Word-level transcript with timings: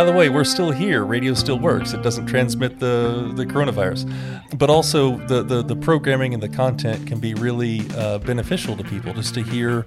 By 0.00 0.04
the 0.04 0.12
way, 0.12 0.30
we're 0.30 0.44
still 0.44 0.70
here. 0.70 1.04
Radio 1.04 1.34
still 1.34 1.58
works. 1.58 1.92
It 1.92 2.00
doesn't 2.00 2.24
transmit 2.24 2.78
the, 2.78 3.32
the 3.34 3.44
coronavirus. 3.44 4.10
But 4.56 4.70
also, 4.70 5.18
the, 5.26 5.42
the, 5.42 5.62
the 5.62 5.76
programming 5.76 6.32
and 6.32 6.42
the 6.42 6.48
content 6.48 7.06
can 7.06 7.20
be 7.20 7.34
really 7.34 7.82
uh, 7.94 8.16
beneficial 8.20 8.78
to 8.78 8.82
people 8.82 9.12
just 9.12 9.34
to 9.34 9.42
hear 9.42 9.84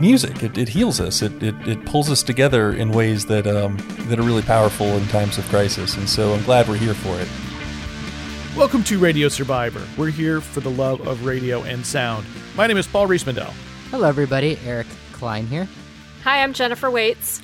music. 0.00 0.42
It, 0.42 0.58
it 0.58 0.68
heals 0.68 1.00
us, 1.00 1.22
it, 1.22 1.40
it, 1.44 1.54
it, 1.64 1.86
pulls 1.86 2.10
us 2.10 2.24
together 2.24 2.72
in 2.72 2.90
ways 2.90 3.26
that, 3.26 3.46
um, 3.46 3.76
that 4.08 4.18
are 4.18 4.24
really 4.24 4.42
powerful 4.42 4.88
in 4.88 5.06
times 5.06 5.38
of 5.38 5.44
crisis. 5.44 5.96
And 5.96 6.08
so 6.08 6.34
I'm 6.34 6.42
glad 6.42 6.66
we're 6.66 6.74
here 6.74 6.94
for 6.94 7.16
it. 7.20 7.28
Welcome 8.58 8.82
to 8.82 8.98
Radio 8.98 9.28
Survivor. 9.28 9.86
We're 9.96 10.10
here 10.10 10.40
for 10.40 10.58
the 10.58 10.72
love 10.72 11.06
of 11.06 11.24
radio 11.24 11.62
and 11.62 11.86
sound. 11.86 12.26
My 12.56 12.66
name 12.66 12.78
is 12.78 12.88
Paul 12.88 13.06
Riismandel. 13.06 13.52
Hello, 13.92 14.08
everybody. 14.08 14.58
Eric 14.66 14.88
Klein 15.12 15.46
here. 15.46 15.68
Hi, 16.24 16.42
I'm 16.42 16.52
Jennifer 16.52 16.90
Waits. 16.90 17.42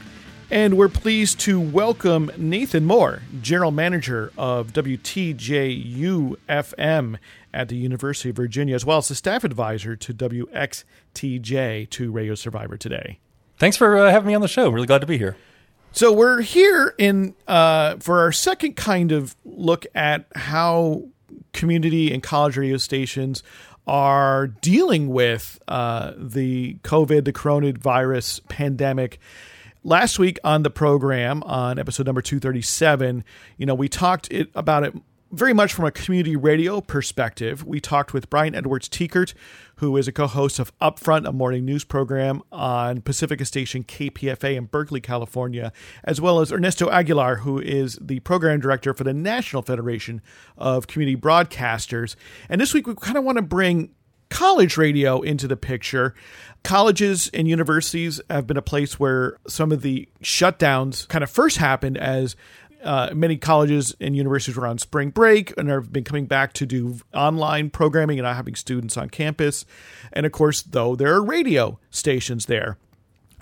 And 0.53 0.77
we're 0.77 0.89
pleased 0.89 1.39
to 1.41 1.61
welcome 1.61 2.29
Nathan 2.37 2.85
Moore, 2.85 3.23
General 3.41 3.71
Manager 3.71 4.33
of 4.37 4.73
WTJU 4.73 6.37
FM 6.49 7.19
at 7.55 7.69
the 7.69 7.77
University 7.77 8.31
of 8.31 8.37
Virginia, 8.37 8.75
as 8.75 8.85
well 8.85 8.99
as 8.99 9.07
the 9.07 9.15
staff 9.15 9.45
advisor 9.45 9.95
to 9.95 10.13
WXTJ 10.13 11.89
to 11.91 12.11
Radio 12.11 12.35
Survivor 12.35 12.77
today. 12.77 13.21
Thanks 13.59 13.77
for 13.77 13.97
uh, 13.97 14.11
having 14.11 14.27
me 14.27 14.35
on 14.35 14.41
the 14.41 14.49
show. 14.49 14.69
Really 14.71 14.89
glad 14.89 15.03
to 15.03 15.07
be 15.07 15.19
here. 15.19 15.37
So 15.93 16.13
we're 16.13 16.41
here 16.41 16.97
in 16.99 17.37
uh, 17.47 17.99
for 17.99 18.19
our 18.19 18.33
second 18.33 18.75
kind 18.75 19.13
of 19.13 19.37
look 19.45 19.87
at 19.95 20.27
how 20.35 21.05
community 21.53 22.13
and 22.13 22.25
college 22.25 22.57
radio 22.57 22.77
stations 22.77 23.45
are 23.87 24.49
dealing 24.49 25.11
with 25.11 25.63
uh, 25.69 26.13
the 26.17 26.75
COVID, 26.83 27.25
the 27.25 27.33
coronavirus 27.33 28.49
pandemic 28.49 29.21
last 29.83 30.19
week 30.19 30.39
on 30.45 30.63
the 30.63 30.71
program 30.71 31.43
on 31.45 31.79
episode 31.79 32.07
number 32.07 32.21
237 32.21 33.25
you 33.57 33.65
know 33.65 33.75
we 33.75 33.89
talked 33.89 34.31
it, 34.31 34.51
about 34.55 34.85
it 34.85 34.95
very 35.33 35.55
much 35.55 35.73
from 35.73 35.85
a 35.85 35.93
community 35.93 36.35
radio 36.35 36.81
perspective. 36.81 37.65
We 37.65 37.81
talked 37.81 38.13
with 38.13 38.29
brian 38.29 38.55
edwards 38.55 38.89
tiekert 38.89 39.33
who 39.77 39.97
is 39.97 40.07
a 40.07 40.13
co-host 40.13 40.59
of 40.59 40.77
upfront 40.81 41.27
a 41.27 41.33
morning 41.33 41.65
news 41.65 41.85
program 41.85 42.43
on 42.53 43.01
pacifica 43.01 43.47
station 43.47 43.83
kpfa 43.85 44.55
in 44.55 44.67
berkeley 44.67 45.01
california 45.01 45.73
as 46.05 46.21
well 46.21 46.41
as 46.41 46.53
ernesto 46.53 46.91
aguilar 46.91 47.37
who 47.37 47.59
is 47.59 47.99
the 48.03 48.21
program 48.21 48.61
director 48.61 48.93
for 48.93 49.05
the 49.05 49.15
national 49.15 49.63
federation 49.63 50.21
of 50.59 50.87
community 50.87 51.19
broadcasters. 51.19 52.17
And 52.51 52.61
this 52.61 52.75
week 52.75 52.87
we 52.87 52.95
kind 52.95 53.17
of 53.17 53.25
want 53.25 53.37
to 53.37 53.43
bring 53.43 53.95
college 54.31 54.77
radio 54.77 55.21
into 55.21 55.47
the 55.47 55.57
picture. 55.57 56.15
Colleges 56.63 57.31
and 57.35 57.49
universities 57.49 58.21
have 58.31 58.47
been 58.47 58.57
a 58.57 58.63
place 58.63 58.99
where 58.99 59.37
some 59.47 59.73
of 59.73 59.83
the 59.83 60.09
shutdowns 60.23 61.07
kind 61.09 61.25
of 61.25 61.31
first 61.31 61.59
happened 61.59 61.99
as 61.99 62.37
uh, 62.83 63.11
many 63.15 63.37
colleges 63.37 63.95
and 64.01 64.17
universities 64.17 64.57
were 64.57 64.67
on 64.67 64.79
spring 64.79 65.11
break 65.11 65.53
and 65.59 65.69
have 65.69 65.93
been 65.93 66.05
coming 66.05 66.27
back 66.27 66.53
to 66.55 66.67
do 66.67 66.99
online 67.13 67.71
programming 67.71 68.19
and 68.19 68.25
not 68.25 68.37
having 68.37 68.55
students 68.55 68.97
on 68.97 69.11
campus. 69.11 69.65
And 70.13 70.25
of 70.25 70.33
course, 70.33 70.63
though, 70.63 70.97
there 70.97 71.13
are 71.13 71.23
radio 71.23 71.79
stations 71.91 72.47
there. 72.47 72.79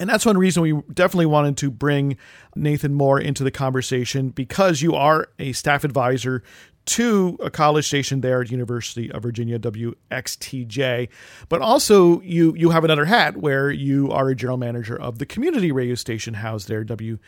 And 0.00 0.08
that's 0.08 0.26
one 0.26 0.38
reason 0.38 0.62
we 0.62 0.80
definitely 0.92 1.26
wanted 1.26 1.56
to 1.58 1.70
bring 1.70 2.16
Nathan 2.54 2.94
Moore 2.94 3.20
into 3.20 3.42
the 3.42 3.50
conversation 3.50 4.28
because 4.28 4.80
you 4.80 4.94
are 4.94 5.28
a 5.38 5.52
staff 5.52 5.82
advisor 5.82 6.42
to 6.88 7.36
a 7.40 7.50
college 7.50 7.86
station 7.86 8.22
there 8.22 8.40
at 8.40 8.50
University 8.50 9.12
of 9.12 9.22
Virginia 9.22 9.58
WXTJ, 9.58 11.08
but 11.48 11.60
also 11.60 12.20
you 12.22 12.54
you 12.56 12.70
have 12.70 12.82
another 12.82 13.04
hat 13.04 13.36
where 13.36 13.70
you 13.70 14.10
are 14.10 14.30
a 14.30 14.34
general 14.34 14.56
manager 14.56 14.98
of 14.98 15.18
the 15.18 15.26
community 15.26 15.70
radio 15.70 15.94
station 15.94 16.32
housed 16.34 16.66
there 16.66 16.84
WTJU. 16.86 17.20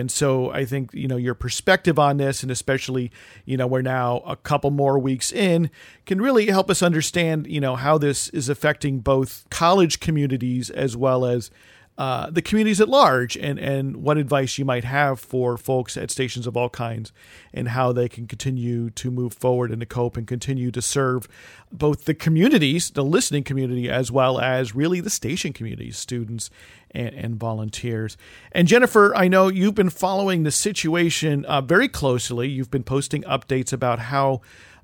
And 0.00 0.10
so 0.10 0.50
I 0.50 0.64
think 0.64 0.92
you 0.92 1.06
know 1.06 1.16
your 1.16 1.34
perspective 1.34 2.00
on 2.00 2.16
this, 2.16 2.42
and 2.42 2.50
especially 2.50 3.12
you 3.44 3.56
know 3.56 3.68
we're 3.68 3.82
now 3.82 4.18
a 4.26 4.34
couple 4.34 4.72
more 4.72 4.98
weeks 4.98 5.30
in, 5.30 5.70
can 6.04 6.20
really 6.20 6.46
help 6.46 6.68
us 6.70 6.82
understand 6.82 7.46
you 7.46 7.60
know 7.60 7.76
how 7.76 7.96
this 7.96 8.28
is 8.30 8.48
affecting 8.48 8.98
both 8.98 9.46
college 9.50 10.00
communities 10.00 10.68
as 10.68 10.96
well 10.96 11.24
as 11.24 11.52
uh, 11.98 12.30
the 12.30 12.40
communities 12.40 12.80
at 12.80 12.88
large 12.88 13.36
and, 13.36 13.58
and 13.58 13.96
what 13.96 14.16
advice 14.16 14.56
you 14.56 14.64
might 14.64 14.84
have 14.84 15.18
for 15.18 15.56
folks 15.56 15.96
at 15.96 16.12
stations 16.12 16.46
of 16.46 16.56
all 16.56 16.68
kinds 16.68 17.12
and 17.52 17.70
how 17.70 17.92
they 17.92 18.08
can 18.08 18.28
continue 18.28 18.88
to 18.90 19.10
move 19.10 19.34
forward 19.34 19.72
and 19.72 19.80
to 19.80 19.86
cope 19.86 20.16
and 20.16 20.28
continue 20.28 20.70
to 20.70 20.80
serve 20.80 21.26
both 21.72 22.04
the 22.04 22.14
communities, 22.14 22.90
the 22.90 23.02
listening 23.02 23.42
community, 23.42 23.90
as 23.90 24.12
well 24.12 24.38
as 24.38 24.76
really 24.76 25.00
the 25.00 25.10
station 25.10 25.52
communities, 25.52 25.98
students 25.98 26.50
and, 26.92 27.12
and 27.14 27.34
volunteers. 27.34 28.16
And 28.52 28.68
Jennifer, 28.68 29.12
I 29.16 29.26
know 29.26 29.48
you've 29.48 29.74
been 29.74 29.90
following 29.90 30.44
the 30.44 30.52
situation 30.52 31.44
uh, 31.46 31.62
very 31.62 31.88
closely. 31.88 32.48
You've 32.48 32.70
been 32.70 32.84
posting 32.84 33.24
updates 33.24 33.72
about 33.72 33.98
how 33.98 34.40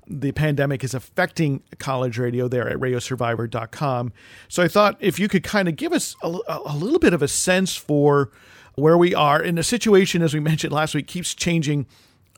the 0.07 0.31
pandemic 0.31 0.83
is 0.83 0.93
affecting 0.93 1.63
college 1.79 2.17
radio 2.17 2.47
there 2.47 2.69
at 2.69 2.77
radiosurvivor.com. 2.77 4.13
So 4.47 4.63
I 4.63 4.67
thought 4.67 4.97
if 4.99 5.19
you 5.19 5.27
could 5.27 5.43
kind 5.43 5.67
of 5.67 5.75
give 5.75 5.93
us 5.93 6.15
a, 6.21 6.37
a, 6.47 6.75
little 6.75 6.99
bit 6.99 7.13
of 7.13 7.21
a 7.21 7.27
sense 7.27 7.75
for 7.75 8.31
where 8.75 8.97
we 8.97 9.15
are. 9.15 9.41
And 9.41 9.57
the 9.57 9.63
situation, 9.63 10.21
as 10.21 10.33
we 10.33 10.39
mentioned 10.51 10.73
last 10.73 10.95
week, 10.95 11.07
keeps 11.07 11.33
changing 11.33 11.87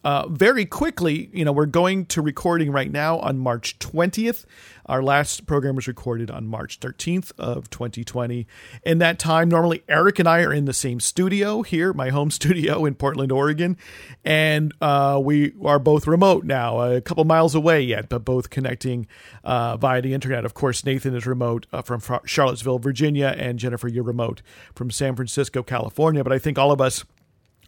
uh, 0.04 0.28
very 0.28 0.66
quickly. 0.66 1.30
You 1.34 1.46
know, 1.46 1.52
we're 1.52 1.66
going 1.66 2.06
to 2.08 2.22
recording 2.22 2.72
right 2.72 2.92
now 2.92 3.20
on 3.20 3.38
March 3.38 3.80
20th. 3.80 4.46
Our 4.86 5.04
last 5.04 5.46
program 5.46 5.76
was 5.76 5.88
recorded 5.88 6.32
on 6.32 6.48
March 6.48 6.80
13th 6.80 7.34
of 7.38 7.70
2020. 7.70 8.48
In 8.84 9.00
that 9.00 9.20
time, 9.20 9.50
normally 9.50 9.84
Eric 9.90 10.20
and 10.20 10.30
I 10.30 10.42
are 10.44 10.54
in 10.54 10.64
the 10.64 10.74
same 10.74 11.02
studio 11.02 11.62
here, 11.62 11.92
my 11.92 12.10
home 12.10 12.32
studio 12.38 12.86
in 12.86 12.96
Portland, 12.96 13.32
Oregon, 13.32 13.78
and 14.24 14.74
uh, 14.80 15.20
we 15.22 15.54
are 15.64 15.80
both 15.80 16.08
remote 16.08 16.46
now, 16.46 16.80
a 16.80 17.02
couple 17.02 17.26
miles 17.26 17.54
away 17.54 17.82
yet, 17.82 18.08
but 18.08 18.24
both 18.24 18.50
connecting 18.50 19.08
uh, 19.44 19.76
via 19.76 20.02
the 20.02 20.14
internet. 20.14 20.46
Of 20.46 20.54
course, 20.54 20.86
Nathan 20.86 21.16
is 21.16 21.26
remote 21.26 21.68
uh, 21.74 21.82
from 21.82 22.02
Charlottesville, 22.26 22.80
Virginia, 22.80 23.36
and 23.38 23.60
Jennifer, 23.60 23.90
you're 23.90 24.04
remote 24.04 24.42
from 24.74 24.90
San 24.90 25.16
Francisco, 25.16 25.64
California. 25.64 26.24
But 26.24 26.32
I 26.32 26.40
think 26.40 26.58
all 26.58 26.72
of 26.72 26.80
us 26.80 27.04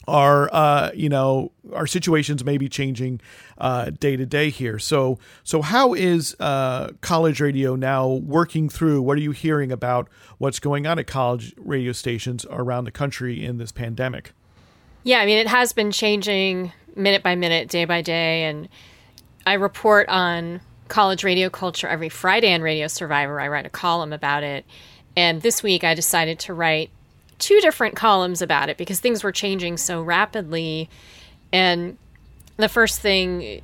our 0.10 0.54
uh, 0.54 0.92
you 0.94 1.08
know 1.08 1.52
our 1.74 1.88
situations 1.88 2.44
may 2.44 2.58
be 2.58 2.68
changing 2.68 3.22
uh, 3.60 3.92
day 3.92 4.18
to 4.18 4.26
day 4.26 4.50
here. 4.50 4.80
So 4.80 5.20
so 5.44 5.62
how 5.62 5.94
is 5.94 6.36
uh, 6.40 6.90
college 7.02 7.40
radio 7.40 7.76
now 7.76 8.08
working 8.08 8.70
through? 8.70 9.02
What 9.02 9.18
are 9.18 9.22
you 9.22 9.32
hearing 9.32 9.72
about 9.72 10.10
what's 10.38 10.60
going 10.60 10.88
on 10.88 11.00
at 11.00 11.08
college 11.08 11.54
radio 11.58 11.92
stations 11.92 12.46
around 12.50 12.86
the 12.86 12.92
country 12.92 13.44
in 13.44 13.58
this 13.58 13.72
pandemic? 13.72 14.34
Yeah, 15.04 15.20
I 15.20 15.26
mean 15.26 15.38
it 15.38 15.48
has 15.48 15.74
been 15.74 15.92
changing 15.92 16.74
minute 16.96 17.24
by 17.24 17.36
minute, 17.36 17.70
day 17.70 17.86
by 17.86 18.02
day, 18.02 18.44
and 18.44 18.68
I 19.46 19.54
report 19.54 20.10
on 20.10 20.62
college 20.88 21.24
radio 21.24 21.50
culture 21.50 21.88
every 21.88 22.10
Friday 22.10 22.54
on 22.54 22.62
Radio 22.62 22.88
Survivor. 22.88 23.40
I 23.40 23.48
write 23.48 23.66
a 23.66 23.70
column 23.70 24.12
about 24.12 24.44
it, 24.44 24.66
and 25.16 25.42
this 25.42 25.62
week 25.62 25.84
I 25.84 25.94
decided 25.94 26.40
to 26.40 26.54
write 26.54 26.90
two 27.40 27.60
different 27.62 27.96
columns 27.96 28.42
about 28.42 28.70
it 28.70 28.78
because 28.78 29.00
things 29.00 29.24
were 29.24 29.32
changing 29.32 29.78
so 29.78 30.02
rapidly. 30.02 30.90
And 31.52 31.98
the 32.58 32.70
first 32.70 33.00
thing, 33.00 33.62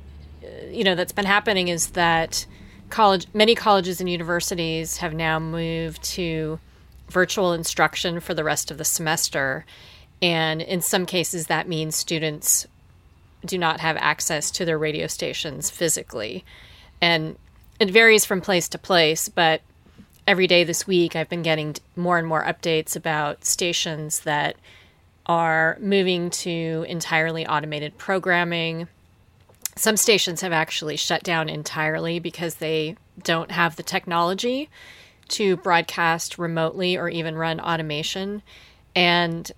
you 0.70 0.84
know, 0.84 0.94
that's 0.94 1.12
been 1.12 1.26
happening 1.26 1.68
is 1.68 1.90
that 1.90 2.46
college, 2.90 3.26
many 3.34 3.54
colleges 3.54 4.00
and 4.00 4.08
universities 4.08 4.96
have 4.98 5.14
now 5.14 5.38
moved 5.38 6.02
to 6.02 6.58
virtual 7.08 7.52
instruction 7.52 8.20
for 8.20 8.34
the 8.34 8.44
rest 8.44 8.70
of 8.70 8.78
the 8.78 8.84
semester. 8.84 9.64
And 10.22 10.62
in 10.62 10.80
some 10.80 11.06
cases, 11.06 11.46
that 11.46 11.68
means 11.68 11.94
students 11.94 12.66
do 13.44 13.58
not 13.58 13.80
have 13.80 13.96
access 13.98 14.50
to 14.52 14.64
their 14.64 14.78
radio 14.78 15.06
stations 15.06 15.70
physically. 15.70 16.44
And 17.00 17.36
it 17.78 17.90
varies 17.90 18.24
from 18.24 18.40
place 18.40 18.68
to 18.70 18.78
place, 18.78 19.28
but 19.28 19.60
every 20.26 20.46
day 20.46 20.64
this 20.64 20.86
week, 20.86 21.14
I've 21.14 21.28
been 21.28 21.42
getting 21.42 21.76
more 21.94 22.18
and 22.18 22.26
more 22.26 22.44
updates 22.44 22.96
about 22.96 23.44
stations 23.44 24.20
that 24.20 24.56
are 25.26 25.76
moving 25.80 26.30
to 26.30 26.84
entirely 26.88 27.46
automated 27.46 27.96
programming. 27.98 28.88
Some 29.76 29.96
stations 29.96 30.40
have 30.40 30.52
actually 30.52 30.96
shut 30.96 31.22
down 31.22 31.48
entirely 31.48 32.18
because 32.18 32.56
they 32.56 32.96
don't 33.22 33.50
have 33.50 33.76
the 33.76 33.82
technology 33.82 34.68
to 35.28 35.56
broadcast 35.56 36.38
remotely 36.38 36.96
or 36.96 37.08
even 37.08 37.36
run 37.36 37.60
automation. 37.60 38.42
And 38.94 39.50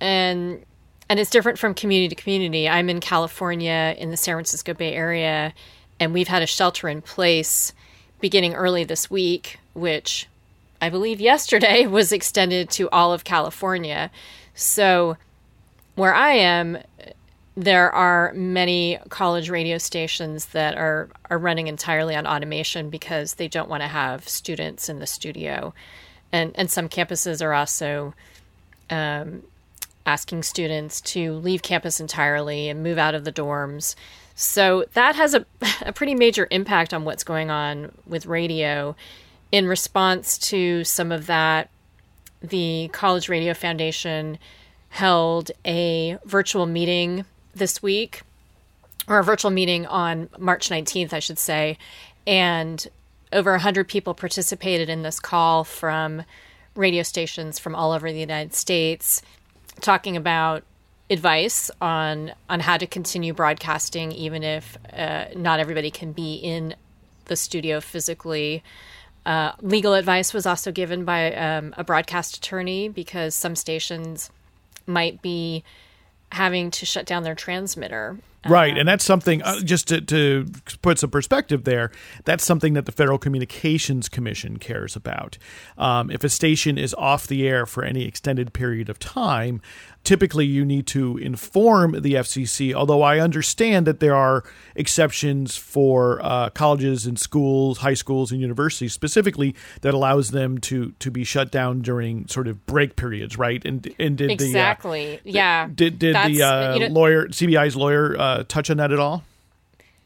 and 0.00 0.64
and 1.10 1.18
it's 1.18 1.30
different 1.30 1.58
from 1.58 1.74
community 1.74 2.14
to 2.14 2.22
community. 2.22 2.68
I'm 2.68 2.88
in 2.88 3.00
California 3.00 3.94
in 3.98 4.10
the 4.10 4.16
San 4.16 4.34
Francisco 4.34 4.74
Bay 4.74 4.94
Area 4.94 5.52
and 5.98 6.14
we've 6.14 6.28
had 6.28 6.42
a 6.42 6.46
shelter 6.46 6.88
in 6.88 7.02
place 7.02 7.72
beginning 8.20 8.54
early 8.54 8.84
this 8.84 9.10
week 9.10 9.58
which 9.78 10.26
I 10.80 10.90
believe 10.90 11.20
yesterday 11.20 11.86
was 11.86 12.12
extended 12.12 12.70
to 12.70 12.90
all 12.90 13.12
of 13.12 13.24
California. 13.24 14.10
So, 14.54 15.16
where 15.94 16.14
I 16.14 16.32
am, 16.32 16.78
there 17.56 17.90
are 17.92 18.32
many 18.34 18.98
college 19.08 19.50
radio 19.50 19.78
stations 19.78 20.46
that 20.46 20.76
are, 20.76 21.08
are 21.28 21.38
running 21.38 21.66
entirely 21.66 22.14
on 22.14 22.26
automation 22.26 22.88
because 22.88 23.34
they 23.34 23.48
don't 23.48 23.68
want 23.68 23.82
to 23.82 23.88
have 23.88 24.28
students 24.28 24.88
in 24.88 25.00
the 25.00 25.06
studio. 25.06 25.74
And, 26.30 26.52
and 26.54 26.70
some 26.70 26.88
campuses 26.88 27.42
are 27.42 27.52
also 27.52 28.14
um, 28.90 29.42
asking 30.06 30.44
students 30.44 31.00
to 31.00 31.32
leave 31.32 31.62
campus 31.62 31.98
entirely 31.98 32.68
and 32.68 32.82
move 32.82 32.98
out 32.98 33.16
of 33.16 33.24
the 33.24 33.32
dorms. 33.32 33.96
So 34.40 34.84
that 34.92 35.16
has 35.16 35.34
a, 35.34 35.44
a 35.82 35.92
pretty 35.92 36.14
major 36.14 36.46
impact 36.52 36.94
on 36.94 37.04
what's 37.04 37.24
going 37.24 37.50
on 37.50 37.92
with 38.06 38.26
radio. 38.26 38.94
In 39.50 39.66
response 39.66 40.38
to 40.38 40.84
some 40.84 41.10
of 41.10 41.26
that, 41.26 41.70
the 42.40 42.88
College 42.92 43.28
Radio 43.28 43.52
Foundation 43.52 44.38
held 44.90 45.50
a 45.66 46.18
virtual 46.24 46.66
meeting 46.66 47.24
this 47.52 47.82
week, 47.82 48.22
or 49.08 49.18
a 49.18 49.24
virtual 49.24 49.50
meeting 49.50 49.86
on 49.86 50.28
March 50.38 50.68
19th, 50.68 51.12
I 51.12 51.18
should 51.18 51.40
say. 51.40 51.76
And 52.24 52.86
over 53.32 53.50
100 53.50 53.88
people 53.88 54.14
participated 54.14 54.88
in 54.88 55.02
this 55.02 55.18
call 55.18 55.64
from 55.64 56.22
radio 56.76 57.02
stations 57.02 57.58
from 57.58 57.74
all 57.74 57.90
over 57.90 58.12
the 58.12 58.20
United 58.20 58.54
States 58.54 59.20
talking 59.80 60.16
about 60.16 60.62
advice 61.10 61.70
on 61.80 62.32
on 62.50 62.60
how 62.60 62.76
to 62.76 62.86
continue 62.86 63.32
broadcasting 63.32 64.12
even 64.12 64.42
if 64.42 64.76
uh, 64.92 65.26
not 65.34 65.58
everybody 65.58 65.90
can 65.90 66.12
be 66.12 66.34
in 66.34 66.74
the 67.26 67.36
studio 67.36 67.80
physically 67.80 68.62
uh, 69.24 69.52
legal 69.60 69.94
advice 69.94 70.32
was 70.32 70.46
also 70.46 70.72
given 70.72 71.04
by 71.04 71.34
um, 71.34 71.74
a 71.76 71.84
broadcast 71.84 72.36
attorney 72.36 72.88
because 72.88 73.34
some 73.34 73.56
stations 73.56 74.30
might 74.86 75.20
be 75.22 75.62
having 76.32 76.70
to 76.70 76.84
shut 76.84 77.06
down 77.06 77.22
their 77.22 77.34
transmitter 77.34 78.18
Right, 78.46 78.78
and 78.78 78.88
that's 78.88 79.04
something 79.04 79.42
uh, 79.42 79.60
just 79.60 79.88
to, 79.88 80.00
to 80.02 80.46
put 80.80 80.98
some 80.98 81.10
perspective 81.10 81.64
there. 81.64 81.90
That's 82.24 82.44
something 82.44 82.74
that 82.74 82.86
the 82.86 82.92
Federal 82.92 83.18
Communications 83.18 84.08
Commission 84.08 84.58
cares 84.58 84.94
about. 84.94 85.38
Um, 85.76 86.10
if 86.10 86.22
a 86.22 86.28
station 86.28 86.78
is 86.78 86.94
off 86.94 87.26
the 87.26 87.46
air 87.48 87.66
for 87.66 87.84
any 87.84 88.04
extended 88.04 88.52
period 88.52 88.88
of 88.88 88.98
time, 88.98 89.60
typically 90.08 90.46
you 90.46 90.64
need 90.64 90.86
to 90.86 91.18
inform 91.18 91.92
the 91.92 92.14
FCC. 92.14 92.72
Although 92.72 93.02
I 93.02 93.18
understand 93.18 93.86
that 93.86 94.00
there 94.00 94.14
are 94.14 94.42
exceptions 94.74 95.58
for 95.58 96.18
uh, 96.24 96.48
colleges 96.48 97.04
and 97.04 97.18
schools, 97.18 97.78
high 97.78 97.92
schools 97.92 98.32
and 98.32 98.40
universities 98.40 98.94
specifically 98.94 99.54
that 99.82 99.92
allows 99.92 100.30
them 100.30 100.56
to 100.62 100.92
to 100.98 101.10
be 101.10 101.24
shut 101.24 101.50
down 101.50 101.82
during 101.82 102.26
sort 102.26 102.48
of 102.48 102.64
break 102.64 102.96
periods, 102.96 103.36
right? 103.36 103.62
And 103.66 103.94
and 103.98 104.16
did 104.16 104.30
exactly, 104.30 105.20
the, 105.24 105.30
uh, 105.30 105.34
yeah. 105.34 105.68
Did 105.74 105.98
did 105.98 106.14
That's, 106.14 106.34
the 106.34 106.42
uh, 106.42 106.74
you 106.74 106.80
know, 106.80 106.94
lawyer 106.94 107.26
CBI's 107.26 107.76
lawyer 107.76 108.16
uh, 108.18 108.44
touch 108.48 108.70
on 108.70 108.78
that 108.78 108.90
at 108.90 108.98
all? 108.98 109.24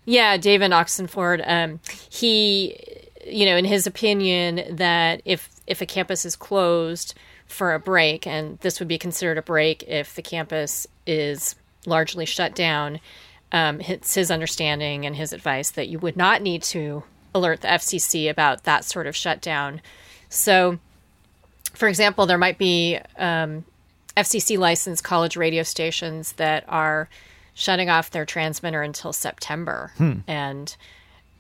Yeah, 0.05 0.37
David 0.37 0.73
Oxenford. 0.73 1.45
Um, 1.47 1.79
he, 2.11 2.77
you 3.25 3.47
know, 3.47 3.57
in 3.57 3.65
his 3.65 3.87
opinion, 3.87 4.79
that 4.79 5.23
if 5.25 5.49
if 5.69 5.81
a 5.81 5.87
campus 5.87 6.25
is 6.25 6.35
closed 6.35 7.15
for 7.53 7.75
a 7.75 7.79
break, 7.79 8.27
and 8.27 8.59
this 8.61 8.79
would 8.79 8.89
be 8.89 8.99
considered 8.99 9.39
a 9.39 9.43
break 9.43 9.83
if 9.85 10.15
the 10.15 10.23
campus 10.23 10.87
is 11.07 11.55
largely 11.87 12.25
shut 12.25 12.55
down, 12.55 13.01
um, 13.53 13.81
it's 13.81 14.15
his 14.15 14.31
understanding 14.31 15.05
and 15.05 15.17
his 15.17 15.33
advice 15.33 15.71
that 15.71 15.89
you 15.89 15.99
would 15.99 16.17
not 16.17 16.43
need 16.43 16.63
to 16.63 17.05
alert 17.35 17.61
the 17.61 17.69
FCC 17.69 18.31
about 18.31 18.65
that 18.65 18.85
sort 18.85 19.07
of 19.07 19.15
shutdown. 19.15 19.81
So, 20.29 20.79
for 21.75 21.89
example, 21.89 22.27
there 22.27 22.39
might 22.39 22.59
be 22.59 22.99
um, 23.19 23.65
FCC 24.17 24.59
licensed 24.59 25.05
college 25.05 25.37
radio 25.37 25.63
stations 25.63 26.33
that 26.35 26.65
are 26.69 27.09
shutting 27.55 27.91
off 27.91 28.11
their 28.11 28.25
transmitter 28.25 28.83
until 28.83 29.13
September, 29.13 29.93
hmm. 29.99 30.21
and 30.27 30.75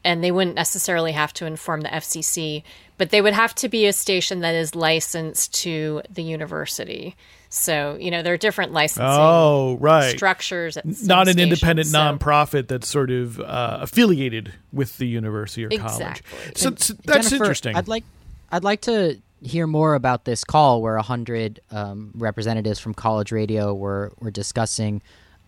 and 0.04 0.22
they 0.22 0.30
wouldn't 0.30 0.56
necessarily 0.56 1.12
have 1.12 1.32
to 1.34 1.46
inform 1.46 1.82
the 1.82 1.88
FCC, 1.88 2.62
but 2.98 3.10
they 3.10 3.20
would 3.20 3.34
have 3.34 3.54
to 3.56 3.68
be 3.68 3.86
a 3.86 3.92
station 3.92 4.40
that 4.40 4.54
is 4.54 4.74
licensed 4.74 5.54
to 5.62 6.02
the 6.10 6.22
university. 6.22 7.16
So 7.48 7.98
you 8.00 8.10
know 8.10 8.22
there 8.22 8.32
are 8.32 8.38
different 8.38 8.72
licensing 8.72 9.04
oh 9.06 9.76
right 9.78 10.16
structures. 10.16 10.76
Not 10.84 11.28
an 11.28 11.34
stations, 11.34 11.38
independent 11.38 11.88
so. 11.88 11.98
nonprofit 11.98 12.68
that's 12.68 12.88
sort 12.88 13.10
of 13.10 13.40
uh, 13.40 13.78
affiliated 13.82 14.54
with 14.72 14.96
the 14.96 15.06
university 15.06 15.66
or 15.66 15.68
exactly. 15.70 16.38
college. 16.38 16.56
So, 16.56 16.74
so 16.76 16.94
that's 17.04 17.28
Jennifer, 17.28 17.44
interesting. 17.44 17.76
I'd 17.76 17.88
like 17.88 18.04
I'd 18.50 18.64
like 18.64 18.80
to 18.82 19.20
hear 19.42 19.66
more 19.66 19.94
about 19.94 20.24
this 20.24 20.44
call 20.44 20.80
where 20.80 20.96
a 20.96 21.02
hundred 21.02 21.60
um, 21.70 22.12
representatives 22.14 22.78
from 22.78 22.94
college 22.94 23.32
radio 23.32 23.74
were 23.74 24.12
were 24.18 24.30
discussing 24.30 25.02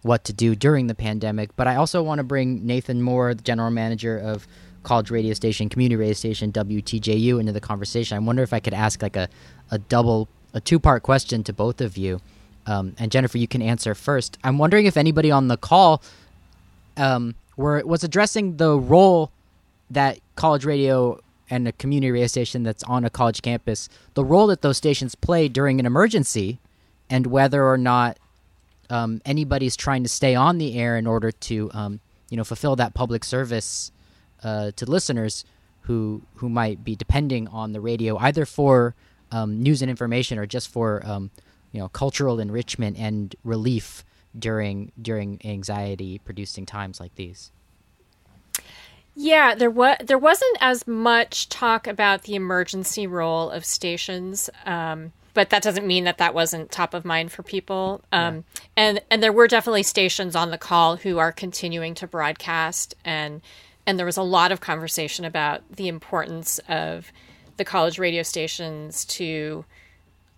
what 0.05 0.23
to 0.25 0.33
do 0.35 0.55
during 0.55 0.87
the 0.87 0.95
pandemic. 0.95 1.57
But 1.57 1.67
I 1.67 1.77
also 1.77 2.03
want 2.03 2.19
to 2.19 2.23
bring 2.23 2.65
Nathan 2.67 3.01
Moore, 3.01 3.35
the 3.35 3.43
general 3.43 3.71
manager 3.71 4.19
of 4.19 4.47
college 4.83 5.11
radio 5.11 5.33
station, 5.33 5.71
community 5.71 5.97
radio 5.97 6.13
station 6.13 6.53
WTJU, 6.53 7.41
into 7.41 7.53
the 7.53 7.61
conversation. 7.61 8.17
I 8.17 8.21
wonder 8.21 8.43
if 8.43 8.53
I 8.53 8.61
could 8.61 8.75
ask 8.75 9.03
like 9.03 9.17
a, 9.17 9.29
a 9.71 9.79
double, 9.79 10.29
a 10.53 10.61
two 10.61 10.79
part 10.79 11.03
question 11.03 11.43
to 11.45 11.55
both 11.55 11.81
of 11.81 11.97
you. 11.97 12.21
Um, 12.67 12.95
and 12.99 13.11
Jennifer, 13.11 13.39
you 13.39 13.49
can 13.49 13.63
answer 13.63 13.95
first. 13.95 14.37
I'm 14.45 14.59
wondering 14.59 14.85
if 14.85 14.99
anybody 14.99 15.31
on 15.31 15.49
the 15.49 15.57
call 15.57 16.03
um, 16.99 17.35
were 17.57 17.83
was 17.85 18.05
addressing 18.05 18.59
the 18.59 18.79
role 18.79 19.31
that 19.91 20.19
college 20.37 20.67
radio 20.67 21.19
and 21.49 21.67
a 21.67 21.73
community 21.73 22.11
radio 22.11 22.27
station 22.27 22.63
that's 22.63 22.83
on 22.85 23.05
a 23.05 23.11
college 23.11 23.41
campus, 23.41 23.89
the 24.13 24.25
role 24.25 24.47
that 24.49 24.61
those 24.61 24.77
stations 24.77 25.15
play 25.15 25.49
during 25.49 25.81
an 25.81 25.87
emergency, 25.87 26.59
and 27.09 27.27
whether 27.27 27.65
or 27.65 27.79
not 27.79 28.19
um, 28.91 29.21
anybody's 29.25 29.77
trying 29.77 30.03
to 30.03 30.09
stay 30.09 30.35
on 30.35 30.59
the 30.59 30.79
air 30.79 30.97
in 30.97 31.07
order 31.07 31.31
to 31.31 31.71
um, 31.73 32.01
you 32.31 32.37
know 32.37 32.45
fulfill 32.45 32.77
that 32.77 32.95
public 32.95 33.25
service 33.25 33.93
uh, 34.43 34.71
to 34.77 34.87
listeners 34.87 35.45
who 35.83 36.23
who 36.37 36.49
might 36.49 36.85
be 36.85 36.97
depending 36.97 37.49
on 37.49 37.73
the 37.73 37.81
radio 37.81 38.17
either 38.19 38.45
for 38.45 38.95
um, 39.33 39.63
news 39.63 39.83
and 39.83 39.91
information 39.91 40.39
or 40.39 40.47
just 40.47 40.69
for 40.69 41.05
um, 41.05 41.31
you 41.73 41.81
know 41.81 41.89
cultural 41.89 42.41
enrichment 42.41 42.97
and 42.99 43.35
relief 43.45 44.05
during 44.39 44.93
during 45.01 45.41
anxiety 45.45 46.19
producing 46.19 46.67
times 46.67 47.01
like 47.01 47.15
these. 47.15 47.51
Yeah, 49.17 49.55
there 49.55 49.71
was 49.71 49.97
there 50.05 50.19
wasn't 50.19 50.57
as 50.61 50.87
much 50.87 51.49
talk 51.49 51.87
about 51.87 52.23
the 52.23 52.35
emergency 52.35 53.07
role 53.07 53.51
of 53.51 53.65
stations. 53.65 54.51
Um, 54.67 55.13
but 55.35 55.51
that 55.51 55.63
doesn't 55.63 55.87
mean 55.87 56.05
that 56.05 56.19
that 56.19 56.33
wasn't 56.33 56.71
top 56.71 56.95
of 56.95 57.05
mind 57.05 57.33
for 57.33 57.43
people. 57.43 58.03
Um, 58.13 58.37
yeah. 58.37 58.63
And 58.77 59.03
and 59.11 59.23
there 59.23 59.33
were 59.33 59.49
definitely 59.49 59.83
stations 59.83 60.35
on 60.35 60.51
the 60.51 60.59
call 60.59 60.97
who 60.97 61.19
are 61.19 61.33
continuing 61.33 61.95
to 61.97 62.07
broadcast, 62.07 62.95
and 63.05 63.43
and 63.87 63.99
there 63.99 64.07
was 64.07 64.17
a 64.17 64.23
lot 64.23 64.53
of 64.53 64.61
conversation 64.61 65.25
about 65.25 65.63
the 65.71 65.89
importance 65.89 66.61
of 66.69 67.13
the 67.57 67.65
college 67.65 67.99
radio 67.99 68.23
stations 68.23 69.05
to 69.05 69.65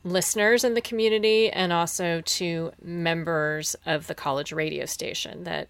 listeners 0.03 0.65
in 0.65 0.75
the 0.75 0.81
community 0.81 1.51
and 1.51 1.73
also 1.73 2.21
to 2.23 2.73
members 2.83 3.77
of 3.87 4.07
the 4.07 4.15
college 4.15 4.53
radio 4.53 4.87
station. 4.87 5.45
That 5.45 5.69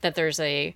that 0.00 0.16
there's 0.16 0.40
a 0.40 0.74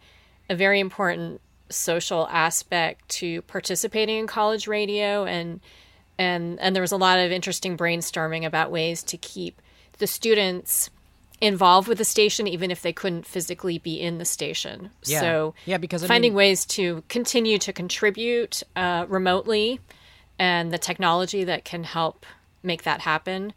a 0.49 0.55
very 0.55 0.81
important 0.81 1.40
social 1.71 2.26
aspect 2.28 3.09
to 3.09 3.43
participating 3.43 4.19
in 4.19 4.26
college 4.26 4.67
radio 4.67 5.25
and 5.25 5.61
and 6.19 6.59
and 6.61 6.75
there 6.75 6.83
was 6.83 6.93
a 6.93 6.97
lot 6.97 7.19
of 7.19 7.31
interesting 7.31 7.77
brainstorming 7.77 8.45
about 8.45 8.71
ways 8.71 9.03
to 9.05 9.17
keep 9.17 9.63
the 9.99 10.07
students 10.07 10.91
involved 11.41 11.87
with 11.87 11.99
the 11.99 12.05
station 12.05 12.49
even 12.49 12.71
if 12.71 12.83
they 12.83 12.93
couldn't 12.93 13.25
physically 13.25 13.79
be 13.79 14.01
in 14.01 14.19
the 14.19 14.25
station 14.25 14.91
yeah. 15.05 15.21
so 15.21 15.55
yeah 15.67 15.77
because 15.77 16.03
I 16.03 16.09
finding 16.09 16.33
mean, 16.33 16.37
ways 16.37 16.65
to 16.67 17.05
continue 17.09 17.59
to 17.59 17.73
contribute 17.73 18.63
uh, 18.75 19.07
remotely 19.09 19.81
and 20.39 20.73
the 20.73 20.79
technology 20.79 21.45
that 21.45 21.65
can 21.65 21.85
help 21.85 22.27
make 22.63 22.83
that 22.83 23.03
happen 23.03 23.53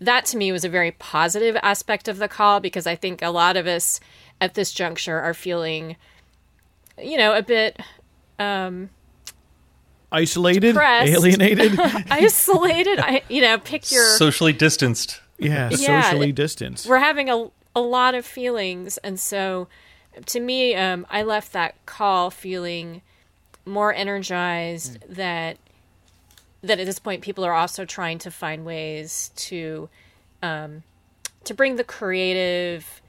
that 0.00 0.26
to 0.26 0.36
me 0.36 0.52
was 0.52 0.64
a 0.64 0.68
very 0.68 0.92
positive 0.92 1.56
aspect 1.62 2.06
of 2.06 2.18
the 2.18 2.28
call 2.28 2.60
because 2.60 2.86
i 2.86 2.94
think 2.94 3.20
a 3.20 3.30
lot 3.30 3.56
of 3.56 3.66
us 3.66 3.98
at 4.40 4.54
this 4.54 4.72
juncture 4.72 5.18
are 5.18 5.34
feeling 5.34 5.96
you 7.02 7.18
know 7.18 7.34
a 7.34 7.42
bit 7.42 7.80
um, 8.38 8.90
isolated, 10.12 10.72
Depressed. 10.72 11.12
alienated, 11.12 11.78
isolated. 12.10 12.98
I, 12.98 13.22
you 13.28 13.40
know, 13.40 13.58
pick 13.58 13.90
your 13.90 14.04
socially 14.16 14.52
distanced. 14.52 15.20
Yeah, 15.38 15.70
yeah 15.70 16.02
socially 16.02 16.32
distanced. 16.32 16.86
We're 16.86 16.98
having 16.98 17.28
a 17.28 17.50
a 17.76 17.80
lot 17.80 18.14
of 18.14 18.24
feelings, 18.24 18.98
and 18.98 19.18
so 19.18 19.68
to 20.26 20.40
me, 20.40 20.74
um, 20.74 21.06
I 21.10 21.22
left 21.22 21.52
that 21.52 21.74
call 21.86 22.30
feeling 22.30 23.02
more 23.66 23.92
energized 23.92 25.00
mm. 25.00 25.16
that 25.16 25.58
that 26.62 26.80
at 26.80 26.86
this 26.86 26.98
point 26.98 27.22
people 27.22 27.44
are 27.44 27.52
also 27.52 27.84
trying 27.84 28.18
to 28.18 28.30
find 28.30 28.64
ways 28.64 29.30
to 29.36 29.88
um, 30.42 30.82
to 31.44 31.54
bring 31.54 31.76
the 31.76 31.84
creative 31.84 33.02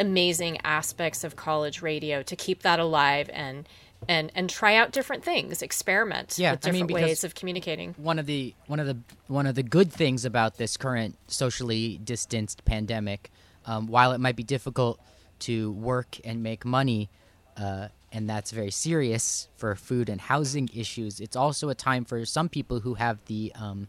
amazing 0.00 0.58
aspects 0.64 1.24
of 1.24 1.36
college 1.36 1.82
radio 1.82 2.22
to 2.22 2.36
keep 2.36 2.62
that 2.62 2.80
alive 2.80 3.28
and 3.32 3.68
and 4.08 4.32
and 4.34 4.48
try 4.48 4.76
out 4.76 4.92
different 4.92 5.24
things, 5.24 5.62
experiment 5.62 6.36
yeah, 6.38 6.52
with 6.52 6.60
different 6.60 6.84
I 6.84 6.94
mean, 6.94 7.04
ways 7.04 7.24
of 7.24 7.34
communicating. 7.34 7.94
One 7.96 8.18
of 8.18 8.26
the 8.26 8.54
one 8.66 8.80
of 8.80 8.86
the 8.86 8.98
one 9.28 9.46
of 9.46 9.54
the 9.54 9.62
good 9.62 9.92
things 9.92 10.24
about 10.24 10.56
this 10.56 10.76
current 10.76 11.16
socially 11.26 11.98
distanced 12.02 12.64
pandemic, 12.64 13.30
um, 13.66 13.86
while 13.86 14.12
it 14.12 14.18
might 14.18 14.36
be 14.36 14.42
difficult 14.42 15.00
to 15.40 15.72
work 15.72 16.18
and 16.24 16.42
make 16.42 16.64
money, 16.64 17.10
uh, 17.56 17.88
and 18.12 18.28
that's 18.28 18.50
very 18.50 18.70
serious 18.70 19.48
for 19.56 19.74
food 19.74 20.08
and 20.08 20.20
housing 20.20 20.68
issues, 20.74 21.20
it's 21.20 21.36
also 21.36 21.68
a 21.68 21.74
time 21.74 22.04
for 22.04 22.24
some 22.24 22.48
people 22.48 22.80
who 22.80 22.94
have 22.94 23.24
the 23.26 23.52
um, 23.54 23.88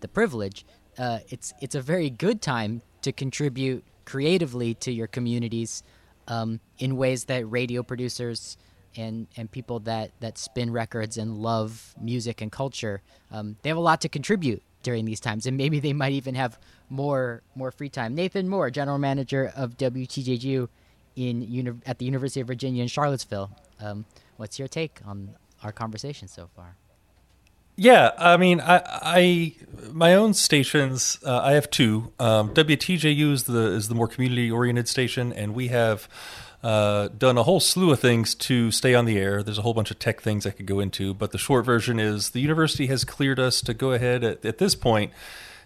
the 0.00 0.08
privilege. 0.08 0.64
Uh, 0.98 1.20
it's 1.28 1.52
it's 1.60 1.74
a 1.74 1.80
very 1.80 2.10
good 2.10 2.42
time 2.42 2.82
to 3.02 3.12
contribute 3.12 3.84
creatively 4.04 4.74
to 4.74 4.90
your 4.90 5.06
communities 5.06 5.82
um, 6.28 6.60
in 6.78 6.96
ways 6.96 7.24
that 7.24 7.48
radio 7.50 7.82
producers 7.82 8.56
and 8.96 9.26
and 9.36 9.50
people 9.50 9.78
that 9.80 10.12
that 10.20 10.38
spin 10.38 10.70
records 10.70 11.16
and 11.16 11.38
love 11.38 11.94
music 12.00 12.40
and 12.40 12.50
culture 12.50 13.02
um, 13.30 13.56
they 13.62 13.68
have 13.68 13.76
a 13.76 13.80
lot 13.80 14.00
to 14.00 14.08
contribute 14.08 14.62
during 14.82 15.04
these 15.04 15.20
times 15.20 15.46
and 15.46 15.56
maybe 15.56 15.80
they 15.80 15.92
might 15.92 16.12
even 16.12 16.34
have 16.34 16.58
more 16.88 17.42
more 17.54 17.70
free 17.70 17.88
time 17.88 18.14
nathan 18.14 18.48
moore 18.48 18.70
general 18.70 18.98
manager 18.98 19.52
of 19.56 19.76
wtju 19.76 20.68
in 21.16 21.42
uni- 21.42 21.80
at 21.86 21.98
the 21.98 22.04
university 22.04 22.40
of 22.40 22.46
virginia 22.46 22.82
in 22.82 22.88
charlottesville 22.88 23.50
um, 23.80 24.04
what's 24.36 24.58
your 24.58 24.68
take 24.68 25.00
on 25.06 25.30
our 25.62 25.72
conversation 25.72 26.26
so 26.28 26.48
far 26.54 26.76
yeah, 27.76 28.10
I 28.18 28.36
mean, 28.36 28.60
I, 28.60 28.82
I 28.84 29.54
my 29.90 30.14
own 30.14 30.34
stations. 30.34 31.18
Uh, 31.24 31.38
I 31.38 31.52
have 31.52 31.70
two. 31.70 32.12
Um, 32.18 32.52
WTJU 32.52 33.32
is 33.32 33.44
the 33.44 33.72
is 33.72 33.88
the 33.88 33.94
more 33.94 34.06
community 34.06 34.50
oriented 34.50 34.86
station, 34.86 35.32
and 35.32 35.54
we 35.54 35.68
have 35.68 36.06
uh, 36.62 37.08
done 37.08 37.38
a 37.38 37.42
whole 37.42 37.60
slew 37.60 37.90
of 37.90 38.00
things 38.00 38.34
to 38.34 38.70
stay 38.70 38.94
on 38.94 39.04
the 39.04 39.18
air. 39.18 39.42
There's 39.42 39.58
a 39.58 39.62
whole 39.62 39.74
bunch 39.74 39.90
of 39.90 39.98
tech 39.98 40.20
things 40.20 40.46
I 40.46 40.50
could 40.50 40.66
go 40.66 40.80
into, 40.80 41.14
but 41.14 41.32
the 41.32 41.38
short 41.38 41.64
version 41.64 41.98
is 41.98 42.30
the 42.30 42.40
university 42.40 42.86
has 42.86 43.04
cleared 43.04 43.38
us 43.38 43.60
to 43.62 43.74
go 43.74 43.92
ahead 43.92 44.22
at, 44.24 44.44
at 44.44 44.58
this 44.58 44.74
point 44.74 45.12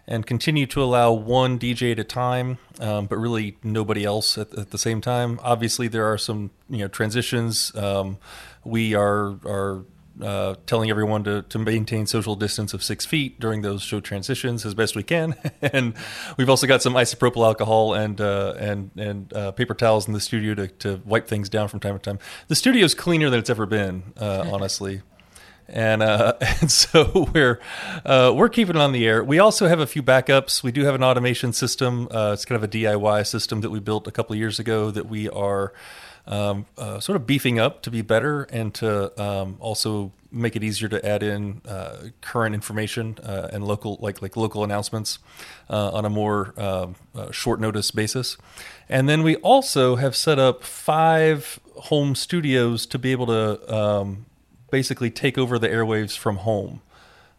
and 0.07 0.27
continue 0.27 0.67
to 0.67 0.83
allow 0.83 1.13
one 1.13 1.59
DJ 1.59 1.93
at 1.93 1.99
a 1.99 2.05
time, 2.05 2.59
um, 2.79 3.07
but 3.07 3.17
really 3.17 3.57
nobody 3.63 4.05
else 4.05 4.37
at, 4.37 4.53
at, 4.55 4.71
the 4.71 4.79
same 4.79 5.01
time. 5.01 5.41
Obviously, 5.43 5.89
there 5.89 6.05
are 6.05 6.19
some 6.19 6.51
you 6.69 6.79
know 6.79 6.89
transitions. 6.89 7.75
Um, 7.75 8.19
we 8.65 8.95
are 8.95 9.39
are 9.47 9.85
uh, 10.21 10.55
telling 10.67 10.91
everyone 10.91 11.25
to, 11.25 11.43
to 11.43 11.59
maintain 11.59 12.07
social 12.07 12.37
distance 12.37 12.73
of 12.73 12.83
six 12.83 13.05
feet 13.05 13.41
during 13.41 13.63
those 13.63 13.83
show 13.83 14.01
transitions 14.01 14.65
as 14.65 14.75
best 14.75 14.95
we 14.95 15.03
can. 15.03 15.35
and 15.63 15.95
we've 16.37 16.49
also 16.49 16.67
got 16.67 16.83
some 16.83 16.95
isopropyl 16.95 17.45
alcohol 17.45 17.95
and 17.95 18.21
uh, 18.21 18.55
and 18.59 18.91
and 18.97 19.33
uh, 19.33 19.53
paper 19.53 19.75
towels 19.75 20.07
in 20.07 20.15
the 20.15 20.21
studio 20.21 20.55
to, 20.55 20.69
to 20.69 21.03
wipe 21.05 21.27
things 21.27 21.49
down 21.49 21.69
from 21.69 21.81
time 21.81 21.99
to 21.99 22.03
time. 22.03 22.19
The 22.49 22.55
studio 22.55 22.85
is 22.85 22.95
cleaner 22.95 23.31
than 23.31 23.41
it's 23.41 23.51
ever 23.51 23.67
been, 23.67 24.13
uh, 24.17 24.49
honestly. 24.53 25.03
And 25.67 26.03
uh, 26.03 26.35
and 26.41 26.71
so 26.71 27.29
we're 27.33 27.59
uh, 28.05 28.33
we're 28.37 28.51
keeping 28.51 28.77
it 28.77 28.81
on 28.81 28.93
the 28.93 29.07
air. 29.07 29.25
We 29.25 29.39
also 29.39 29.67
have 29.67 29.81
a 29.81 29.87
few 29.87 30.03
backups. 30.03 30.63
We 30.63 30.73
do 30.73 30.85
have 30.85 30.95
an 30.95 31.03
automation 31.03 31.53
system. 31.53 32.07
it's 32.11 32.45
kind 32.45 32.57
of 32.57 32.63
a 32.63 32.69
DIY 32.69 33.27
system 33.27 33.63
that 33.63 33.71
we 33.71 33.81
built 33.81 34.07
a 34.07 34.11
couple 34.11 34.35
of 34.35 34.39
years 34.39 34.59
ago 34.59 34.91
that 34.91 35.09
we 35.09 35.29
are 35.31 35.73
um, 36.27 36.67
uh, 36.79 37.01
sort 37.01 37.17
of 37.17 37.27
beefing 37.27 37.59
up 37.59 37.83
to 37.83 37.91
be 37.91 38.03
better 38.03 38.45
and 38.45 38.75
to 38.75 39.23
um, 39.23 39.57
also 39.61 40.13
make 40.35 40.57
it 40.57 40.65
easier 40.65 40.89
to 40.89 41.07
add 41.07 41.23
in 41.23 41.63
uh, 41.67 42.09
current 42.21 42.55
information 42.55 43.17
uh, 43.23 43.49
and 43.53 43.65
local 43.65 43.97
like 44.01 44.21
like 44.21 44.37
local 44.37 44.65
announcements 44.65 45.19
uh, 45.71 45.93
on 45.93 46.05
a 46.05 46.11
more 46.11 46.53
um, 46.61 46.97
uh, 47.15 47.31
short 47.31 47.61
notice 47.61 47.91
basis. 47.91 48.37
And 48.89 49.09
then 49.09 49.23
we 49.23 49.37
also 49.37 49.97
have 49.97 50.17
set 50.17 50.39
up 50.39 50.65
five 50.65 51.61
home 51.77 52.15
studios 52.15 52.87
to 52.87 52.99
be 52.99 53.13
able 53.13 53.27
to 53.27 53.75
um, 53.75 54.27
basically 54.71 55.11
take 55.11 55.39
over 55.39 55.59
the 55.59 55.69
airwaves 55.69 56.19
from 56.19 56.39
home. 56.39 56.81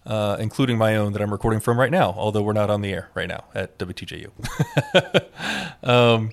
Uh, 0.05 0.37
including 0.39 0.77
my 0.77 0.95
own 0.95 1.13
that 1.13 1.21
I'm 1.23 1.31
recording 1.31 1.59
from 1.59 1.79
right 1.79 1.89
now, 1.89 2.13
although 2.15 2.43
we're 2.43 2.53
not 2.53 2.69
on 2.69 2.81
the 2.81 2.93
air 2.93 3.09
right 3.15 3.27
now 3.27 3.45
at 3.55 3.79
WTJU. 3.79 4.29
um, 5.83 6.29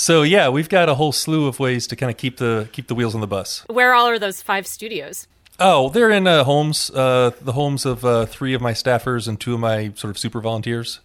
so 0.00 0.22
yeah, 0.22 0.48
we've 0.48 0.68
got 0.68 0.88
a 0.88 0.94
whole 0.94 1.12
slew 1.12 1.46
of 1.46 1.60
ways 1.60 1.86
to 1.88 1.96
kind 1.96 2.10
of 2.10 2.16
keep 2.16 2.38
the 2.38 2.68
keep 2.72 2.86
the 2.86 2.94
wheels 2.94 3.14
on 3.14 3.20
the 3.20 3.26
bus. 3.26 3.64
Where 3.68 3.92
all 3.92 4.08
are 4.08 4.18
those 4.18 4.40
five 4.40 4.66
studios? 4.66 5.26
Oh, 5.58 5.90
they're 5.90 6.10
in 6.10 6.26
uh, 6.26 6.44
homes, 6.44 6.90
uh, 6.90 7.32
the 7.42 7.52
homes 7.52 7.84
of 7.84 8.02
uh, 8.02 8.24
three 8.24 8.54
of 8.54 8.62
my 8.62 8.72
staffers 8.72 9.28
and 9.28 9.38
two 9.38 9.52
of 9.52 9.60
my 9.60 9.92
sort 9.94 10.10
of 10.10 10.16
super 10.16 10.40
volunteers. 10.40 11.00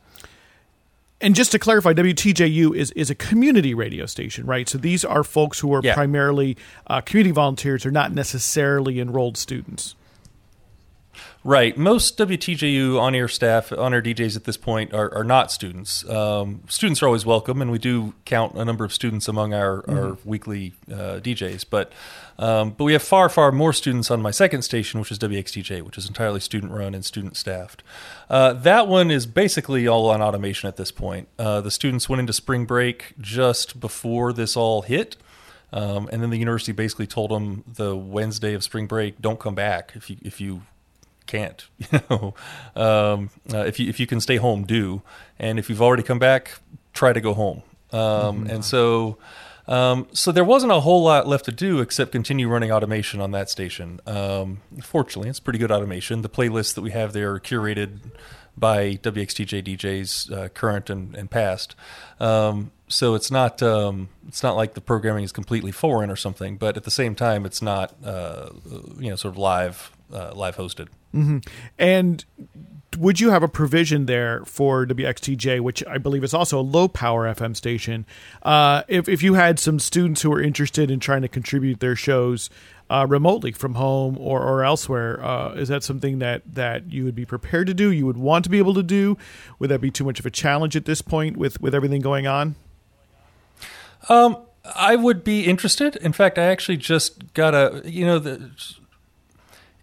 And 1.19 1.35
just 1.35 1.51
to 1.51 1.59
clarify, 1.59 1.91
WTJU 1.93 2.73
is 2.73 2.91
is 2.91 3.09
a 3.09 3.15
community 3.15 3.73
radio 3.73 4.05
station, 4.05 4.45
right? 4.45 4.69
So 4.69 4.77
these 4.77 5.03
are 5.03 5.25
folks 5.25 5.59
who 5.59 5.73
are 5.73 5.81
yeah. 5.83 5.93
primarily 5.93 6.55
uh, 6.87 7.01
community 7.01 7.31
volunteers, 7.31 7.83
they're 7.83 7.91
not 7.91 8.13
necessarily 8.13 9.01
enrolled 9.01 9.35
students. 9.35 9.95
Right. 11.45 11.77
Most 11.77 12.17
WTJU 12.17 12.99
on 12.99 13.13
air 13.13 13.27
staff, 13.27 13.71
on 13.71 13.93
air 13.93 14.01
DJs 14.01 14.35
at 14.35 14.45
this 14.45 14.57
point 14.57 14.95
are, 14.95 15.13
are 15.13 15.23
not 15.23 15.51
students. 15.51 16.03
Um, 16.09 16.61
students 16.67 17.03
are 17.03 17.05
always 17.05 17.23
welcome, 17.23 17.61
and 17.61 17.69
we 17.69 17.77
do 17.77 18.15
count 18.25 18.55
a 18.55 18.65
number 18.65 18.83
of 18.83 18.91
students 18.91 19.27
among 19.27 19.53
our, 19.53 19.83
mm-hmm. 19.83 19.95
our 19.95 20.17
weekly 20.25 20.73
uh, 20.91 21.21
DJs. 21.21 21.65
But 21.69 21.91
um, 22.39 22.71
but 22.71 22.85
we 22.85 22.93
have 22.93 23.03
far, 23.03 23.29
far 23.29 23.51
more 23.51 23.73
students 23.73 24.09
on 24.09 24.23
my 24.23 24.31
second 24.31 24.63
station, 24.63 24.99
which 24.99 25.11
is 25.11 25.19
WXTJ, 25.19 25.83
which 25.83 25.99
is 25.99 26.07
entirely 26.07 26.39
student 26.39 26.71
run 26.71 26.95
and 26.95 27.05
student 27.05 27.37
staffed. 27.37 27.83
Uh, 28.27 28.53
that 28.53 28.87
one 28.87 29.11
is 29.11 29.27
basically 29.27 29.87
all 29.87 30.09
on 30.09 30.23
automation 30.23 30.67
at 30.67 30.77
this 30.77 30.91
point. 30.91 31.27
Uh, 31.37 31.61
the 31.61 31.69
students 31.69 32.09
went 32.09 32.21
into 32.21 32.33
spring 32.33 32.65
break 32.65 33.13
just 33.21 33.79
before 33.79 34.33
this 34.33 34.57
all 34.57 34.81
hit. 34.81 35.15
Um, 35.71 36.09
and 36.11 36.23
then 36.23 36.31
the 36.31 36.37
university 36.37 36.71
basically 36.71 37.05
told 37.05 37.29
them 37.29 37.63
the 37.71 37.95
Wednesday 37.95 38.55
of 38.55 38.63
spring 38.63 38.87
break, 38.87 39.21
don't 39.21 39.39
come 39.39 39.53
back 39.53 39.91
if 39.93 40.09
you 40.09 40.17
if 40.23 40.41
you 40.41 40.61
can't. 41.25 41.67
You 41.91 41.99
know, 42.09 42.33
um, 42.75 43.29
uh, 43.53 43.59
if 43.59 43.79
you 43.79 43.89
if 43.89 43.99
you 43.99 44.07
can 44.07 44.19
stay 44.19 44.37
home, 44.37 44.63
do. 44.63 45.01
And 45.37 45.59
if 45.59 45.69
you've 45.69 45.81
already 45.81 46.03
come 46.03 46.19
back, 46.19 46.59
try 46.93 47.13
to 47.13 47.21
go 47.21 47.33
home. 47.33 47.61
Um, 47.91 47.99
mm-hmm. 47.99 48.47
And 48.47 48.65
so. 48.65 49.17
Um, 49.67 50.07
so 50.13 50.31
there 50.31 50.43
wasn't 50.43 50.71
a 50.71 50.79
whole 50.79 51.01
lot 51.01 51.27
left 51.27 51.45
to 51.45 51.51
do 51.51 51.79
except 51.79 52.11
continue 52.11 52.47
running 52.47 52.71
automation 52.71 53.19
on 53.19 53.31
that 53.31 53.49
station. 53.49 53.99
Um, 54.05 54.61
fortunately, 54.83 55.27
it's 55.27 55.39
pretty 55.39 55.57
good 55.57 55.71
automation. 55.71 56.21
The 56.21 56.29
playlists 56.29 56.75
that 56.75 56.83
we 56.83 56.91
have 56.91 57.13
there 57.13 57.33
are 57.33 57.39
curated 57.39 58.11
by 58.57 58.95
WXTJ 58.95 59.63
DJs, 59.63 60.31
uh, 60.31 60.49
current 60.49 60.89
and, 60.89 61.15
and 61.15 61.29
past. 61.29 61.75
Um, 62.19 62.71
so 62.87 63.15
it's 63.15 63.31
not 63.31 63.61
um, 63.63 64.09
it's 64.27 64.43
not 64.43 64.55
like 64.55 64.73
the 64.73 64.81
programming 64.81 65.23
is 65.23 65.31
completely 65.31 65.71
foreign 65.71 66.09
or 66.09 66.15
something, 66.15 66.57
but 66.57 66.77
at 66.77 66.83
the 66.83 66.91
same 66.91 67.15
time, 67.15 67.45
it's 67.45 67.61
not 67.61 67.95
uh, 68.03 68.49
you 68.99 69.09
know 69.09 69.15
sort 69.15 69.33
of 69.33 69.37
live 69.37 69.91
uh, 70.13 70.33
live 70.33 70.55
hosted. 70.55 70.87
Mm-hmm. 71.15 71.37
And 71.79 72.25
would 72.97 73.19
you 73.19 73.29
have 73.29 73.43
a 73.43 73.47
provision 73.47 74.05
there 74.05 74.43
for 74.45 74.85
WXTJ, 74.85 75.61
which 75.61 75.85
I 75.85 75.97
believe 75.97 76.23
is 76.23 76.33
also 76.33 76.59
a 76.59 76.61
low 76.61 76.87
power 76.87 77.25
FM 77.25 77.55
station? 77.55 78.05
Uh, 78.43 78.83
if, 78.87 79.07
if 79.07 79.23
you 79.23 79.33
had 79.33 79.59
some 79.59 79.79
students 79.79 80.21
who 80.21 80.31
are 80.33 80.41
interested 80.41 80.91
in 80.91 80.99
trying 80.99 81.21
to 81.21 81.27
contribute 81.27 81.79
their 81.79 81.95
shows 81.95 82.49
uh, 82.89 83.05
remotely 83.07 83.51
from 83.51 83.75
home 83.75 84.17
or, 84.19 84.41
or 84.41 84.63
elsewhere, 84.63 85.23
uh, 85.23 85.53
is 85.53 85.69
that 85.69 85.83
something 85.83 86.19
that, 86.19 86.41
that 86.53 86.91
you 86.91 87.03
would 87.03 87.15
be 87.15 87.25
prepared 87.25 87.67
to 87.67 87.73
do? 87.73 87.91
You 87.91 88.05
would 88.05 88.17
want 88.17 88.43
to 88.45 88.49
be 88.49 88.57
able 88.57 88.73
to 88.75 88.83
do? 88.83 89.17
Would 89.59 89.69
that 89.69 89.81
be 89.81 89.91
too 89.91 90.03
much 90.03 90.19
of 90.19 90.25
a 90.25 90.31
challenge 90.31 90.75
at 90.75 90.85
this 90.85 91.01
point 91.01 91.37
with, 91.37 91.59
with 91.61 91.73
everything 91.73 92.01
going 92.01 92.27
on? 92.27 92.55
Um, 94.07 94.37
I 94.75 94.95
would 94.95 95.23
be 95.23 95.45
interested. 95.45 95.95
In 95.97 96.13
fact, 96.13 96.37
I 96.37 96.43
actually 96.43 96.77
just 96.77 97.33
got 97.33 97.53
a, 97.53 97.81
you 97.85 98.05
know, 98.05 98.19
the 98.19 98.51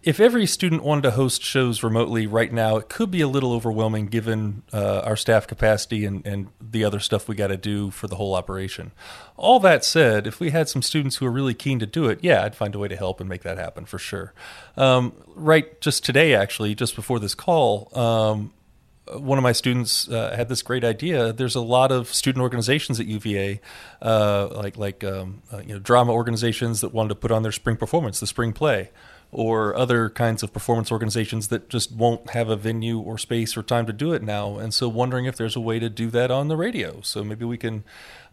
if 0.03 0.19
every 0.19 0.45
student 0.45 0.83
wanted 0.83 1.03
to 1.03 1.11
host 1.11 1.41
shows 1.41 1.81
remotely 1.81 2.27
right 2.27 2.51
now, 2.51 2.75
it 2.75 2.89
could 2.89 3.09
be 3.09 3.21
a 3.21 3.27
little 3.27 3.53
overwhelming 3.53 4.07
given 4.07 4.63
uh, 4.73 5.01
our 5.05 5.15
staff 5.15 5.47
capacity 5.47 6.03
and, 6.03 6.25
and 6.27 6.49
the 6.59 6.83
other 6.83 6.99
stuff 6.99 7.29
we 7.29 7.35
got 7.35 7.47
to 7.47 7.57
do 7.57 7.89
for 7.89 8.07
the 8.07 8.17
whole 8.17 8.35
operation. 8.35 8.91
All 9.37 9.61
that 9.61 9.85
said, 9.85 10.27
if 10.27 10.41
we 10.41 10.49
had 10.49 10.67
some 10.67 10.81
students 10.81 11.15
who 11.17 11.25
are 11.25 11.31
really 11.31 11.53
keen 11.53 11.79
to 11.79 11.85
do 11.85 12.07
it, 12.07 12.19
yeah, 12.21 12.43
I'd 12.43 12.55
find 12.55 12.75
a 12.75 12.79
way 12.79 12.89
to 12.89 12.97
help 12.97 13.21
and 13.21 13.29
make 13.29 13.43
that 13.43 13.57
happen 13.57 13.85
for 13.85 13.97
sure. 13.97 14.33
Um, 14.75 15.13
right, 15.35 15.79
just 15.79 16.03
today, 16.03 16.35
actually, 16.35 16.75
just 16.75 16.97
before 16.97 17.19
this 17.19 17.33
call, 17.33 17.89
um, 17.97 18.51
one 19.17 19.37
of 19.37 19.43
my 19.43 19.53
students 19.53 20.09
uh, 20.09 20.33
had 20.35 20.49
this 20.49 20.61
great 20.61 20.83
idea. 20.83 21.31
There's 21.31 21.55
a 21.55 21.61
lot 21.61 21.93
of 21.93 22.13
student 22.13 22.41
organizations 22.41 22.99
at 22.99 23.05
UVA, 23.05 23.61
uh, 24.01 24.47
like 24.51 24.77
like 24.77 25.03
um, 25.03 25.43
uh, 25.51 25.59
you 25.59 25.73
know 25.73 25.79
drama 25.79 26.13
organizations 26.13 26.81
that 26.81 26.93
wanted 26.93 27.09
to 27.09 27.15
put 27.15 27.31
on 27.31 27.43
their 27.43 27.51
spring 27.51 27.75
performance, 27.77 28.19
the 28.19 28.27
spring 28.27 28.53
play 28.53 28.89
or 29.33 29.75
other 29.75 30.09
kinds 30.09 30.43
of 30.43 30.53
performance 30.53 30.91
organizations 30.91 31.47
that 31.47 31.69
just 31.69 31.91
won't 31.91 32.29
have 32.29 32.49
a 32.49 32.55
venue 32.55 32.99
or 32.99 33.17
space 33.17 33.57
or 33.57 33.63
time 33.63 33.85
to 33.85 33.93
do 33.93 34.13
it 34.13 34.21
now. 34.21 34.57
And 34.57 34.73
so, 34.73 34.87
wondering 34.87 35.25
if 35.25 35.35
there's 35.35 35.55
a 35.55 35.59
way 35.59 35.79
to 35.79 35.89
do 35.89 36.09
that 36.11 36.31
on 36.31 36.47
the 36.47 36.55
radio. 36.55 37.01
So 37.01 37.23
maybe 37.23 37.43
we 37.43 37.57
can 37.57 37.83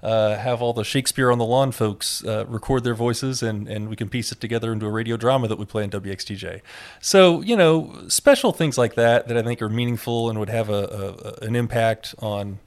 uh, 0.02 0.36
have 0.36 0.62
all 0.62 0.72
the 0.72 0.84
Shakespeare 0.84 1.30
on 1.30 1.38
the 1.38 1.44
Lawn 1.44 1.72
folks 1.72 2.24
uh, 2.24 2.44
record 2.46 2.84
their 2.84 2.94
voices, 2.94 3.42
and 3.42 3.68
and 3.68 3.88
we 3.88 3.96
can 3.96 4.08
piece 4.08 4.30
it 4.32 4.40
together 4.40 4.72
into 4.72 4.86
a 4.86 4.90
radio 4.90 5.16
drama 5.16 5.48
that 5.48 5.58
we 5.58 5.64
play 5.64 5.84
in 5.84 5.90
WXTJ. 5.90 6.60
So 7.00 7.40
you 7.40 7.56
know, 7.56 8.04
special 8.08 8.52
things 8.52 8.78
like 8.78 8.94
that 8.94 9.28
that 9.28 9.36
I 9.36 9.42
think 9.42 9.60
are 9.62 9.68
meaningful 9.68 10.30
and 10.30 10.38
would 10.38 10.50
have 10.50 10.68
a, 10.68 11.38
a 11.42 11.44
an 11.46 11.56
impact 11.56 12.14
on. 12.18 12.58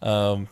Um, 0.00 0.48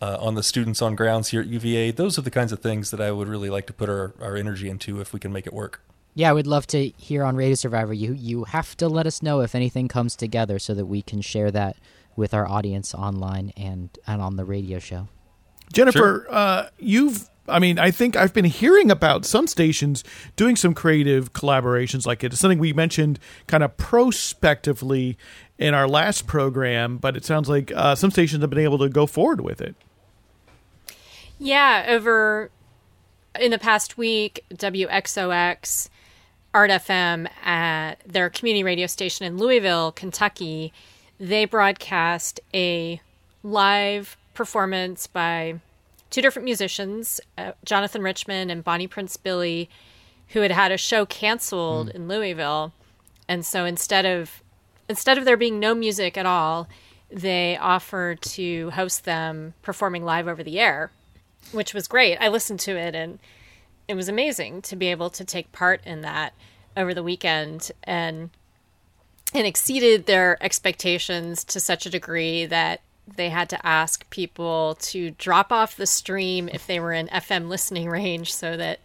uh, 0.00 0.18
on 0.20 0.34
the 0.34 0.42
students 0.42 0.82
on 0.82 0.94
grounds 0.94 1.30
here 1.30 1.40
at 1.40 1.46
UVA, 1.46 1.90
those 1.90 2.18
are 2.18 2.22
the 2.22 2.30
kinds 2.30 2.52
of 2.52 2.60
things 2.60 2.90
that 2.90 3.00
I 3.00 3.10
would 3.10 3.28
really 3.28 3.48
like 3.48 3.66
to 3.68 3.72
put 3.72 3.88
our, 3.88 4.14
our 4.20 4.36
energy 4.36 4.68
into 4.68 5.00
if 5.00 5.14
we 5.14 5.18
can 5.18 5.32
make 5.32 5.46
it 5.46 5.54
work. 5.54 5.80
Yeah, 6.16 6.32
we'd 6.32 6.46
love 6.46 6.66
to 6.68 6.88
hear 6.96 7.24
on 7.24 7.36
Radio 7.36 7.56
Survivor. 7.56 7.92
You 7.92 8.14
you 8.14 8.44
have 8.44 8.74
to 8.78 8.88
let 8.88 9.06
us 9.06 9.22
know 9.22 9.42
if 9.42 9.54
anything 9.54 9.86
comes 9.86 10.16
together 10.16 10.58
so 10.58 10.72
that 10.72 10.86
we 10.86 11.02
can 11.02 11.20
share 11.20 11.50
that 11.50 11.76
with 12.16 12.32
our 12.32 12.48
audience 12.48 12.94
online 12.94 13.52
and 13.54 13.90
and 14.06 14.22
on 14.22 14.36
the 14.36 14.44
radio 14.46 14.78
show. 14.78 15.08
Jennifer, 15.74 15.98
sure. 15.98 16.26
uh, 16.30 16.68
you've 16.78 17.28
I 17.46 17.58
mean, 17.58 17.78
I 17.78 17.90
think 17.90 18.16
I've 18.16 18.32
been 18.32 18.46
hearing 18.46 18.90
about 18.90 19.26
some 19.26 19.46
stations 19.46 20.04
doing 20.36 20.56
some 20.56 20.72
creative 20.72 21.34
collaborations 21.34 22.06
like 22.06 22.24
it. 22.24 22.32
It's 22.32 22.40
something 22.40 22.58
we 22.58 22.72
mentioned 22.72 23.18
kind 23.46 23.62
of 23.62 23.76
prospectively 23.76 25.18
in 25.58 25.74
our 25.74 25.86
last 25.86 26.26
program, 26.26 26.96
but 26.96 27.14
it 27.14 27.26
sounds 27.26 27.46
like 27.46 27.70
uh, 27.76 27.94
some 27.94 28.10
stations 28.10 28.40
have 28.40 28.48
been 28.48 28.58
able 28.60 28.78
to 28.78 28.88
go 28.88 29.06
forward 29.06 29.42
with 29.42 29.60
it. 29.60 29.76
Yeah, 31.38 31.84
over 31.88 32.50
in 33.38 33.50
the 33.50 33.58
past 33.58 33.98
week, 33.98 34.46
WXOX, 34.54 35.90
Art 36.56 36.70
FM 36.70 37.28
at 37.44 37.96
their 38.06 38.30
community 38.30 38.64
radio 38.64 38.86
station 38.86 39.26
in 39.26 39.36
Louisville, 39.36 39.92
Kentucky, 39.92 40.72
they 41.20 41.44
broadcast 41.44 42.40
a 42.54 42.98
live 43.42 44.16
performance 44.32 45.06
by 45.06 45.60
two 46.08 46.22
different 46.22 46.46
musicians, 46.46 47.20
uh, 47.36 47.52
Jonathan 47.62 48.00
Richman 48.00 48.48
and 48.48 48.64
Bonnie 48.64 48.86
Prince 48.86 49.18
Billy, 49.18 49.68
who 50.28 50.40
had 50.40 50.50
had 50.50 50.72
a 50.72 50.78
show 50.78 51.04
canceled 51.04 51.88
mm. 51.88 51.94
in 51.94 52.08
Louisville. 52.08 52.72
And 53.28 53.44
so 53.44 53.66
instead 53.66 54.06
of 54.06 54.42
instead 54.88 55.18
of 55.18 55.26
there 55.26 55.36
being 55.36 55.60
no 55.60 55.74
music 55.74 56.16
at 56.16 56.24
all, 56.24 56.68
they 57.10 57.58
offered 57.58 58.22
to 58.22 58.70
host 58.70 59.04
them 59.04 59.52
performing 59.60 60.06
live 60.06 60.26
over 60.26 60.42
the 60.42 60.58
air, 60.58 60.90
which 61.52 61.74
was 61.74 61.86
great. 61.86 62.16
I 62.16 62.28
listened 62.28 62.60
to 62.60 62.78
it 62.78 62.94
and 62.94 63.18
it 63.88 63.94
was 63.94 64.08
amazing 64.08 64.62
to 64.62 64.76
be 64.76 64.88
able 64.88 65.10
to 65.10 65.24
take 65.24 65.52
part 65.52 65.80
in 65.84 66.02
that 66.02 66.34
over 66.76 66.92
the 66.94 67.02
weekend 67.02 67.70
and 67.84 68.30
and 69.34 69.46
exceeded 69.46 70.06
their 70.06 70.42
expectations 70.42 71.44
to 71.44 71.60
such 71.60 71.84
a 71.84 71.90
degree 71.90 72.46
that 72.46 72.80
they 73.06 73.28
had 73.28 73.48
to 73.48 73.66
ask 73.66 74.08
people 74.10 74.76
to 74.80 75.10
drop 75.12 75.52
off 75.52 75.76
the 75.76 75.86
stream 75.86 76.48
if 76.52 76.66
they 76.66 76.80
were 76.80 76.92
in 76.92 77.08
FM 77.08 77.48
listening 77.48 77.88
range 77.90 78.32
so 78.32 78.56
that 78.56 78.80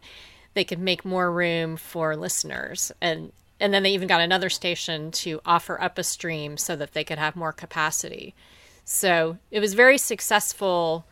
they 0.53 0.63
could 0.63 0.79
make 0.79 1.05
more 1.05 1.31
room 1.31 1.77
for 1.77 2.15
listeners 2.15 2.91
and 3.01 3.31
and 3.59 3.71
then 3.71 3.83
they 3.83 3.91
even 3.91 4.07
got 4.07 4.21
another 4.21 4.49
station 4.49 5.11
to 5.11 5.39
offer 5.45 5.79
up 5.79 5.99
a 5.99 6.03
stream 6.03 6.57
so 6.57 6.75
that 6.75 6.93
they 6.93 7.03
could 7.03 7.19
have 7.19 7.35
more 7.35 7.53
capacity. 7.53 8.33
So 8.83 9.37
it 9.51 9.59
was 9.59 9.75
very 9.75 9.99
successful 9.99 11.05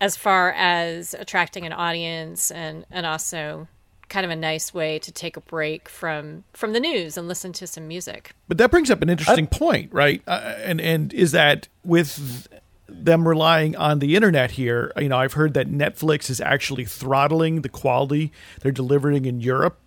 as 0.00 0.16
far 0.16 0.52
as 0.52 1.14
attracting 1.14 1.66
an 1.66 1.72
audience 1.72 2.50
and 2.50 2.84
and 2.90 3.06
also 3.06 3.68
kind 4.08 4.24
of 4.24 4.30
a 4.30 4.36
nice 4.36 4.72
way 4.72 4.98
to 4.98 5.12
take 5.12 5.36
a 5.36 5.40
break 5.40 5.88
from 5.88 6.44
from 6.52 6.72
the 6.72 6.80
news 6.80 7.16
and 7.16 7.28
listen 7.28 7.52
to 7.52 7.66
some 7.66 7.86
music. 7.86 8.32
But 8.48 8.58
that 8.58 8.70
brings 8.70 8.90
up 8.90 9.02
an 9.02 9.08
interesting 9.08 9.46
point, 9.46 9.92
right? 9.92 10.22
Uh, 10.26 10.54
and 10.58 10.80
and 10.80 11.12
is 11.12 11.32
that 11.32 11.68
with 11.84 12.48
them 12.88 13.28
relying 13.28 13.76
on 13.76 13.98
the 13.98 14.16
internet 14.16 14.52
here, 14.52 14.92
you 14.96 15.08
know, 15.08 15.18
I've 15.18 15.34
heard 15.34 15.54
that 15.54 15.68
Netflix 15.68 16.30
is 16.30 16.40
actually 16.40 16.86
throttling 16.86 17.60
the 17.60 17.68
quality 17.68 18.32
they're 18.62 18.72
delivering 18.72 19.26
in 19.26 19.40
Europe 19.40 19.78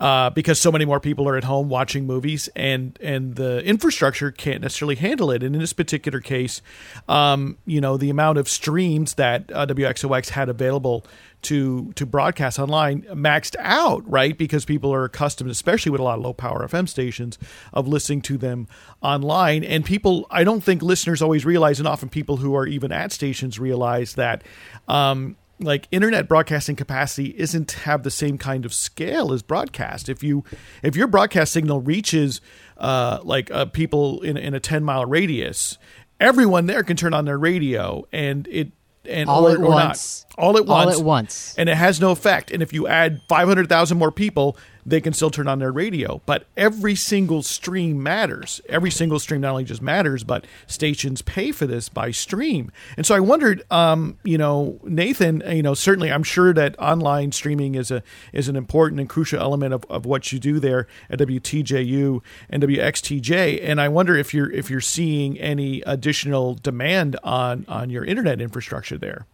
uh, 0.00 0.30
because 0.30 0.60
so 0.60 0.70
many 0.70 0.84
more 0.84 1.00
people 1.00 1.28
are 1.28 1.36
at 1.36 1.44
home 1.44 1.68
watching 1.68 2.06
movies, 2.06 2.48
and 2.54 2.98
and 3.02 3.34
the 3.36 3.64
infrastructure 3.64 4.30
can't 4.30 4.62
necessarily 4.62 4.94
handle 4.94 5.30
it. 5.30 5.42
And 5.42 5.54
in 5.54 5.60
this 5.60 5.72
particular 5.72 6.20
case, 6.20 6.62
um, 7.08 7.58
you 7.66 7.80
know, 7.80 7.96
the 7.96 8.10
amount 8.10 8.38
of 8.38 8.48
streams 8.48 9.14
that 9.14 9.50
uh, 9.52 9.66
WXOX 9.66 10.30
had 10.30 10.48
available 10.48 11.04
to 11.42 11.92
to 11.94 12.06
broadcast 12.06 12.58
online 12.58 13.02
maxed 13.02 13.56
out, 13.58 14.08
right? 14.08 14.36
Because 14.36 14.64
people 14.64 14.92
are 14.92 15.04
accustomed, 15.04 15.50
especially 15.50 15.90
with 15.90 16.00
a 16.00 16.04
lot 16.04 16.18
of 16.18 16.24
low 16.24 16.32
power 16.32 16.66
FM 16.66 16.88
stations, 16.88 17.38
of 17.72 17.88
listening 17.88 18.22
to 18.22 18.38
them 18.38 18.68
online. 19.02 19.64
And 19.64 19.84
people, 19.84 20.26
I 20.30 20.44
don't 20.44 20.62
think 20.62 20.82
listeners 20.82 21.22
always 21.22 21.44
realize, 21.44 21.78
and 21.78 21.88
often 21.88 22.08
people 22.08 22.38
who 22.38 22.54
are 22.56 22.66
even 22.66 22.92
at 22.92 23.12
stations 23.12 23.58
realize 23.58 24.14
that. 24.14 24.42
Um, 24.86 25.36
like 25.60 25.88
internet 25.90 26.28
broadcasting 26.28 26.76
capacity 26.76 27.34
isn't 27.36 27.72
have 27.72 28.02
the 28.02 28.10
same 28.10 28.38
kind 28.38 28.64
of 28.64 28.72
scale 28.72 29.32
as 29.32 29.42
broadcast. 29.42 30.08
If 30.08 30.22
you 30.22 30.44
if 30.82 30.96
your 30.96 31.06
broadcast 31.06 31.52
signal 31.52 31.80
reaches 31.80 32.40
uh, 32.76 33.18
like 33.22 33.50
uh, 33.50 33.66
people 33.66 34.20
in 34.22 34.36
in 34.36 34.54
a 34.54 34.60
ten 34.60 34.84
mile 34.84 35.06
radius, 35.06 35.78
everyone 36.20 36.66
there 36.66 36.82
can 36.82 36.96
turn 36.96 37.14
on 37.14 37.24
their 37.24 37.38
radio 37.38 38.06
and 38.12 38.46
it 38.48 38.72
and 39.04 39.28
all 39.28 39.46
or, 39.46 39.52
at 39.52 39.58
or 39.58 39.68
once. 39.68 40.26
Not, 40.30 40.44
all 40.44 40.56
at 40.56 40.66
once. 40.66 40.94
All 40.94 41.00
at 41.00 41.04
once. 41.04 41.54
And 41.56 41.68
it 41.68 41.76
has 41.76 42.00
no 42.00 42.10
effect. 42.10 42.50
And 42.50 42.62
if 42.62 42.72
you 42.72 42.86
add 42.86 43.22
500,000 43.28 43.98
more 43.98 44.12
people, 44.12 44.56
they 44.88 45.00
can 45.00 45.12
still 45.12 45.30
turn 45.30 45.48
on 45.48 45.58
their 45.58 45.72
radio. 45.72 46.22
But 46.26 46.46
every 46.56 46.94
single 46.94 47.42
stream 47.42 48.02
matters. 48.02 48.60
Every 48.68 48.90
single 48.90 49.18
stream 49.18 49.42
not 49.42 49.50
only 49.50 49.64
just 49.64 49.82
matters, 49.82 50.24
but 50.24 50.46
stations 50.66 51.22
pay 51.22 51.52
for 51.52 51.66
this 51.66 51.88
by 51.88 52.10
stream. 52.10 52.72
And 52.96 53.04
so 53.04 53.14
I 53.14 53.20
wondered, 53.20 53.62
um, 53.70 54.18
you 54.24 54.38
know, 54.38 54.80
Nathan, 54.84 55.42
you 55.46 55.62
know, 55.62 55.74
certainly 55.74 56.10
I'm 56.10 56.22
sure 56.22 56.52
that 56.54 56.78
online 56.78 57.32
streaming 57.32 57.74
is 57.74 57.90
a 57.90 58.02
is 58.32 58.48
an 58.48 58.56
important 58.56 59.00
and 59.00 59.08
crucial 59.08 59.40
element 59.40 59.74
of, 59.74 59.84
of 59.90 60.06
what 60.06 60.32
you 60.32 60.38
do 60.38 60.58
there 60.58 60.86
at 61.10 61.18
WTJU 61.18 62.22
and 62.48 62.62
WXTJ. 62.62 63.60
And 63.62 63.80
I 63.80 63.88
wonder 63.88 64.16
if 64.16 64.32
you're 64.32 64.50
if 64.50 64.70
you're 64.70 64.80
seeing 64.80 65.38
any 65.38 65.82
additional 65.82 66.54
demand 66.54 67.16
on 67.22 67.64
on 67.68 67.90
your 67.90 68.04
internet 68.04 68.40
infrastructure 68.40 68.96
there. 68.98 69.26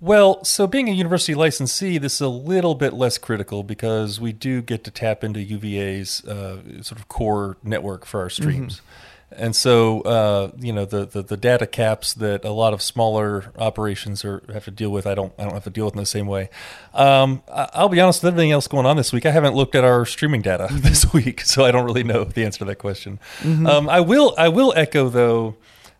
Well, 0.00 0.42
so 0.44 0.66
being 0.66 0.88
a 0.88 0.92
university 0.92 1.34
licensee, 1.34 1.98
this 1.98 2.14
is 2.14 2.20
a 2.22 2.28
little 2.28 2.74
bit 2.74 2.94
less 2.94 3.18
critical 3.18 3.62
because 3.62 4.18
we 4.18 4.32
do 4.32 4.62
get 4.62 4.82
to 4.84 4.90
tap 4.90 5.22
into 5.22 5.40
UVA's 5.40 6.24
uh, 6.24 6.82
sort 6.82 6.98
of 6.98 7.08
core 7.08 7.58
network 7.62 8.06
for 8.06 8.20
our 8.20 8.30
streams. 8.30 8.76
Mm-hmm. 8.76 8.86
And 9.32 9.54
so, 9.54 10.00
uh, 10.00 10.50
you 10.58 10.72
know, 10.72 10.84
the, 10.84 11.04
the, 11.06 11.22
the, 11.22 11.36
data 11.36 11.64
caps 11.64 12.14
that 12.14 12.44
a 12.44 12.50
lot 12.50 12.72
of 12.72 12.82
smaller 12.82 13.52
operations 13.56 14.24
are, 14.24 14.42
have 14.52 14.64
to 14.64 14.72
deal 14.72 14.90
with, 14.90 15.06
I 15.06 15.14
don't 15.14 15.32
I 15.38 15.44
don't 15.44 15.52
have 15.52 15.64
to 15.64 15.70
deal 15.70 15.84
with 15.84 15.94
in 15.94 16.00
the 16.00 16.06
same 16.06 16.26
way. 16.26 16.50
Um, 16.92 17.44
I'll 17.48 17.88
be 17.88 18.00
honest 18.00 18.24
with 18.24 18.32
everything 18.32 18.50
else 18.50 18.66
going 18.66 18.86
on 18.86 18.96
this 18.96 19.12
week. 19.12 19.26
I 19.26 19.30
haven't 19.30 19.54
looked 19.54 19.76
at 19.76 19.84
our 19.84 20.04
streaming 20.04 20.42
data 20.42 20.64
mm-hmm. 20.70 20.80
this 20.80 21.12
week, 21.12 21.42
so 21.42 21.64
I 21.64 21.70
don't 21.70 21.84
really 21.84 22.02
know 22.02 22.24
the 22.24 22.44
answer 22.44 22.58
to 22.60 22.64
that 22.64 22.76
question. 22.76 23.20
Mm-hmm. 23.38 23.66
Um, 23.68 23.88
I 23.88 24.00
will 24.00 24.34
I 24.36 24.48
will 24.48 24.72
echo 24.74 25.08
though 25.08 25.54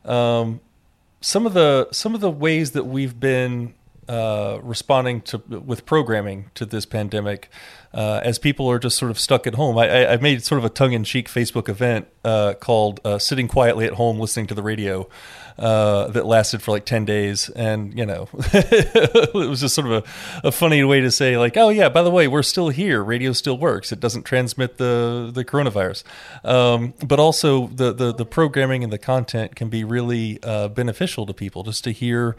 um, 0.04 0.60
some 1.20 1.46
of 1.46 1.54
the 1.54 1.88
some 1.92 2.16
of 2.16 2.20
the 2.20 2.30
ways 2.30 2.72
that 2.72 2.84
we've 2.84 3.20
been 3.20 3.74
uh, 4.10 4.58
responding 4.64 5.20
to 5.20 5.38
with 5.64 5.86
programming 5.86 6.50
to 6.54 6.66
this 6.66 6.84
pandemic 6.84 7.48
uh, 7.94 8.20
as 8.24 8.40
people 8.40 8.68
are 8.68 8.80
just 8.80 8.98
sort 8.98 9.08
of 9.08 9.20
stuck 9.20 9.46
at 9.46 9.54
home. 9.54 9.78
I, 9.78 10.14
I 10.14 10.16
made 10.16 10.42
sort 10.42 10.58
of 10.58 10.64
a 10.64 10.68
tongue 10.68 10.94
in 10.94 11.04
cheek 11.04 11.28
Facebook 11.28 11.68
event 11.68 12.08
uh, 12.24 12.54
called 12.54 12.98
uh, 13.04 13.18
"Sitting 13.18 13.46
Quietly 13.46 13.86
at 13.86 13.92
Home 13.92 14.18
Listening 14.18 14.48
to 14.48 14.54
the 14.54 14.64
Radio." 14.64 15.08
Uh, 15.58 16.08
that 16.08 16.24
lasted 16.24 16.62
for 16.62 16.70
like 16.70 16.86
10 16.86 17.04
days 17.04 17.50
and 17.50 17.92
you 17.98 18.06
know 18.06 18.30
it 18.34 19.34
was 19.34 19.60
just 19.60 19.74
sort 19.74 19.86
of 19.88 19.92
a, 19.92 20.48
a, 20.48 20.50
funny 20.50 20.82
way 20.82 21.02
to 21.02 21.10
say 21.10 21.36
like 21.36 21.54
oh 21.58 21.68
yeah 21.68 21.90
by 21.90 22.02
the 22.02 22.10
way 22.10 22.26
we're 22.26 22.42
still 22.42 22.70
here 22.70 23.04
radio 23.04 23.30
still 23.30 23.58
works 23.58 23.92
it 23.92 24.00
doesn't 24.00 24.22
transmit 24.22 24.78
the 24.78 25.30
the 25.34 25.44
coronavirus 25.44 26.02
um, 26.46 26.94
but 27.06 27.20
also 27.20 27.66
the, 27.66 27.92
the 27.92 28.10
the 28.10 28.24
programming 28.24 28.82
and 28.82 28.90
the 28.90 28.96
content 28.96 29.54
can 29.54 29.68
be 29.68 29.84
really 29.84 30.38
beneficial 30.38 31.26
to 31.26 31.34
people 31.34 31.62
just 31.62 31.84
to 31.84 31.90
hear 31.90 32.36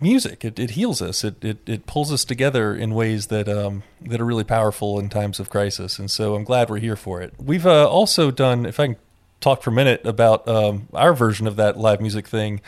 music. 0.00 0.44
It, 0.44 0.58
it 0.58 0.70
heals 0.70 1.00
us. 1.00 1.24
It, 1.24 1.42
it, 1.44 1.58
it 1.66 1.86
pulls 1.86 2.12
us 2.12 2.24
together 2.24 2.74
in 2.74 2.94
ways 2.94 3.28
that 3.28 3.48
um, 3.48 3.82
that 4.00 4.20
are 4.20 4.24
really 4.24 4.44
powerful 4.44 4.98
in 4.98 5.08
times 5.08 5.40
of 5.40 5.50
crisis. 5.50 5.98
And 5.98 6.10
so 6.10 6.34
I'm 6.34 6.44
glad 6.44 6.68
we're 6.68 6.78
here 6.78 6.96
for 6.96 7.20
it. 7.20 7.34
We've 7.38 7.66
uh, 7.66 7.88
also 7.88 8.30
done, 8.30 8.66
if 8.66 8.78
I 8.78 8.86
can 8.88 8.96
talk 9.40 9.62
for 9.62 9.70
a 9.70 9.72
minute 9.72 10.04
about 10.04 10.46
um, 10.48 10.88
our 10.92 11.14
version 11.14 11.46
of 11.46 11.56
that 11.56 11.76
live 11.76 12.00
music 12.00 12.26
thing. 12.26 12.60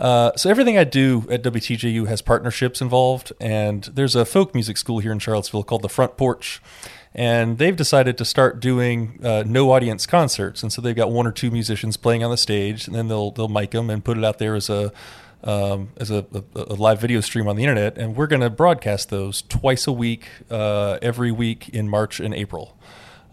Uh, 0.00 0.32
so 0.36 0.50
everything 0.50 0.78
I 0.78 0.84
do 0.84 1.26
at 1.30 1.42
WTJU 1.42 2.06
has 2.08 2.22
partnerships 2.22 2.80
involved, 2.80 3.32
and 3.40 3.84
there's 3.84 4.16
a 4.16 4.24
folk 4.24 4.54
music 4.54 4.76
school 4.76 5.00
here 5.00 5.12
in 5.12 5.18
Charlottesville 5.18 5.64
called 5.64 5.82
the 5.82 5.88
Front 5.88 6.16
Porch. 6.16 6.62
And 7.16 7.58
they've 7.58 7.76
decided 7.76 8.18
to 8.18 8.24
start 8.24 8.58
doing 8.58 9.20
uh, 9.22 9.44
no 9.46 9.70
audience 9.70 10.04
concerts, 10.04 10.64
and 10.64 10.72
so 10.72 10.82
they've 10.82 10.96
got 10.96 11.12
one 11.12 11.28
or 11.28 11.30
two 11.30 11.52
musicians 11.52 11.96
playing 11.96 12.24
on 12.24 12.30
the 12.32 12.36
stage, 12.36 12.88
and 12.88 12.96
then 12.96 13.06
they'll 13.06 13.30
they'll 13.30 13.46
mic 13.46 13.70
them 13.70 13.88
and 13.88 14.04
put 14.04 14.18
it 14.18 14.24
out 14.24 14.38
there 14.38 14.56
as 14.56 14.68
a 14.68 14.92
um, 15.44 15.90
as 15.98 16.10
a, 16.10 16.26
a, 16.32 16.42
a, 16.54 16.74
live 16.74 17.00
video 17.00 17.20
stream 17.20 17.46
on 17.46 17.56
the 17.56 17.62
internet, 17.62 17.98
and 17.98 18.16
we're 18.16 18.26
going 18.26 18.40
to 18.40 18.50
broadcast 18.50 19.10
those 19.10 19.42
twice 19.42 19.86
a 19.86 19.92
week, 19.92 20.26
uh, 20.50 20.98
every 21.02 21.30
week 21.30 21.68
in 21.68 21.88
March 21.88 22.18
and 22.18 22.34
April. 22.34 22.76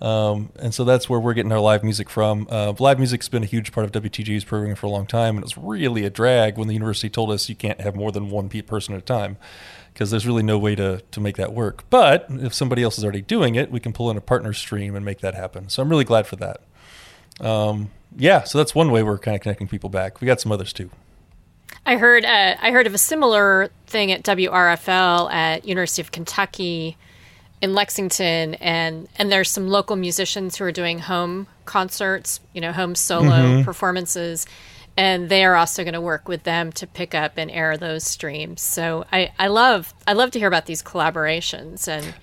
Um, 0.02 0.52
and 0.58 0.74
so 0.74 0.84
that's 0.84 1.10
where 1.10 1.20
we're 1.20 1.34
getting 1.34 1.52
our 1.52 1.60
live 1.60 1.84
music 1.84 2.10
from. 2.10 2.48
Uh, 2.50 2.74
live 2.80 2.98
music's 2.98 3.30
been 3.30 3.44
a 3.44 3.48
huge 3.48 3.72
part 3.72 3.86
of 3.86 4.04
WTJU's 4.04 4.44
programming 4.44 4.76
for 4.76 4.88
a 4.88 4.90
long 4.90 5.06
time, 5.06 5.38
and 5.38 5.40
it 5.40 5.46
was 5.46 5.58
really 5.58 6.04
a 6.04 6.10
drag 6.10 6.58
when 6.58 6.68
the 6.68 6.74
university 6.74 7.10
told 7.10 7.32
us 7.32 7.48
you 7.48 7.56
can't 7.56 7.80
have 7.80 7.96
more 7.96 8.12
than 8.12 8.30
one 8.30 8.50
person 8.50 8.94
at 8.94 9.00
a 9.00 9.04
time 9.04 9.38
because 9.94 10.12
there's 10.12 10.26
really 10.26 10.44
no 10.44 10.58
way 10.58 10.76
to, 10.76 11.02
to 11.12 11.20
make 11.22 11.38
that 11.38 11.54
work. 11.54 11.84
But 11.90 12.26
if 12.30 12.54
somebody 12.54 12.84
else 12.84 12.98
is 12.98 13.04
already 13.04 13.22
doing 13.22 13.56
it, 13.56 13.72
we 13.72 13.80
can 13.80 13.94
pull 13.94 14.10
in 14.10 14.18
a 14.18 14.22
partner 14.22 14.54
stream 14.54 14.96
and 14.96 15.06
make 15.06 15.20
that 15.20 15.36
happen. 15.36 15.70
So 15.70 15.82
I'm 15.82 15.90
really 15.90 16.06
glad 16.06 16.28
for 16.28 16.36
that. 16.38 16.62
Um, 17.40 17.92
yeah, 18.18 18.44
so 18.44 18.58
that's 18.58 18.74
one 18.76 18.92
way 18.92 19.04
we're 19.04 19.18
kind 19.18 19.36
of 19.36 19.42
connecting 19.42 19.68
people 19.68 19.90
back. 19.90 20.20
We 20.20 20.26
got 20.26 20.42
some 20.42 20.52
others 20.52 20.74
too. 20.74 20.90
I 21.86 21.98
heard 21.98 22.26
uh, 22.26 22.56
I 22.62 22.72
heard 22.72 22.88
of 22.88 22.94
a 22.94 23.00
similar 23.00 23.70
thing 23.88 24.12
at 24.12 24.24
WRFL 24.24 25.32
at 25.32 25.66
University 25.66 26.02
of 26.02 26.12
Kentucky 26.12 26.98
in 27.62 27.74
Lexington, 27.74 28.56
and 28.56 29.08
and 29.18 29.32
there's 29.32 29.50
some 29.50 29.68
local 29.68 29.96
musicians 29.96 30.58
who 30.58 30.66
are 30.66 30.72
doing 30.72 31.00
home 31.00 31.48
concerts, 31.66 32.40
you 32.54 32.62
know, 32.62 32.72
home 32.72 32.96
solo 32.96 33.30
mm-hmm. 33.30 33.64
performances, 33.64 34.46
and 34.96 35.30
they 35.30 35.44
are 35.44 35.56
also 35.56 35.84
going 35.84 35.94
to 35.94 36.02
work 36.02 36.28
with 36.28 36.44
them 36.44 36.72
to 36.74 36.88
pick 36.88 37.16
up 37.16 37.34
and 37.38 37.50
air 37.50 37.78
those 37.78 38.04
streams. 38.04 38.62
So 38.62 39.06
I 39.12 39.32
I 39.40 39.48
love 39.48 39.94
I 40.06 40.14
love 40.14 40.32
to 40.32 40.40
hear 40.40 40.48
about 40.48 40.68
these 40.68 40.84
collaborations, 40.84 41.88
and 41.88 42.14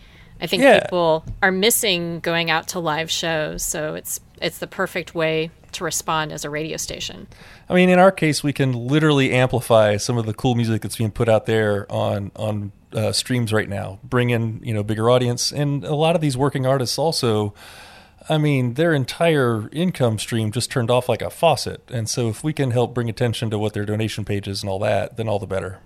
I 0.41 0.47
think 0.47 0.63
yeah. 0.63 0.81
people 0.81 1.25
are 1.43 1.53
missing 1.53 2.21
going 2.21 2.51
out 2.51 2.69
to 2.69 2.81
live 2.81 3.11
shows. 3.11 3.65
So 3.65 3.95
it's 3.95 4.21
it's 4.41 4.59
the 4.59 4.69
perfect 4.69 5.15
way 5.17 5.51
to 5.73 5.85
respond 5.85 6.33
as 6.33 6.45
a 6.45 6.51
radio 6.51 6.77
station. 6.77 7.29
I 7.69 7.75
mean, 7.75 7.89
in 7.89 7.99
our 7.99 8.13
case, 8.13 8.43
we 8.43 8.53
can 8.53 8.73
literally 8.73 9.33
amplify 9.33 9.97
some 9.97 10.19
of 10.19 10.27
the 10.27 10.35
cool 10.35 10.55
music 10.55 10.83
that's 10.83 10.97
being 10.97 11.11
put 11.11 11.29
out 11.29 11.47
there 11.47 11.91
on 11.91 12.31
on 12.37 12.73
uh, 12.93 13.13
streams 13.13 13.53
right 13.53 13.69
now, 13.69 13.99
bring 14.03 14.31
in 14.31 14.61
you 14.63 14.75
know 14.75 14.83
bigger 14.83 15.11
audience, 15.11 15.53
and 15.53 15.85
a 15.85 15.95
lot 15.95 16.15
of 16.15 16.21
these 16.21 16.37
working 16.37 16.67
artists 16.67 16.99
also. 16.99 17.55
I 18.31 18.37
mean, 18.37 18.75
their 18.75 18.93
entire 18.93 19.71
income 19.73 20.19
stream 20.19 20.53
just 20.53 20.71
turned 20.71 20.91
off 20.91 21.09
like 21.09 21.23
a 21.23 21.31
faucet, 21.31 21.83
and 21.91 22.11
so 22.11 22.29
if 22.29 22.45
we 22.45 22.53
can 22.53 22.73
help 22.73 22.93
bring 22.93 23.09
attention 23.09 23.49
to 23.51 23.59
what 23.59 23.73
their 23.73 23.87
donation 23.87 24.27
pages 24.27 24.63
and 24.63 24.69
all 24.69 24.79
that, 24.81 25.17
then 25.17 25.29
all 25.29 25.39
the 25.39 25.47
better. 25.47 25.81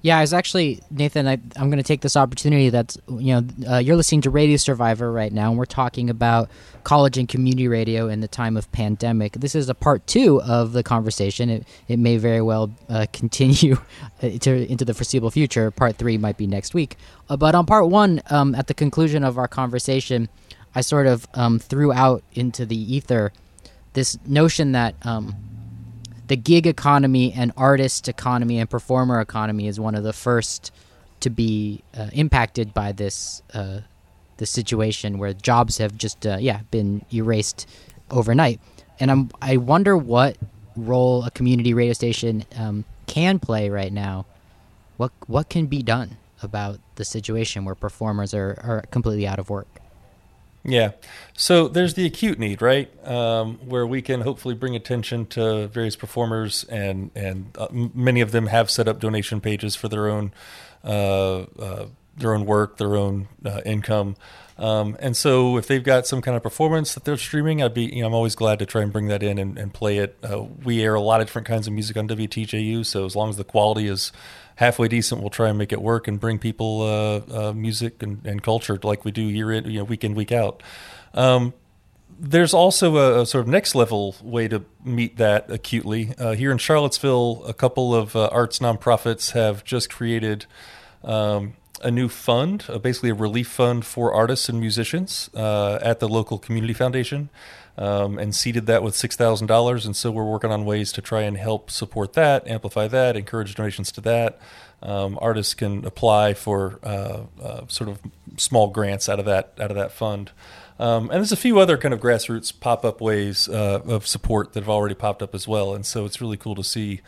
Yeah, 0.00 0.18
I 0.18 0.20
was 0.20 0.32
actually 0.32 0.80
Nathan. 0.90 1.26
I, 1.26 1.32
am 1.56 1.70
going 1.70 1.78
to 1.78 1.82
take 1.82 2.02
this 2.02 2.16
opportunity. 2.16 2.70
That's 2.70 2.96
you 3.08 3.34
know, 3.34 3.68
uh, 3.68 3.78
you're 3.78 3.96
listening 3.96 4.20
to 4.22 4.30
Radio 4.30 4.56
Survivor 4.56 5.10
right 5.10 5.32
now, 5.32 5.50
and 5.50 5.58
we're 5.58 5.64
talking 5.64 6.08
about 6.08 6.48
college 6.84 7.18
and 7.18 7.28
community 7.28 7.66
radio 7.66 8.08
in 8.08 8.20
the 8.20 8.28
time 8.28 8.56
of 8.56 8.70
pandemic. 8.70 9.32
This 9.32 9.56
is 9.56 9.68
a 9.68 9.74
part 9.74 10.06
two 10.06 10.40
of 10.42 10.72
the 10.72 10.84
conversation. 10.84 11.50
It 11.50 11.66
it 11.88 11.98
may 11.98 12.16
very 12.16 12.40
well 12.40 12.70
uh, 12.88 13.06
continue 13.12 13.76
uh, 14.22 14.30
to, 14.40 14.70
into 14.70 14.84
the 14.84 14.94
foreseeable 14.94 15.32
future. 15.32 15.70
Part 15.72 15.96
three 15.96 16.16
might 16.16 16.36
be 16.36 16.46
next 16.46 16.74
week. 16.74 16.96
Uh, 17.28 17.36
but 17.36 17.56
on 17.56 17.66
part 17.66 17.88
one, 17.88 18.22
um, 18.30 18.54
at 18.54 18.68
the 18.68 18.74
conclusion 18.74 19.24
of 19.24 19.36
our 19.36 19.48
conversation, 19.48 20.28
I 20.76 20.82
sort 20.82 21.08
of 21.08 21.26
um, 21.34 21.58
threw 21.58 21.92
out 21.92 22.22
into 22.34 22.64
the 22.64 22.76
ether 22.94 23.32
this 23.94 24.16
notion 24.24 24.72
that. 24.72 24.94
Um, 25.02 25.34
the 26.28 26.36
gig 26.36 26.66
economy 26.66 27.32
and 27.32 27.52
artist 27.56 28.08
economy 28.08 28.58
and 28.58 28.68
performer 28.68 29.20
economy 29.20 29.66
is 29.66 29.80
one 29.80 29.94
of 29.94 30.04
the 30.04 30.12
first 30.12 30.70
to 31.20 31.30
be 31.30 31.82
uh, 31.96 32.08
impacted 32.12 32.72
by 32.72 32.92
this 32.92 33.42
uh, 33.54 33.80
this 34.36 34.50
situation 34.50 35.18
where 35.18 35.32
jobs 35.32 35.78
have 35.78 35.96
just 35.96 36.26
uh, 36.26 36.36
yeah 36.38 36.60
been 36.70 37.04
erased 37.12 37.66
overnight. 38.10 38.60
And 39.00 39.10
I'm 39.10 39.30
I 39.40 39.56
wonder 39.56 39.96
what 39.96 40.36
role 40.76 41.24
a 41.24 41.30
community 41.30 41.74
radio 41.74 41.94
station 41.94 42.44
um, 42.56 42.84
can 43.06 43.38
play 43.38 43.70
right 43.70 43.92
now. 43.92 44.26
What 44.98 45.12
what 45.26 45.48
can 45.48 45.66
be 45.66 45.82
done 45.82 46.18
about 46.42 46.78
the 46.96 47.04
situation 47.04 47.64
where 47.64 47.74
performers 47.74 48.34
are, 48.34 48.60
are 48.62 48.84
completely 48.90 49.26
out 49.26 49.38
of 49.38 49.50
work? 49.50 49.80
Yeah. 50.64 50.92
So 51.34 51.68
there's 51.68 51.94
the 51.94 52.04
acute 52.04 52.38
need, 52.38 52.60
right? 52.60 52.90
Um, 53.06 53.58
where 53.64 53.86
we 53.86 54.02
can 54.02 54.22
hopefully 54.22 54.54
bring 54.54 54.74
attention 54.74 55.26
to 55.26 55.68
various 55.68 55.96
performers, 55.96 56.64
and 56.64 57.10
and 57.14 57.56
uh, 57.56 57.68
many 57.70 58.20
of 58.20 58.32
them 58.32 58.48
have 58.48 58.70
set 58.70 58.88
up 58.88 59.00
donation 59.00 59.40
pages 59.40 59.76
for 59.76 59.88
their 59.88 60.08
own 60.08 60.32
uh, 60.84 61.42
uh, 61.58 61.86
their 62.16 62.34
own 62.34 62.44
work, 62.44 62.76
their 62.76 62.96
own 62.96 63.28
uh, 63.44 63.60
income. 63.64 64.16
Um, 64.58 64.96
and 64.98 65.16
so 65.16 65.56
if 65.56 65.68
they've 65.68 65.82
got 65.82 66.06
some 66.06 66.20
kind 66.20 66.36
of 66.36 66.42
performance 66.42 66.94
that 66.94 67.04
they're 67.04 67.16
streaming, 67.16 67.62
I'd 67.62 67.74
be, 67.74 67.84
you 67.84 68.00
know, 68.00 68.08
I'm 68.08 68.14
always 68.14 68.34
glad 68.34 68.58
to 68.58 68.66
try 68.66 68.82
and 68.82 68.92
bring 68.92 69.06
that 69.06 69.22
in 69.22 69.38
and, 69.38 69.56
and 69.56 69.72
play 69.72 69.98
it. 69.98 70.18
Uh, 70.22 70.42
we 70.64 70.82
air 70.82 70.94
a 70.94 71.00
lot 71.00 71.20
of 71.20 71.28
different 71.28 71.46
kinds 71.46 71.68
of 71.68 71.72
music 71.72 71.96
on 71.96 72.08
WTJU, 72.08 72.84
so 72.84 73.04
as 73.04 73.14
long 73.14 73.30
as 73.30 73.36
the 73.36 73.44
quality 73.44 73.86
is 73.86 74.10
halfway 74.56 74.88
decent, 74.88 75.20
we'll 75.20 75.30
try 75.30 75.48
and 75.48 75.56
make 75.56 75.72
it 75.72 75.80
work 75.80 76.08
and 76.08 76.18
bring 76.18 76.38
people 76.38 76.82
uh, 76.82 77.48
uh, 77.48 77.52
music 77.52 78.02
and, 78.02 78.26
and, 78.26 78.42
culture 78.42 78.76
like 78.82 79.04
we 79.04 79.12
do 79.12 79.22
year 79.22 79.52
in, 79.52 79.70
you 79.70 79.78
know, 79.78 79.84
week 79.84 80.02
in, 80.02 80.16
week 80.16 80.32
out. 80.32 80.64
Um, 81.14 81.54
there's 82.18 82.52
also 82.52 82.96
a, 82.96 83.22
a, 83.22 83.26
sort 83.26 83.42
of 83.42 83.48
next 83.48 83.76
level 83.76 84.16
way 84.20 84.48
to 84.48 84.64
meet 84.84 85.18
that 85.18 85.48
acutely. 85.48 86.12
Uh, 86.18 86.32
here 86.32 86.50
in 86.50 86.58
Charlottesville, 86.58 87.44
a 87.46 87.54
couple 87.54 87.94
of 87.94 88.16
uh, 88.16 88.26
arts 88.32 88.58
nonprofits 88.58 89.32
have 89.32 89.62
just 89.62 89.88
created 89.88 90.46
um, 91.04 91.54
a 91.82 91.90
new 91.90 92.08
fund, 92.08 92.64
uh, 92.68 92.78
basically 92.78 93.10
a 93.10 93.14
relief 93.14 93.48
fund 93.48 93.84
for 93.84 94.12
artists 94.12 94.48
and 94.48 94.60
musicians 94.60 95.30
uh, 95.34 95.78
at 95.82 96.00
the 96.00 96.08
local 96.08 96.38
community 96.38 96.72
foundation 96.72 97.30
um, 97.78 98.18
and 98.18 98.34
seeded 98.34 98.66
that 98.66 98.82
with 98.82 98.94
$6,000. 98.94 99.86
And 99.86 99.96
so 99.96 100.10
we're 100.10 100.24
working 100.24 100.50
on 100.50 100.64
ways 100.64 100.92
to 100.92 101.02
try 101.02 101.22
and 101.22 101.36
help 101.36 101.70
support 101.70 102.14
that, 102.14 102.46
amplify 102.46 102.88
that, 102.88 103.16
encourage 103.16 103.54
donations 103.54 103.92
to 103.92 104.00
that. 104.02 104.40
Um, 104.82 105.18
artists 105.20 105.54
can 105.54 105.84
apply 105.84 106.34
for 106.34 106.78
uh, 106.82 107.20
uh, 107.42 107.66
sort 107.68 107.90
of 107.90 108.00
small 108.36 108.68
grants 108.68 109.08
out 109.08 109.18
of 109.18 109.24
that 109.24 109.54
out 109.58 109.70
of 109.70 109.76
that 109.76 109.90
fund. 109.90 110.30
Um, 110.78 111.04
and 111.04 111.14
there's 111.14 111.32
a 111.32 111.36
few 111.36 111.58
other 111.58 111.76
kind 111.76 111.92
of 111.92 111.98
grassroots 111.98 112.52
pop 112.58 112.84
up 112.84 113.00
ways 113.00 113.48
uh, 113.48 113.80
of 113.84 114.06
support 114.06 114.52
that 114.52 114.60
have 114.60 114.68
already 114.68 114.94
popped 114.94 115.20
up 115.22 115.34
as 115.34 115.48
well. 115.48 115.74
And 115.74 115.84
so 115.84 116.04
it's 116.04 116.20
really 116.20 116.36
cool 116.36 116.54
to 116.54 116.62
see 116.62 117.00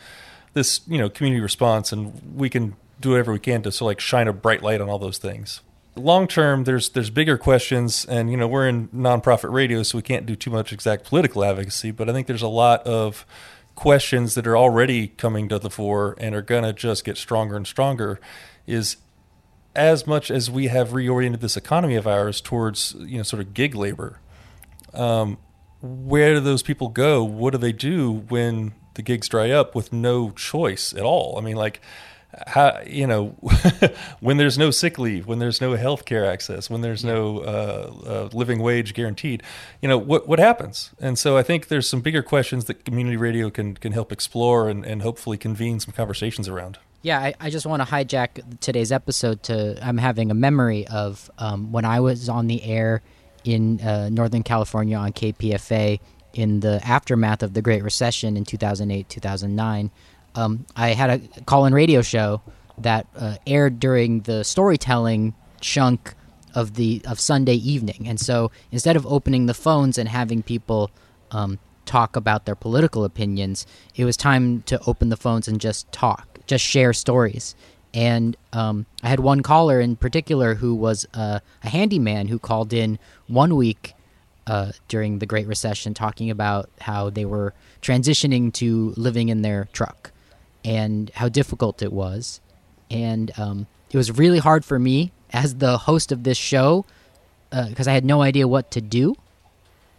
this 0.53 0.81
you 0.87 0.97
know 0.97 1.09
community 1.09 1.41
response, 1.41 1.91
and 1.91 2.35
we 2.35 2.49
can 2.49 2.75
do 3.01 3.11
whatever 3.11 3.33
we 3.33 3.39
can 3.39 3.61
to 3.61 3.71
so 3.71 3.85
like 3.85 3.99
shine 3.99 4.27
a 4.27 4.33
bright 4.33 4.61
light 4.61 4.81
on 4.81 4.89
all 4.89 4.99
those 4.99 5.17
things 5.17 5.61
long 5.95 6.27
term, 6.27 6.63
there's 6.63 6.89
there's 6.89 7.09
bigger 7.09 7.37
questions, 7.37 8.05
and 8.05 8.31
you 8.31 8.37
know 8.37 8.47
we're 8.47 8.67
in 8.67 8.87
nonprofit 8.89 9.51
radio, 9.51 9.83
so 9.83 9.97
we 9.97 10.01
can't 10.01 10.25
do 10.25 10.35
too 10.35 10.49
much 10.49 10.71
exact 10.71 11.05
political 11.05 11.43
advocacy. 11.43 11.91
But 11.91 12.09
I 12.09 12.13
think 12.13 12.27
there's 12.27 12.41
a 12.41 12.47
lot 12.47 12.85
of 12.85 13.25
questions 13.75 14.35
that 14.35 14.45
are 14.45 14.57
already 14.57 15.07
coming 15.07 15.49
to 15.49 15.57
the 15.57 15.69
fore 15.69 16.15
and 16.19 16.35
are 16.35 16.41
going 16.41 16.63
to 16.63 16.73
just 16.73 17.03
get 17.03 17.17
stronger 17.17 17.55
and 17.55 17.65
stronger. 17.65 18.19
Is 18.67 18.97
as 19.75 20.05
much 20.05 20.29
as 20.29 20.51
we 20.51 20.67
have 20.67 20.89
reoriented 20.89 21.39
this 21.39 21.57
economy 21.57 21.95
of 21.95 22.07
ours 22.07 22.41
towards 22.41 22.95
you 22.99 23.17
know 23.17 23.23
sort 23.23 23.41
of 23.41 23.53
gig 23.53 23.75
labor, 23.75 24.19
um, 24.93 25.37
where 25.81 26.35
do 26.35 26.39
those 26.39 26.63
people 26.63 26.89
go? 26.89 27.23
What 27.23 27.51
do 27.51 27.57
they 27.57 27.73
do 27.73 28.11
when 28.11 28.73
the 28.93 29.01
gigs 29.01 29.27
dry 29.29 29.51
up 29.51 29.73
with 29.73 29.91
no 29.91 30.31
choice 30.31 30.93
at 30.93 31.03
all? 31.03 31.37
I 31.37 31.41
mean, 31.41 31.55
like 31.55 31.81
how 32.47 32.79
you 32.87 33.05
know 33.05 33.27
when 34.19 34.37
there's 34.37 34.57
no 34.57 34.71
sick 34.71 34.97
leave 34.97 35.27
when 35.27 35.39
there's 35.39 35.59
no 35.59 35.75
health 35.75 36.05
care 36.05 36.25
access 36.25 36.69
when 36.69 36.81
there's 36.81 37.03
no 37.03 37.39
uh, 37.39 37.93
uh, 38.05 38.29
living 38.33 38.61
wage 38.61 38.93
guaranteed 38.93 39.43
you 39.81 39.89
know 39.89 39.97
what 39.97 40.27
what 40.27 40.39
happens? 40.39 40.91
And 40.99 41.17
so 41.19 41.37
i 41.37 41.43
think 41.43 41.67
there's 41.67 41.89
some 41.89 42.01
bigger 42.01 42.23
questions 42.23 42.65
that 42.65 42.85
community 42.85 43.17
radio 43.17 43.49
can 43.49 43.75
can 43.75 43.91
help 43.91 44.11
explore 44.11 44.69
and, 44.69 44.85
and 44.85 45.01
hopefully 45.01 45.37
convene 45.37 45.79
some 45.79 45.93
conversations 45.93 46.47
around. 46.47 46.77
Yeah 47.01 47.19
I, 47.19 47.33
I 47.39 47.49
just 47.49 47.65
want 47.65 47.81
to 47.81 47.87
hijack 47.87 48.59
today's 48.59 48.91
episode 48.91 49.43
to 49.43 49.77
i'm 49.85 49.97
having 49.97 50.31
a 50.31 50.35
memory 50.35 50.87
of 50.87 51.29
um, 51.37 51.71
when 51.71 51.85
i 51.85 51.99
was 51.99 52.29
on 52.29 52.47
the 52.47 52.63
air 52.63 53.01
in 53.43 53.81
uh, 53.81 54.09
northern 54.09 54.43
california 54.43 54.97
on 54.97 55.11
kpfa 55.11 55.99
in 56.33 56.61
the 56.61 56.79
aftermath 56.85 57.43
of 57.43 57.53
the 57.53 57.61
great 57.61 57.83
recession 57.83 58.37
in 58.37 58.45
2008 58.45 59.09
2009 59.09 59.91
um, 60.35 60.65
I 60.75 60.89
had 60.89 61.09
a 61.09 61.41
call 61.41 61.65
in 61.65 61.73
radio 61.73 62.01
show 62.01 62.41
that 62.77 63.07
uh, 63.15 63.35
aired 63.45 63.79
during 63.79 64.21
the 64.21 64.43
storytelling 64.43 65.35
chunk 65.59 66.15
of 66.53 66.75
the 66.75 67.01
of 67.07 67.19
Sunday 67.19 67.55
evening, 67.55 68.07
and 68.07 68.19
so 68.19 68.51
instead 68.71 68.95
of 68.95 69.05
opening 69.05 69.45
the 69.45 69.53
phones 69.53 69.97
and 69.97 70.09
having 70.09 70.43
people 70.43 70.91
um, 71.31 71.59
talk 71.85 72.15
about 72.15 72.45
their 72.45 72.55
political 72.55 73.03
opinions, 73.03 73.65
it 73.95 74.05
was 74.05 74.17
time 74.17 74.61
to 74.63 74.79
open 74.87 75.09
the 75.09 75.17
phones 75.17 75.47
and 75.47 75.59
just 75.59 75.91
talk, 75.91 76.39
just 76.47 76.63
share 76.63 76.93
stories. 76.93 77.55
And 77.93 78.37
um, 78.53 78.85
I 79.03 79.09
had 79.09 79.19
one 79.19 79.41
caller 79.41 79.81
in 79.81 79.97
particular 79.97 80.55
who 80.55 80.73
was 80.73 81.05
uh, 81.13 81.39
a 81.63 81.69
handyman 81.69 82.29
who 82.29 82.39
called 82.39 82.71
in 82.71 82.99
one 83.27 83.55
week 83.55 83.93
uh, 84.47 84.71
during 84.87 85.19
the 85.19 85.25
Great 85.25 85.47
Recession, 85.47 85.93
talking 85.93 86.29
about 86.29 86.69
how 86.79 87.09
they 87.09 87.25
were 87.25 87.53
transitioning 87.81 88.53
to 88.53 88.93
living 88.95 89.29
in 89.29 89.41
their 89.41 89.67
truck 89.73 90.10
and 90.63 91.11
how 91.15 91.29
difficult 91.29 91.81
it 91.81 91.91
was. 91.91 92.41
And 92.89 93.31
um, 93.37 93.67
it 93.91 93.97
was 93.97 94.11
really 94.11 94.39
hard 94.39 94.65
for 94.65 94.79
me 94.79 95.11
as 95.31 95.55
the 95.55 95.77
host 95.77 96.11
of 96.11 96.23
this 96.23 96.37
show 96.37 96.85
because 97.49 97.87
uh, 97.87 97.91
I 97.91 97.93
had 97.93 98.05
no 98.05 98.21
idea 98.21 98.47
what 98.47 98.71
to 98.71 98.81
do 98.81 99.15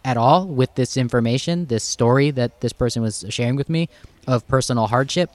at 0.05 0.17
all 0.17 0.47
with 0.47 0.73
this 0.75 0.97
information, 0.97 1.67
this 1.67 1.83
story 1.83 2.31
that 2.31 2.61
this 2.61 2.73
person 2.73 3.01
was 3.01 3.25
sharing 3.29 3.55
with 3.55 3.69
me 3.69 3.89
of 4.27 4.47
personal 4.47 4.87
hardship. 4.87 5.29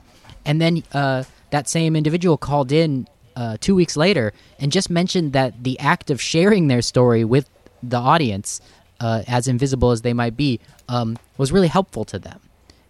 And 0.45 0.61
then 0.61 0.83
uh, 0.93 1.25
that 1.51 1.69
same 1.69 1.97
individual 1.97 2.37
called 2.37 2.73
in 2.73 3.07
uh, 3.37 3.57
two 3.61 3.75
weeks 3.75 3.97
later 3.97 4.33
and 4.59 4.73
just 4.73 4.91
mentioned 4.91 5.33
that 5.33 5.63
the 5.63 5.79
act 5.79 6.11
of 6.11 6.21
sharing 6.21 6.69
their 6.69 6.83
story 6.83 7.25
with 7.25 7.49
the 7.83 7.97
audience, 7.97 8.61
uh, 9.01 9.23
as 9.29 9.47
invisible 9.47 9.93
as 9.93 10.03
they 10.03 10.13
might 10.13 10.37
be, 10.37 10.61
um, 10.89 11.17
was 11.37 11.53
really 11.53 11.69
helpful 11.69 12.05
to 12.05 12.19
them 12.19 12.41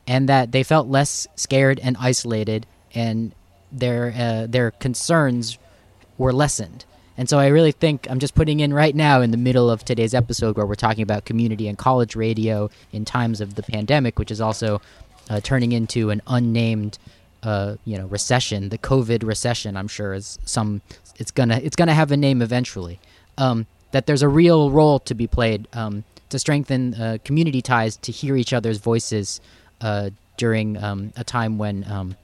and 0.08 0.28
that 0.28 0.50
they 0.50 0.64
felt 0.64 0.88
less 0.88 1.28
scared 1.36 1.78
and 1.78 1.96
isolated, 2.00 2.66
and 2.94 3.32
their 3.70 4.12
uh, 4.16 4.46
their 4.48 4.72
concerns 4.72 5.58
were 6.16 6.32
lessened. 6.32 6.84
And 7.18 7.28
so 7.28 7.38
I 7.38 7.48
really 7.48 7.72
think 7.72 8.06
I'm 8.08 8.18
just 8.18 8.34
putting 8.34 8.60
in 8.60 8.72
right 8.72 8.94
now 8.94 9.20
in 9.20 9.32
the 9.32 9.36
middle 9.36 9.68
of 9.68 9.84
today's 9.84 10.14
episode 10.14 10.56
where 10.56 10.64
we're 10.64 10.76
talking 10.76 11.02
about 11.02 11.24
community 11.24 11.68
and 11.68 11.76
college 11.76 12.16
radio 12.16 12.70
in 12.92 13.04
times 13.04 13.40
of 13.40 13.56
the 13.56 13.62
pandemic, 13.62 14.18
which 14.18 14.30
is 14.30 14.40
also 14.40 14.80
uh, 15.28 15.40
turning 15.40 15.72
into 15.72 16.10
an 16.10 16.22
unnamed, 16.26 16.96
uh, 17.42 17.74
you 17.84 17.98
know, 17.98 18.06
recession. 18.06 18.70
The 18.70 18.78
COVID 18.78 19.24
recession, 19.24 19.76
I'm 19.76 19.88
sure, 19.88 20.14
is 20.14 20.38
some. 20.44 20.80
It's 21.16 21.30
gonna 21.30 21.60
it's 21.62 21.76
gonna 21.76 21.94
have 21.94 22.12
a 22.12 22.16
name 22.16 22.40
eventually. 22.40 22.98
Um, 23.36 23.66
that 23.90 24.06
there's 24.06 24.22
a 24.22 24.28
real 24.28 24.70
role 24.70 25.00
to 25.00 25.14
be 25.14 25.26
played 25.26 25.68
um, 25.72 26.04
to 26.30 26.38
strengthen 26.38 26.94
uh, 26.94 27.18
community 27.24 27.60
ties, 27.60 27.96
to 27.98 28.12
hear 28.12 28.36
each 28.36 28.52
other's 28.52 28.78
voices, 28.78 29.40
uh, 29.80 30.10
during 30.36 30.82
um, 30.82 31.12
a 31.16 31.24
time 31.24 31.58
when 31.58 31.84
um, 31.90 32.16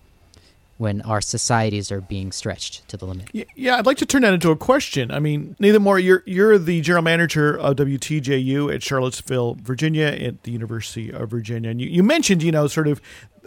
when 0.76 1.02
our 1.02 1.20
societies 1.20 1.92
are 1.92 2.00
being 2.00 2.32
stretched 2.32 2.86
to 2.88 2.96
the 2.96 3.06
limit. 3.06 3.28
Yeah, 3.32 3.76
I'd 3.76 3.86
like 3.86 3.98
to 3.98 4.06
turn 4.06 4.22
that 4.22 4.34
into 4.34 4.50
a 4.50 4.56
question. 4.56 5.10
I 5.10 5.20
mean, 5.20 5.56
Nathan 5.58 5.82
Moore, 5.82 5.98
you're 5.98 6.22
you're 6.26 6.58
the 6.58 6.80
general 6.80 7.02
manager 7.02 7.56
of 7.56 7.76
WTJU 7.76 8.74
at 8.74 8.82
Charlottesville, 8.82 9.56
Virginia, 9.62 10.06
at 10.06 10.42
the 10.42 10.50
University 10.50 11.12
of 11.12 11.30
Virginia, 11.30 11.70
and 11.70 11.80
you, 11.80 11.88
you 11.88 12.02
mentioned, 12.02 12.42
you 12.42 12.52
know, 12.52 12.66
sort 12.66 12.88
of 12.88 13.00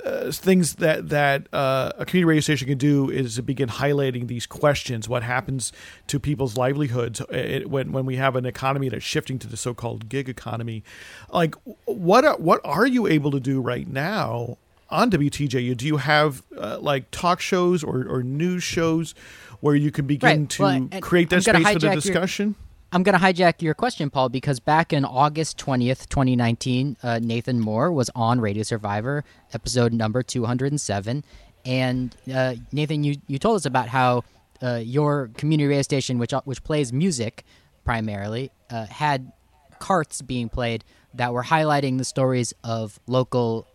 uh, 0.03 0.31
things 0.31 0.75
that 0.75 1.09
that 1.09 1.47
uh, 1.53 1.91
a 1.97 2.05
community 2.05 2.25
radio 2.25 2.41
station 2.41 2.67
can 2.67 2.77
do 2.77 3.09
is 3.09 3.35
to 3.35 3.41
begin 3.41 3.69
highlighting 3.69 4.27
these 4.27 4.45
questions: 4.45 5.07
what 5.09 5.23
happens 5.23 5.71
to 6.07 6.19
people's 6.19 6.57
livelihoods 6.57 7.21
uh, 7.21 7.25
it, 7.29 7.69
when 7.69 7.91
when 7.91 8.05
we 8.05 8.15
have 8.15 8.35
an 8.35 8.45
economy 8.45 8.89
that's 8.89 9.03
shifting 9.03 9.39
to 9.39 9.47
the 9.47 9.57
so-called 9.57 10.09
gig 10.09 10.29
economy? 10.29 10.83
Like, 11.31 11.55
what 11.85 12.25
are, 12.25 12.37
what 12.37 12.61
are 12.63 12.87
you 12.87 13.07
able 13.07 13.31
to 13.31 13.39
do 13.39 13.61
right 13.61 13.87
now 13.87 14.57
on 14.89 15.11
WTJU, 15.11 15.75
do 15.75 15.85
you 15.85 15.97
have 15.97 16.43
uh, 16.57 16.79
like 16.79 17.11
talk 17.11 17.41
shows 17.41 17.83
or, 17.83 18.05
or 18.07 18.23
news 18.23 18.63
shows 18.63 19.13
where 19.59 19.75
you 19.75 19.91
can 19.91 20.07
begin 20.07 20.41
right. 20.41 20.49
to 20.49 20.63
well, 20.63 20.89
create 21.01 21.29
that 21.29 21.43
space 21.43 21.73
for 21.73 21.79
the 21.79 21.89
discussion? 21.89 22.55
Your, 22.57 22.66
I'm 22.97 23.03
going 23.03 23.13
to 23.13 23.23
hijack 23.23 23.61
your 23.61 23.75
question, 23.75 24.09
Paul, 24.09 24.29
because 24.29 24.59
back 24.59 24.91
in 24.91 25.05
August 25.05 25.59
20th, 25.59 26.09
2019, 26.09 26.97
uh, 27.03 27.19
Nathan 27.21 27.59
Moore 27.59 27.91
was 27.91 28.09
on 28.15 28.41
Radio 28.41 28.63
Survivor, 28.63 29.23
episode 29.53 29.93
number 29.93 30.23
207. 30.23 31.23
And 31.63 32.17
uh, 32.33 32.55
Nathan, 32.71 33.03
you, 33.03 33.17
you 33.27 33.37
told 33.37 33.57
us 33.57 33.67
about 33.67 33.87
how 33.87 34.23
uh, 34.63 34.81
your 34.83 35.29
community 35.37 35.67
radio 35.67 35.83
station, 35.83 36.17
which, 36.17 36.33
uh, 36.33 36.41
which 36.45 36.63
plays 36.63 36.91
music 36.91 37.45
primarily, 37.85 38.49
uh, 38.71 38.87
had 38.87 39.31
carts 39.77 40.23
being 40.23 40.49
played 40.49 40.83
that 41.13 41.33
were 41.33 41.43
highlighting 41.43 41.99
the 41.99 42.03
stories 42.03 42.51
of 42.63 42.99
local 43.05 43.67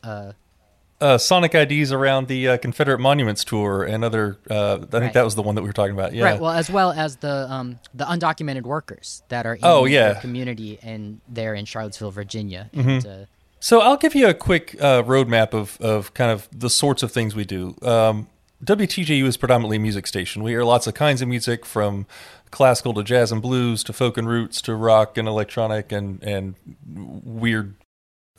uh, 1.03 1.19
Sonic 1.19 1.55
IDs 1.55 1.91
around 1.91 2.29
the 2.29 2.49
uh, 2.49 2.57
Confederate 2.59 3.01
Monuments 3.01 3.45
tour 3.45 3.83
and 3.83 4.05
other. 4.05 4.39
Uh, 4.49 4.75
I 4.75 4.79
think 4.79 4.93
right. 4.93 5.13
that 5.15 5.25
was 5.25 5.35
the 5.35 5.43
one 5.43 5.57
that 5.57 5.63
we 5.63 5.69
were 5.69 5.73
talking 5.73 5.95
about. 5.95 6.15
Yeah. 6.15 6.25
Right. 6.25 6.41
Well, 6.41 6.53
as 6.53 6.71
well 6.71 6.93
as 6.93 7.17
the 7.17 7.51
um, 7.51 7.81
the 7.93 8.05
undocumented 8.05 8.63
workers 8.63 9.23
that 9.29 9.45
are 9.45 9.55
in 9.55 9.61
oh, 9.65 9.85
yeah. 9.85 10.15
the 10.15 10.21
community 10.21 10.79
and 10.83 11.21
there 11.29 11.55
in 11.55 11.65
Charlottesville, 11.65 12.13
Virginia. 12.13 12.71
Mm-hmm. 12.73 12.89
And, 12.89 13.07
uh, 13.07 13.25
so 13.59 13.81
I'll 13.81 13.97
give 13.97 14.15
you 14.15 14.29
a 14.29 14.35
quick 14.35 14.77
uh, 14.81 15.03
roadmap 15.03 15.53
of 15.53 15.77
of 15.81 16.15
kind 16.15 16.31
of 16.31 16.49
the 16.53 16.71
sorts 16.71 17.03
of 17.03 17.11
things 17.11 17.35
we 17.35 17.45
do. 17.45 17.77
Um, 17.83 18.29
WTJU 18.65 19.25
is 19.25 19.37
predominantly 19.37 19.79
a 19.79 19.81
music 19.81 20.07
station. 20.07 20.45
We 20.45 20.53
hear 20.53 20.63
lots 20.63 20.87
of 20.87 20.95
kinds 20.95 21.21
of 21.21 21.27
music 21.27 21.67
from 21.67 22.07
classical 22.53 22.95
to 22.95 23.03
jazz 23.03 23.33
and 23.33 23.43
blues 23.43 23.83
to 23.83 23.93
folk 23.93 24.17
and 24.17 24.29
roots 24.29 24.63
to 24.63 24.77
rock 24.77 25.19
and 25.19 25.27
electronic 25.27 25.91
and 25.91 26.23
and 26.23 26.55
weird 26.87 27.75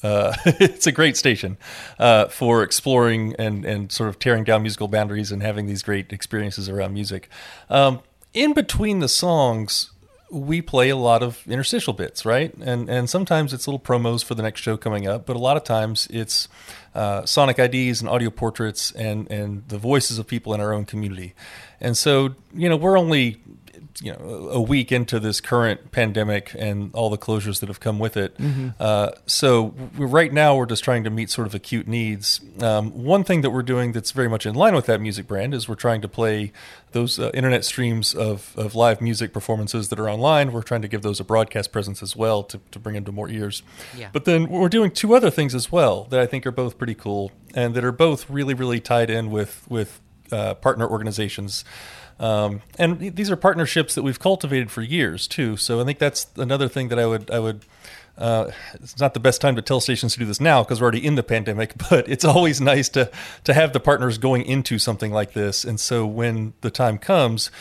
uh, 0.01 0.35
it's 0.45 0.87
a 0.87 0.91
great 0.91 1.17
station 1.17 1.57
uh, 1.99 2.27
for 2.27 2.63
exploring 2.63 3.35
and, 3.37 3.65
and 3.65 3.91
sort 3.91 4.09
of 4.09 4.19
tearing 4.19 4.43
down 4.43 4.61
musical 4.61 4.87
boundaries 4.87 5.31
and 5.31 5.41
having 5.41 5.65
these 5.65 5.83
great 5.83 6.11
experiences 6.11 6.69
around 6.69 6.93
music. 6.93 7.29
Um, 7.69 8.01
in 8.33 8.53
between 8.53 8.99
the 8.99 9.07
songs, 9.07 9.91
we 10.33 10.61
play 10.61 10.89
a 10.89 10.97
lot 10.97 11.21
of 11.21 11.45
interstitial 11.47 11.93
bits, 11.93 12.25
right? 12.25 12.53
And 12.59 12.89
and 12.89 13.07
sometimes 13.07 13.53
it's 13.53 13.67
little 13.67 13.79
promos 13.79 14.23
for 14.23 14.33
the 14.33 14.41
next 14.41 14.61
show 14.61 14.75
coming 14.77 15.07
up, 15.07 15.27
but 15.27 15.35
a 15.35 15.39
lot 15.39 15.57
of 15.57 15.63
times 15.63 16.07
it's 16.09 16.47
uh, 16.95 17.23
sonic 17.25 17.59
IDs 17.59 18.01
and 18.01 18.09
audio 18.09 18.31
portraits 18.31 18.91
and 18.91 19.29
and 19.31 19.67
the 19.67 19.77
voices 19.77 20.17
of 20.17 20.25
people 20.25 20.53
in 20.55 20.59
our 20.59 20.73
own 20.73 20.85
community. 20.85 21.35
And 21.79 21.95
so 21.95 22.33
you 22.53 22.67
know 22.67 22.75
we're 22.75 22.97
only 22.97 23.37
you 24.01 24.11
know 24.11 24.49
a 24.51 24.61
week 24.61 24.91
into 24.91 25.19
this 25.19 25.39
current 25.39 25.91
pandemic 25.91 26.55
and 26.57 26.93
all 26.93 27.09
the 27.09 27.17
closures 27.17 27.59
that 27.59 27.69
have 27.69 27.79
come 27.79 27.99
with 27.99 28.17
it. 28.17 28.37
Mm-hmm. 28.37 28.69
Uh, 28.79 29.11
so 29.25 29.73
right 29.97 30.31
now 30.33 30.55
we're 30.55 30.65
just 30.65 30.83
trying 30.83 31.03
to 31.03 31.09
meet 31.09 31.29
sort 31.29 31.47
of 31.47 31.53
acute 31.53 31.87
needs. 31.87 32.41
Um, 32.61 32.91
one 33.03 33.23
thing 33.23 33.41
that 33.41 33.51
we're 33.51 33.63
doing 33.63 33.91
that's 33.91 34.11
very 34.11 34.29
much 34.29 34.45
in 34.45 34.55
line 34.55 34.75
with 34.75 34.85
that 34.87 34.99
music 35.01 35.27
brand 35.27 35.53
is 35.53 35.67
we're 35.67 35.75
trying 35.75 36.01
to 36.01 36.07
play 36.07 36.51
those 36.91 37.19
uh, 37.19 37.31
internet 37.33 37.65
streams 37.65 38.13
of, 38.13 38.53
of 38.55 38.75
live 38.75 39.01
music 39.01 39.33
performances 39.33 39.89
that 39.89 39.99
are 39.99 40.09
online. 40.09 40.51
We're 40.51 40.61
trying 40.61 40.83
to 40.83 40.87
give 40.87 41.01
those 41.01 41.19
a 41.19 41.23
broadcast 41.23 41.71
presence 41.71 42.01
as 42.01 42.15
well 42.15 42.43
to, 42.43 42.59
to 42.71 42.79
bring 42.79 42.95
them 42.95 43.05
to 43.05 43.11
more 43.11 43.29
ears. 43.29 43.63
Yeah. 43.95 44.09
But 44.13 44.25
then 44.25 44.47
we're 44.47 44.69
doing 44.69 44.91
two 44.91 45.15
other 45.15 45.29
things 45.29 45.53
as 45.55 45.71
well 45.71 46.05
that 46.05 46.19
I 46.19 46.25
think 46.25 46.45
are 46.45 46.51
both 46.51 46.77
pretty 46.77 46.95
cool 46.95 47.31
and 47.53 47.73
that 47.75 47.83
are 47.83 47.91
both 47.91 48.29
really 48.29 48.53
really 48.53 48.79
tied 48.79 49.09
in 49.09 49.29
with 49.31 49.65
with 49.69 50.01
uh, 50.31 50.55
partner 50.55 50.87
organizations. 50.87 51.63
Um, 52.23 52.61
and 52.79 53.17
these 53.17 53.29
are 53.29 53.35
partnerships 53.35 53.95
that 53.95 54.01
we've 54.01 54.19
cultivated 54.19 54.71
for 54.71 54.81
years 54.81 55.27
too. 55.27 55.57
So 55.57 55.81
I 55.81 55.83
think 55.83 55.99
that's 55.99 56.27
another 56.37 56.69
thing 56.69 56.87
that 56.87 56.97
I 56.97 57.05
would 57.05 57.29
I 57.29 57.39
would. 57.39 57.65
Uh, 58.17 58.51
it's 58.75 58.97
not 58.99 59.13
the 59.13 59.19
best 59.19 59.41
time 59.41 59.57
to 59.57 59.61
tell 59.61 59.81
stations 59.81 60.13
to 60.13 60.19
do 60.19 60.25
this 60.25 60.39
now 60.39 60.63
because 60.63 60.79
we're 60.79 60.85
already 60.85 61.05
in 61.05 61.15
the 61.15 61.23
pandemic. 61.23 61.73
But 61.89 62.07
it's 62.07 62.23
always 62.23 62.61
nice 62.61 62.87
to 62.89 63.11
to 63.43 63.53
have 63.53 63.73
the 63.73 63.81
partners 63.81 64.17
going 64.17 64.43
into 64.45 64.79
something 64.79 65.11
like 65.11 65.33
this, 65.33 65.65
and 65.65 65.77
so 65.77 66.05
when 66.05 66.53
the 66.61 66.71
time 66.71 66.97
comes, 66.97 67.51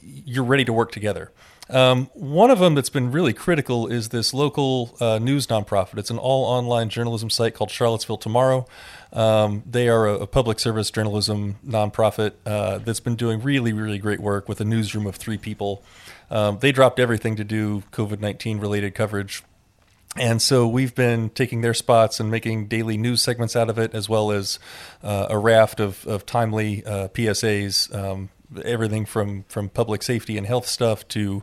you're 0.00 0.44
ready 0.44 0.64
to 0.64 0.72
work 0.72 0.92
together. 0.92 1.30
Um, 1.68 2.10
one 2.14 2.50
of 2.50 2.58
them 2.58 2.74
that's 2.74 2.90
been 2.90 3.12
really 3.12 3.32
critical 3.34 3.86
is 3.86 4.08
this 4.08 4.32
local 4.32 4.96
uh, 4.98 5.18
news 5.18 5.46
nonprofit. 5.46 5.98
It's 5.98 6.10
an 6.10 6.18
all 6.18 6.44
online 6.44 6.88
journalism 6.88 7.28
site 7.30 7.54
called 7.54 7.70
Charlottesville 7.70 8.16
Tomorrow. 8.16 8.66
Um, 9.12 9.62
they 9.66 9.88
are 9.88 10.06
a, 10.06 10.14
a, 10.20 10.26
public 10.26 10.60
service 10.60 10.90
journalism 10.90 11.56
nonprofit 11.66 12.34
uh, 12.46 12.78
that's 12.78 13.00
been 13.00 13.16
doing 13.16 13.40
really, 13.40 13.72
really 13.72 13.98
great 13.98 14.20
work 14.20 14.48
with 14.48 14.60
a 14.60 14.64
newsroom 14.64 15.06
of 15.06 15.16
three 15.16 15.38
people. 15.38 15.82
Um, 16.30 16.58
they 16.60 16.70
dropped 16.70 17.00
everything 17.00 17.34
to 17.36 17.44
do 17.44 17.82
COVID 17.92 18.20
19 18.20 18.60
related 18.60 18.94
coverage. 18.94 19.42
And 20.16 20.42
so 20.42 20.66
we've 20.66 20.94
been 20.94 21.30
taking 21.30 21.60
their 21.60 21.74
spots 21.74 22.18
and 22.18 22.30
making 22.30 22.66
daily 22.66 22.96
news 22.96 23.22
segments 23.22 23.54
out 23.54 23.70
of 23.70 23.78
it, 23.78 23.94
as 23.94 24.08
well 24.08 24.32
as 24.32 24.58
uh, 25.02 25.26
a 25.30 25.38
raft 25.38 25.80
of, 25.80 26.04
of 26.06 26.26
timely 26.26 26.84
uh, 26.84 27.08
PSAs 27.08 27.94
um, 27.94 28.30
everything 28.64 29.06
from 29.06 29.44
from 29.44 29.68
public 29.68 30.02
safety 30.02 30.36
and 30.36 30.46
health 30.46 30.66
stuff 30.66 31.06
to 31.08 31.42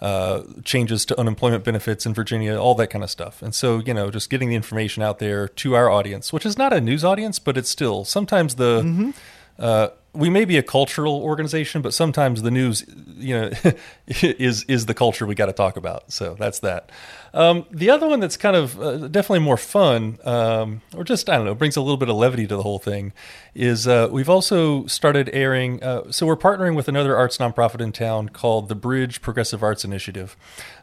uh, 0.00 0.42
changes 0.64 1.04
to 1.06 1.18
unemployment 1.18 1.64
benefits 1.64 2.06
in 2.06 2.14
Virginia, 2.14 2.56
all 2.56 2.74
that 2.74 2.88
kind 2.88 3.02
of 3.02 3.10
stuff. 3.10 3.42
And 3.42 3.54
so, 3.54 3.78
you 3.78 3.94
know, 3.94 4.10
just 4.10 4.30
getting 4.30 4.48
the 4.48 4.54
information 4.54 5.02
out 5.02 5.18
there 5.18 5.48
to 5.48 5.74
our 5.74 5.90
audience, 5.90 6.32
which 6.32 6.44
is 6.44 6.58
not 6.58 6.72
a 6.72 6.80
news 6.80 7.04
audience, 7.04 7.38
but 7.38 7.56
it's 7.56 7.70
still 7.70 8.04
sometimes 8.04 8.56
the. 8.56 8.82
Mm-hmm. 8.82 9.10
Uh, 9.58 9.88
we 10.12 10.30
may 10.30 10.44
be 10.44 10.56
a 10.56 10.62
cultural 10.62 11.22
organization, 11.22 11.82
but 11.82 11.92
sometimes 11.92 12.42
the 12.42 12.50
news, 12.50 12.84
you 13.16 13.38
know, 13.38 13.50
is 14.06 14.64
is 14.64 14.86
the 14.86 14.94
culture 14.94 15.26
we 15.26 15.34
got 15.34 15.46
to 15.46 15.52
talk 15.52 15.76
about. 15.76 16.10
So 16.10 16.34
that's 16.38 16.60
that. 16.60 16.90
Um, 17.36 17.66
the 17.70 17.90
other 17.90 18.08
one 18.08 18.18
that's 18.18 18.38
kind 18.38 18.56
of 18.56 18.80
uh, 18.80 19.08
definitely 19.08 19.40
more 19.40 19.58
fun, 19.58 20.18
um, 20.24 20.80
or 20.96 21.04
just 21.04 21.28
I 21.28 21.36
don't 21.36 21.44
know, 21.44 21.54
brings 21.54 21.76
a 21.76 21.82
little 21.82 21.98
bit 21.98 22.08
of 22.08 22.16
levity 22.16 22.46
to 22.46 22.56
the 22.56 22.62
whole 22.62 22.78
thing, 22.78 23.12
is 23.54 23.86
uh, 23.86 24.08
we've 24.10 24.30
also 24.30 24.86
started 24.86 25.28
airing. 25.34 25.82
Uh, 25.82 26.10
so 26.10 26.26
we're 26.26 26.36
partnering 26.36 26.74
with 26.74 26.88
another 26.88 27.14
arts 27.14 27.36
nonprofit 27.36 27.82
in 27.82 27.92
town 27.92 28.30
called 28.30 28.70
the 28.70 28.74
Bridge 28.74 29.20
Progressive 29.20 29.62
Arts 29.62 29.84
Initiative, 29.84 30.34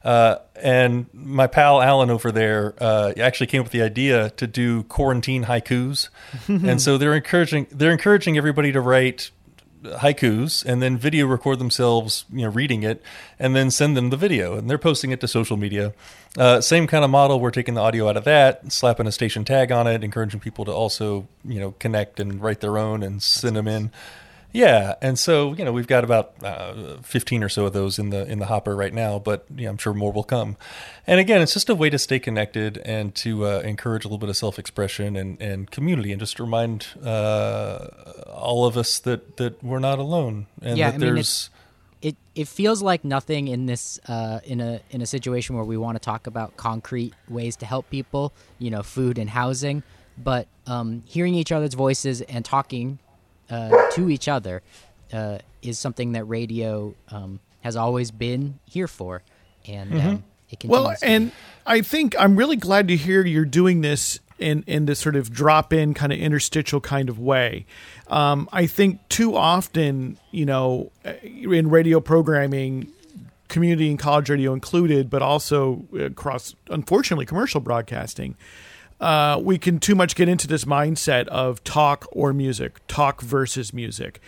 uh, 0.04 0.36
and 0.56 1.08
my 1.12 1.48
pal 1.48 1.82
Alan 1.82 2.12
over 2.12 2.32
there 2.32 2.76
uh, 2.80 3.14
actually 3.18 3.48
came 3.48 3.62
up 3.62 3.66
with 3.66 3.74
the 3.74 3.82
idea 3.82 4.30
to 4.32 4.46
do 4.46 4.84
quarantine 4.84 5.46
haikus, 5.46 6.10
and 6.48 6.80
so 6.80 7.00
they're 7.00 7.16
encouraging 7.16 7.66
they're 7.72 7.92
encouraging 7.92 8.38
everybody 8.38 8.72
to 8.72 8.80
write 8.80 9.32
haikus 9.84 10.66
and 10.66 10.82
then 10.82 10.98
video 10.98 11.26
record 11.28 11.60
themselves, 11.60 12.26
you 12.32 12.42
know, 12.42 12.50
reading 12.50 12.84
it, 12.84 13.02
and 13.40 13.56
then 13.56 13.70
send 13.70 13.96
them 13.96 14.10
the 14.10 14.18
video, 14.18 14.58
and 14.58 14.70
they're 14.70 14.78
posting 14.78 15.12
it 15.12 15.22
to 15.22 15.28
social 15.28 15.58
media. 15.58 15.94
Uh, 16.38 16.62
same 16.62 16.88
kind 16.88 17.04
of 17.04 17.12
model. 17.12 17.40
We're 17.40 17.52
taking 17.52 17.76
the 17.76 17.82
audio 17.82 18.10
out 18.10 18.18
of 18.18 18.24
that, 18.24 18.72
slapping 18.72 19.08
a 19.08 19.12
station 19.12 19.46
tag 19.46 19.72
on 19.72 19.88
it, 19.88 20.04
encouraging 20.04 20.40
people 20.40 20.66
to 20.66 20.72
also, 20.72 21.28
you 21.46 21.60
know, 21.60 21.72
connect 21.80 22.20
and 22.20 22.42
write 22.42 22.62
their 22.62 22.78
own 22.78 23.04
and 23.04 23.22
send 23.22 23.56
them 23.56 23.68
in. 23.68 23.92
Yeah, 24.54 24.94
and 25.02 25.18
so 25.18 25.54
you 25.56 25.66
know 25.66 25.72
we've 25.72 25.88
got 25.88 26.04
about 26.04 26.36
uh, 26.44 26.98
fifteen 27.02 27.44
or 27.44 27.50
so 27.50 27.66
of 27.66 27.74
those 27.74 27.98
in 27.98 28.12
the 28.12 28.24
in 28.32 28.38
the 28.38 28.46
hopper 28.46 28.76
right 28.76 28.94
now, 28.94 29.18
but 29.18 29.46
yeah, 29.56 29.68
I'm 29.68 29.78
sure 29.78 29.96
more 29.96 30.12
will 30.14 30.24
come. 30.24 30.58
And 31.08 31.20
again, 31.20 31.42
it's 31.42 31.54
just 31.54 31.70
a 31.70 31.76
way 31.76 31.90
to 31.90 31.98
stay 31.98 32.20
connected 32.20 32.78
and 32.86 33.16
to 33.16 33.48
uh, 33.48 33.60
encourage 33.62 34.06
a 34.06 34.08
little 34.08 34.20
bit 34.20 34.30
of 34.30 34.38
self 34.38 34.60
expression 34.60 35.16
and, 35.16 35.42
and 35.42 35.72
community, 35.72 36.12
and 36.12 36.20
just 36.20 36.40
remind 36.40 36.86
uh, 37.04 37.88
all 38.32 38.68
of 38.68 38.78
us 38.78 39.00
that 39.00 39.38
that 39.38 39.64
we're 39.64 39.80
not 39.80 39.98
alone 39.98 40.46
and 40.62 40.78
yeah, 40.78 40.92
that 40.92 40.96
I 40.96 40.98
mean, 41.00 41.16
there's. 41.16 41.50
It, 42.04 42.18
it 42.36 42.50
feels 42.50 42.82
like 42.82 43.06
nothing 43.06 43.48
in 43.48 43.66
this 43.66 43.98
uh, 44.08 44.42
in 44.44 44.60
a 44.60 44.82
in 44.92 45.02
a 45.02 45.06
situation 45.08 45.56
where 45.56 45.64
we 45.64 45.78
want 45.78 45.96
to 45.96 46.02
talk 46.02 46.28
about 46.28 46.58
concrete 46.58 47.14
ways 47.28 47.56
to 47.56 47.66
help 47.66 47.90
people, 47.90 48.34
you 48.60 48.70
know, 48.70 48.84
food 48.84 49.18
and 49.18 49.30
housing, 49.30 49.84
but 50.18 50.48
um, 50.68 51.02
hearing 51.06 51.34
each 51.34 51.52
other's 51.52 51.74
voices 51.74 52.22
and 52.22 52.44
talking 52.44 53.00
uh, 53.50 53.90
to 53.92 54.10
each 54.10 54.28
other 54.28 54.62
uh, 55.12 55.40
is 55.62 55.80
something 55.80 56.14
that 56.14 56.26
radio 56.26 56.94
um, 57.10 57.40
has 57.62 57.76
always 57.76 58.12
been 58.12 58.60
here 58.66 58.88
for, 58.88 59.22
and 59.68 59.92
mm-hmm. 59.92 60.08
um, 60.08 60.24
it 60.50 60.60
continues. 60.60 60.70
Well, 60.70 60.96
and 61.02 61.32
I 61.66 61.82
think 61.82 62.16
I'm 62.20 62.36
really 62.36 62.58
glad 62.58 62.88
to 62.90 62.96
hear 62.96 63.26
you're 63.26 63.46
doing 63.46 63.82
this 63.82 64.20
in 64.40 64.64
in 64.68 64.86
this 64.86 65.00
sort 65.00 65.16
of 65.16 65.32
drop 65.32 65.72
in 65.72 65.94
kind 65.94 66.12
of 66.12 66.20
interstitial 66.20 66.82
kind 66.82 67.10
of 67.10 67.20
way. 67.20 67.66
Um, 68.08 68.50
I 68.52 68.68
think 68.68 69.08
too 69.10 69.36
often, 69.36 70.18
you 70.32 70.46
know, 70.46 70.92
in 71.24 71.70
radio 71.70 72.00
programming, 72.00 72.92
community 73.48 73.90
and 73.90 74.00
college 74.00 74.30
radio 74.30 74.54
included, 74.54 75.10
but 75.10 75.22
also 75.22 75.86
across, 75.98 76.56
unfortunately, 76.70 77.26
commercial 77.26 77.62
broadcasting 77.62 78.36
uh, 79.00 79.40
we 79.42 79.58
can 79.58 79.80
too 79.80 79.96
much 79.96 80.16
get 80.16 80.30
into 80.30 80.48
this 80.48 80.66
mindset 80.66 81.28
of 81.28 81.64
talk 81.64 82.08
or 82.12 82.34
music, 82.34 82.80
talk 82.88 83.22
versus 83.22 83.74
music. 83.74 84.22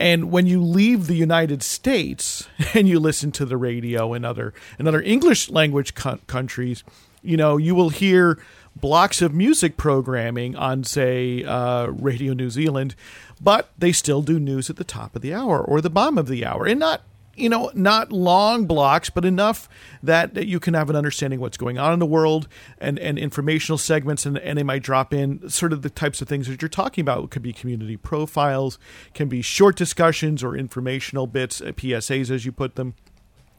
And 0.00 0.30
when 0.30 0.46
you 0.46 0.62
leave 0.62 1.06
the 1.06 1.16
United 1.16 1.62
States 1.62 2.48
and 2.74 2.88
you 2.88 3.00
listen 3.00 3.32
to 3.32 3.44
the 3.44 3.56
radio 3.56 4.14
in 4.14 4.24
other 4.24 4.54
in 4.78 4.86
other 4.86 5.00
English 5.00 5.50
language 5.50 5.94
co- 5.94 6.18
countries, 6.26 6.84
you 7.22 7.36
know 7.36 7.56
you 7.56 7.74
will 7.74 7.90
hear 7.90 8.38
blocks 8.80 9.20
of 9.22 9.34
music 9.34 9.76
programming 9.76 10.54
on, 10.56 10.84
say, 10.84 11.42
uh, 11.44 11.86
Radio 11.86 12.32
New 12.32 12.50
Zealand, 12.50 12.94
but 13.40 13.70
they 13.76 13.92
still 13.92 14.22
do 14.22 14.38
news 14.38 14.70
at 14.70 14.76
the 14.76 14.84
top 14.84 15.16
of 15.16 15.22
the 15.22 15.34
hour 15.34 15.60
or 15.60 15.80
the 15.80 15.90
bottom 15.90 16.18
of 16.18 16.28
the 16.28 16.44
hour, 16.44 16.64
and 16.64 16.78
not 16.78 17.02
you 17.38 17.48
know, 17.48 17.70
not 17.74 18.12
long 18.12 18.66
blocks, 18.66 19.10
but 19.10 19.24
enough 19.24 19.68
that, 20.02 20.34
that 20.34 20.46
you 20.46 20.60
can 20.60 20.74
have 20.74 20.90
an 20.90 20.96
understanding 20.96 21.40
what's 21.40 21.56
going 21.56 21.78
on 21.78 21.92
in 21.92 21.98
the 21.98 22.06
world 22.06 22.48
and, 22.78 22.98
and 22.98 23.18
informational 23.18 23.78
segments. 23.78 24.26
And, 24.26 24.38
and 24.38 24.58
they 24.58 24.62
might 24.62 24.82
drop 24.82 25.12
in 25.12 25.48
sort 25.48 25.72
of 25.72 25.82
the 25.82 25.90
types 25.90 26.20
of 26.20 26.28
things 26.28 26.48
that 26.48 26.62
you're 26.62 26.68
talking 26.68 27.02
about. 27.02 27.24
It 27.24 27.30
could 27.30 27.42
be 27.42 27.52
community 27.52 27.96
profiles, 27.96 28.78
can 29.14 29.28
be 29.28 29.42
short 29.42 29.76
discussions 29.76 30.42
or 30.42 30.56
informational 30.56 31.26
bits, 31.26 31.60
uh, 31.60 31.72
PSAs 31.72 32.30
as 32.30 32.44
you 32.44 32.52
put 32.52 32.76
them 32.76 32.94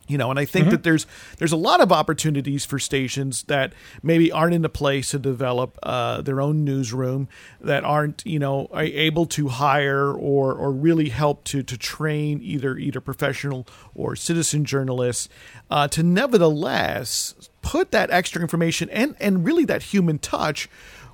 you 0.10 0.18
know 0.18 0.30
and 0.30 0.40
i 0.40 0.44
think 0.44 0.66
mm-hmm. 0.66 0.72
that 0.72 0.84
there's 0.84 1.06
there's 1.38 1.52
a 1.52 1.58
lot 1.58 1.80
of 1.80 1.92
opportunities 1.92 2.66
for 2.66 2.80
stations 2.80 3.44
that 3.44 3.72
maybe 4.04 4.32
aren't 4.32 4.54
in 4.54 4.66
a 4.66 4.70
place 4.70 5.12
to 5.12 5.20
develop 5.20 5.78
uh, 5.84 6.22
their 6.22 6.42
own 6.42 6.66
newsroom 6.66 7.30
that 7.62 7.86
aren't 7.86 8.26
you 8.26 8.40
know 8.40 8.68
able 8.74 9.26
to 9.26 9.48
hire 9.48 10.12
or 10.12 10.54
or 10.54 10.72
really 10.72 11.10
help 11.10 11.44
to 11.44 11.64
to 11.64 11.78
train 11.78 12.40
either 12.42 12.78
either 12.78 13.00
professional 13.00 13.66
or 13.94 14.16
citizen 14.16 14.66
journalists 14.66 15.30
uh, 15.70 15.88
to 15.88 16.04
nevertheless 16.04 17.50
put 17.62 17.92
that 17.92 18.10
extra 18.10 18.42
information 18.42 18.90
and 18.90 19.16
and 19.20 19.46
really 19.46 19.66
that 19.66 19.84
human 19.84 20.18
touch 20.18 20.68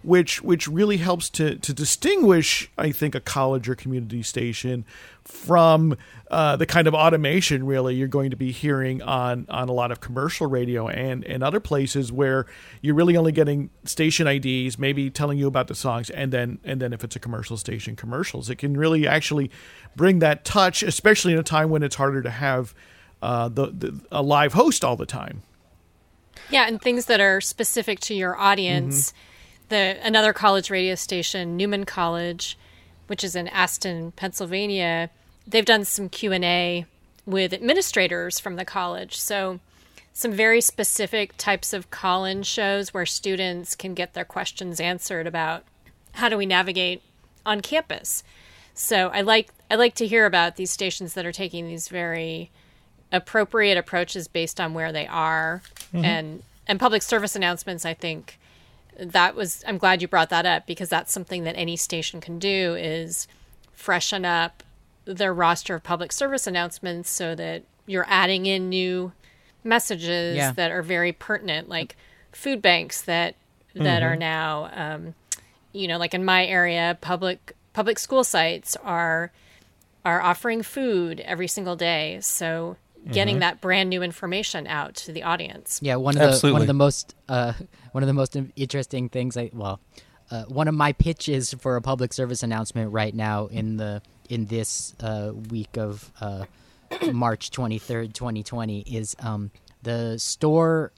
which 0.06 0.42
which 0.42 0.68
really 0.68 0.98
helps 0.98 1.30
to 1.32 1.56
to 1.56 1.74
distinguish 1.74 2.70
I 2.78 2.92
think 2.92 3.16
a 3.16 3.20
college 3.20 3.68
or 3.68 3.76
community 3.76 4.22
station 4.24 4.86
from 5.24 5.98
uh, 6.30 6.56
the 6.56 6.68
kind 6.68 6.88
of 6.88 6.94
automation 6.94 7.66
really 7.66 7.96
you're 7.96 8.08
going 8.08 8.30
to 8.30 8.36
be 8.36 8.52
hearing 8.52 9.02
on 9.02 9.48
on 9.50 9.68
a 9.68 9.72
lot 9.72 9.92
of 9.92 10.02
commercial 10.02 10.48
radio 10.48 10.88
and 10.88 11.24
and 11.26 11.44
other 11.44 11.60
places 11.60 12.12
where 12.12 12.46
you're 12.82 12.94
really 12.94 13.18
only 13.18 13.32
getting 13.32 13.72
station 13.84 14.28
IDs, 14.28 14.78
maybe 14.78 15.10
telling 15.10 15.38
you 15.38 15.48
about 15.48 15.68
the 15.68 15.76
songs, 15.76 16.10
and 16.12 16.32
then 16.32 16.60
and 16.64 16.80
then 16.80 16.94
if 16.94 17.04
it's 17.04 17.16
a 17.16 17.20
commercial 17.20 17.58
station, 17.58 17.96
commercials. 17.96 18.50
It 18.50 18.58
can 18.58 18.78
really 18.78 19.08
actually 19.08 19.50
bring 19.96 20.20
that 20.20 20.46
touch, 20.46 20.84
especially 20.84 21.34
in 21.34 21.40
a 21.40 21.44
time 21.44 21.70
when 21.70 21.82
it's 21.82 21.96
harder 21.96 22.22
to 22.22 22.30
have 22.30 22.76
uh, 23.22 23.50
the, 23.50 23.68
the 23.68 24.02
a 24.12 24.22
live 24.22 24.54
host 24.54 24.84
all 24.84 24.96
the 24.96 25.06
time. 25.06 25.42
Yeah, 26.52 26.68
and 26.68 26.80
things 26.80 27.06
that 27.06 27.20
are 27.20 27.42
specific 27.42 28.00
to 28.02 28.14
your 28.14 28.38
audience. 28.38 29.12
Mm-hmm 29.12 29.32
the 29.70 29.98
another 30.04 30.34
college 30.34 30.70
radio 30.70 30.96
station, 30.96 31.58
Neumann 31.58 31.86
College, 31.86 32.58
which 33.08 33.24
is 33.24 33.36
in 33.36 33.48
Aston, 33.48 34.12
Pennsylvania, 34.12 35.10
they've 35.48 35.66
done 35.66 35.86
some 35.86 36.10
Q&A 36.10 36.86
with 37.26 37.54
administrators 37.54 38.40
from 38.40 38.56
the 38.56 38.66
college. 38.66 39.18
So 39.18 39.60
some 40.14 40.32
very 40.32 40.62
specific 40.62 41.36
types 41.38 41.74
of 41.74 41.92
call-in 41.92 42.44
shows 42.44 42.94
where 42.94 43.06
students 43.06 43.76
can 43.76 43.94
get 43.94 44.14
their 44.14 44.26
questions 44.26 44.80
answered 44.80 45.28
about 45.28 45.64
how 46.14 46.30
do 46.30 46.38
we 46.38 46.46
navigate 46.46 47.02
on 47.46 47.62
campus. 47.62 48.24
So 48.74 49.10
I 49.10 49.22
like 49.22 49.50
I 49.70 49.76
like 49.76 49.96
to 49.96 50.08
hear 50.08 50.26
about 50.26 50.56
these 50.56 50.72
stations 50.72 51.14
that 51.14 51.26
are 51.26 51.32
taking 51.32 51.68
these 51.68 51.88
very 51.88 52.52
appropriate 53.12 53.78
approaches 53.78 54.28
based 54.28 54.60
on 54.60 54.74
where 54.74 54.92
they 54.92 55.08
are 55.08 55.62
mm-hmm. 55.94 56.06
and 56.06 56.44
and 56.68 56.80
public 56.80 57.02
service 57.02 57.36
announcements 57.36 57.86
I 57.86 57.94
think 57.94 58.38
that 58.98 59.36
was 59.36 59.64
I'm 59.68 59.78
glad 59.78 60.02
you 60.02 60.08
brought 60.08 60.30
that 60.30 60.46
up 60.46 60.66
because 60.66 60.90
that's 60.90 61.12
something 61.12 61.44
that 61.44 61.56
any 61.56 61.76
station 61.76 62.22
can 62.22 62.40
do 62.40 62.76
is 62.76 63.28
freshen 63.74 64.26
up 64.26 64.64
their 65.06 65.34
roster 65.34 65.76
of 65.76 65.84
public 65.84 66.12
service 66.12 66.48
announcements 66.48 67.10
so 67.10 67.36
that 67.36 67.64
you're 67.86 68.06
adding 68.08 68.46
in 68.46 68.70
new 68.70 69.12
messages 69.64 70.38
yeah. 70.38 70.52
that 70.52 70.72
are 70.72 70.82
very 70.82 71.12
pertinent 71.12 71.70
like 71.70 71.96
food 72.32 72.62
banks 72.62 73.02
that 73.04 73.36
that 73.74 74.02
mm-hmm. 74.02 74.06
are 74.06 74.16
now 74.16 74.70
um, 74.74 75.16
you 75.74 75.88
know 75.88 75.98
like 75.98 76.14
in 76.14 76.24
my 76.24 76.46
area 76.46 76.98
public 77.02 77.56
public 77.74 78.00
school 78.00 78.24
sites 78.24 78.76
are 78.78 79.32
are 80.04 80.22
offering 80.22 80.62
food 80.62 81.20
every 81.22 81.48
single 81.48 81.76
day 81.76 82.20
so 82.22 82.78
getting 83.12 83.36
mm-hmm. 83.36 83.42
that 83.42 83.62
brand 83.62 83.90
new 83.90 84.02
information 84.02 84.68
out 84.68 84.96
to 84.96 85.12
the 85.12 85.24
audience. 85.24 85.80
Yeah, 85.82 85.96
one 85.96 86.18
of 86.18 86.42
the 86.42 86.52
one 86.52 86.62
of 86.62 86.68
the 86.68 86.74
most 86.74 87.16
uh, 87.30 87.54
one 87.92 88.04
of 88.04 88.08
the 88.08 88.14
most 88.14 88.36
interesting 88.56 89.10
things 89.10 89.38
I 89.38 89.50
well, 89.54 89.80
uh, 90.32 90.44
one 90.44 90.68
of 90.68 90.76
my 90.76 90.94
pitches 90.94 91.54
for 91.54 91.76
a 91.76 91.82
public 91.82 92.14
service 92.14 92.44
announcement 92.44 92.92
right 92.92 93.14
now 93.14 93.48
in 93.48 93.78
the 93.78 94.02
in 94.30 94.46
this 94.46 94.96
uh, 95.00 95.32
week 95.50 95.78
of 95.78 96.12
uh, 96.20 96.46
March 97.12 97.52
twenty 97.52 97.78
third, 97.78 98.14
twenty 98.14 98.44
twenty, 98.44 98.82
is 98.82 99.16
um, 99.20 99.52
the 99.84 100.18
store 100.18 100.92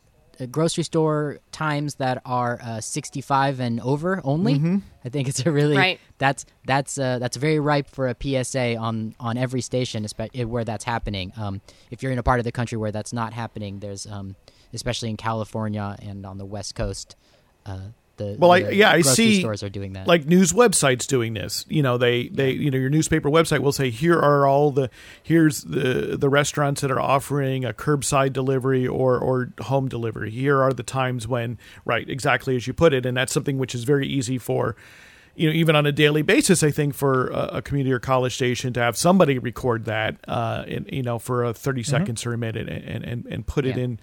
grocery 0.45 0.83
store 0.83 1.39
times 1.51 1.95
that 1.95 2.21
are 2.25 2.59
uh, 2.61 2.81
65 2.81 3.59
and 3.59 3.79
over 3.81 4.21
only. 4.23 4.55
Mm-hmm. 4.55 4.77
I 5.03 5.09
think 5.09 5.27
it's 5.27 5.45
a 5.45 5.51
really 5.51 5.77
right. 5.77 5.99
that's 6.17 6.45
that's 6.65 6.99
uh, 6.99 7.17
that's 7.17 7.37
very 7.37 7.59
ripe 7.59 7.89
for 7.89 8.07
a 8.07 8.15
PSA 8.21 8.75
on 8.75 9.15
on 9.19 9.37
every 9.37 9.61
station, 9.61 10.05
especially 10.05 10.45
where 10.45 10.63
that's 10.65 10.83
happening. 10.83 11.31
Um, 11.37 11.61
if 11.89 12.03
you're 12.03 12.11
in 12.11 12.19
a 12.19 12.23
part 12.23 12.39
of 12.39 12.43
the 12.43 12.51
country 12.51 12.77
where 12.77 12.91
that's 12.91 13.13
not 13.13 13.33
happening, 13.33 13.79
there's 13.79 14.05
um, 14.05 14.35
especially 14.73 15.09
in 15.09 15.17
California 15.17 15.95
and 16.01 16.25
on 16.25 16.37
the 16.37 16.45
West 16.45 16.75
Coast. 16.75 17.15
Uh, 17.65 17.89
the, 18.17 18.35
well, 18.37 18.51
the 18.51 18.67
I, 18.67 18.69
yeah, 18.71 18.91
I 18.91 19.01
see 19.01 19.39
stores 19.39 19.63
are 19.63 19.69
doing 19.69 19.93
that. 19.93 20.07
Like 20.07 20.25
news 20.25 20.51
websites 20.51 21.07
doing 21.07 21.33
this. 21.33 21.65
You 21.69 21.81
know, 21.81 21.97
they 21.97 22.27
they 22.27 22.51
you 22.51 22.69
know 22.69 22.77
your 22.77 22.89
newspaper 22.89 23.29
website 23.29 23.59
will 23.59 23.71
say 23.71 23.89
here 23.89 24.19
are 24.19 24.45
all 24.45 24.71
the 24.71 24.89
here's 25.23 25.63
the 25.63 26.17
the 26.19 26.29
restaurants 26.29 26.81
that 26.81 26.91
are 26.91 26.99
offering 26.99 27.63
a 27.63 27.73
curbside 27.73 28.33
delivery 28.33 28.87
or 28.87 29.17
or 29.17 29.51
home 29.61 29.87
delivery. 29.87 30.31
Here 30.31 30.61
are 30.61 30.73
the 30.73 30.83
times 30.83 31.27
when 31.27 31.57
right 31.85 32.09
exactly 32.09 32.55
as 32.55 32.67
you 32.67 32.73
put 32.73 32.93
it, 32.93 33.05
and 33.05 33.15
that's 33.15 33.31
something 33.31 33.57
which 33.57 33.73
is 33.73 33.83
very 33.83 34.07
easy 34.07 34.37
for 34.37 34.75
you 35.37 35.47
know, 35.47 35.53
even 35.53 35.75
on 35.75 35.85
a 35.85 35.91
daily 35.91 36.23
basis, 36.23 36.63
I 36.63 36.71
think 36.71 36.95
for 36.95 37.27
a, 37.27 37.61
community 37.61 37.93
or 37.93 37.99
college 37.99 38.33
station 38.33 38.73
to 38.73 38.79
have 38.79 38.97
somebody 38.97 39.37
record 39.37 39.85
that, 39.85 40.17
uh, 40.27 40.63
in, 40.67 40.89
you 40.91 41.03
know, 41.03 41.19
for 41.19 41.43
a 41.43 41.53
30 41.53 41.81
mm-hmm. 41.81 41.89
seconds 41.89 42.25
or 42.25 42.33
a 42.33 42.37
minute 42.39 42.67
and, 42.67 43.05
and, 43.05 43.25
and 43.27 43.45
put 43.45 43.63
yeah. 43.63 43.71
it 43.71 43.77
in 43.77 43.99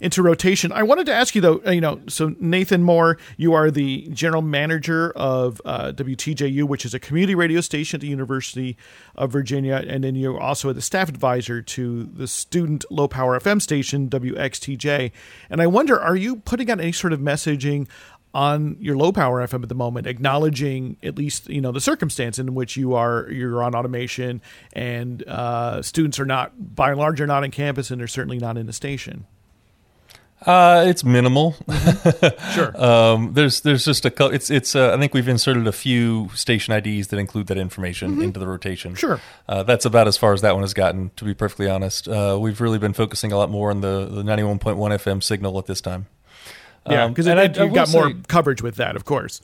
into 0.00 0.22
rotation. 0.22 0.72
I 0.72 0.82
wanted 0.82 1.06
to 1.06 1.14
ask 1.14 1.34
you 1.34 1.40
though, 1.40 1.60
you 1.70 1.80
know, 1.80 2.00
so 2.08 2.34
Nathan 2.38 2.82
Moore, 2.82 3.18
you 3.36 3.54
are 3.54 3.70
the 3.70 4.08
general 4.12 4.42
manager 4.42 5.12
of 5.16 5.60
uh, 5.64 5.92
WTJU, 5.92 6.64
which 6.64 6.84
is 6.84 6.94
a 6.94 6.98
community 6.98 7.34
radio 7.34 7.60
station 7.60 7.98
at 7.98 8.00
the 8.00 8.08
University 8.08 8.76
of 9.16 9.32
Virginia, 9.32 9.84
and 9.86 10.04
then 10.04 10.14
you're 10.14 10.40
also 10.40 10.72
the 10.72 10.82
staff 10.82 11.08
advisor 11.08 11.62
to 11.62 12.04
the 12.04 12.26
student 12.26 12.84
low 12.90 13.08
power 13.08 13.38
FM 13.38 13.60
station 13.60 14.08
WXTJ. 14.08 15.10
And 15.50 15.60
I 15.60 15.66
wonder, 15.66 15.98
are 15.98 16.16
you 16.16 16.36
putting 16.36 16.70
out 16.70 16.80
any 16.80 16.92
sort 16.92 17.12
of 17.12 17.20
messaging 17.20 17.88
on 18.34 18.76
your 18.78 18.96
low 18.96 19.10
power 19.10 19.46
FM 19.46 19.62
at 19.62 19.68
the 19.68 19.74
moment, 19.74 20.06
acknowledging 20.06 20.96
at 21.02 21.16
least 21.16 21.48
you 21.48 21.60
know 21.60 21.72
the 21.72 21.80
circumstance 21.80 22.38
in 22.38 22.54
which 22.54 22.76
you 22.76 22.94
are 22.94 23.28
you're 23.30 23.62
on 23.62 23.74
automation 23.74 24.42
and 24.72 25.26
uh, 25.26 25.80
students 25.82 26.20
are 26.20 26.26
not 26.26 26.52
by 26.74 26.90
and 26.90 26.98
large 26.98 27.20
are 27.20 27.26
not 27.26 27.42
on 27.42 27.50
campus 27.50 27.90
and 27.90 28.00
they're 28.00 28.06
certainly 28.06 28.38
not 28.38 28.56
in 28.58 28.66
the 28.66 28.72
station. 28.72 29.26
Uh, 30.42 30.84
it's 30.86 31.04
minimal. 31.04 31.52
Mm-hmm. 31.66 32.52
sure. 32.52 32.82
um, 32.82 33.32
there's 33.32 33.60
there's 33.62 33.84
just 33.84 34.04
a 34.04 34.26
it's 34.26 34.50
it's 34.50 34.76
uh, 34.76 34.94
I 34.94 34.98
think 34.98 35.12
we've 35.12 35.28
inserted 35.28 35.66
a 35.66 35.72
few 35.72 36.30
station 36.34 36.74
IDs 36.74 37.08
that 37.08 37.18
include 37.18 37.48
that 37.48 37.58
information 37.58 38.12
mm-hmm. 38.12 38.22
into 38.22 38.38
the 38.38 38.46
rotation. 38.46 38.94
Sure. 38.94 39.20
Uh, 39.48 39.64
that's 39.64 39.84
about 39.84 40.06
as 40.06 40.16
far 40.16 40.32
as 40.32 40.42
that 40.42 40.54
one 40.54 40.62
has 40.62 40.74
gotten. 40.74 41.10
To 41.16 41.24
be 41.24 41.34
perfectly 41.34 41.68
honest, 41.68 42.06
uh, 42.06 42.38
we've 42.40 42.60
really 42.60 42.78
been 42.78 42.92
focusing 42.92 43.32
a 43.32 43.36
lot 43.36 43.50
more 43.50 43.70
on 43.70 43.80
the 43.80 44.06
the 44.06 44.22
91.1 44.22 44.60
FM 44.76 45.22
signal 45.22 45.58
at 45.58 45.66
this 45.66 45.80
time. 45.80 46.06
Yeah, 46.88 47.08
because 47.08 47.26
um, 47.26 47.38
you've 47.38 47.74
got 47.74 47.90
more 47.90 48.12
coverage 48.28 48.62
with 48.62 48.76
that, 48.76 48.96
of 48.96 49.04
course. 49.04 49.42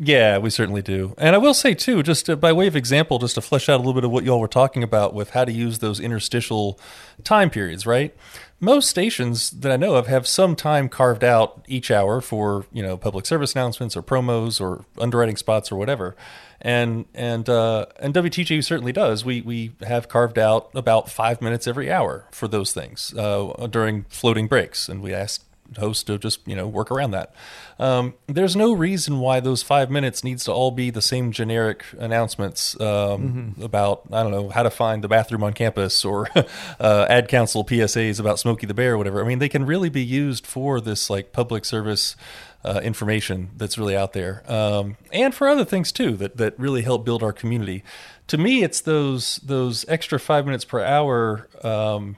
Yeah, 0.00 0.38
we 0.38 0.50
certainly 0.50 0.82
do. 0.82 1.14
And 1.18 1.34
I 1.34 1.38
will 1.38 1.54
say 1.54 1.74
too, 1.74 2.04
just 2.04 2.26
to, 2.26 2.36
by 2.36 2.52
way 2.52 2.68
of 2.68 2.76
example, 2.76 3.18
just 3.18 3.34
to 3.34 3.40
flesh 3.40 3.68
out 3.68 3.76
a 3.76 3.78
little 3.78 3.94
bit 3.94 4.04
of 4.04 4.12
what 4.12 4.22
y'all 4.22 4.38
were 4.38 4.46
talking 4.46 4.84
about 4.84 5.12
with 5.12 5.30
how 5.30 5.44
to 5.44 5.50
use 5.50 5.80
those 5.80 5.98
interstitial 5.98 6.78
time 7.24 7.50
periods, 7.50 7.84
right? 7.84 8.14
Most 8.60 8.88
stations 8.88 9.50
that 9.50 9.70
I 9.70 9.76
know 9.76 9.94
of 9.94 10.06
have 10.08 10.26
some 10.26 10.56
time 10.56 10.88
carved 10.88 11.22
out 11.22 11.64
each 11.68 11.90
hour 11.90 12.20
for 12.20 12.66
you 12.72 12.82
know 12.82 12.96
public 12.96 13.26
service 13.26 13.54
announcements 13.54 13.96
or 13.96 14.02
promos 14.02 14.60
or 14.60 14.84
underwriting 14.98 15.36
spots 15.36 15.70
or 15.70 15.76
whatever, 15.76 16.16
and 16.60 17.06
and 17.14 17.48
uh, 17.48 17.86
and 18.00 18.14
WTJU 18.14 18.64
certainly 18.64 18.92
does. 18.92 19.24
We 19.24 19.40
we 19.42 19.72
have 19.86 20.08
carved 20.08 20.38
out 20.38 20.70
about 20.74 21.08
five 21.08 21.40
minutes 21.40 21.66
every 21.66 21.90
hour 21.90 22.26
for 22.32 22.48
those 22.48 22.72
things 22.72 23.14
uh, 23.16 23.68
during 23.70 24.04
floating 24.08 24.48
breaks, 24.48 24.88
and 24.88 25.02
we 25.02 25.14
ask 25.14 25.44
host 25.76 26.06
to 26.06 26.18
just 26.18 26.46
you 26.46 26.56
know 26.56 26.66
work 26.66 26.90
around 26.90 27.10
that. 27.10 27.34
Um, 27.78 28.14
there's 28.26 28.56
no 28.56 28.72
reason 28.72 29.20
why 29.20 29.40
those 29.40 29.62
five 29.62 29.90
minutes 29.90 30.24
needs 30.24 30.44
to 30.44 30.52
all 30.52 30.70
be 30.70 30.90
the 30.90 31.02
same 31.02 31.30
generic 31.30 31.84
announcements 31.98 32.78
um, 32.80 32.86
mm-hmm. 32.86 33.62
about 33.62 34.02
I 34.12 34.22
don't 34.22 34.32
know 34.32 34.48
how 34.48 34.62
to 34.62 34.70
find 34.70 35.04
the 35.04 35.08
bathroom 35.08 35.44
on 35.44 35.52
campus 35.52 36.04
or 36.04 36.28
uh, 36.80 37.06
ad 37.08 37.28
council 37.28 37.64
PSAs 37.64 38.18
about 38.18 38.38
Smokey 38.38 38.66
the 38.66 38.74
Bear 38.74 38.94
or 38.94 38.98
whatever. 38.98 39.22
I 39.22 39.26
mean, 39.26 39.38
they 39.38 39.48
can 39.48 39.66
really 39.66 39.88
be 39.88 40.04
used 40.04 40.46
for 40.46 40.80
this 40.80 41.10
like 41.10 41.32
public 41.32 41.64
service 41.64 42.16
uh, 42.64 42.80
information 42.82 43.50
that's 43.56 43.78
really 43.78 43.96
out 43.96 44.12
there, 44.12 44.42
um, 44.50 44.96
and 45.12 45.34
for 45.34 45.48
other 45.48 45.64
things 45.64 45.92
too 45.92 46.16
that 46.16 46.36
that 46.38 46.58
really 46.58 46.82
help 46.82 47.04
build 47.04 47.22
our 47.22 47.32
community. 47.32 47.84
To 48.28 48.38
me, 48.38 48.62
it's 48.62 48.80
those 48.80 49.36
those 49.36 49.84
extra 49.88 50.18
five 50.18 50.44
minutes 50.44 50.64
per 50.64 50.82
hour. 50.82 51.48
Um, 51.62 52.16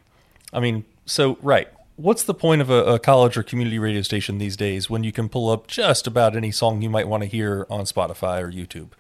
I 0.52 0.60
mean, 0.60 0.84
so 1.04 1.38
right. 1.42 1.68
What's 2.00 2.22
the 2.22 2.32
point 2.32 2.62
of 2.62 2.70
a, 2.70 2.94
a, 2.94 2.98
college 2.98 3.36
or 3.36 3.42
community 3.42 3.78
radio 3.78 4.00
station 4.00 4.38
these 4.38 4.56
days 4.56 4.88
when 4.88 5.04
you 5.04 5.12
can 5.12 5.28
pull 5.28 5.50
up 5.50 5.66
just 5.66 6.06
about 6.06 6.34
any 6.34 6.50
song 6.50 6.80
you 6.80 6.88
might 6.88 7.06
want 7.06 7.24
to 7.24 7.28
hear 7.28 7.66
on 7.68 7.80
Spotify 7.84 8.40
or 8.40 8.50
YouTube? 8.50 8.92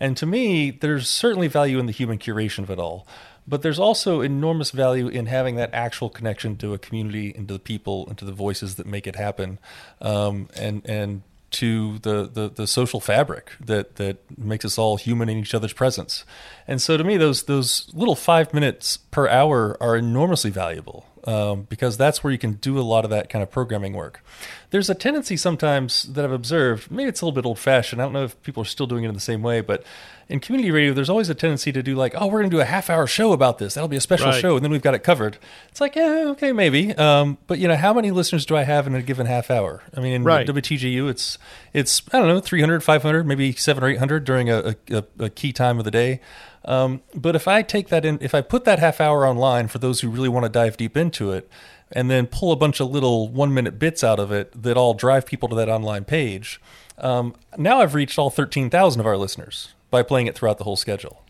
And 0.00 0.16
to 0.16 0.24
me, 0.24 0.70
there's 0.70 1.06
certainly 1.06 1.48
value 1.48 1.78
in 1.78 1.84
the 1.84 1.92
human 1.92 2.16
curation 2.18 2.60
of 2.60 2.70
it 2.70 2.78
all. 2.78 3.06
But 3.46 3.60
there's 3.60 3.78
also 3.78 4.22
enormous 4.22 4.70
value 4.70 5.06
in 5.06 5.26
having 5.26 5.56
that 5.56 5.68
actual 5.74 6.08
connection 6.08 6.56
to 6.56 6.72
a 6.72 6.78
community 6.78 7.34
and 7.36 7.46
to 7.46 7.54
the 7.54 7.60
people 7.60 8.06
and 8.08 8.16
to 8.16 8.24
the 8.24 8.32
voices 8.32 8.76
that 8.76 8.86
make 8.86 9.06
it 9.06 9.16
happen, 9.16 9.58
um, 10.00 10.48
and 10.56 10.80
and 10.86 11.22
to 11.56 11.98
the, 11.98 12.26
the, 12.26 12.48
the 12.48 12.66
social 12.66 13.00
fabric 13.00 13.52
that 13.60 13.96
that 13.96 14.18
makes 14.38 14.64
us 14.64 14.78
all 14.78 14.96
human 14.96 15.28
in 15.28 15.38
each 15.38 15.54
other's 15.54 15.72
presence. 15.72 16.24
And 16.68 16.80
so 16.82 16.96
to 16.96 17.04
me, 17.04 17.16
those 17.16 17.44
those 17.44 17.90
little 17.94 18.16
five 18.16 18.52
minutes 18.52 18.96
per 18.96 19.28
hour 19.28 19.76
are 19.80 19.96
enormously 19.96 20.50
valuable 20.50 21.06
um, 21.26 21.62
because 21.68 21.96
that's 21.96 22.22
where 22.22 22.32
you 22.32 22.38
can 22.38 22.54
do 22.54 22.78
a 22.78 22.82
lot 22.82 23.04
of 23.04 23.10
that 23.10 23.28
kind 23.28 23.42
of 23.42 23.50
programming 23.50 23.92
work. 23.92 24.24
There's 24.70 24.88
a 24.88 24.94
tendency 24.94 25.36
sometimes 25.36 26.04
that 26.04 26.24
I've 26.24 26.32
observed, 26.32 26.90
maybe 26.90 27.08
it's 27.08 27.20
a 27.20 27.24
little 27.24 27.34
bit 27.34 27.46
old 27.46 27.58
fashioned. 27.58 28.00
I 28.00 28.04
don't 28.04 28.12
know 28.12 28.24
if 28.24 28.40
people 28.42 28.62
are 28.62 28.66
still 28.66 28.86
doing 28.86 29.04
it 29.04 29.08
in 29.08 29.14
the 29.14 29.20
same 29.20 29.42
way, 29.42 29.60
but 29.60 29.82
in 30.28 30.40
community 30.40 30.72
radio, 30.72 30.92
there's 30.92 31.08
always 31.08 31.28
a 31.28 31.34
tendency 31.34 31.70
to 31.70 31.82
do 31.82 31.94
like, 31.94 32.12
oh, 32.16 32.26
we're 32.26 32.40
going 32.40 32.50
to 32.50 32.56
do 32.56 32.60
a 32.60 32.64
half 32.64 32.90
hour 32.90 33.06
show 33.06 33.32
about 33.32 33.58
this. 33.58 33.74
That'll 33.74 33.86
be 33.86 33.96
a 33.96 34.00
special 34.00 34.30
right. 34.30 34.40
show, 34.40 34.56
and 34.56 34.64
then 34.64 34.72
we've 34.72 34.82
got 34.82 34.94
it 34.94 35.04
covered. 35.04 35.38
It's 35.68 35.80
like, 35.80 35.94
yeah, 35.94 36.24
okay, 36.30 36.52
maybe. 36.52 36.92
Um, 36.94 37.38
but 37.46 37.60
you 37.60 37.68
know, 37.68 37.76
how 37.76 37.94
many 37.94 38.10
listeners 38.10 38.44
do 38.44 38.56
I 38.56 38.64
have 38.64 38.88
in 38.88 38.94
a 38.96 39.02
given 39.02 39.26
half 39.26 39.50
hour? 39.50 39.82
I 39.96 40.00
mean, 40.00 40.12
in 40.12 40.24
right. 40.24 40.46
WTJU, 40.46 41.08
it's 41.08 41.38
it's 41.72 42.02
I 42.12 42.18
don't 42.18 42.26
know, 42.26 42.40
300, 42.40 42.82
500, 42.82 43.26
maybe 43.26 43.52
seven 43.52 43.84
or 43.84 43.88
eight 43.88 43.98
hundred 43.98 44.24
during 44.24 44.50
a, 44.50 44.74
a, 44.90 45.04
a 45.20 45.30
key 45.30 45.52
time 45.52 45.78
of 45.78 45.84
the 45.84 45.92
day. 45.92 46.20
Um, 46.64 47.02
but 47.14 47.36
if 47.36 47.46
I 47.46 47.62
take 47.62 47.88
that 47.88 48.04
in, 48.04 48.18
if 48.20 48.34
I 48.34 48.40
put 48.40 48.64
that 48.64 48.80
half 48.80 49.00
hour 49.00 49.24
online 49.24 49.68
for 49.68 49.78
those 49.78 50.00
who 50.00 50.10
really 50.10 50.28
want 50.28 50.44
to 50.44 50.48
dive 50.48 50.76
deep 50.76 50.96
into 50.96 51.30
it, 51.30 51.48
and 51.92 52.10
then 52.10 52.26
pull 52.26 52.50
a 52.50 52.56
bunch 52.56 52.80
of 52.80 52.90
little 52.90 53.28
one 53.28 53.54
minute 53.54 53.78
bits 53.78 54.02
out 54.02 54.18
of 54.18 54.32
it 54.32 54.60
that 54.60 54.76
all 54.76 54.92
drive 54.92 55.24
people 55.24 55.48
to 55.50 55.54
that 55.54 55.68
online 55.68 56.04
page, 56.04 56.60
um, 56.98 57.36
now 57.56 57.80
I've 57.80 57.94
reached 57.94 58.18
all 58.18 58.30
13,000 58.30 58.98
of 58.98 59.06
our 59.06 59.16
listeners 59.16 59.74
by 59.90 60.02
playing 60.02 60.26
it 60.26 60.34
throughout 60.34 60.58
the 60.58 60.64
whole 60.64 60.76
schedule. 60.76 61.22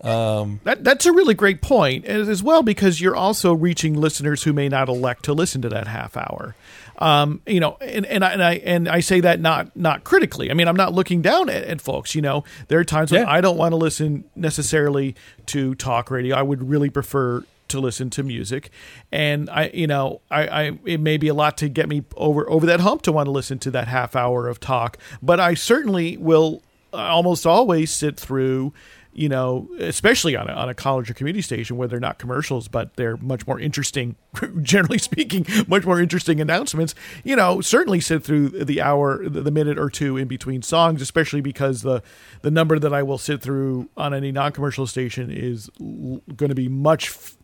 Um, 0.00 0.60
that 0.62 0.84
that's 0.84 1.06
a 1.06 1.12
really 1.12 1.34
great 1.34 1.60
point, 1.60 2.04
as 2.04 2.42
well 2.42 2.62
because 2.62 3.00
you're 3.00 3.16
also 3.16 3.52
reaching 3.52 3.94
listeners 3.94 4.44
who 4.44 4.52
may 4.52 4.68
not 4.68 4.88
elect 4.88 5.24
to 5.24 5.32
listen 5.32 5.60
to 5.62 5.68
that 5.70 5.88
half 5.88 6.16
hour. 6.16 6.54
Um, 7.00 7.42
you 7.46 7.58
know, 7.58 7.76
and, 7.80 8.06
and 8.06 8.24
I 8.24 8.32
and 8.32 8.42
I 8.42 8.54
and 8.54 8.88
I 8.88 9.00
say 9.00 9.20
that 9.20 9.40
not 9.40 9.76
not 9.76 10.04
critically. 10.04 10.50
I 10.50 10.54
mean, 10.54 10.68
I'm 10.68 10.76
not 10.76 10.92
looking 10.92 11.20
down 11.20 11.48
at, 11.48 11.64
at 11.64 11.80
folks. 11.80 12.14
You 12.14 12.22
know, 12.22 12.44
there 12.68 12.78
are 12.78 12.84
times 12.84 13.10
when 13.10 13.26
I 13.26 13.40
don't 13.40 13.56
want 13.56 13.72
to 13.72 13.76
listen 13.76 14.24
necessarily 14.36 15.16
to 15.46 15.74
talk 15.74 16.10
radio. 16.12 16.36
I 16.36 16.42
would 16.42 16.68
really 16.68 16.90
prefer 16.90 17.44
to 17.68 17.80
listen 17.80 18.08
to 18.08 18.22
music 18.22 18.70
and 19.12 19.50
i 19.50 19.70
you 19.74 19.86
know 19.86 20.22
I, 20.30 20.46
I 20.46 20.78
it 20.86 21.00
may 21.00 21.18
be 21.18 21.28
a 21.28 21.34
lot 21.34 21.58
to 21.58 21.68
get 21.68 21.86
me 21.86 22.02
over 22.16 22.48
over 22.48 22.64
that 22.64 22.80
hump 22.80 23.02
to 23.02 23.12
want 23.12 23.26
to 23.26 23.30
listen 23.30 23.58
to 23.58 23.70
that 23.72 23.88
half 23.88 24.16
hour 24.16 24.48
of 24.48 24.58
talk 24.58 24.96
but 25.20 25.38
i 25.38 25.52
certainly 25.52 26.16
will 26.16 26.62
Uh, 26.92 26.96
almost 26.96 27.46
always 27.46 27.90
sit 27.90 28.18
through 28.18 28.72
you 29.18 29.28
know, 29.28 29.68
especially 29.80 30.36
on 30.36 30.48
a, 30.48 30.52
on 30.52 30.68
a 30.68 30.74
college 30.74 31.10
or 31.10 31.14
community 31.14 31.42
station 31.42 31.76
where 31.76 31.88
they're 31.88 31.98
not 31.98 32.20
commercials, 32.20 32.68
but 32.68 32.94
they're 32.94 33.16
much 33.16 33.48
more 33.48 33.58
interesting, 33.58 34.14
generally 34.62 34.98
speaking, 34.98 35.44
much 35.66 35.84
more 35.84 36.00
interesting 36.00 36.40
announcements, 36.40 36.94
you 37.24 37.34
know, 37.34 37.60
certainly 37.60 37.98
sit 37.98 38.22
through 38.22 38.50
the 38.50 38.80
hour, 38.80 39.28
the 39.28 39.50
minute 39.50 39.76
or 39.76 39.90
two 39.90 40.16
in 40.16 40.28
between 40.28 40.62
songs, 40.62 41.02
especially 41.02 41.40
because 41.40 41.82
the, 41.82 42.00
the 42.42 42.50
number 42.52 42.78
that 42.78 42.94
I 42.94 43.02
will 43.02 43.18
sit 43.18 43.42
through 43.42 43.88
on 43.96 44.14
any 44.14 44.30
non 44.30 44.52
commercial 44.52 44.86
station 44.86 45.32
is 45.32 45.68
l- 45.80 46.22
going 46.36 46.50
to 46.50 46.54
be 46.54 46.68
much 46.68 47.08
f- 47.08 47.36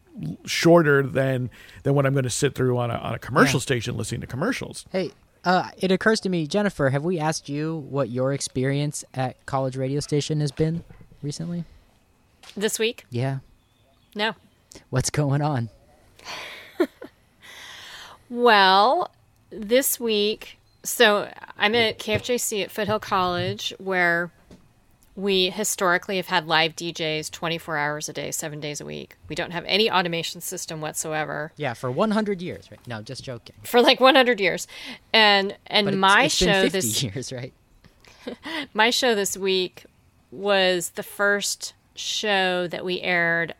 shorter 0.46 1.02
than 1.02 1.50
than 1.82 1.94
what 1.96 2.06
I'm 2.06 2.12
going 2.12 2.22
to 2.22 2.30
sit 2.30 2.54
through 2.54 2.78
on 2.78 2.92
a, 2.92 2.94
on 2.94 3.14
a 3.14 3.18
commercial 3.18 3.58
yeah. 3.58 3.62
station 3.62 3.96
listening 3.96 4.20
to 4.20 4.28
commercials. 4.28 4.84
Hey, 4.92 5.10
uh, 5.44 5.68
it 5.78 5.92
occurs 5.92 6.20
to 6.20 6.28
me, 6.28 6.46
Jennifer, 6.46 6.90
have 6.90 7.04
we 7.04 7.18
asked 7.18 7.48
you 7.48 7.76
what 7.88 8.08
your 8.08 8.32
experience 8.32 9.04
at 9.14 9.44
college 9.46 9.76
radio 9.76 10.00
station 10.00 10.40
has 10.40 10.52
been? 10.52 10.84
recently? 11.24 11.64
This 12.56 12.78
week? 12.78 13.06
Yeah. 13.10 13.38
No. 14.14 14.34
What's 14.90 15.10
going 15.10 15.42
on? 15.42 15.70
well, 18.28 19.10
this 19.50 19.98
week, 19.98 20.58
so 20.84 21.32
I'm 21.56 21.74
at 21.74 21.98
KFJC 21.98 22.64
at 22.64 22.70
Foothill 22.70 23.00
College, 23.00 23.74
where 23.78 24.30
we 25.16 25.50
historically 25.50 26.16
have 26.16 26.26
had 26.26 26.46
live 26.46 26.74
DJs 26.74 27.30
24 27.30 27.76
hours 27.76 28.08
a 28.08 28.12
day, 28.12 28.30
seven 28.30 28.58
days 28.60 28.80
a 28.80 28.84
week. 28.84 29.16
We 29.28 29.36
don't 29.36 29.52
have 29.52 29.64
any 29.66 29.90
automation 29.90 30.40
system 30.40 30.80
whatsoever. 30.80 31.52
Yeah, 31.56 31.74
for 31.74 31.90
100 31.90 32.42
years, 32.42 32.70
right? 32.70 32.80
No, 32.86 33.00
just 33.00 33.22
joking. 33.22 33.54
For 33.62 33.80
like 33.80 34.00
100 34.00 34.40
years, 34.40 34.66
and 35.12 35.56
and 35.66 35.88
it's, 35.88 35.96
my 35.96 36.24
it's 36.24 36.34
show 36.34 36.68
this 36.68 37.02
years, 37.02 37.32
right? 37.32 37.52
my 38.74 38.90
show 38.90 39.14
this 39.14 39.36
week 39.36 39.84
was 40.32 40.90
the 40.90 41.02
first 41.02 41.74
show 41.94 42.66
that 42.66 42.84
we 42.84 43.00
aired 43.00 43.54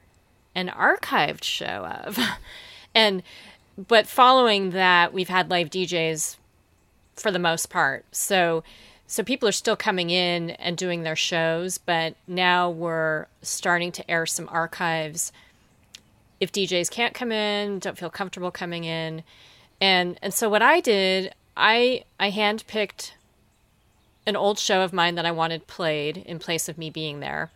an 0.57 0.69
archived 0.69 1.45
show 1.45 1.87
of. 2.05 2.19
and 2.95 3.23
but 3.77 4.07
following 4.07 4.71
that, 4.71 5.13
we've 5.13 5.29
had 5.29 5.51
live 5.51 5.71
DJs 5.71 6.37
for 7.15 7.31
the 7.31 7.39
most 7.39 7.71
part. 7.71 8.05
So 8.11 8.65
so 9.07 9.23
people 9.23 9.49
are 9.49 9.53
still 9.53 9.77
coming 9.77 10.11
in 10.11 10.51
and 10.51 10.77
doing 10.77 11.03
their 11.03 11.17
shows, 11.17 11.79
but 11.79 12.15
now 12.27 12.71
we're 12.71 13.27
starting 13.43 13.93
to 13.93 14.11
air 14.11 14.27
some 14.27 14.49
archives 14.51 15.33
if 16.41 16.53
DJs 16.53 16.91
can't 16.91 17.15
come 17.15 17.33
in, 17.33 17.79
don't 17.79 17.99
feel 17.99 18.11
comfortable 18.11 18.51
coming 18.51 18.85
in. 18.85 19.23
And 19.81 20.19
and 20.23 20.33
so 20.35 20.49
what 20.49 20.63
I 20.63 20.81
did, 20.81 21.35
I 21.57 22.05
I 22.21 22.31
handpicked 22.31 23.13
an 24.27 24.37
old 24.37 24.59
show 24.59 24.83
of 24.83 24.93
mine 24.93 25.15
that 25.17 25.27
I 25.27 25.31
wanted 25.31 25.67
played 25.67 26.19
in 26.19 26.39
place 26.39 26.69
of 26.69 26.79
me 26.79 26.91
being 26.91 27.21
there. 27.21 27.51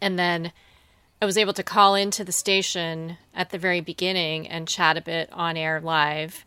And 0.00 0.18
then 0.18 0.52
I 1.22 1.26
was 1.26 1.38
able 1.38 1.54
to 1.54 1.62
call 1.62 1.94
into 1.94 2.24
the 2.24 2.32
station 2.32 3.18
at 3.34 3.50
the 3.50 3.58
very 3.58 3.80
beginning 3.80 4.46
and 4.46 4.68
chat 4.68 4.96
a 4.96 5.00
bit 5.00 5.28
on 5.32 5.56
air 5.56 5.80
live. 5.80 6.44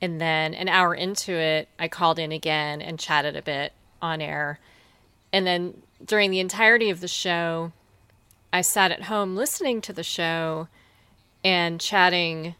And 0.00 0.20
then 0.20 0.54
an 0.54 0.68
hour 0.68 0.94
into 0.94 1.32
it, 1.32 1.68
I 1.78 1.88
called 1.88 2.18
in 2.18 2.32
again 2.32 2.82
and 2.82 2.98
chatted 2.98 3.36
a 3.36 3.42
bit 3.42 3.72
on 4.02 4.20
air. 4.20 4.58
And 5.32 5.46
then 5.46 5.82
during 6.04 6.30
the 6.30 6.40
entirety 6.40 6.90
of 6.90 7.00
the 7.00 7.08
show, 7.08 7.72
I 8.52 8.60
sat 8.60 8.92
at 8.92 9.04
home 9.04 9.34
listening 9.34 9.80
to 9.82 9.92
the 9.92 10.02
show 10.02 10.68
and 11.42 11.80
chatting 11.80 12.54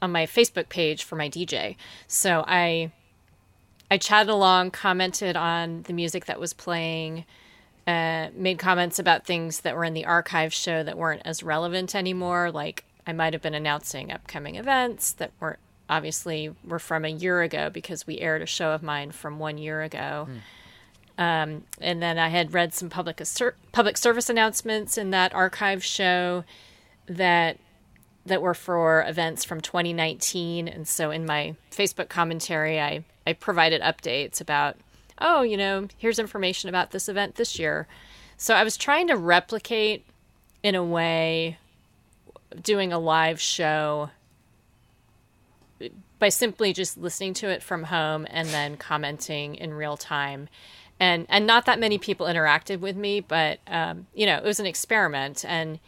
on 0.00 0.12
my 0.12 0.26
Facebook 0.26 0.68
page 0.68 1.04
for 1.04 1.16
my 1.16 1.28
DJ. 1.28 1.76
So 2.06 2.44
I 2.46 2.92
I 3.90 3.98
chatted 3.98 4.30
along, 4.30 4.70
commented 4.70 5.36
on 5.36 5.82
the 5.82 5.92
music 5.92 6.24
that 6.24 6.40
was 6.40 6.54
playing, 6.54 7.26
uh, 7.86 8.28
made 8.34 8.58
comments 8.58 8.98
about 8.98 9.26
things 9.26 9.60
that 9.60 9.76
were 9.76 9.84
in 9.84 9.92
the 9.92 10.06
archive 10.06 10.54
show 10.54 10.82
that 10.82 10.96
weren't 10.96 11.22
as 11.26 11.42
relevant 11.42 11.94
anymore. 11.94 12.50
Like 12.50 12.84
I 13.06 13.12
might 13.12 13.32
have 13.32 13.42
been 13.42 13.54
announcing 13.54 14.10
upcoming 14.10 14.56
events 14.56 15.12
that 15.14 15.32
weren't 15.40 15.58
obviously 15.88 16.54
were 16.64 16.78
from 16.78 17.04
a 17.04 17.08
year 17.08 17.42
ago 17.42 17.70
because 17.70 18.06
we 18.06 18.18
aired 18.18 18.42
a 18.42 18.46
show 18.46 18.70
of 18.70 18.82
mine 18.82 19.12
from 19.12 19.38
one 19.38 19.58
year 19.58 19.82
ago. 19.82 20.28
Mm. 20.30 20.40
Um, 21.18 21.64
and 21.80 22.02
then 22.02 22.18
I 22.18 22.28
had 22.28 22.54
read 22.54 22.72
some 22.72 22.88
public 22.88 23.20
public 23.72 23.96
service 23.96 24.30
announcements 24.30 24.96
in 24.96 25.10
that 25.10 25.34
archive 25.34 25.84
show 25.84 26.44
that 27.06 27.58
that 28.24 28.40
were 28.40 28.54
for 28.54 29.04
events 29.06 29.44
from 29.44 29.60
2019. 29.60 30.68
And 30.68 30.86
so 30.86 31.10
in 31.10 31.26
my 31.26 31.54
Facebook 31.70 32.08
commentary, 32.08 32.80
I 32.80 33.04
I 33.26 33.34
provided 33.34 33.82
updates 33.82 34.40
about, 34.40 34.76
oh, 35.20 35.42
you 35.42 35.56
know, 35.56 35.88
here's 35.98 36.18
information 36.18 36.68
about 36.68 36.90
this 36.90 37.08
event 37.08 37.36
this 37.36 37.58
year. 37.58 37.86
So 38.36 38.54
I 38.54 38.64
was 38.64 38.76
trying 38.76 39.08
to 39.08 39.16
replicate 39.16 40.04
in 40.62 40.74
a 40.74 40.82
way 40.84 41.58
doing 42.60 42.92
a 42.92 42.98
live 42.98 43.40
show 43.40 44.10
by 46.22 46.28
simply 46.28 46.72
just 46.72 46.96
listening 46.96 47.34
to 47.34 47.48
it 47.48 47.64
from 47.64 47.82
home 47.82 48.28
and 48.30 48.46
then 48.50 48.76
commenting 48.76 49.56
in 49.56 49.74
real 49.74 49.96
time. 49.96 50.48
And, 51.00 51.26
and 51.28 51.48
not 51.48 51.66
that 51.66 51.80
many 51.80 51.98
people 51.98 52.28
interacted 52.28 52.78
with 52.78 52.96
me, 52.96 53.18
but 53.18 53.58
um, 53.66 54.06
you 54.14 54.24
know 54.24 54.36
it 54.36 54.44
was 54.44 54.60
an 54.60 54.66
experiment, 54.66 55.44
and 55.44 55.80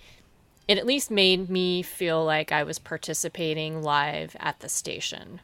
it 0.66 0.76
at 0.76 0.86
least 0.86 1.08
made 1.08 1.48
me 1.48 1.82
feel 1.82 2.24
like 2.24 2.50
I 2.50 2.64
was 2.64 2.80
participating 2.80 3.80
live 3.80 4.34
at 4.40 4.58
the 4.58 4.68
station. 4.68 5.40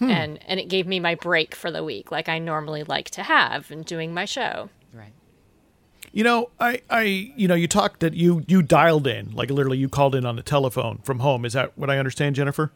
Hmm. 0.00 0.10
And 0.10 0.40
and 0.44 0.58
it 0.58 0.68
gave 0.68 0.88
me 0.88 0.98
my 0.98 1.14
break 1.14 1.54
for 1.54 1.70
the 1.70 1.84
week 1.84 2.10
like 2.10 2.28
I 2.28 2.40
normally 2.40 2.82
like 2.82 3.10
to 3.10 3.22
have 3.22 3.70
in 3.70 3.84
doing 3.84 4.12
my 4.12 4.24
show. 4.24 4.70
Right. 4.92 5.12
You 6.10 6.24
know, 6.24 6.50
I, 6.58 6.82
I, 6.90 7.02
you 7.36 7.46
know, 7.46 7.54
you 7.54 7.68
talked 7.68 8.00
that 8.00 8.14
you 8.14 8.42
you 8.48 8.60
dialed 8.60 9.06
in, 9.06 9.30
like 9.36 9.50
literally 9.50 9.78
you 9.78 9.88
called 9.88 10.16
in 10.16 10.26
on 10.26 10.34
the 10.34 10.42
telephone 10.42 10.98
from 11.04 11.20
home. 11.20 11.44
Is 11.44 11.52
that 11.52 11.78
what 11.78 11.90
I 11.90 11.98
understand, 11.98 12.34
Jennifer? 12.34 12.72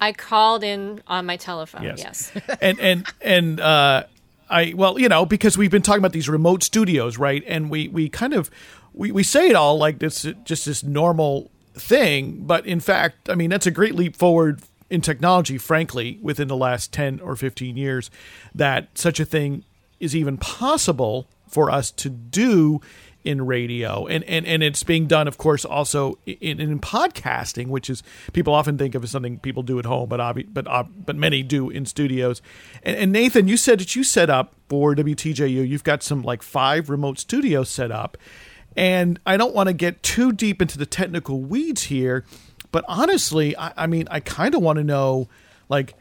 I 0.00 0.12
called 0.12 0.62
in 0.62 1.02
on 1.06 1.26
my 1.26 1.36
telephone. 1.36 1.82
Yes. 1.82 2.32
Yes. 2.34 2.56
and 2.60 2.78
and 2.80 3.06
and 3.20 3.60
uh, 3.60 4.04
I 4.48 4.74
well, 4.76 4.98
you 4.98 5.08
know, 5.08 5.26
because 5.26 5.56
we've 5.56 5.70
been 5.70 5.82
talking 5.82 6.00
about 6.00 6.12
these 6.12 6.28
remote 6.28 6.62
studios, 6.62 7.18
right? 7.18 7.42
And 7.46 7.70
we 7.70 7.88
we 7.88 8.08
kind 8.08 8.34
of 8.34 8.50
we, 8.92 9.12
we 9.12 9.22
say 9.22 9.48
it 9.48 9.56
all 9.56 9.78
like 9.78 9.98
this 9.98 10.26
just 10.44 10.66
this 10.66 10.82
normal 10.82 11.50
thing, 11.74 12.42
but 12.46 12.66
in 12.66 12.80
fact, 12.80 13.28
I 13.28 13.34
mean, 13.34 13.50
that's 13.50 13.66
a 13.66 13.70
great 13.70 13.94
leap 13.94 14.16
forward 14.16 14.62
in 14.88 15.00
technology, 15.00 15.58
frankly, 15.58 16.18
within 16.22 16.48
the 16.48 16.56
last 16.56 16.92
10 16.92 17.20
or 17.20 17.36
15 17.36 17.76
years, 17.76 18.10
that 18.54 18.96
such 18.96 19.18
a 19.18 19.24
thing 19.24 19.64
is 19.98 20.14
even 20.14 20.36
possible 20.36 21.26
for 21.48 21.70
us 21.70 21.90
to 21.90 22.08
do 22.08 22.80
in 23.26 23.44
radio. 23.44 24.06
And, 24.06 24.22
and 24.24 24.46
and 24.46 24.62
it's 24.62 24.82
being 24.82 25.06
done 25.06 25.26
of 25.26 25.36
course 25.36 25.64
also 25.64 26.18
in, 26.24 26.60
in 26.60 26.78
podcasting 26.78 27.68
which 27.68 27.90
is 27.90 28.02
people 28.32 28.54
often 28.54 28.78
think 28.78 28.94
of 28.94 29.02
as 29.02 29.10
something 29.10 29.38
people 29.40 29.62
do 29.62 29.78
at 29.78 29.84
home 29.84 30.08
but 30.08 30.20
obvi- 30.20 30.48
but 30.50 30.66
uh, 30.68 30.84
but 30.84 31.16
many 31.16 31.42
do 31.42 31.68
in 31.68 31.84
studios. 31.84 32.40
And, 32.82 32.96
and 32.96 33.12
Nathan 33.12 33.48
you 33.48 33.56
said 33.56 33.80
that 33.80 33.96
you 33.96 34.04
set 34.04 34.30
up 34.30 34.54
for 34.68 34.94
WTJU 34.94 35.68
you've 35.68 35.84
got 35.84 36.02
some 36.02 36.22
like 36.22 36.42
five 36.42 36.88
remote 36.88 37.18
studios 37.18 37.68
set 37.68 37.90
up. 37.90 38.16
And 38.76 39.18
I 39.24 39.38
don't 39.38 39.54
want 39.54 39.68
to 39.68 39.72
get 39.72 40.02
too 40.02 40.32
deep 40.32 40.60
into 40.62 40.78
the 40.78 40.86
technical 40.86 41.40
weeds 41.40 41.84
here 41.84 42.24
but 42.70 42.84
honestly 42.88 43.56
I, 43.56 43.72
I 43.76 43.86
mean 43.86 44.06
I 44.10 44.20
kind 44.20 44.54
of 44.54 44.62
want 44.62 44.78
to 44.78 44.84
know 44.84 45.28
like 45.68 45.94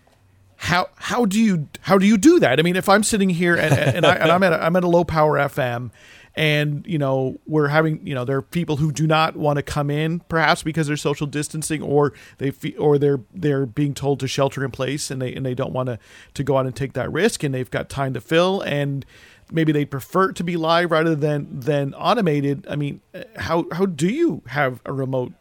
how 0.57 0.89
how 0.95 1.25
do 1.25 1.39
you 1.39 1.67
how 1.81 1.97
do 1.97 2.05
you 2.05 2.17
do 2.17 2.39
that? 2.39 2.59
I 2.59 2.63
mean, 2.63 2.75
if 2.75 2.89
I'm 2.89 3.03
sitting 3.03 3.29
here 3.29 3.55
and, 3.55 3.73
and, 3.73 4.05
I, 4.05 4.15
I'm 4.15 4.43
at 4.43 4.53
a, 4.53 4.63
I'm 4.63 4.75
at 4.75 4.83
a 4.83 4.87
low 4.87 5.03
power 5.03 5.37
FM, 5.37 5.91
and 6.35 6.85
you 6.85 6.97
know 6.97 7.39
we're 7.47 7.69
having 7.69 8.05
you 8.05 8.13
know 8.13 8.25
there 8.25 8.37
are 8.37 8.41
people 8.41 8.77
who 8.77 8.91
do 8.91 9.07
not 9.07 9.35
want 9.35 9.57
to 9.57 9.63
come 9.63 9.89
in 9.89 10.19
perhaps 10.21 10.63
because 10.63 10.87
they're 10.87 10.97
social 10.97 11.27
distancing 11.27 11.81
or 11.81 12.13
they 12.37 12.51
fe- 12.51 12.75
or 12.77 12.97
they're 12.97 13.21
they're 13.33 13.65
being 13.65 13.93
told 13.93 14.19
to 14.19 14.27
shelter 14.27 14.63
in 14.63 14.71
place 14.71 15.09
and 15.09 15.21
they 15.21 15.33
and 15.33 15.45
they 15.45 15.53
don't 15.53 15.71
want 15.71 15.87
to 15.87 15.97
to 16.33 16.43
go 16.43 16.57
out 16.57 16.65
and 16.65 16.75
take 16.75 16.93
that 16.93 17.11
risk 17.11 17.43
and 17.43 17.53
they've 17.53 17.71
got 17.71 17.89
time 17.89 18.13
to 18.13 18.21
fill 18.21 18.61
and 18.61 19.05
maybe 19.51 19.71
they 19.71 19.85
prefer 19.85 20.31
to 20.31 20.43
be 20.43 20.57
live 20.57 20.91
rather 20.91 21.15
than 21.15 21.59
than 21.59 21.93
automated. 21.93 22.65
I 22.69 22.75
mean, 22.75 23.01
how 23.37 23.65
how 23.71 23.85
do 23.85 24.07
you 24.07 24.41
have 24.47 24.81
a 24.85 24.93
remote 24.93 25.33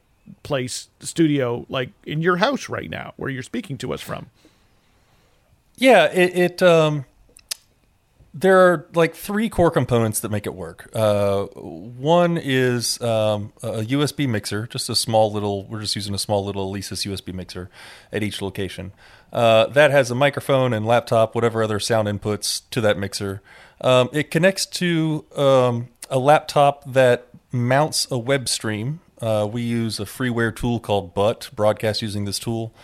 place 0.43 0.89
studio 1.01 1.67
like 1.69 1.91
in 2.05 2.23
your 2.23 2.37
house 2.37 2.69
right 2.69 2.91
now 2.91 3.13
where 3.17 3.31
you're 3.31 3.43
speaking 3.43 3.79
to 3.79 3.93
us 3.93 4.01
from? 4.01 4.27
Yeah, 5.77 6.07
it, 6.07 6.37
it 6.37 6.63
um, 6.63 7.05
there 8.37 8.59
are 8.59 8.89
like 8.95 9.15
three 9.15 9.49
core 9.49 9.71
components 9.71 10.19
that 10.21 10.31
make 10.31 10.45
it 10.45 10.55
work. 10.55 10.91
Uh, 10.93 11.45
one 11.45 12.37
is 12.37 13.01
um, 13.01 13.53
a 13.63 13.83
USB 13.83 14.29
mixer, 14.29 14.67
just 14.67 14.91
a 14.91 14.97
small 14.97 15.31
little. 15.31 15.65
We're 15.67 15.81
just 15.81 15.95
using 15.95 16.15
a 16.15 16.19
small 16.19 16.45
little 16.45 16.73
Alesis 16.73 17.07
USB 17.07 17.33
mixer 17.33 17.71
at 18.13 18.25
each 18.25 18.43
location. 18.43 18.93
Uh, 19.33 19.67
that 19.69 19.93
has 19.93 20.11
a 20.11 20.17
microphone 20.17 20.73
and 20.73 20.85
laptop, 20.85 21.37
whatever 21.37 21.63
other 21.63 21.79
sound 21.79 22.09
inputs 22.09 22.63
to 22.71 22.81
that 22.81 22.99
mixer. 22.99 23.41
Um, 23.81 24.09
it 24.13 24.33
connects 24.33 24.67
to 24.67 25.25
um, 25.37 25.89
a 26.11 26.19
laptop 26.19 26.93
that 26.93 27.29
mounts 27.53 28.11
a 28.11 28.19
web 28.19 28.49
stream. 28.49 29.01
Uh, 29.21 29.49
we 29.51 29.63
use 29.63 30.01
a 30.01 30.05
freeware 30.05 30.55
tool 30.55 30.81
called 30.81 31.15
Butt, 31.15 31.51
broadcast 31.55 32.03
using 32.03 32.25
this 32.25 32.41
tool. 32.41 32.75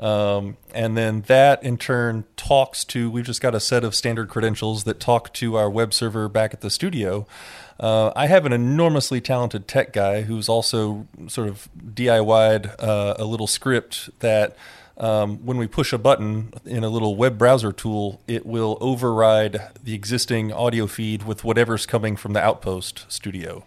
Um, 0.00 0.56
and 0.74 0.96
then 0.96 1.22
that 1.22 1.62
in 1.62 1.76
turn 1.76 2.24
talks 2.36 2.84
to, 2.86 3.10
we've 3.10 3.26
just 3.26 3.42
got 3.42 3.54
a 3.54 3.60
set 3.60 3.84
of 3.84 3.94
standard 3.94 4.30
credentials 4.30 4.84
that 4.84 4.98
talk 4.98 5.32
to 5.34 5.56
our 5.56 5.68
web 5.68 5.92
server 5.92 6.28
back 6.28 6.54
at 6.54 6.62
the 6.62 6.70
studio. 6.70 7.26
Uh, 7.78 8.10
I 8.16 8.26
have 8.26 8.46
an 8.46 8.52
enormously 8.52 9.20
talented 9.20 9.68
tech 9.68 9.92
guy 9.92 10.22
who's 10.22 10.48
also 10.48 11.06
sort 11.28 11.48
of 11.48 11.68
DIY'd 11.78 12.70
uh, 12.78 13.14
a 13.18 13.24
little 13.24 13.46
script 13.46 14.10
that 14.20 14.56
um, 14.96 15.38
when 15.44 15.56
we 15.56 15.66
push 15.66 15.92
a 15.92 15.98
button 15.98 16.52
in 16.64 16.82
a 16.82 16.88
little 16.88 17.16
web 17.16 17.38
browser 17.38 17.72
tool, 17.72 18.20
it 18.26 18.44
will 18.44 18.78
override 18.80 19.60
the 19.82 19.94
existing 19.94 20.52
audio 20.52 20.86
feed 20.86 21.24
with 21.24 21.44
whatever's 21.44 21.86
coming 21.86 22.16
from 22.16 22.32
the 22.32 22.40
Outpost 22.42 23.04
studio. 23.08 23.64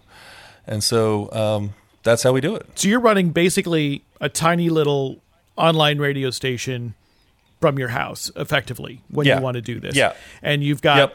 And 0.66 0.82
so 0.82 1.30
um, 1.32 1.74
that's 2.04 2.22
how 2.22 2.32
we 2.32 2.40
do 2.40 2.54
it. 2.54 2.66
So 2.76 2.88
you're 2.88 3.00
running 3.00 3.30
basically 3.30 4.04
a 4.20 4.28
tiny 4.28 4.68
little 4.70 5.23
online 5.56 5.98
radio 5.98 6.30
station 6.30 6.94
from 7.60 7.78
your 7.78 7.88
house 7.88 8.30
effectively 8.36 9.00
when 9.08 9.26
Yeah. 9.26 9.36
you 9.38 9.42
want 9.42 9.54
to 9.54 9.60
do 9.62 9.80
this. 9.80 9.96
Yeah. 9.96 10.12
And 10.42 10.62
you've 10.62 10.82
got 10.82 11.14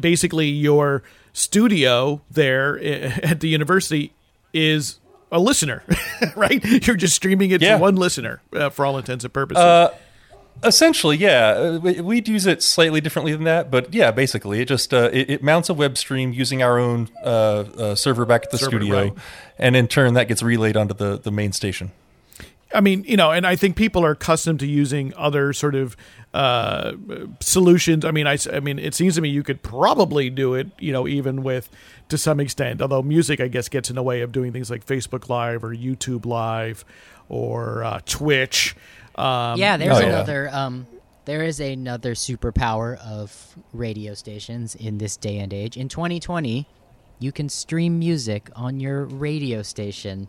basically 0.00 0.48
your 0.48 1.02
studio 1.32 2.20
there 2.30 2.78
at 3.24 3.40
the 3.40 3.48
university 3.48 4.12
is 4.52 4.98
a 5.32 5.38
listener, 5.40 5.82
right? 6.36 6.64
You're 6.86 6.96
just 6.96 7.14
streaming 7.16 7.50
it 7.50 7.62
Yeah. 7.62 7.76
to 7.76 7.78
one 7.82 7.96
listener 7.96 8.40
uh, 8.52 8.70
for 8.70 8.84
all 8.86 8.98
intents 8.98 9.24
and 9.24 9.32
purposes. 9.32 9.62
Uh, 9.64 9.94
Essentially, 10.62 11.16
yeah, 11.16 11.52
Uh, 11.56 11.78
we- 11.80 12.00
we'd 12.02 12.28
use 12.28 12.44
it 12.44 12.62
slightly 12.62 13.00
differently 13.00 13.32
than 13.32 13.44
that, 13.44 13.70
but 13.70 13.94
yeah, 13.94 14.10
basically, 14.10 14.60
it 14.60 14.66
just 14.68 14.92
uh, 14.92 15.08
it, 15.10 15.30
it 15.30 15.42
mounts 15.42 15.70
a 15.70 15.74
web 15.74 15.96
stream 15.96 16.34
using 16.34 16.62
our 16.62 16.78
own 16.78 17.08
uh, 17.24 17.28
uh, 17.78 17.94
server 17.94 18.26
back 18.26 18.42
at 18.44 18.50
the 18.50 18.58
Server, 18.58 18.72
studio, 18.72 18.94
right. 19.04 19.12
and 19.58 19.74
in 19.74 19.88
turn, 19.88 20.12
that 20.14 20.28
gets 20.28 20.42
relayed 20.42 20.76
onto 20.76 20.92
the 20.92 21.18
the 21.18 21.30
main 21.30 21.52
station. 21.52 21.92
I 22.72 22.80
mean, 22.80 23.04
you 23.06 23.16
know, 23.16 23.30
and 23.32 23.46
I 23.46 23.56
think 23.56 23.74
people 23.76 24.04
are 24.04 24.12
accustomed 24.12 24.60
to 24.60 24.66
using 24.66 25.12
other 25.16 25.52
sort 25.52 25.74
of 25.74 25.96
uh, 26.32 26.92
solutions. 27.40 28.04
I 28.04 28.12
mean, 28.12 28.26
I, 28.26 28.38
I 28.52 28.60
mean, 28.60 28.78
it 28.78 28.94
seems 28.94 29.16
to 29.16 29.20
me 29.20 29.28
you 29.28 29.42
could 29.42 29.62
probably 29.62 30.30
do 30.30 30.54
it, 30.54 30.68
you 30.78 30.92
know, 30.92 31.08
even 31.08 31.42
with 31.42 31.68
to 32.08 32.16
some 32.18 32.38
extent. 32.40 32.80
Although 32.80 33.02
music, 33.02 33.40
I 33.40 33.48
guess, 33.48 33.68
gets 33.68 33.90
in 33.90 33.96
the 33.96 34.02
way 34.02 34.20
of 34.20 34.30
doing 34.32 34.52
things 34.52 34.70
like 34.70 34.86
Facebook 34.86 35.28
Live 35.28 35.64
or 35.64 35.74
YouTube 35.74 36.26
Live 36.26 36.84
or 37.28 37.82
uh, 37.82 38.00
Twitch. 38.06 38.76
Um, 39.16 39.58
yeah, 39.58 39.76
there's 39.76 39.96
Oh, 39.96 40.00
yeah. 40.00 40.06
another. 40.06 40.48
Um, 40.52 40.86
there 41.24 41.42
is 41.42 41.60
another 41.60 42.14
superpower 42.14 42.98
of 43.04 43.54
radio 43.72 44.14
stations 44.14 44.74
in 44.74 44.98
this 44.98 45.16
day 45.16 45.38
and 45.38 45.52
age. 45.52 45.76
In 45.76 45.88
2020, 45.88 46.66
you 47.18 47.32
can 47.32 47.48
stream 47.48 47.98
music 47.98 48.48
on 48.56 48.80
your 48.80 49.04
radio 49.04 49.62
station 49.62 50.28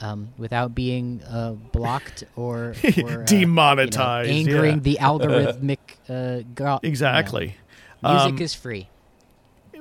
um, 0.00 0.28
without 0.38 0.74
being 0.74 1.22
uh, 1.28 1.52
blocked 1.52 2.24
or, 2.36 2.74
or 2.84 2.84
uh, 2.84 2.90
you 2.94 3.02
know, 3.04 3.22
Demonetized, 3.24 4.30
angering 4.30 4.74
yeah. 4.76 4.80
the 4.80 4.98
algorithmic. 5.00 5.78
Uh, 6.08 6.42
go- 6.54 6.64
you 6.64 6.64
know. 6.64 6.80
exactly. 6.82 7.56
music 8.02 8.32
Um, 8.32 8.38
is 8.42 8.54
free. 8.54 8.88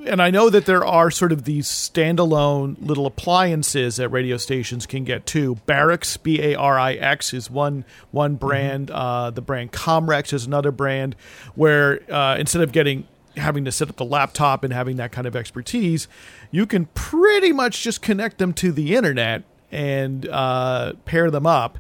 and 0.06 0.22
I 0.22 0.30
know 0.30 0.50
that 0.50 0.66
there 0.66 0.86
are 0.86 1.10
sort 1.12 1.32
of 1.32 1.44
these 1.46 1.68
standalone 1.68 2.76
little 2.80 3.06
appliances 3.06 3.96
that 3.98 4.10
radio 4.10 4.38
stations 4.38 4.86
can 4.86 5.04
get 5.04 5.26
too. 5.26 5.58
Barix, 5.68 6.22
B 6.22 6.42
A 6.42 6.56
R 6.56 6.78
I 6.80 6.94
X, 6.94 7.34
is 7.34 7.50
one 7.50 7.84
one 8.12 8.36
brand. 8.36 8.90
Uh, 8.92 9.32
the 9.32 9.42
brand 9.42 9.72
Comrex 9.72 10.34
is 10.34 10.46
another 10.46 10.72
brand 10.72 11.16
where 11.56 12.02
uh, 12.12 12.36
instead 12.40 12.62
of 12.62 12.72
getting 12.72 13.08
having 13.36 13.66
to 13.66 13.72
set 13.72 13.88
up 13.90 13.98
the 13.98 14.06
laptop 14.06 14.64
and 14.64 14.74
having 14.74 14.98
that 14.98 15.12
kind 15.12 15.28
of 15.28 15.36
expertise, 15.36 16.08
you 16.52 16.66
can 16.66 16.86
pretty 16.96 17.52
much 17.52 17.84
just 17.84 18.02
connect 18.02 18.40
them 18.40 18.52
to 18.52 18.72
the 18.72 18.96
internet 18.96 19.44
and 19.78 20.28
uh, 20.28 20.94
pair 21.06 21.30
them 21.30 21.46
up. 21.46 21.78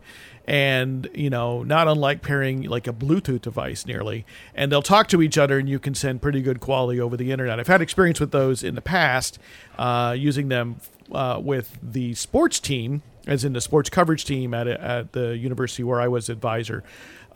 And 0.49 1.09
you 1.13 1.29
know 1.29 1.63
not 1.63 1.89
unlike 1.89 2.21
pairing 2.21 2.61
like 2.61 2.87
a 2.87 2.93
bluetooth 2.93 3.41
device 3.41 3.85
nearly. 3.85 4.25
And 4.55 4.71
they'll 4.71 4.81
talk 4.81 5.09
to 5.09 5.21
each 5.21 5.37
other 5.37 5.59
and 5.59 5.67
you 5.67 5.77
can 5.77 5.93
send 5.93 6.21
pretty 6.21 6.41
good 6.41 6.61
quality 6.61 7.01
over 7.01 7.17
the 7.17 7.33
internet. 7.33 7.59
I've 7.59 7.67
had 7.67 7.81
experience 7.81 8.21
with 8.21 8.31
those 8.31 8.63
in 8.63 8.75
the 8.75 8.81
past 8.81 9.39
uh, 9.77 10.15
using 10.17 10.47
them 10.47 10.77
uh, 11.11 11.41
with 11.43 11.77
the 11.83 12.13
sports 12.13 12.61
team 12.61 13.01
as 13.25 13.43
in 13.43 13.51
the 13.51 13.59
sports 13.59 13.89
coverage 13.89 14.23
team 14.23 14.53
at, 14.53 14.67
at 14.67 15.11
the 15.11 15.35
university 15.35 15.83
where 15.83 15.99
i 15.99 16.07
was 16.07 16.29
advisor 16.29 16.81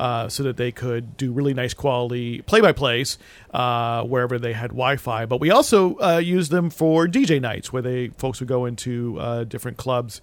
uh, 0.02 0.28
so 0.28 0.42
that 0.42 0.58
they 0.58 0.72
could 0.72 1.16
do 1.16 1.32
really 1.32 1.54
nice 1.54 1.76
quality 1.76 2.42
play-by-plays 2.42 3.20
uh, 3.54 4.02
wherever 4.04 4.40
they 4.40 4.52
had 4.52 4.72
Wi-Fi. 4.72 5.28
But 5.28 5.40
we 5.40 5.52
also 5.52 5.96
uh, 6.00 6.18
use 6.18 6.50
them 6.50 6.72
for 6.72 7.06
DJ 7.06 7.40
nights, 7.40 7.72
where 7.72 7.84
they 7.84 8.08
folks 8.18 8.40
would 8.40 8.50
go 8.50 8.66
into 8.66 9.20
uh, 9.20 9.44
different 9.44 9.78
clubs 9.78 10.20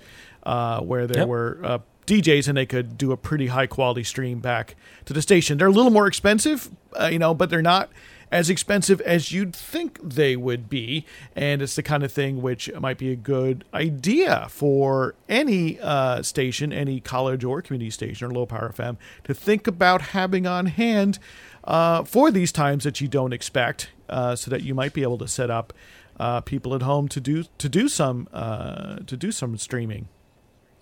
uh, 0.49 0.81
where 0.81 1.07
there 1.07 1.21
Yep. 1.23 1.29
were 1.29 1.61
uh, 1.63 1.79
DJs 2.07 2.49
and 2.49 2.57
they 2.57 2.67
could 2.67 2.97
do 2.97 3.13
a 3.13 3.17
pretty 3.17 3.49
high 3.49 3.67
quality 3.67 4.03
stream 4.03 4.41
back 4.41 4.75
to 5.05 5.13
the 5.13 5.21
station. 5.21 5.59
They're 5.59 5.69
a 5.69 5.79
little 5.81 5.91
more 5.93 6.07
expensive, 6.07 6.71
uh, 6.99 7.11
you 7.13 7.19
know, 7.19 7.35
but 7.35 7.51
they're 7.51 7.61
not 7.77 7.91
as 8.31 8.49
expensive 8.51 9.01
as 9.03 9.33
you'd 9.33 9.55
think 9.55 9.99
they 10.03 10.37
would 10.37 10.69
be. 10.69 11.05
And 11.37 11.61
it's 11.63 11.77
the 11.77 11.83
kind 11.83 12.03
of 12.03 12.11
thing 12.13 12.41
which 12.43 12.71
might 12.79 12.99
be 12.99 13.11
a 13.13 13.17
good 13.17 13.65
idea 13.75 14.47
for 14.51 15.15
any 15.29 15.79
uh, 15.81 16.23
station, 16.23 16.73
any 16.73 17.01
college 17.01 17.45
or 17.45 17.61
community 17.63 17.91
station 17.91 18.27
or 18.29 18.31
low 18.35 18.47
power 18.47 18.73
FM 18.75 18.97
to 19.25 19.35
think 19.35 19.67
about 19.67 20.01
having 20.17 20.47
on 20.47 20.67
hand 20.67 21.19
uh, 21.65 22.05
for 22.05 22.31
these 22.31 22.53
times 22.53 22.85
that 22.85 23.01
you 23.03 23.09
don't 23.09 23.33
expect, 23.35 23.91
uh, 24.09 24.35
so 24.35 24.51
that 24.51 24.63
you 24.63 24.75
might 24.75 24.95
be 24.95 25.03
able 25.03 25.19
to 25.19 25.29
set 25.29 25.51
up 25.51 25.73
uh, 26.19 26.41
people 26.41 26.75
at 26.75 26.83
home 26.83 27.07
to 27.09 27.21
do 27.21 27.45
to 27.59 27.69
do 27.69 27.89
some 27.89 28.29
uh, 28.33 28.97
to 29.07 29.17
do 29.17 29.31
some 29.31 29.57
streaming. 29.59 30.09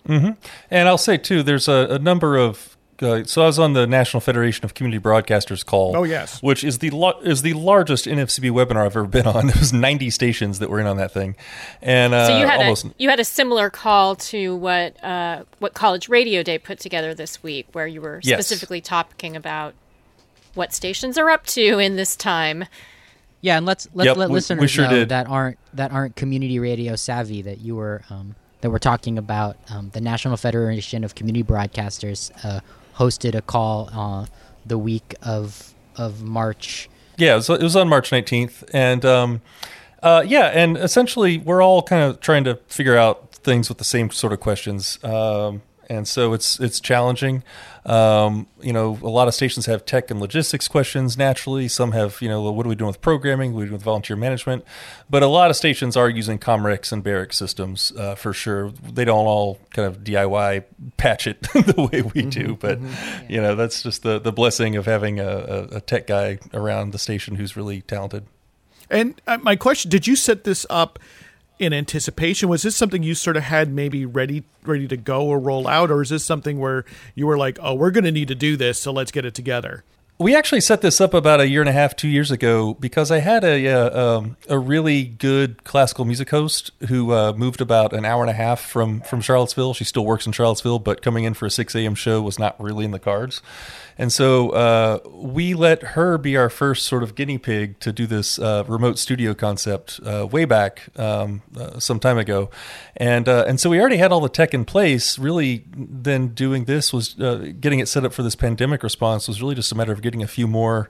And 0.07 0.87
I'll 0.87 0.97
say 0.97 1.17
too, 1.17 1.43
there's 1.43 1.67
a, 1.67 1.87
a 1.91 1.99
number 1.99 2.37
of 2.37 2.73
uh, 2.99 3.23
so 3.25 3.43
I 3.43 3.45
was 3.45 3.59
on 3.59 3.73
the 3.73 3.85
National 3.85 4.21
Federation 4.21 4.65
of 4.65 4.73
Community 4.73 4.99
Broadcasters 4.99 5.63
call. 5.63 5.95
Oh, 5.95 6.01
yes. 6.03 6.41
which 6.41 6.63
is 6.63 6.79
the 6.79 6.89
lo- 6.89 7.19
is 7.21 7.43
the 7.43 7.53
largest 7.53 8.05
NFCB 8.07 8.49
webinar 8.49 8.77
I've 8.87 8.95
ever 8.97 9.05
been 9.05 9.27
on. 9.27 9.45
There 9.49 9.55
was 9.59 9.71
90 9.71 10.09
stations 10.09 10.57
that 10.57 10.69
were 10.71 10.79
in 10.79 10.87
on 10.87 10.97
that 10.97 11.11
thing, 11.11 11.35
and 11.83 12.15
uh, 12.15 12.25
So 12.27 12.39
you 12.39 12.47
had 12.47 12.59
almost 12.61 12.85
a 12.85 12.93
you 12.97 13.07
had 13.09 13.19
a 13.19 13.23
similar 13.23 13.69
call 13.69 14.15
to 14.15 14.55
what 14.55 15.03
uh, 15.03 15.43
what 15.59 15.75
College 15.75 16.09
Radio 16.09 16.41
Day 16.41 16.57
put 16.57 16.79
together 16.79 17.13
this 17.13 17.43
week, 17.43 17.67
where 17.73 17.85
you 17.85 18.01
were 18.01 18.19
Yes. 18.23 18.39
specifically 18.39 18.81
talking 18.81 19.35
about 19.35 19.75
what 20.55 20.73
stations 20.73 21.19
are 21.19 21.29
up 21.29 21.45
to 21.47 21.77
in 21.77 21.97
this 21.97 22.15
time. 22.15 22.65
Yeah, 23.41 23.57
and 23.57 23.65
let's 23.67 23.87
let's 23.93 24.07
Yep, 24.07 24.17
let 24.17 24.29
we- 24.29 24.33
we 24.33 24.37
listeners 24.37 24.71
sure 24.71 24.85
know 24.85 24.89
did. 24.89 25.09
that 25.09 25.27
aren't 25.27 25.59
that 25.75 25.91
aren't 25.91 26.15
community 26.15 26.57
radio 26.57 26.95
savvy 26.95 27.43
that 27.43 27.59
you 27.59 27.75
were 27.75 28.01
um, 28.09 28.33
that 28.61 28.69
we're 28.69 28.79
talking 28.79 29.17
about. 29.17 29.57
Um, 29.69 29.89
the 29.93 30.01
National 30.01 30.37
Federation 30.37 31.03
of 31.03 31.15
Community 31.15 31.43
Broadcasters 31.43 32.31
uh, 32.43 32.61
hosted 32.95 33.35
a 33.35 33.41
call 33.41 33.89
uh, 33.93 34.25
the 34.65 34.77
week 34.77 35.15
of 35.21 35.73
of 35.97 36.21
March. 36.23 36.89
Yeah, 37.17 37.33
it 37.33 37.37
was, 37.37 37.49
it 37.49 37.63
was 37.63 37.75
on 37.75 37.89
March 37.89 38.11
19th. 38.11 38.63
And 38.73 39.03
um, 39.03 39.41
uh, 40.03 40.23
yeah, 40.25 40.47
and 40.47 40.77
essentially 40.77 41.39
we're 41.39 41.63
all 41.63 41.81
kind 41.81 42.03
of 42.03 42.19
trying 42.19 42.43
to 42.43 42.55
figure 42.67 42.95
out 42.95 43.31
things 43.31 43.69
with 43.69 43.79
the 43.79 43.83
same 43.83 44.11
sort 44.11 44.33
of 44.33 44.39
questions. 44.39 44.99
Um, 45.03 45.63
and 45.87 46.07
so 46.07 46.33
it's 46.33 46.59
it's 46.59 46.79
challenging. 46.79 47.43
Um, 47.85 48.47
you 48.61 48.73
know, 48.73 48.99
a 49.01 49.07
lot 49.07 49.29
of 49.29 49.33
stations 49.33 49.65
have 49.65 49.85
tech 49.85 50.11
and 50.11 50.19
logistics 50.19 50.67
questions 50.67 51.17
naturally. 51.17 51.69
Some 51.69 51.93
have, 51.93 52.21
you 52.21 52.27
know, 52.27 52.51
what 52.51 52.65
are 52.65 52.69
we 52.69 52.75
doing 52.75 52.87
with 52.87 52.99
programming? 52.99 53.53
What 53.53 53.59
are 53.59 53.61
we 53.61 53.65
doing 53.67 53.73
with 53.77 53.83
volunteer 53.83 54.17
management? 54.17 54.65
But 55.09 55.23
a 55.23 55.27
lot 55.27 55.49
of 55.49 55.55
stations 55.55 55.95
are 55.95 56.09
using 56.09 56.37
Comrex 56.37 56.91
and 56.91 57.01
Barix 57.01 57.35
systems 57.35 57.93
uh, 57.97 58.15
for 58.15 58.33
sure. 58.33 58.71
They 58.71 59.05
don't 59.05 59.25
all 59.25 59.59
kind 59.73 59.87
of 59.87 60.03
DIY 60.03 60.65
patch 60.97 61.27
it 61.27 61.41
the 61.53 61.89
way 61.91 62.01
we 62.01 62.23
do, 62.23 62.57
but 62.59 62.79
you 63.29 63.41
know, 63.41 63.55
that's 63.55 63.81
just 63.81 64.03
the 64.03 64.19
the 64.19 64.33
blessing 64.33 64.75
of 64.75 64.85
having 64.85 65.19
a, 65.21 65.27
a, 65.27 65.77
a 65.77 65.81
tech 65.81 66.07
guy 66.07 66.39
around 66.53 66.91
the 66.91 66.99
station 66.99 67.35
who's 67.35 67.55
really 67.55 67.81
talented. 67.81 68.25
And 68.89 69.21
uh, 69.27 69.37
my 69.37 69.55
question: 69.55 69.89
Did 69.89 70.07
you 70.07 70.17
set 70.17 70.43
this 70.43 70.65
up 70.69 70.99
in 71.59 71.73
anticipation? 71.73 72.49
Was 72.49 72.63
this 72.63 72.75
something 72.75 73.03
you 73.03 73.15
sort 73.15 73.37
of 73.37 73.43
had 73.43 73.71
maybe 73.71 74.05
ready 74.05 74.43
ready 74.63 74.87
to 74.87 74.97
go 74.97 75.25
or 75.25 75.39
roll 75.39 75.67
out, 75.67 75.91
or 75.91 76.01
is 76.01 76.09
this 76.09 76.25
something 76.25 76.59
where 76.59 76.85
you 77.15 77.27
were 77.27 77.37
like, 77.37 77.57
"Oh, 77.61 77.73
we're 77.73 77.91
going 77.91 78.03
to 78.03 78.11
need 78.11 78.27
to 78.27 78.35
do 78.35 78.57
this, 78.57 78.79
so 78.79 78.91
let's 78.91 79.11
get 79.11 79.25
it 79.25 79.33
together"? 79.33 79.83
We 80.19 80.35
actually 80.35 80.61
set 80.61 80.81
this 80.81 80.99
up 80.99 81.13
about 81.13 81.41
a 81.41 81.47
year 81.47 81.61
and 81.61 81.69
a 81.69 81.73
half, 81.73 81.95
two 81.95 82.07
years 82.07 82.31
ago, 82.31 82.73
because 82.73 83.11
I 83.11 83.19
had 83.19 83.43
a 83.43 83.67
um, 83.67 84.35
a 84.49 84.57
really 84.57 85.03
good 85.03 85.63
classical 85.63 86.05
music 86.05 86.31
host 86.31 86.71
who 86.87 87.13
uh, 87.13 87.33
moved 87.33 87.61
about 87.61 87.93
an 87.93 88.03
hour 88.03 88.23
and 88.23 88.29
a 88.29 88.33
half 88.33 88.59
from 88.59 89.01
from 89.01 89.21
Charlottesville. 89.21 89.75
She 89.75 89.83
still 89.83 90.05
works 90.05 90.25
in 90.25 90.31
Charlottesville, 90.31 90.79
but 90.79 91.03
coming 91.03 91.23
in 91.23 91.35
for 91.35 91.45
a 91.45 91.51
six 91.51 91.75
a.m. 91.75 91.93
show 91.93 92.21
was 92.21 92.39
not 92.39 92.59
really 92.59 92.83
in 92.83 92.91
the 92.91 92.99
cards. 92.99 93.43
And 93.97 94.13
so 94.13 94.51
uh, 94.51 94.99
we 95.11 95.53
let 95.53 95.81
her 95.81 96.17
be 96.17 96.37
our 96.37 96.49
first 96.49 96.85
sort 96.85 97.03
of 97.03 97.15
guinea 97.15 97.37
pig 97.37 97.79
to 97.79 97.91
do 97.91 98.05
this 98.05 98.37
uh, 98.37 98.63
remote 98.67 98.99
studio 98.99 99.33
concept 99.33 99.99
uh, 100.05 100.27
way 100.29 100.45
back 100.45 100.89
um, 100.97 101.41
uh, 101.57 101.79
some 101.79 101.99
time 101.99 102.17
ago, 102.17 102.49
and 102.95 103.27
uh, 103.27 103.45
and 103.47 103.59
so 103.59 103.69
we 103.69 103.79
already 103.79 103.97
had 103.97 104.11
all 104.11 104.21
the 104.21 104.29
tech 104.29 104.53
in 104.53 104.65
place. 104.65 105.17
Really, 105.17 105.65
then 105.75 106.29
doing 106.29 106.65
this 106.65 106.93
was 106.93 107.19
uh, 107.19 107.51
getting 107.59 107.79
it 107.79 107.87
set 107.87 108.05
up 108.05 108.13
for 108.13 108.21
this 108.23 108.35
pandemic 108.35 108.83
response 108.83 109.27
was 109.27 109.41
really 109.41 109.55
just 109.55 109.71
a 109.71 109.75
matter 109.75 109.91
of 109.91 110.01
getting 110.01 110.21
a 110.21 110.27
few 110.27 110.47
more 110.47 110.89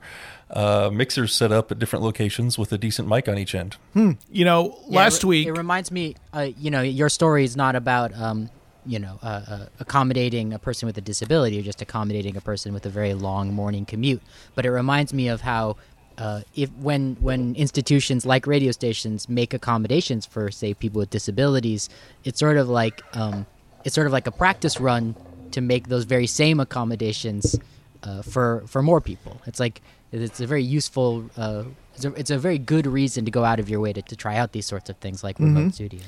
uh, 0.49 0.89
mixers 0.91 1.34
set 1.34 1.51
up 1.51 1.72
at 1.72 1.80
different 1.80 2.03
locations 2.03 2.58
with 2.58 2.72
a 2.72 2.78
decent 2.78 3.08
mic 3.08 3.28
on 3.28 3.38
each 3.38 3.55
end. 3.55 3.78
You 3.95 4.45
know, 4.45 4.78
Yeah, 4.88 4.99
last 4.99 5.24
it, 5.24 5.28
week, 5.28 5.47
it 5.47 5.53
reminds 5.53 5.91
me. 5.91 6.16
Uh, 6.34 6.49
you 6.58 6.72
know, 6.72 6.82
your 6.82 7.10
story 7.10 7.43
is 7.43 7.55
not 7.55 7.76
about 7.76 8.14
um, 8.20 8.49
you 8.88 9.00
know 9.00 9.20
uh, 9.22 9.42
uh, 9.48 9.66
accommodating 9.80 10.54
a 10.54 10.60
person 10.60 10.88
with 10.88 10.98
a 10.98 11.02
disability 11.02 11.60
or 11.60 11.62
just 11.62 11.82
accommodating 11.82 12.36
a 12.38 12.42
person 12.42 12.74
with 12.74 12.86
a 12.86 12.90
very 12.90 13.14
long 13.14 13.54
morning 13.54 13.86
commute. 13.86 14.22
But 14.56 14.66
it 14.66 14.72
reminds 14.72 15.14
me 15.14 15.28
of 15.28 15.42
how. 15.42 15.78
Uh, 16.18 16.42
if 16.56 16.72
when 16.78 17.16
when 17.20 17.54
institutions 17.54 18.26
like 18.26 18.48
radio 18.48 18.72
stations 18.72 19.30
make 19.30 19.54
accommodations 19.54 20.26
for 20.26 20.50
say 20.50 20.74
people 20.74 20.98
with 20.98 21.12
disabilities, 21.12 21.90
it's 22.24 22.40
sort 22.40 22.58
of 22.58 22.68
like 22.68 23.04
um, 23.16 23.46
it's 23.86 23.94
sort 23.94 24.08
of 24.08 24.14
like 24.14 24.26
a 24.26 24.32
practice 24.32 24.80
run 24.80 25.14
to 25.52 25.62
make 25.62 25.90
those 25.90 26.06
very 26.06 26.26
same 26.26 26.60
accommodations 26.60 27.56
uh, 28.02 28.24
for 28.24 28.64
for 28.66 28.82
more 28.82 29.00
people. 29.00 29.40
It's 29.46 29.60
like 29.60 29.82
it's 30.12 30.40
a 30.40 30.48
very 30.48 30.64
useful. 30.64 31.30
Uh, 31.38 31.66
it's, 31.96 32.06
a, 32.06 32.14
it's 32.14 32.32
a 32.32 32.38
very 32.38 32.58
good 32.58 32.86
reason 32.86 33.26
to 33.26 33.32
go 33.32 33.44
out 33.44 33.60
of 33.60 33.70
your 33.70 33.80
way 33.80 33.92
to, 33.92 34.02
to 34.02 34.16
try 34.16 34.38
out 34.38 34.52
these 34.52 34.66
sorts 34.66 34.90
of 34.90 34.98
things 34.98 35.24
like 35.24 35.40
remote 35.40 35.74
studios. 35.74 36.06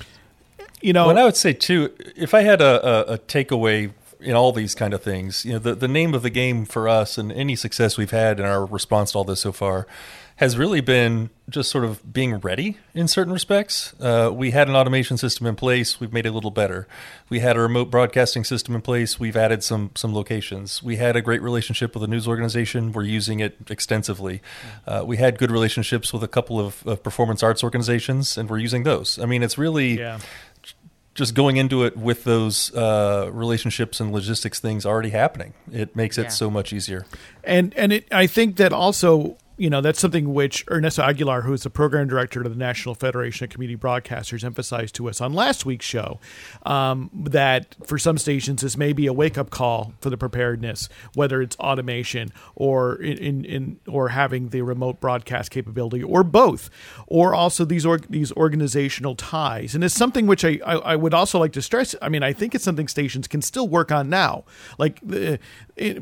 You 0.81 0.93
know, 0.93 1.03
Well, 1.03 1.11
and 1.11 1.19
I 1.19 1.25
would 1.25 1.37
say 1.37 1.53
too, 1.53 1.93
if 2.15 2.33
I 2.33 2.41
had 2.41 2.61
a, 2.61 3.11
a, 3.11 3.13
a 3.13 3.17
takeaway 3.17 3.91
in 4.19 4.35
all 4.35 4.51
these 4.51 4.75
kind 4.75 4.93
of 4.93 5.01
things, 5.01 5.45
you 5.45 5.53
know, 5.53 5.59
the, 5.59 5.75
the 5.75 5.87
name 5.87 6.13
of 6.13 6.23
the 6.23 6.29
game 6.29 6.65
for 6.65 6.87
us 6.89 7.17
and 7.17 7.31
any 7.31 7.55
success 7.55 7.97
we've 7.97 8.11
had 8.11 8.39
in 8.39 8.45
our 8.45 8.65
response 8.65 9.13
to 9.13 9.17
all 9.19 9.23
this 9.23 9.41
so 9.41 9.51
far 9.51 9.87
has 10.39 10.57
really 10.57 10.79
been 10.79 11.29
just 11.49 11.69
sort 11.69 11.83
of 11.83 12.13
being 12.13 12.37
ready 12.37 12.77
in 12.93 13.09
certain 13.09 13.33
respects. 13.33 13.93
Uh, 13.99 14.31
we 14.33 14.51
had 14.51 14.69
an 14.69 14.75
automation 14.75 15.17
system 15.17 15.45
in 15.45 15.53
place. 15.53 15.99
We've 15.99 16.13
made 16.13 16.25
it 16.25 16.29
a 16.29 16.31
little 16.31 16.49
better. 16.49 16.87
We 17.27 17.39
had 17.39 17.57
a 17.57 17.59
remote 17.59 17.91
broadcasting 17.91 18.45
system 18.45 18.73
in 18.73 18.81
place. 18.81 19.19
We've 19.19 19.35
added 19.35 19.65
some 19.65 19.91
some 19.95 20.13
locations. 20.15 20.81
We 20.81 20.95
had 20.95 21.17
a 21.17 21.21
great 21.21 21.41
relationship 21.41 21.93
with 21.93 22.03
a 22.05 22.07
news 22.07 22.25
organization. 22.25 22.93
We're 22.93 23.03
using 23.03 23.41
it 23.41 23.57
extensively. 23.69 24.41
Uh, 24.87 25.03
we 25.05 25.17
had 25.17 25.37
good 25.37 25.51
relationships 25.51 26.13
with 26.13 26.23
a 26.23 26.29
couple 26.29 26.57
of, 26.57 26.87
of 26.87 27.03
performance 27.03 27.43
arts 27.43 27.61
organizations, 27.61 28.37
and 28.37 28.49
we're 28.49 28.59
using 28.59 28.83
those. 28.83 29.19
I 29.19 29.25
mean, 29.25 29.43
it's 29.43 29.57
really 29.57 29.99
yeah. 29.99 30.19
Just 31.19 31.35
going 31.35 31.57
into 31.57 31.83
it 31.83 31.95
with 31.95 32.23
those 32.23 32.73
uh, 32.75 33.29
relationships 33.31 33.99
and 33.99 34.11
logistics 34.11 34.59
things 34.59 34.85
already 34.85 35.09
happening, 35.11 35.53
it 35.71 35.95
makes 35.95 36.17
it 36.17 36.23
Yeah. 36.23 36.29
so 36.29 36.49
much 36.49 36.73
easier. 36.73 37.05
and 37.43 37.73
and 37.77 37.93
it, 37.93 38.07
I 38.11 38.25
think 38.27 38.55
that 38.57 38.73
also 38.73 39.37
you 39.59 39.69
know 39.69 39.81
that's 39.81 39.99
something 39.99 40.33
which 40.33 40.65
Ernesto 40.69 41.03
Aguilar, 41.03 41.41
who 41.41 41.53
is 41.53 41.63
the 41.63 41.69
program 41.69 42.07
director 42.07 42.41
of 42.41 42.49
the 42.49 42.57
National 42.57 42.95
Federation 42.95 43.43
of 43.45 43.49
Community 43.49 43.77
Broadcasters, 43.77 44.43
emphasized 44.43 44.95
to 44.95 45.09
us 45.09 45.21
on 45.21 45.33
last 45.33 45.65
week's 45.65 45.85
show. 45.85 46.19
Um, 46.65 47.09
that 47.13 47.75
for 47.85 47.97
some 47.97 48.17
stations 48.17 48.61
this 48.61 48.77
may 48.77 48.93
be 48.93 49.05
a 49.07 49.13
wake 49.13 49.37
up 49.37 49.49
call 49.49 49.93
for 50.01 50.09
the 50.09 50.17
preparedness, 50.17 50.89
whether 51.13 51.41
it's 51.41 51.55
automation 51.57 52.31
or 52.55 52.95
in, 52.95 53.45
in, 53.45 53.79
or 53.87 54.09
having 54.09 54.49
the 54.49 54.61
remote 54.61 54.99
broadcast 54.99 55.51
capability, 55.51 56.03
or 56.03 56.23
both, 56.23 56.69
or 57.07 57.35
also 57.35 57.65
these 57.65 57.85
org, 57.85 58.05
these 58.09 58.31
organizational 58.33 59.15
ties. 59.15 59.75
And 59.75 59.83
it's 59.83 59.95
something 59.95 60.25
which 60.25 60.43
I, 60.43 60.59
I 60.65 60.75
I 60.75 60.95
would 60.95 61.13
also 61.13 61.37
like 61.37 61.53
to 61.53 61.61
stress. 61.61 61.93
I 62.01 62.09
mean, 62.09 62.23
I 62.23 62.33
think 62.33 62.55
it's 62.55 62.63
something 62.63 62.87
stations 62.87 63.27
can 63.27 63.41
still 63.41 63.67
work 63.67 63.91
on 63.91 64.09
now. 64.09 64.43
Like 64.77 64.99
the, 65.03 65.39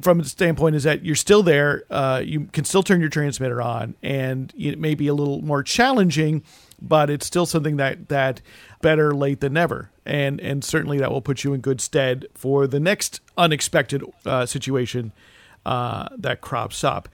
from 0.01 0.19
the 0.19 0.25
standpoint 0.25 0.75
is 0.75 0.83
that 0.83 1.05
you're 1.05 1.15
still 1.15 1.43
there. 1.43 1.83
Uh, 1.89 2.21
you 2.23 2.45
can 2.51 2.65
still 2.65 2.83
turn 2.83 2.99
your 2.99 3.09
transmitter 3.09 3.61
on, 3.61 3.95
and 4.01 4.53
it 4.57 4.79
may 4.79 4.95
be 4.95 5.07
a 5.07 5.13
little 5.13 5.41
more 5.41 5.63
challenging, 5.63 6.43
but 6.81 7.09
it's 7.09 7.25
still 7.25 7.45
something 7.45 7.77
that 7.77 8.09
that 8.09 8.41
better 8.81 9.13
late 9.13 9.39
than 9.39 9.53
never. 9.53 9.91
And 10.05 10.39
and 10.41 10.63
certainly 10.63 10.97
that 10.99 11.11
will 11.11 11.21
put 11.21 11.43
you 11.43 11.53
in 11.53 11.61
good 11.61 11.81
stead 11.81 12.25
for 12.33 12.67
the 12.67 12.79
next 12.79 13.21
unexpected 13.37 14.03
uh, 14.25 14.45
situation 14.45 15.11
uh, 15.65 16.09
that 16.17 16.41
crops 16.41 16.83
up. 16.83 17.09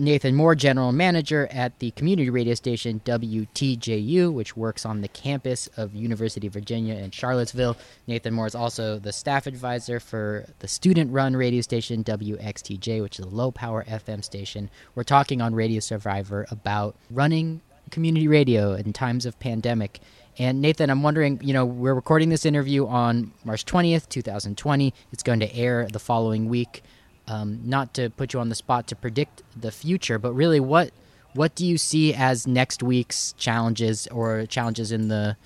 Nathan 0.00 0.36
Moore, 0.36 0.54
general 0.54 0.92
manager 0.92 1.48
at 1.50 1.80
the 1.80 1.90
community 1.90 2.30
radio 2.30 2.54
station 2.54 3.00
WTJU, 3.04 4.32
which 4.32 4.56
works 4.56 4.86
on 4.86 5.00
the 5.00 5.08
campus 5.08 5.66
of 5.76 5.92
University 5.92 6.46
of 6.46 6.52
Virginia 6.52 6.94
in 6.94 7.10
Charlottesville. 7.10 7.76
Nathan 8.06 8.32
Moore 8.32 8.46
is 8.46 8.54
also 8.54 9.00
the 9.00 9.12
staff 9.12 9.48
advisor 9.48 9.98
for 9.98 10.46
the 10.60 10.68
student-run 10.68 11.34
radio 11.34 11.60
station 11.62 12.04
WXTJ, 12.04 13.02
which 13.02 13.18
is 13.18 13.24
a 13.24 13.28
low-power 13.28 13.84
FM 13.88 14.22
station. 14.22 14.70
We're 14.94 15.02
talking 15.02 15.42
on 15.42 15.52
Radio 15.52 15.80
Survivor 15.80 16.46
about 16.48 16.94
running 17.10 17.60
community 17.90 18.28
radio 18.28 18.74
in 18.74 18.92
times 18.92 19.26
of 19.26 19.36
pandemic. 19.40 19.98
And 20.38 20.60
Nathan, 20.60 20.90
I'm 20.90 21.02
wondering, 21.02 21.40
you 21.42 21.52
know, 21.52 21.66
we're 21.66 21.94
recording 21.94 22.28
this 22.28 22.46
interview 22.46 22.86
on 22.86 23.32
March 23.44 23.64
20th, 23.64 24.08
2020. 24.08 24.94
It's 25.10 25.24
going 25.24 25.40
to 25.40 25.52
air 25.52 25.88
the 25.90 25.98
following 25.98 26.48
week 26.48 26.84
um, 27.28 27.60
not 27.64 27.94
to 27.94 28.10
put 28.10 28.32
you 28.32 28.40
on 28.40 28.48
the 28.48 28.54
spot 28.54 28.86
to 28.88 28.96
predict 28.96 29.42
the 29.56 29.70
future, 29.70 30.18
but 30.18 30.32
really, 30.32 30.60
what 30.60 30.90
what 31.34 31.54
do 31.54 31.66
you 31.66 31.78
see 31.78 32.14
as 32.14 32.46
next 32.46 32.82
week's 32.82 33.32
challenges 33.34 34.06
or 34.08 34.46
challenges 34.46 34.90
in 34.90 35.08
the 35.08 35.36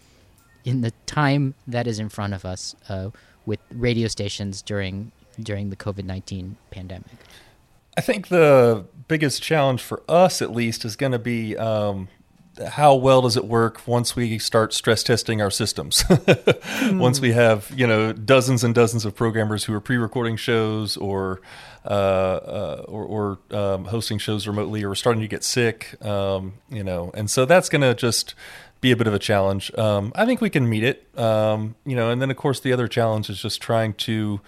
in 0.64 0.80
the 0.80 0.92
time 1.06 1.54
that 1.66 1.86
is 1.86 1.98
in 1.98 2.08
front 2.08 2.34
of 2.34 2.44
us 2.44 2.74
uh, 2.88 3.10
with 3.44 3.60
radio 3.70 4.06
stations 4.08 4.62
during 4.62 5.12
during 5.40 5.70
the 5.70 5.76
COVID 5.76 6.04
nineteen 6.04 6.56
pandemic? 6.70 7.10
I 7.96 8.00
think 8.00 8.28
the 8.28 8.86
biggest 9.08 9.42
challenge 9.42 9.82
for 9.82 10.02
us, 10.08 10.40
at 10.40 10.52
least, 10.52 10.84
is 10.84 10.96
going 10.96 11.12
to 11.12 11.18
be 11.18 11.56
um, 11.58 12.08
how 12.68 12.94
well 12.94 13.22
does 13.22 13.36
it 13.36 13.46
work 13.46 13.86
once 13.86 14.14
we 14.14 14.38
start 14.38 14.74
stress 14.74 15.02
testing 15.02 15.40
our 15.40 15.50
systems? 15.50 16.04
Once 16.92 17.20
we 17.20 17.32
have 17.32 17.72
you 17.74 17.86
know 17.86 18.12
dozens 18.12 18.62
and 18.62 18.74
dozens 18.74 19.04
of 19.04 19.14
programmers 19.14 19.64
who 19.64 19.74
are 19.74 19.80
pre-recording 19.80 20.36
shows 20.36 20.96
or 20.96 21.40
uh, 21.84 21.88
uh, 21.88 22.84
or, 22.88 23.38
or 23.50 23.56
um, 23.56 23.86
hosting 23.86 24.18
shows 24.18 24.46
remotely 24.46 24.84
or 24.84 24.94
starting 24.94 25.22
to 25.22 25.28
get 25.28 25.42
sick, 25.42 25.96
um, 26.04 26.54
you 26.68 26.84
know, 26.84 27.10
and 27.14 27.30
so 27.30 27.44
that's 27.44 27.68
going 27.68 27.82
to 27.82 27.94
just 27.94 28.34
be 28.80 28.92
a 28.92 28.96
bit 28.96 29.06
of 29.06 29.14
a 29.14 29.18
challenge. 29.18 29.72
Um, 29.78 30.12
I 30.14 30.26
think 30.26 30.40
we 30.40 30.50
can 30.50 30.68
meet 30.68 30.84
it, 30.84 31.08
um, 31.18 31.74
you 31.86 31.96
know, 31.96 32.10
and 32.10 32.20
then 32.20 32.30
of 32.30 32.36
course 32.36 32.60
the 32.60 32.72
other 32.72 32.88
challenge 32.88 33.30
is 33.30 33.40
just 33.40 33.62
trying 33.62 33.94
to 33.94 34.40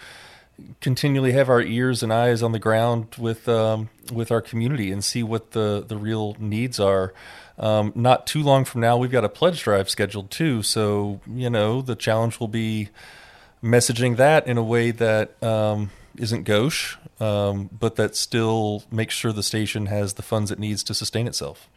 continually 0.80 1.32
have 1.32 1.48
our 1.48 1.62
ears 1.62 2.02
and 2.02 2.12
eyes 2.12 2.42
on 2.42 2.52
the 2.52 2.59
ground 2.59 3.14
with 3.18 3.48
um, 3.48 3.88
with 4.12 4.30
our 4.30 4.40
community 4.40 4.92
and 4.92 5.02
see 5.02 5.22
what 5.22 5.52
the 5.52 5.84
the 5.86 5.96
real 5.96 6.36
needs 6.38 6.78
are. 6.78 7.14
Um, 7.59 7.92
not 7.94 8.26
too 8.26 8.42
long 8.42 8.64
from 8.64 8.80
now, 8.80 8.96
we've 8.96 9.11
got 9.11 9.24
a 9.24 9.28
pledge 9.28 9.62
drive 9.62 9.88
scheduled 9.88 10.30
too. 10.30 10.62
So 10.62 11.20
you 11.26 11.50
know, 11.50 11.82
the 11.82 11.94
challenge 11.94 12.40
will 12.40 12.48
be 12.48 12.88
messaging 13.62 14.16
that 14.16 14.46
in 14.46 14.59
a 14.59 14.62
way 14.62 14.90
that 14.90 15.42
um, 15.42 15.90
not 16.18 16.44
gauche, 16.44 16.96
um, 17.20 17.70
but 17.78 17.96
that 17.96 18.16
still 18.16 18.84
makes 18.90 19.14
sure 19.14 19.32
the 19.32 19.42
station 19.42 19.86
has 19.86 20.14
the 20.14 20.22
funds 20.22 20.50
it 20.50 20.59
needs 20.59 20.82
to 20.84 20.94
sustain 20.94 21.26
itself. 21.26 21.68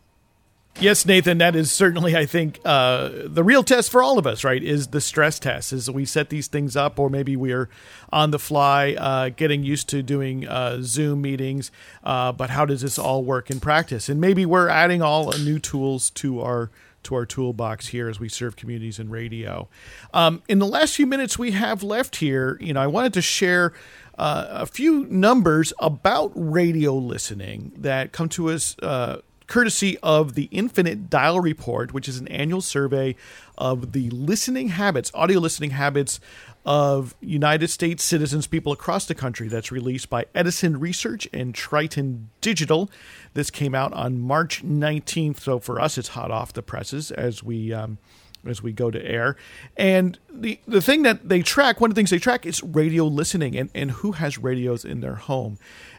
Yes, 0.80 1.08
Nathan, 1.08 1.40
that 1.40 1.56
is 1.56 1.72
certainly, 1.72 2.16
I 2.16 2.28
think, 2.28 2.60
uh, 2.64 3.10
the 3.26 3.44
real 3.44 3.64
test 3.64 3.90
for 3.90 4.04
all 4.04 4.20
of 4.20 4.28
us, 4.28 4.44
right? 4.44 4.64
Is 4.64 4.90
the 4.90 5.02
stress 5.02 5.40
test. 5.40 5.74
Is 5.74 5.90
we 5.90 6.06
set 6.06 6.30
these 6.30 6.46
things 6.46 6.76
up, 6.76 7.00
or 7.00 7.10
maybe 7.10 7.36
we're 7.36 7.68
on 8.14 8.30
the 8.30 8.38
fly, 8.38 8.94
uh, 8.94 9.30
getting 9.30 9.64
used 9.64 9.90
to 9.90 10.04
doing 10.04 10.48
uh, 10.48 10.78
Zoom 10.84 11.24
meetings. 11.24 11.72
Uh, 12.04 12.32
but 12.32 12.52
how 12.52 12.64
does 12.64 12.82
this 12.82 13.00
all 13.00 13.24
work 13.24 13.50
in 13.50 13.60
practice? 13.60 14.08
And 14.08 14.22
maybe 14.22 14.46
we're 14.46 14.70
adding 14.70 15.02
all 15.02 15.32
new 15.40 15.58
tools 15.58 16.12
to 16.12 16.42
our 16.42 16.70
to 17.04 17.16
our 17.16 17.26
toolbox 17.26 17.88
here 17.88 18.10
as 18.10 18.20
we 18.20 18.30
serve 18.30 18.56
communities 18.56 19.00
in 19.00 19.10
radio. 19.10 19.70
Um, 20.14 20.44
in 20.48 20.60
the 20.60 20.68
last 20.68 20.96
few 20.96 21.08
minutes 21.08 21.40
we 21.40 21.52
have 21.52 21.82
left 21.82 22.18
here, 22.18 22.58
you 22.62 22.74
know, 22.74 22.82
I 22.82 22.88
wanted 22.88 23.14
to 23.14 23.22
share. 23.22 23.74
Uh, 24.20 24.48
a 24.50 24.66
few 24.66 25.06
numbers 25.12 25.74
about 25.78 26.32
radio 26.34 26.96
listening 26.96 27.72
that 27.78 28.12
come 28.12 28.28
to 28.28 28.50
us 28.50 28.76
uh, 28.80 29.22
courtesy 29.48 29.98
of 30.04 30.36
the 30.36 30.50
Infinite 30.52 31.10
Dial 31.10 31.40
Report, 31.40 31.94
which 31.94 32.08
is 32.08 32.20
an 32.20 32.28
annual 32.28 32.62
survey 32.62 33.16
of 33.58 33.94
the 33.94 34.10
listening 34.10 34.70
habits, 34.70 35.12
audio 35.14 35.40
listening 35.40 35.72
habits 35.72 36.20
of 36.66 37.16
United 37.22 37.70
States 37.70 38.04
citizens, 38.04 38.46
people 38.46 38.74
across 38.74 39.06
the 39.06 39.16
country. 39.16 39.48
That's 39.48 39.72
released 39.72 40.10
by 40.10 40.26
Edison 40.36 40.80
Research 40.80 41.28
and 41.32 41.56
Triton 41.56 42.30
Digital. 42.42 42.92
This 43.34 43.50
came 43.50 43.74
out 43.74 43.94
on 43.94 44.20
March 44.20 44.66
19th, 44.66 45.40
so 45.40 45.60
for 45.60 45.80
us, 45.80 45.98
it's 45.98 46.10
hot 46.10 46.30
off 46.30 46.54
the 46.54 46.62
presses 46.62 47.10
as 47.12 47.42
we. 47.42 47.74
Um, 47.74 47.98
as 48.46 48.64
we 48.64 48.72
go 48.72 48.90
to 48.90 49.04
air. 49.06 49.36
And 49.76 50.18
the 50.32 50.60
the 50.68 50.80
thing 50.80 51.04
that 51.04 51.28
they 51.28 51.42
track, 51.42 51.82
one 51.82 51.90
of 51.90 51.96
the 51.96 52.00
things 52.00 52.12
they 52.12 52.20
track 52.20 52.46
is 52.46 52.64
radio 52.64 53.06
listening 53.06 53.58
and, 53.58 53.70
and 53.76 53.92
who 53.92 54.14
has 54.14 54.38
radios 54.38 54.86
in 54.86 55.02
their 55.02 55.16
home. 55.16 55.58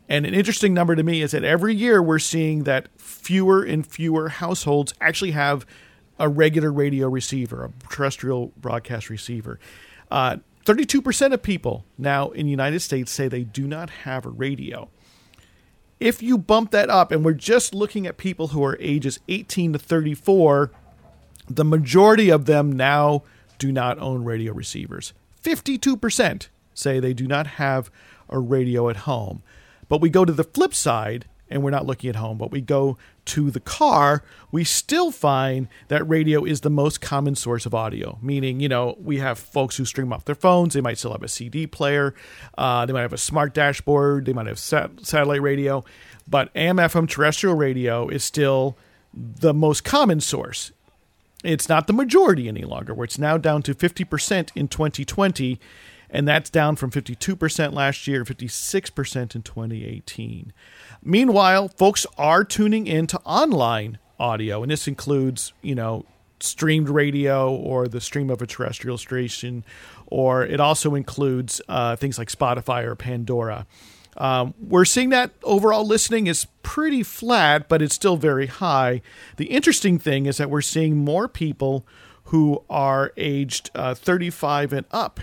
And 0.09 0.25
an 0.25 0.35
interesting 0.35 0.73
number 0.73 0.97
to 0.97 1.03
me 1.03 1.21
is 1.23 1.33
that 1.33 1.45
every 1.45 1.75
year 1.75 2.03
we're 2.03 2.19
seeing 2.19 2.65
that 2.65 2.89
fewer 2.97 3.63
and 3.63 3.87
fewer 3.87 4.31
households 4.31 4.95
actually 5.01 5.33
have 5.33 5.67
a 6.19 6.29
regular 6.29 6.73
radio 6.73 7.09
receiver, 7.09 7.65
a 7.65 7.89
terrestrial 7.89 8.53
broadcast 8.57 9.11
receiver. 9.11 9.61
Uh, 10.11 10.39
32% 10.65 11.33
of 11.33 11.43
people 11.43 11.85
now 11.97 12.31
in 12.31 12.47
the 12.47 12.51
United 12.51 12.81
States 12.81 13.11
say 13.11 13.29
they 13.29 13.45
do 13.45 13.67
not 13.67 13.91
have 13.91 14.27
a 14.27 14.31
radio. 14.31 14.89
If 16.01 16.23
you 16.23 16.39
bump 16.39 16.71
that 16.71 16.91
up, 16.91 17.11
and 17.11 17.25
we're 17.25 17.33
just 17.33 17.75
looking 17.75 18.07
at 18.07 18.19
people 18.19 18.49
who 18.49 18.65
are 18.65 18.77
ages 18.81 19.19
18 19.29 19.73
to 19.73 19.79
34, 19.79 20.71
the 21.49 21.65
majority 21.65 22.31
of 22.31 22.45
them 22.45 22.71
now 22.73 23.23
do 23.59 23.73
not 23.73 23.99
own 23.99 24.25
radio 24.25 24.53
receivers. 24.53 25.13
52% 25.43 26.49
say 26.75 27.01
they 27.01 27.15
do 27.15 27.27
not 27.27 27.47
have 27.47 27.91
a 28.29 28.39
radio 28.39 28.89
at 28.89 28.99
home. 28.99 29.43
But 29.89 30.01
we 30.01 30.11
go 30.11 30.25
to 30.25 30.33
the 30.33 30.45
flip 30.45 30.75
side, 30.75 31.27
and 31.51 31.63
we're 31.63 31.71
not 31.71 31.87
looking 31.87 32.11
at 32.11 32.17
home, 32.17 32.39
but 32.39 32.51
we 32.51 32.61
go 32.61 32.99
to 33.27 33.51
the 33.51 33.61
car, 33.61 34.23
we 34.51 34.65
still 34.65 35.11
find 35.11 35.69
that 35.89 36.07
radio 36.09 36.45
is 36.45 36.63
the 36.63 36.71
most 36.71 37.01
common 37.01 37.35
source 37.35 37.67
of 37.67 37.75
audio. 37.75 38.19
Meaning, 38.23 38.61
you 38.61 38.69
know, 38.69 38.97
we 39.01 39.19
have 39.19 39.39
folks 39.39 39.77
who 39.77 39.85
stream 39.85 40.13
off 40.13 40.25
their 40.25 40.35
phones, 40.35 40.75
they 40.75 40.81
might 40.81 40.99
still 40.99 41.13
have 41.13 41.23
a 41.23 41.29
CD 41.29 41.67
player, 41.67 42.15
uh, 42.57 42.87
they 42.87 42.93
might 42.93 43.03
have 43.03 43.13
a 43.13 43.19
smart 43.19 43.55
dashboard, 43.55 44.25
they 44.25 44.33
might 44.33 44.47
have 44.47 44.59
sat- 44.59 45.05
satellite 45.05 45.43
radio, 45.43 45.85
but 46.27 46.51
AM 46.55 46.77
FM 46.77 47.09
terrestrial 47.09 47.55
radio 47.55 48.09
is 48.09 48.25
still 48.25 48.77
the 49.13 49.55
most 49.55 49.85
common 49.85 50.21
source. 50.21 50.73
It's 51.45 51.69
not 51.69 51.87
the 51.87 51.93
majority 51.93 52.49
any 52.49 52.65
longer, 52.65 52.93
where 52.95 53.05
it's 53.05 53.19
now 53.19 53.37
down 53.37 53.63
to 53.63 53.75
50% 53.75 54.51
in 54.57 54.69
2020 54.69 55.61
and 56.11 56.27
that's 56.27 56.51
down 56.51 56.77
from 56.77 56.91
52% 56.91 57.73
last 57.73 58.07
year, 58.07 58.25
56% 58.25 59.35
in 59.35 59.43
2018. 59.43 60.53
Meanwhile, 61.03 61.69
folks 61.69 62.07
are 62.17 62.45
tuning 62.45 62.87
into 62.87 63.19
online 63.21 63.99
audio, 64.19 64.63
and 64.63 64.71
this 64.71 64.89
includes, 64.89 65.53
you 65.63 65.75
know, 65.75 66.05
streamed 66.41 66.89
radio 66.89 67.53
or 67.53 67.89
the 67.89 68.01
stream 68.01 68.31
of 68.31 68.41
a 68.41 68.47
terrestrial 68.47 68.99
station, 68.99 69.65
or 70.07 70.45
it 70.45 70.61
also 70.61 70.95
includes 70.95 71.61
uh, 71.69 71.97
things 71.97 72.19
like 72.19 72.29
Spotify 72.29 72.85
or 72.85 72.95
Pandora. 72.95 73.67
Um, 74.17 74.55
we're 74.61 74.85
seeing 74.85 75.11
that 75.11 75.31
overall 75.45 75.87
listening 75.87 76.27
is 76.27 76.47
pretty 76.63 77.03
flat, 77.03 77.69
but 77.69 77.81
it's 77.81 77.95
still 77.95 78.17
very 78.17 78.47
high. 78.47 79.01
The 79.37 79.47
interesting 79.47 79.99
thing 79.99 80.27
is 80.27 80.39
that 80.39 80.51
we're 80.51 80.61
seeing 80.61 80.97
more 80.97 81.29
people 81.29 81.87
who 82.25 82.65
are 82.69 83.13
aged 83.17 83.71
uh, 83.75 83.95
35 83.95 84.73
and 84.73 84.87
up 84.91 85.21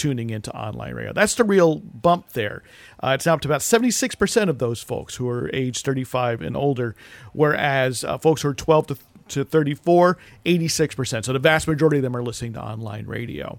tuning 0.00 0.30
into 0.30 0.50
online 0.56 0.94
radio. 0.94 1.12
That's 1.12 1.34
the 1.34 1.44
real 1.44 1.76
bump 1.76 2.30
there. 2.30 2.62
Uh, 3.02 3.10
it's 3.10 3.26
up 3.26 3.42
to 3.42 3.48
about 3.48 3.60
76% 3.60 4.48
of 4.48 4.58
those 4.58 4.82
folks 4.82 5.16
who 5.16 5.28
are 5.28 5.50
age 5.52 5.82
35 5.82 6.40
and 6.40 6.56
older, 6.56 6.96
whereas 7.34 8.02
uh, 8.02 8.16
folks 8.16 8.40
who 8.40 8.48
are 8.48 8.54
12 8.54 8.86
to, 8.86 8.98
to 9.28 9.44
34, 9.44 10.16
86%. 10.46 11.24
So 11.26 11.34
the 11.34 11.38
vast 11.38 11.68
majority 11.68 11.98
of 11.98 12.02
them 12.02 12.16
are 12.16 12.22
listening 12.22 12.54
to 12.54 12.62
online 12.62 13.04
radio. 13.06 13.58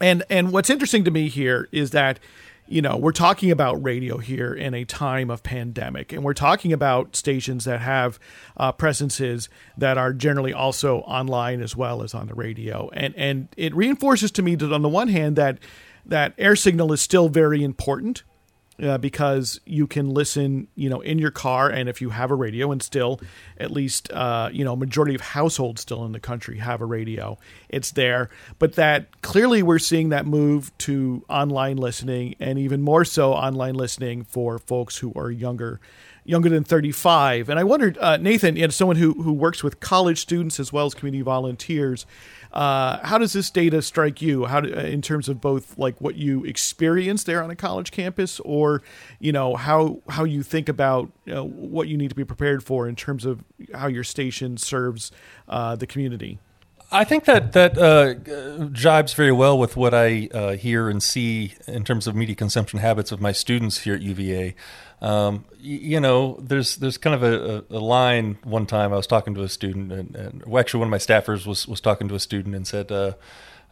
And 0.00 0.22
and 0.30 0.50
what's 0.50 0.70
interesting 0.70 1.04
to 1.04 1.10
me 1.10 1.28
here 1.28 1.68
is 1.72 1.90
that 1.90 2.18
you 2.70 2.80
know, 2.80 2.96
we're 2.96 3.10
talking 3.10 3.50
about 3.50 3.82
radio 3.82 4.18
here 4.18 4.54
in 4.54 4.74
a 4.74 4.84
time 4.84 5.28
of 5.28 5.42
pandemic, 5.42 6.12
and 6.12 6.22
we're 6.22 6.34
talking 6.34 6.72
about 6.72 7.16
stations 7.16 7.64
that 7.64 7.80
have 7.80 8.20
uh, 8.56 8.70
presences 8.70 9.48
that 9.76 9.98
are 9.98 10.12
generally 10.12 10.52
also 10.52 10.98
online 11.00 11.62
as 11.62 11.74
well 11.74 12.04
as 12.04 12.14
on 12.14 12.28
the 12.28 12.34
radio, 12.34 12.88
and 12.92 13.12
and 13.16 13.48
it 13.56 13.74
reinforces 13.74 14.30
to 14.30 14.42
me 14.42 14.54
that 14.54 14.72
on 14.72 14.82
the 14.82 14.88
one 14.88 15.08
hand 15.08 15.34
that 15.34 15.58
that 16.06 16.32
air 16.38 16.54
signal 16.54 16.92
is 16.92 17.00
still 17.00 17.28
very 17.28 17.64
important 17.64 18.22
uh, 18.82 18.98
because 18.98 19.60
you 19.64 19.86
can 19.86 20.10
listen, 20.10 20.68
you 20.74 20.88
know, 20.88 21.00
in 21.00 21.18
your 21.18 21.30
car, 21.30 21.68
and 21.68 21.88
if 21.88 22.00
you 22.00 22.10
have 22.10 22.30
a 22.30 22.34
radio, 22.34 22.72
and 22.72 22.82
still, 22.82 23.20
at 23.58 23.70
least, 23.70 24.10
uh, 24.12 24.48
you 24.52 24.64
know, 24.64 24.76
majority 24.76 25.14
of 25.14 25.20
households 25.20 25.82
still 25.82 26.04
in 26.04 26.12
the 26.12 26.20
country 26.20 26.58
have 26.58 26.80
a 26.80 26.86
radio. 26.86 27.38
It's 27.68 27.92
there, 27.92 28.30
but 28.58 28.74
that 28.74 29.20
clearly 29.22 29.62
we're 29.62 29.78
seeing 29.78 30.10
that 30.10 30.26
move 30.26 30.76
to 30.78 31.24
online 31.28 31.76
listening, 31.76 32.34
and 32.40 32.58
even 32.58 32.82
more 32.82 33.04
so 33.04 33.32
online 33.32 33.74
listening 33.74 34.24
for 34.24 34.58
folks 34.58 34.98
who 34.98 35.12
are 35.14 35.30
younger 35.30 35.80
younger 36.30 36.48
than 36.48 36.64
35. 36.64 37.48
And 37.48 37.58
I 37.58 37.64
wondered, 37.64 37.98
uh, 37.98 38.16
Nathan, 38.16 38.56
as 38.56 38.74
someone 38.74 38.96
who, 38.96 39.12
who 39.22 39.32
works 39.32 39.62
with 39.62 39.80
college 39.80 40.20
students 40.20 40.60
as 40.60 40.72
well 40.72 40.86
as 40.86 40.94
community 40.94 41.22
volunteers, 41.22 42.06
uh, 42.52 42.98
how 43.06 43.18
does 43.18 43.32
this 43.32 43.50
data 43.50 43.82
strike 43.82 44.22
you? 44.22 44.46
How 44.46 44.60
do, 44.60 44.74
uh, 44.74 44.80
in 44.80 45.02
terms 45.02 45.28
of 45.28 45.40
both 45.40 45.78
like 45.78 46.00
what 46.00 46.16
you 46.16 46.44
experience 46.44 47.24
there 47.24 47.42
on 47.42 47.50
a 47.50 47.56
college 47.56 47.90
campus, 47.92 48.40
or 48.40 48.82
you 49.20 49.30
know 49.30 49.54
how 49.54 50.00
how 50.08 50.24
you 50.24 50.42
think 50.42 50.68
about 50.68 51.10
you 51.26 51.34
know, 51.34 51.44
what 51.46 51.86
you 51.86 51.96
need 51.96 52.08
to 52.08 52.16
be 52.16 52.24
prepared 52.24 52.64
for 52.64 52.88
in 52.88 52.96
terms 52.96 53.24
of 53.24 53.44
how 53.72 53.86
your 53.86 54.02
station 54.02 54.56
serves 54.56 55.12
uh, 55.48 55.76
the 55.76 55.86
community? 55.86 56.38
I 56.92 57.04
think 57.04 57.24
that 57.26 57.52
that 57.52 57.78
uh, 57.78 58.14
jibes 58.72 59.14
very 59.14 59.30
well 59.30 59.56
with 59.56 59.76
what 59.76 59.94
I 59.94 60.28
uh, 60.34 60.52
hear 60.56 60.88
and 60.88 61.00
see 61.00 61.54
in 61.68 61.84
terms 61.84 62.08
of 62.08 62.16
media 62.16 62.34
consumption 62.34 62.80
habits 62.80 63.12
of 63.12 63.20
my 63.20 63.30
students 63.30 63.80
here 63.80 63.94
at 63.94 64.02
UVA. 64.02 64.56
Um, 65.02 65.44
you 65.58 65.98
know, 66.00 66.38
there's 66.40 66.76
there's 66.76 66.98
kind 66.98 67.14
of 67.14 67.22
a, 67.22 67.64
a, 67.70 67.78
line. 67.78 68.38
One 68.44 68.66
time, 68.66 68.92
I 68.92 68.96
was 68.96 69.06
talking 69.06 69.34
to 69.34 69.42
a 69.42 69.48
student, 69.48 69.92
and, 69.92 70.14
and 70.14 70.44
well, 70.44 70.60
actually, 70.60 70.80
one 70.80 70.88
of 70.88 70.90
my 70.90 70.98
staffers 70.98 71.46
was 71.46 71.66
was 71.66 71.80
talking 71.80 72.08
to 72.08 72.14
a 72.14 72.20
student 72.20 72.54
and 72.54 72.66
said, 72.66 72.92
uh, 72.92 73.12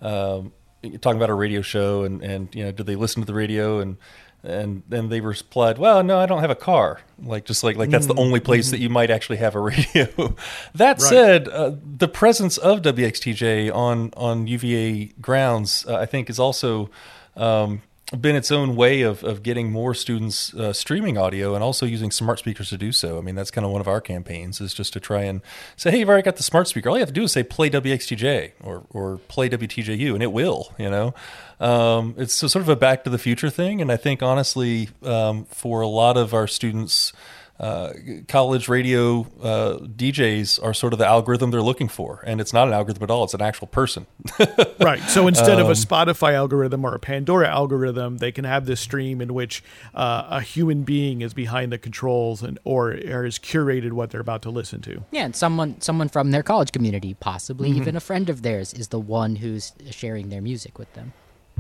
um, 0.01 0.53
talking 1.01 1.19
about 1.19 1.29
a 1.29 1.35
radio 1.35 1.61
show, 1.61 2.05
and 2.05 2.23
and 2.23 2.55
you 2.55 2.65
know, 2.65 2.73
did 2.73 2.87
they 2.87 2.97
listen 2.97 3.23
to 3.23 3.27
the 3.27 3.35
radio 3.35 3.79
and 3.79 3.99
and 4.45 4.83
then 4.89 5.09
they 5.09 5.21
replied, 5.21 5.79
"Well, 5.79 6.03
no, 6.05 6.19
I 6.19 6.27
don't 6.27 6.41
have 6.41 6.51
a 6.51 6.57
car." 6.57 7.01
Like 7.21 7.45
just 7.45 7.65
like 7.65 7.77
like 7.77 7.91
that's 7.91 8.07
the 8.07 8.15
only 8.15 8.41
place 8.41 8.67
mm-hmm. 8.67 8.73
that 8.73 8.81
you 8.81 8.89
might 8.89 9.11
actually 9.11 9.39
have 9.39 9.55
a 9.57 9.61
radio. 9.61 10.07
that 10.75 11.01
right. 11.01 11.01
said, 11.01 11.49
uh, 11.49 11.73
the 11.85 12.09
presence 12.09 12.57
of 12.57 12.83
WXTJ 12.83 13.75
on 13.75 14.13
on 14.17 14.47
UVA 14.47 15.13
grounds, 15.21 15.85
uh, 15.89 15.97
I 15.97 16.07
think, 16.07 16.31
is 16.31 16.39
also 16.39 16.89
um, 17.37 17.83
been 18.11 18.37
its 18.37 18.51
own 18.51 18.75
way 18.75 19.03
of, 19.03 19.23
of 19.23 19.43
getting 19.43 19.71
more 19.71 19.95
students 19.95 20.55
uh, 20.55 20.73
streaming 20.73 21.19
audio 21.19 21.55
and 21.55 21.63
also 21.63 21.85
using 21.85 22.11
smart 22.11 22.39
speakers 22.39 22.71
to 22.71 22.79
do 22.79 22.91
so. 22.91 23.19
I 23.19 23.21
mean, 23.21 23.35
that's 23.35 23.51
kind 23.51 23.67
of 23.67 23.71
one 23.71 23.83
of 23.83 23.89
our 23.89 24.01
campaigns 24.01 24.61
is 24.61 24.73
just 24.73 24.95
to 24.95 25.01
try 25.01 25.23
and 25.25 25.43
say, 25.77 25.91
hey, 25.91 25.99
you've 25.99 26.09
already 26.09 26.23
got 26.23 26.37
the 26.37 26.43
smart 26.43 26.69
speaker. 26.69 26.89
All 26.89 26.97
you 26.97 27.01
have 27.01 27.09
to 27.09 27.15
do 27.15 27.25
is 27.25 27.33
say 27.33 27.43
play 27.43 27.69
WXTJ 27.69 28.53
or, 28.63 28.85
or 28.91 29.19
play 29.29 29.51
WTJU, 29.51 30.15
and 30.15 30.23
it 30.23 30.33
will, 30.33 30.75
you 30.79 30.89
know. 30.89 31.15
Um, 31.61 32.15
it's 32.17 32.35
sort 32.35 32.57
of 32.57 32.69
a 32.69 32.77
back 32.77 33.05
to 33.05 33.11
the 33.11 33.19
future 33.19 33.51
thing. 33.51 33.83
And 33.83 33.93
I 33.93 33.97
think, 33.97 34.23
honestly, 34.23 34.89
um, 35.03 35.45
for 35.47 35.83
a 35.83 35.89
lot 35.89 36.17
of 36.17 36.33
our 36.33 36.47
students, 36.47 37.13
uh, 37.61 37.93
college 38.29 38.69
radio 38.69 39.23
uh, 39.43 39.79
DJs 39.79 40.63
are 40.63 40.73
sort 40.73 40.93
of 40.93 40.99
the 40.99 41.07
algorithm 41.07 41.51
they're 41.51 41.61
looking 41.61 41.89
for, 41.89 42.23
and 42.25 42.41
it's 42.41 42.53
not 42.53 42.69
an 42.69 42.75
algorithm 42.75 43.03
at 43.03 43.11
all; 43.11 43.25
it's 43.25 43.35
an 43.35 43.43
actual 43.43 43.67
person. 43.67 44.07
right. 44.81 45.01
So 45.09 45.27
instead 45.27 45.59
um, 45.59 45.63
of 45.63 45.67
a 45.67 45.71
um, 45.71 45.75
Spotify 45.75 46.35
algorithm 46.35 46.85
or 46.85 46.95
a 46.95 47.01
Pandora 47.01 47.49
algorithm, 47.49 48.19
they 48.19 48.31
can 48.31 48.45
have 48.45 48.67
this 48.67 48.81
stream 48.81 49.21
in 49.21 49.35
which 49.35 49.65
uh, 49.95 50.27
a 50.31 50.41
human 50.41 50.85
being 50.85 51.21
is 51.21 51.35
behind 51.35 51.73
the 51.73 51.79
controls 51.79 52.43
and 52.43 52.59
or, 52.63 52.91
or 52.91 53.25
is 53.25 53.39
curated 53.39 53.93
what 53.93 54.11
they're 54.11 54.21
about 54.21 54.43
to 54.43 54.51
listen 54.51 54.81
to. 54.83 55.03
Yeah, 55.11 55.25
and 55.25 55.35
someone 55.35 55.81
someone 55.81 56.09
from 56.09 56.31
their 56.31 56.45
college 56.45 56.71
community, 56.71 57.15
possibly 57.15 57.71
mm-hmm. 57.71 57.83
even 57.83 57.97
a 57.97 58.01
friend 58.01 58.31
of 58.31 58.43
theirs, 58.43 58.73
is 58.73 58.89
the 58.89 59.01
one 59.01 59.37
who's 59.37 59.73
sharing 59.91 60.29
their 60.29 60.41
music 60.41 60.79
with 60.79 60.93
them. 60.95 61.13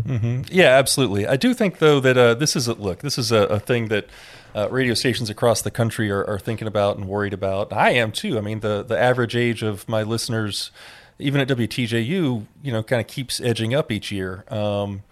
Mm-hmm. 0.04 0.42
Yeah, 0.52 0.76
absolutely. 0.76 1.26
I 1.26 1.36
do 1.36 1.54
think 1.54 1.78
though 1.78 2.00
that 2.00 2.16
uh, 2.16 2.34
this 2.34 2.56
is 2.56 2.68
a 2.68 2.74
look. 2.74 3.00
This 3.00 3.18
is 3.18 3.32
a, 3.32 3.42
a 3.44 3.58
thing 3.58 3.88
that 3.88 4.06
uh, 4.54 4.68
radio 4.70 4.94
stations 4.94 5.30
across 5.30 5.62
the 5.62 5.70
country 5.70 6.10
are, 6.10 6.24
are, 6.24 6.38
thinking 6.38 6.66
about 6.66 6.96
and 6.96 7.08
worried 7.08 7.32
about. 7.32 7.72
I 7.72 7.90
am 7.90 8.12
too. 8.12 8.38
I 8.38 8.40
mean, 8.40 8.60
the 8.60 8.82
the 8.82 8.98
average 8.98 9.36
age 9.36 9.62
of 9.62 9.88
my 9.88 10.02
listeners, 10.02 10.70
even 11.18 11.40
at 11.40 11.48
WTJU, 11.48 12.46
you 12.62 12.72
know, 12.72 12.82
kind 12.82 13.00
of 13.00 13.06
keeps 13.06 13.40
edging 13.40 13.74
up 13.74 13.92
each 13.92 14.10
year. 14.10 14.44
Um, 14.48 15.02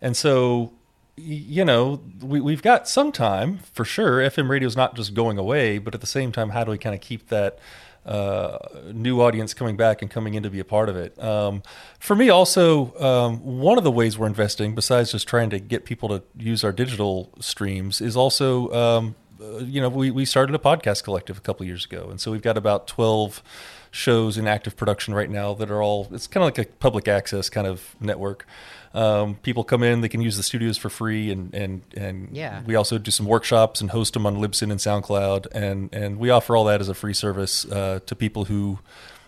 and 0.00 0.16
so, 0.16 0.72
you 1.16 1.64
know, 1.64 2.00
we, 2.20 2.40
we've 2.40 2.62
got 2.62 2.88
some 2.88 3.12
time 3.12 3.58
for 3.72 3.84
sure. 3.84 4.18
FM 4.18 4.48
radio 4.48 4.66
is 4.66 4.76
not 4.76 4.94
just 4.96 5.14
going 5.14 5.38
away, 5.38 5.78
but 5.78 5.94
at 5.94 6.00
the 6.00 6.06
same 6.06 6.32
time, 6.32 6.50
how 6.50 6.64
do 6.64 6.70
we 6.70 6.78
kind 6.78 6.94
of 6.94 7.00
keep 7.00 7.28
that? 7.28 7.58
Uh, 8.06 8.58
new 8.92 9.20
audience 9.20 9.54
coming 9.54 9.76
back 9.76 10.02
and 10.02 10.10
coming 10.10 10.34
in 10.34 10.42
to 10.42 10.50
be 10.50 10.60
a 10.60 10.64
part 10.64 10.88
of 10.88 10.96
it. 10.96 11.22
Um, 11.22 11.62
for 11.98 12.16
me, 12.16 12.30
also, 12.30 12.96
um, 12.98 13.58
one 13.58 13.78
of 13.78 13.84
the 13.84 13.90
ways 13.90 14.18
we're 14.18 14.26
investing, 14.26 14.74
besides 14.74 15.12
just 15.12 15.28
trying 15.28 15.50
to 15.50 15.58
get 15.58 15.84
people 15.84 16.08
to 16.08 16.22
use 16.36 16.64
our 16.64 16.72
digital 16.72 17.30
streams, 17.40 18.00
is 18.00 18.16
also, 18.16 18.72
um, 18.72 19.14
uh, 19.40 19.58
you 19.58 19.80
know, 19.80 19.88
we, 19.88 20.10
we 20.10 20.24
started 20.24 20.54
a 20.54 20.58
podcast 20.58 21.04
collective 21.04 21.38
a 21.38 21.40
couple 21.40 21.66
years 21.66 21.84
ago. 21.84 22.08
And 22.10 22.20
so 22.20 22.32
we've 22.32 22.42
got 22.42 22.56
about 22.56 22.86
12 22.86 23.42
shows 23.90 24.38
in 24.38 24.46
active 24.46 24.76
production 24.76 25.14
right 25.14 25.30
now 25.30 25.52
that 25.54 25.70
are 25.70 25.82
all, 25.82 26.08
it's 26.12 26.26
kind 26.26 26.42
of 26.42 26.46
like 26.46 26.66
a 26.66 26.70
public 26.72 27.08
access 27.08 27.50
kind 27.50 27.66
of 27.66 27.96
network. 28.00 28.46
Um, 28.92 29.36
people 29.36 29.62
come 29.62 29.82
in, 29.82 30.00
they 30.00 30.08
can 30.08 30.20
use 30.20 30.36
the 30.36 30.42
studios 30.42 30.76
for 30.76 30.90
free, 30.90 31.30
and 31.30 31.54
and 31.54 31.82
and 31.96 32.28
yeah. 32.32 32.62
we 32.66 32.74
also 32.74 32.98
do 32.98 33.10
some 33.10 33.26
workshops 33.26 33.80
and 33.80 33.90
host 33.90 34.14
them 34.14 34.26
on 34.26 34.36
Libsyn 34.36 34.70
and 34.70 34.80
SoundCloud, 34.80 35.46
and 35.52 35.90
and 35.92 36.18
we 36.18 36.30
offer 36.30 36.56
all 36.56 36.64
that 36.64 36.80
as 36.80 36.88
a 36.88 36.94
free 36.94 37.14
service 37.14 37.64
uh, 37.66 38.00
to 38.06 38.16
people 38.16 38.46
who 38.46 38.80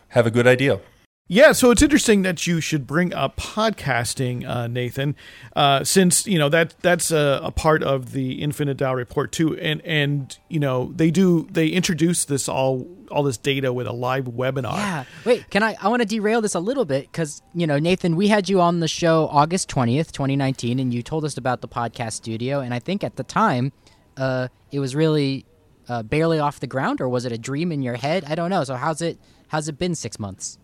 have 0.09 0.27
a 0.27 0.31
good 0.31 0.47
idea. 0.47 0.81
Yeah, 1.29 1.53
so 1.53 1.71
it's 1.71 1.81
interesting 1.81 2.23
that 2.23 2.47
you 2.47 2.61
should 2.61 2.87
bring 2.87 3.15
up 3.15 3.37
podcasting, 3.37 4.47
uh, 4.47 4.67
Nathan, 4.67 5.17
uh, 5.57 5.83
since 5.83 6.27
you 6.27 6.39
know 6.39 6.51
that 6.51 6.75
that's 6.81 7.11
a, 7.11 7.41
a, 7.43 7.51
part 7.51 7.83
of 7.83 8.13
the 8.13 8.43
Infinite 8.43 8.77
Dial 8.77 8.95
report 8.95 9.33
too, 9.33 9.57
and 9.57 9.81
and 9.83 10.37
you 10.51 10.61
know 10.61 10.93
they 10.95 11.11
do 11.11 11.49
they 11.51 11.69
introduce 11.69 12.27
this 12.27 12.51
all 12.51 12.87
all 13.11 13.23
this 13.23 13.39
data 13.39 13.73
with 13.73 13.87
a 13.87 13.93
live 13.93 14.27
webinar. 14.27 14.75
Yeah. 14.75 15.05
Wait, 15.25 15.49
can 15.49 15.63
I? 15.63 15.75
I 15.81 15.89
want 15.89 16.03
to 16.03 16.07
derail 16.07 16.43
this 16.43 16.55
a 16.55 16.61
little 16.61 16.85
bit 16.85 17.05
because 17.11 17.41
you 17.55 17.67
know 17.67 17.79
Nathan, 17.79 18.15
we 18.15 18.29
had 18.29 18.51
you 18.51 18.61
on 18.61 18.81
the 18.81 18.89
show 18.89 19.27
August 19.31 19.71
twentieth, 19.71 20.13
twenty 20.13 20.37
nineteen, 20.37 20.79
and 20.81 20.93
you 20.93 21.03
told 21.03 21.25
us 21.25 21.39
about 21.39 21.63
the 21.63 21.69
podcast 21.69 22.13
studio, 22.13 22.61
and 22.61 22.75
I 22.75 22.79
think 22.79 23.03
at 23.03 23.17
the 23.17 23.25
time, 23.25 23.73
uh, 24.19 24.49
it 24.71 24.81
was 24.81 24.95
really 24.95 25.47
uh, 25.89 26.03
barely 26.03 26.41
off 26.41 26.61
the 26.61 26.67
ground, 26.67 27.01
or 27.01 27.09
was 27.09 27.25
it 27.25 27.33
a 27.33 27.39
dream 27.39 27.73
in 27.73 27.81
your 27.81 27.97
head? 27.97 28.25
I 28.27 28.35
don't 28.35 28.51
know. 28.51 28.65
So 28.65 28.75
how's 28.75 29.01
it? 29.01 29.19
How's 29.49 29.69
it 29.69 29.79
been 29.79 29.95
six 29.95 30.19
months? 30.19 30.59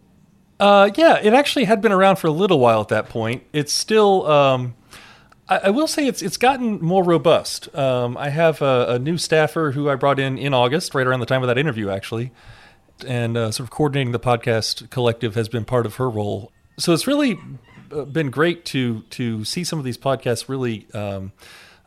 Uh, 0.60 0.90
yeah, 0.96 1.18
it 1.22 1.34
actually 1.34 1.64
had 1.64 1.80
been 1.80 1.92
around 1.92 2.16
for 2.16 2.26
a 2.26 2.32
little 2.32 2.58
while 2.58 2.80
at 2.80 2.88
that 2.88 3.08
point. 3.08 3.44
It's 3.52 3.72
still, 3.72 4.26
um, 4.26 4.74
I, 5.48 5.58
I, 5.64 5.70
will 5.70 5.86
say, 5.86 6.06
it's 6.06 6.20
it's 6.20 6.36
gotten 6.36 6.80
more 6.82 7.04
robust. 7.04 7.72
Um, 7.76 8.16
I 8.16 8.30
have 8.30 8.60
a, 8.60 8.86
a, 8.88 8.98
new 8.98 9.18
staffer 9.18 9.70
who 9.70 9.88
I 9.88 9.94
brought 9.94 10.18
in 10.18 10.36
in 10.36 10.52
August, 10.52 10.94
right 10.96 11.06
around 11.06 11.20
the 11.20 11.26
time 11.26 11.42
of 11.42 11.46
that 11.46 11.58
interview, 11.58 11.90
actually, 11.90 12.32
and 13.06 13.36
uh, 13.36 13.52
sort 13.52 13.68
of 13.68 13.70
coordinating 13.70 14.10
the 14.10 14.18
podcast 14.18 14.90
collective 14.90 15.36
has 15.36 15.48
been 15.48 15.64
part 15.64 15.86
of 15.86 15.96
her 15.96 16.10
role. 16.10 16.50
So 16.76 16.92
it's 16.92 17.06
really 17.06 17.38
uh, 17.92 18.04
been 18.04 18.30
great 18.30 18.64
to 18.66 19.02
to 19.10 19.44
see 19.44 19.62
some 19.62 19.78
of 19.78 19.84
these 19.84 19.98
podcasts 19.98 20.48
really. 20.48 20.88
Um, 20.92 21.32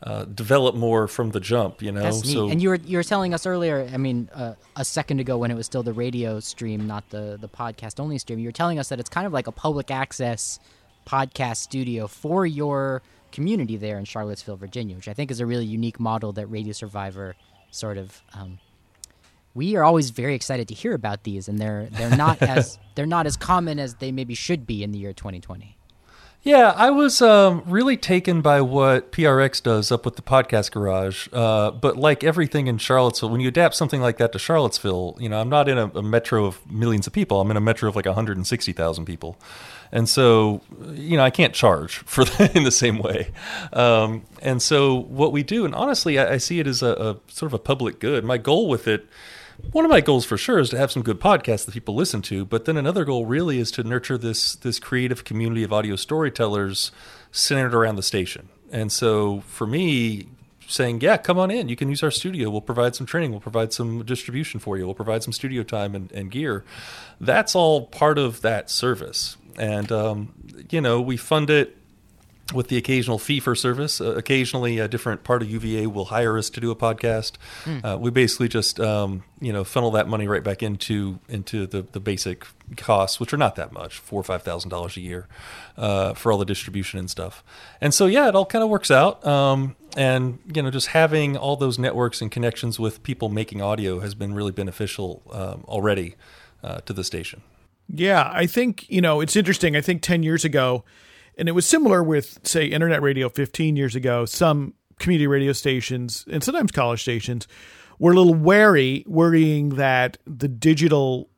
uh, 0.02 0.24
develop 0.24 0.74
more 0.74 1.06
from 1.06 1.30
the 1.30 1.40
jump, 1.40 1.80
you 1.80 1.92
know. 1.92 2.02
That's 2.02 2.24
neat. 2.24 2.32
So, 2.32 2.48
and 2.48 2.60
you 2.60 2.70
were 2.70 2.76
you 2.76 2.96
were 2.96 3.04
telling 3.04 3.34
us 3.34 3.46
earlier. 3.46 3.88
I 3.92 3.96
mean, 3.98 4.28
uh, 4.34 4.54
a 4.74 4.84
second 4.84 5.20
ago 5.20 5.38
when 5.38 5.50
it 5.50 5.54
was 5.54 5.66
still 5.66 5.82
the 5.82 5.92
radio 5.92 6.40
stream, 6.40 6.86
not 6.86 7.08
the 7.10 7.38
the 7.40 7.48
podcast 7.48 8.00
only 8.00 8.18
stream. 8.18 8.38
You 8.38 8.48
were 8.48 8.52
telling 8.52 8.78
us 8.78 8.88
that 8.88 8.98
it's 8.98 9.10
kind 9.10 9.26
of 9.26 9.32
like 9.32 9.46
a 9.46 9.52
public 9.52 9.90
access 9.90 10.58
podcast 11.06 11.58
studio 11.58 12.06
for 12.08 12.44
your 12.46 13.02
community 13.30 13.76
there 13.76 13.98
in 13.98 14.04
Charlottesville, 14.04 14.56
Virginia, 14.56 14.96
which 14.96 15.08
I 15.08 15.14
think 15.14 15.30
is 15.30 15.40
a 15.40 15.46
really 15.46 15.66
unique 15.66 16.00
model 16.00 16.32
that 16.32 16.46
Radio 16.46 16.72
Survivor 16.72 17.36
sort 17.70 17.96
of. 17.96 18.22
Um, 18.34 18.58
we 19.54 19.76
are 19.76 19.84
always 19.84 20.10
very 20.10 20.34
excited 20.34 20.66
to 20.68 20.74
hear 20.74 20.94
about 20.94 21.22
these, 21.22 21.46
and 21.48 21.58
they're 21.58 21.86
they're 21.92 22.16
not 22.16 22.42
as 22.42 22.78
they're 22.96 23.06
not 23.06 23.26
as 23.26 23.36
common 23.36 23.78
as 23.78 23.94
they 23.96 24.10
maybe 24.10 24.34
should 24.34 24.66
be 24.66 24.82
in 24.82 24.90
the 24.90 24.98
year 24.98 25.12
2020. 25.12 25.76
Yeah, 26.44 26.74
I 26.76 26.90
was 26.90 27.22
um, 27.22 27.62
really 27.66 27.96
taken 27.96 28.40
by 28.42 28.62
what 28.62 29.12
PRX 29.12 29.62
does 29.62 29.92
up 29.92 30.04
with 30.04 30.16
the 30.16 30.22
podcast 30.22 30.72
garage. 30.72 31.28
Uh, 31.32 31.70
but 31.70 31.96
like 31.96 32.24
everything 32.24 32.66
in 32.66 32.78
Charlottesville, 32.78 33.30
when 33.30 33.40
you 33.40 33.46
adapt 33.46 33.76
something 33.76 34.00
like 34.00 34.16
that 34.16 34.32
to 34.32 34.40
Charlottesville, 34.40 35.16
you 35.20 35.28
know, 35.28 35.40
I'm 35.40 35.48
not 35.48 35.68
in 35.68 35.78
a, 35.78 35.86
a 35.94 36.02
metro 36.02 36.44
of 36.46 36.68
millions 36.68 37.06
of 37.06 37.12
people. 37.12 37.40
I'm 37.40 37.48
in 37.52 37.56
a 37.56 37.60
metro 37.60 37.88
of 37.88 37.94
like 37.94 38.06
160,000 38.06 39.04
people, 39.04 39.38
and 39.92 40.08
so 40.08 40.62
you 40.90 41.16
know 41.16 41.22
I 41.22 41.30
can't 41.30 41.54
charge 41.54 41.98
for 42.06 42.24
that 42.24 42.56
in 42.56 42.64
the 42.64 42.72
same 42.72 42.98
way. 42.98 43.30
Um, 43.72 44.24
and 44.40 44.60
so 44.60 44.96
what 44.96 45.30
we 45.30 45.44
do, 45.44 45.64
and 45.64 45.76
honestly, 45.76 46.18
I, 46.18 46.32
I 46.32 46.36
see 46.38 46.58
it 46.58 46.66
as 46.66 46.82
a, 46.82 46.88
a 46.88 47.32
sort 47.32 47.50
of 47.50 47.54
a 47.54 47.60
public 47.60 48.00
good. 48.00 48.24
My 48.24 48.36
goal 48.38 48.68
with 48.68 48.88
it 48.88 49.06
one 49.70 49.84
of 49.84 49.90
my 49.90 50.00
goals 50.00 50.24
for 50.24 50.36
sure 50.36 50.58
is 50.58 50.70
to 50.70 50.78
have 50.78 50.90
some 50.90 51.02
good 51.02 51.20
podcasts 51.20 51.64
that 51.64 51.72
people 51.72 51.94
listen 51.94 52.20
to 52.22 52.44
but 52.44 52.64
then 52.64 52.76
another 52.76 53.04
goal 53.04 53.26
really 53.26 53.58
is 53.58 53.70
to 53.70 53.84
nurture 53.84 54.18
this 54.18 54.54
this 54.56 54.78
creative 54.78 55.24
community 55.24 55.62
of 55.62 55.72
audio 55.72 55.96
storytellers 55.96 56.90
centered 57.30 57.74
around 57.74 57.96
the 57.96 58.02
station. 58.02 58.48
And 58.70 58.90
so 58.90 59.40
for 59.46 59.66
me 59.66 60.28
saying 60.66 61.00
yeah 61.00 61.16
come 61.16 61.38
on 61.38 61.50
in. 61.50 61.68
You 61.68 61.76
can 61.76 61.88
use 61.88 62.02
our 62.02 62.10
studio. 62.10 62.50
We'll 62.50 62.60
provide 62.60 62.94
some 62.94 63.06
training. 63.06 63.30
We'll 63.30 63.40
provide 63.40 63.72
some 63.72 64.04
distribution 64.04 64.60
for 64.60 64.76
you. 64.76 64.86
We'll 64.86 64.94
provide 64.94 65.22
some 65.22 65.32
studio 65.32 65.62
time 65.62 65.94
and, 65.94 66.10
and 66.12 66.30
gear. 66.30 66.64
That's 67.20 67.54
all 67.54 67.86
part 67.86 68.18
of 68.18 68.42
that 68.42 68.70
service. 68.70 69.36
And 69.56 69.92
um, 69.92 70.32
you 70.70 70.80
know 70.80 71.00
we 71.00 71.16
fund 71.16 71.50
it 71.50 71.76
with 72.52 72.68
the 72.68 72.76
occasional 72.76 73.18
fee 73.18 73.40
for 73.40 73.54
service. 73.54 74.00
Uh, 74.00 74.14
occasionally, 74.14 74.78
a 74.78 74.88
different 74.88 75.24
part 75.24 75.42
of 75.42 75.50
UVA 75.50 75.86
will 75.86 76.06
hire 76.06 76.38
us 76.38 76.50
to 76.50 76.60
do 76.60 76.70
a 76.70 76.76
podcast. 76.76 77.32
Mm. 77.64 77.84
Uh, 77.84 77.98
we 77.98 78.10
basically 78.10 78.48
just 78.48 78.80
um, 78.80 79.24
you 79.40 79.52
know 79.52 79.64
funnel 79.64 79.90
that 79.92 80.08
money 80.08 80.28
right 80.28 80.42
back 80.42 80.62
into 80.62 81.18
into 81.28 81.66
the, 81.66 81.82
the 81.82 82.00
basic 82.00 82.46
costs, 82.76 83.18
which 83.20 83.32
are 83.32 83.36
not 83.36 83.56
that 83.56 83.72
much 83.72 83.98
four 83.98 84.20
or 84.20 84.24
five 84.24 84.42
thousand 84.42 84.70
dollars 84.70 84.96
a 84.96 85.00
year 85.00 85.26
uh, 85.76 86.14
for 86.14 86.32
all 86.32 86.38
the 86.38 86.44
distribution 86.44 86.98
and 86.98 87.10
stuff. 87.10 87.42
And 87.80 87.92
so 87.92 88.06
yeah, 88.06 88.28
it 88.28 88.34
all 88.34 88.46
kind 88.46 88.62
of 88.62 88.70
works 88.70 88.90
out. 88.90 89.24
Um, 89.26 89.76
and 89.96 90.38
you 90.54 90.62
know, 90.62 90.70
just 90.70 90.88
having 90.88 91.36
all 91.36 91.56
those 91.56 91.78
networks 91.78 92.20
and 92.20 92.30
connections 92.30 92.78
with 92.78 93.02
people 93.02 93.28
making 93.28 93.60
audio 93.60 94.00
has 94.00 94.14
been 94.14 94.34
really 94.34 94.52
beneficial 94.52 95.22
um, 95.32 95.64
already 95.68 96.14
uh, 96.62 96.78
to 96.82 96.92
the 96.92 97.04
station. 97.04 97.42
Yeah, 97.88 98.30
I 98.32 98.46
think 98.46 98.88
you 98.88 99.00
know 99.00 99.20
it's 99.20 99.36
interesting. 99.36 99.76
I 99.76 99.80
think 99.80 100.02
ten 100.02 100.22
years 100.22 100.44
ago 100.44 100.84
and 101.36 101.48
it 101.48 101.52
was 101.52 101.66
similar 101.66 102.02
with, 102.02 102.40
say, 102.46 102.66
internet 102.66 103.02
radio 103.02 103.28
15 103.28 103.76
years 103.76 103.94
ago. 103.94 104.24
Some 104.24 104.74
community 104.98 105.26
radio 105.26 105.52
stations 105.52 106.24
and 106.30 106.44
sometimes 106.44 106.70
college 106.70 107.02
stations 107.02 107.48
were 107.98 108.12
a 108.12 108.14
little 108.14 108.34
wary, 108.34 109.04
worrying 109.06 109.70
that 109.70 110.18
the 110.26 110.48
digital 110.48 111.28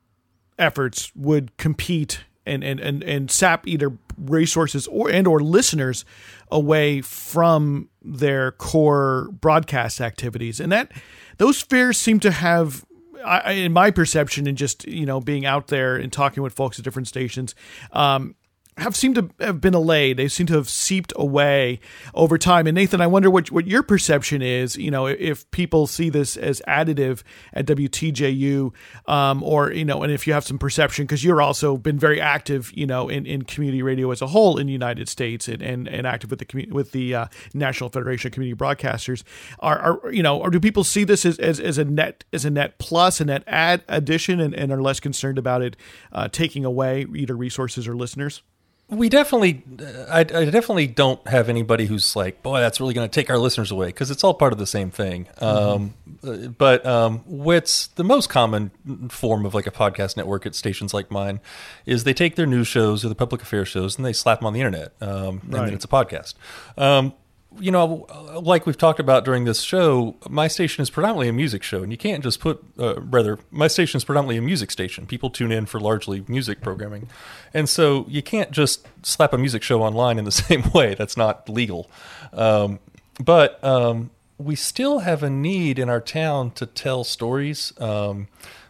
efforts 0.57 1.11
would 1.15 1.55
compete 1.57 2.23
and, 2.45 2.63
and, 2.63 2.79
and, 2.79 3.03
and 3.03 3.31
sap 3.31 3.67
either 3.67 3.97
resources 4.17 4.87
or 4.87 5.09
and 5.09 5.27
or 5.27 5.39
listeners 5.39 6.05
away 6.51 7.01
from 7.01 7.89
their 8.01 8.51
core 8.51 9.29
broadcast 9.31 9.99
activities. 9.99 10.59
And 10.59 10.71
that 10.71 10.91
those 11.37 11.61
fears 11.61 11.97
seem 11.97 12.19
to 12.21 12.31
have 12.31 12.85
I, 13.25 13.53
in 13.53 13.73
my 13.73 13.91
perception 13.91 14.47
and 14.47 14.57
just 14.57 14.87
you 14.87 15.05
know 15.05 15.19
being 15.19 15.45
out 15.45 15.67
there 15.67 15.95
and 15.95 16.13
talking 16.13 16.43
with 16.43 16.53
folks 16.53 16.77
at 16.77 16.85
different 16.85 17.07
stations 17.07 17.55
um, 17.91 18.35
have 18.77 18.95
seemed 18.95 19.15
to 19.15 19.29
have 19.39 19.61
been 19.61 19.73
allayed. 19.73 20.17
They 20.17 20.27
seem 20.27 20.47
to 20.47 20.55
have 20.55 20.67
seeped 20.67 21.13
away 21.15 21.79
over 22.13 22.37
time. 22.37 22.67
And 22.67 22.75
Nathan, 22.75 22.99
I 22.99 23.07
wonder 23.07 23.29
what 23.29 23.49
what 23.51 23.67
your 23.67 23.83
perception 23.83 24.41
is. 24.41 24.75
You 24.75 24.91
know, 24.91 25.05
if 25.07 25.49
people 25.51 25.87
see 25.87 26.09
this 26.09 26.35
as 26.35 26.61
additive 26.67 27.23
at 27.53 27.65
WTJU, 27.67 28.73
um, 29.07 29.43
or 29.43 29.71
you 29.71 29.85
know, 29.85 30.03
and 30.03 30.11
if 30.11 30.27
you 30.27 30.33
have 30.33 30.43
some 30.43 30.59
perception 30.59 31.05
because 31.05 31.23
you're 31.23 31.41
also 31.41 31.77
been 31.77 31.97
very 31.97 32.19
active, 32.19 32.71
you 32.75 32.85
know, 32.85 33.07
in, 33.07 33.25
in 33.25 33.43
community 33.43 33.81
radio 33.81 34.11
as 34.11 34.21
a 34.21 34.27
whole 34.27 34.57
in 34.57 34.67
the 34.67 34.73
United 34.73 35.07
States 35.07 35.47
and 35.47 35.61
and, 35.61 35.87
and 35.87 36.05
active 36.05 36.29
with 36.29 36.39
the 36.39 36.67
with 36.69 36.91
the 36.91 37.15
uh, 37.15 37.25
National 37.53 37.89
Federation 37.89 38.27
of 38.27 38.33
Community 38.33 38.57
Broadcasters. 38.57 39.23
Are, 39.59 40.01
are 40.03 40.11
you 40.11 40.21
know, 40.21 40.37
or 40.37 40.49
do 40.49 40.59
people 40.59 40.83
see 40.83 41.05
this 41.05 41.25
as, 41.25 41.39
as, 41.39 41.61
as 41.61 41.77
a 41.77 41.85
net 41.85 42.25
as 42.33 42.43
a 42.43 42.49
net 42.49 42.77
plus, 42.77 43.21
a 43.21 43.25
net 43.25 43.43
add 43.47 43.83
addition, 43.87 44.41
and, 44.41 44.53
and 44.53 44.71
are 44.73 44.81
less 44.81 44.99
concerned 44.99 45.37
about 45.37 45.61
it 45.61 45.77
uh, 46.11 46.27
taking 46.27 46.65
away 46.65 47.05
either 47.15 47.37
resources 47.37 47.87
or 47.87 47.95
listeners? 47.95 48.41
We 48.89 49.09
definitely 49.09 49.63
I, 50.09 50.19
I, 50.19 50.23
definitely 50.23 50.85
don't 50.87 51.25
have 51.27 51.49
anybody 51.49 51.87
who's 51.87 52.15
like 52.15 52.43
boy 52.43 52.59
that's 52.59 52.79
really 52.79 52.93
going 52.93 53.09
to 53.09 53.13
take 53.13 53.29
our 53.31 53.37
listeners 53.37 53.71
away 53.71 53.87
because 53.87 54.11
it's 54.11 54.23
all 54.23 54.33
part 54.33 54.53
of 54.53 54.59
the 54.59 54.67
same 54.67 54.91
thing 54.91 55.27
mm-hmm. 55.41 56.23
um, 56.23 56.55
but 56.57 56.85
um, 56.85 57.19
what's 57.25 57.87
the 57.87 58.03
most 58.03 58.29
common 58.29 58.71
form 59.09 59.45
of 59.45 59.55
like 59.55 59.65
a 59.65 59.71
podcast 59.71 60.15
network 60.17 60.45
at 60.45 60.53
stations 60.53 60.93
like 60.93 61.09
mine 61.09 61.39
is 61.85 62.03
they 62.03 62.13
take 62.13 62.35
their 62.35 62.45
news 62.45 62.67
shows 62.67 63.03
or 63.03 63.09
the 63.09 63.15
public 63.15 63.41
affairs 63.41 63.67
shows 63.67 63.97
and 63.97 64.05
they 64.05 64.13
slap 64.13 64.39
them 64.39 64.47
on 64.47 64.53
the 64.53 64.59
internet 64.59 64.93
um, 65.01 65.41
and 65.43 65.53
right. 65.53 65.65
then 65.65 65.73
it's 65.73 65.85
a 65.85 65.89
podcast 65.89 66.35
um, 66.77 67.13
you 67.59 67.71
know, 67.71 68.07
like 68.41 68.65
we've 68.65 68.77
talked 68.77 68.99
about 68.99 69.25
during 69.25 69.45
this 69.45 69.61
show, 69.61 70.15
my 70.29 70.47
station 70.47 70.81
is 70.81 70.89
predominantly 70.89 71.29
a 71.29 71.33
music 71.33 71.63
show, 71.63 71.83
and 71.83 71.91
you 71.91 71.97
can't 71.97 72.23
just 72.23 72.39
put, 72.39 72.63
uh, 72.79 72.99
rather, 73.01 73.39
my 73.51 73.67
station 73.67 73.97
is 73.97 74.03
predominantly 74.03 74.37
a 74.37 74.41
music 74.41 74.71
station. 74.71 75.05
People 75.05 75.29
tune 75.29 75.51
in 75.51 75.65
for 75.65 75.79
largely 75.79 76.23
music 76.27 76.61
programming. 76.61 77.07
And 77.53 77.67
so 77.69 78.05
you 78.07 78.21
can't 78.21 78.51
just 78.51 78.87
slap 79.03 79.33
a 79.33 79.37
music 79.37 79.63
show 79.63 79.81
online 79.81 80.17
in 80.17 80.25
the 80.25 80.31
same 80.43 80.69
way. 80.71 80.95
That's 80.95 81.17
not 81.17 81.49
legal. 81.49 81.89
Um, 82.33 82.79
but 83.23 83.63
um, 83.63 84.11
we 84.37 84.55
still 84.55 84.99
have 84.99 85.23
a 85.23 85.29
need 85.29 85.79
in 85.79 85.89
our 85.89 86.01
town 86.01 86.51
to 86.51 86.65
tell 86.65 87.03
stories. 87.03 87.73
Um, 87.79 88.27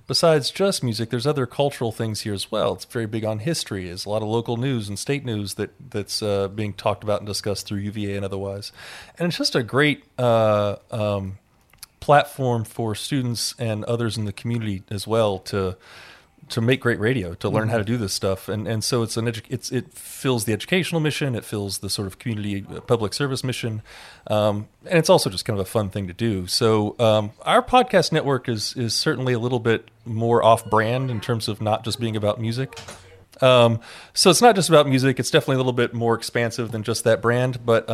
besides 0.07 0.51
just 0.51 0.83
music, 0.83 1.09
there's 1.09 1.27
other 1.27 1.45
cultural 1.45 1.91
things 1.91 2.21
here 2.21 2.33
as 2.33 2.51
well. 2.51 2.73
It's 2.73 2.85
very 2.85 3.05
big 3.05 3.25
on 3.25 3.39
history. 3.39 3.85
There's 3.85 4.05
a 4.05 4.09
lot 4.09 4.21
of 4.21 4.27
local 4.27 4.57
news 4.57 4.87
and 4.89 4.97
state 4.97 5.25
news 5.25 5.55
that 5.55 5.71
that's 5.91 6.21
uh, 6.21 6.47
being 6.47 6.73
talked 6.73 7.03
about 7.03 7.19
and 7.21 7.27
discussed 7.27 7.67
through 7.67 7.79
UVA 7.79 8.15
and 8.15 8.25
otherwise. 8.25 8.71
And 9.17 9.27
it's 9.27 9.37
just 9.37 9.55
a 9.55 9.63
great 9.63 10.03
uh, 10.17 10.77
um, 10.91 11.37
platform 11.99 12.63
for 12.63 12.95
students 12.95 13.55
and 13.57 13.83
others 13.85 14.17
in 14.17 14.25
the 14.25 14.33
community 14.33 14.83
as 14.89 15.07
well 15.07 15.39
to 15.39 15.75
to 16.49 16.61
make 16.61 16.79
great 16.79 16.99
radio, 16.99 17.33
to 17.35 17.49
learn 17.49 17.63
mm-hmm. 17.63 17.71
how 17.71 17.77
to 17.77 17.83
do 17.83 17.97
this 17.97 18.13
stuff, 18.13 18.47
and 18.47 18.67
and 18.67 18.83
so 18.83 19.01
it's 19.01 19.17
an 19.17 19.25
edu- 19.25 19.43
it's 19.49 19.71
it 19.71 19.93
fills 19.93 20.45
the 20.45 20.53
educational 20.53 21.01
mission, 21.01 21.35
it 21.35 21.43
fills 21.43 21.79
the 21.79 21.89
sort 21.89 22.07
of 22.07 22.19
community 22.19 22.65
uh, 22.69 22.81
public 22.81 23.13
service 23.13 23.43
mission, 23.43 23.81
um, 24.27 24.67
and 24.85 24.99
it's 24.99 25.09
also 25.09 25.29
just 25.29 25.45
kind 25.45 25.59
of 25.59 25.65
a 25.65 25.69
fun 25.69 25.89
thing 25.89 26.07
to 26.07 26.13
do. 26.13 26.45
So 26.47 26.95
um, 26.99 27.31
our 27.41 27.63
podcast 27.63 28.11
network 28.11 28.47
is 28.47 28.75
is 28.75 28.93
certainly 28.93 29.33
a 29.33 29.39
little 29.39 29.59
bit 29.59 29.89
more 30.05 30.43
off 30.43 30.69
brand 30.69 31.09
in 31.09 31.19
terms 31.19 31.47
of 31.47 31.61
not 31.61 31.83
just 31.83 31.99
being 31.99 32.15
about 32.15 32.39
music. 32.39 32.79
Um, 33.41 33.81
so 34.13 34.29
it's 34.29 34.41
not 34.41 34.55
just 34.55 34.69
about 34.69 34.87
music; 34.87 35.19
it's 35.19 35.31
definitely 35.31 35.55
a 35.55 35.59
little 35.59 35.73
bit 35.73 35.93
more 35.93 36.15
expansive 36.15 36.71
than 36.71 36.83
just 36.83 37.03
that 37.03 37.21
brand, 37.21 37.65
but. 37.65 37.89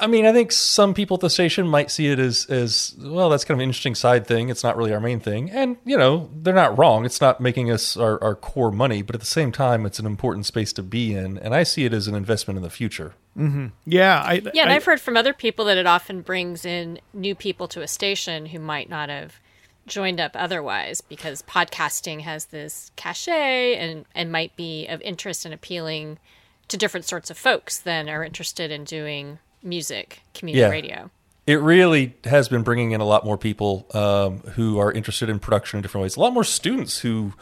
I 0.00 0.06
mean, 0.06 0.26
I 0.26 0.32
think 0.32 0.52
some 0.52 0.94
people 0.94 1.16
at 1.16 1.20
the 1.20 1.30
station 1.30 1.68
might 1.68 1.90
see 1.90 2.08
it 2.08 2.18
as 2.18 2.46
as 2.46 2.94
well. 2.98 3.30
That's 3.30 3.44
kind 3.44 3.58
of 3.58 3.62
an 3.62 3.68
interesting 3.68 3.94
side 3.94 4.26
thing. 4.26 4.48
It's 4.48 4.64
not 4.64 4.76
really 4.76 4.92
our 4.92 5.00
main 5.00 5.20
thing, 5.20 5.50
and 5.50 5.76
you 5.84 5.96
know 5.96 6.30
they're 6.34 6.54
not 6.54 6.78
wrong. 6.78 7.04
It's 7.04 7.20
not 7.20 7.40
making 7.40 7.70
us 7.70 7.96
our, 7.96 8.22
our 8.22 8.34
core 8.34 8.70
money, 8.70 9.02
but 9.02 9.14
at 9.14 9.20
the 9.20 9.26
same 9.26 9.52
time, 9.52 9.86
it's 9.86 9.98
an 9.98 10.06
important 10.06 10.46
space 10.46 10.72
to 10.74 10.82
be 10.82 11.14
in, 11.14 11.38
and 11.38 11.54
I 11.54 11.62
see 11.62 11.84
it 11.84 11.92
as 11.92 12.08
an 12.08 12.14
investment 12.14 12.56
in 12.56 12.62
the 12.62 12.70
future. 12.70 13.14
Mm-hmm. 13.36 13.66
Yeah, 13.86 14.20
I, 14.20 14.42
yeah, 14.52 14.62
and 14.62 14.70
I, 14.70 14.74
have 14.74 14.84
heard 14.84 15.00
from 15.00 15.16
other 15.16 15.32
people 15.32 15.64
that 15.66 15.78
it 15.78 15.86
often 15.86 16.22
brings 16.22 16.64
in 16.64 17.00
new 17.14 17.34
people 17.34 17.68
to 17.68 17.82
a 17.82 17.88
station 17.88 18.46
who 18.46 18.58
might 18.58 18.88
not 18.88 19.08
have 19.08 19.40
joined 19.86 20.20
up 20.20 20.32
otherwise 20.34 21.00
because 21.00 21.42
podcasting 21.42 22.20
has 22.20 22.46
this 22.46 22.90
cachet 22.96 23.76
and 23.76 24.04
and 24.14 24.30
might 24.30 24.54
be 24.56 24.86
of 24.86 25.00
interest 25.02 25.44
and 25.44 25.52
appealing 25.52 26.18
to 26.68 26.76
different 26.76 27.04
sorts 27.04 27.30
of 27.30 27.36
folks 27.36 27.78
than 27.78 28.08
are 28.08 28.24
interested 28.24 28.70
in 28.70 28.84
doing 28.84 29.38
music 29.62 30.20
community 30.34 30.60
yeah. 30.60 30.68
radio. 30.68 31.10
It 31.46 31.60
really 31.60 32.14
has 32.24 32.48
been 32.48 32.62
bringing 32.62 32.92
in 32.92 33.00
a 33.00 33.04
lot 33.04 33.24
more 33.24 33.36
people 33.36 33.86
um, 33.94 34.38
who 34.52 34.78
are 34.78 34.92
interested 34.92 35.28
in 35.28 35.38
production 35.38 35.78
in 35.78 35.82
different 35.82 36.02
ways. 36.02 36.16
A 36.16 36.20
lot 36.20 36.32
more 36.32 36.44
students 36.44 36.98
who 36.98 37.32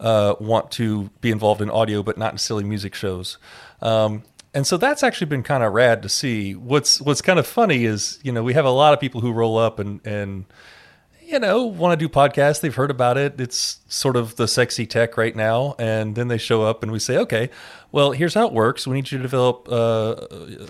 uh, 0.00 0.34
want 0.40 0.70
to 0.72 1.10
be 1.20 1.30
involved 1.30 1.60
in 1.60 1.68
audio, 1.68 2.02
but 2.02 2.16
not 2.16 2.32
necessarily 2.32 2.64
music 2.64 2.94
shows. 2.94 3.36
Um, 3.82 4.22
and 4.54 4.66
so 4.66 4.76
that's 4.76 5.02
actually 5.02 5.26
been 5.26 5.42
kind 5.42 5.62
of 5.62 5.72
rad 5.72 6.02
to 6.02 6.08
see. 6.08 6.54
What's 6.54 7.00
What's 7.00 7.20
kind 7.20 7.38
of 7.38 7.46
funny 7.46 7.84
is 7.84 8.18
you 8.22 8.32
know 8.32 8.42
we 8.42 8.54
have 8.54 8.64
a 8.64 8.70
lot 8.70 8.94
of 8.94 9.00
people 9.00 9.20
who 9.20 9.32
roll 9.32 9.58
up 9.58 9.78
and 9.78 10.00
and 10.06 10.46
you 11.28 11.38
know, 11.38 11.64
want 11.64 11.98
to 11.98 12.08
do 12.08 12.12
podcasts. 12.12 12.60
They've 12.60 12.74
heard 12.74 12.90
about 12.90 13.18
it. 13.18 13.38
It's 13.40 13.80
sort 13.88 14.16
of 14.16 14.36
the 14.36 14.48
sexy 14.48 14.86
tech 14.86 15.16
right 15.16 15.36
now. 15.36 15.74
And 15.78 16.14
then 16.14 16.28
they 16.28 16.38
show 16.38 16.62
up 16.62 16.82
and 16.82 16.90
we 16.90 16.98
say, 16.98 17.18
okay, 17.18 17.50
well, 17.92 18.12
here's 18.12 18.34
how 18.34 18.46
it 18.46 18.52
works. 18.52 18.86
We 18.86 18.96
need 18.96 19.10
you 19.10 19.18
to 19.18 19.22
develop 19.22 19.68
uh, 19.70 20.16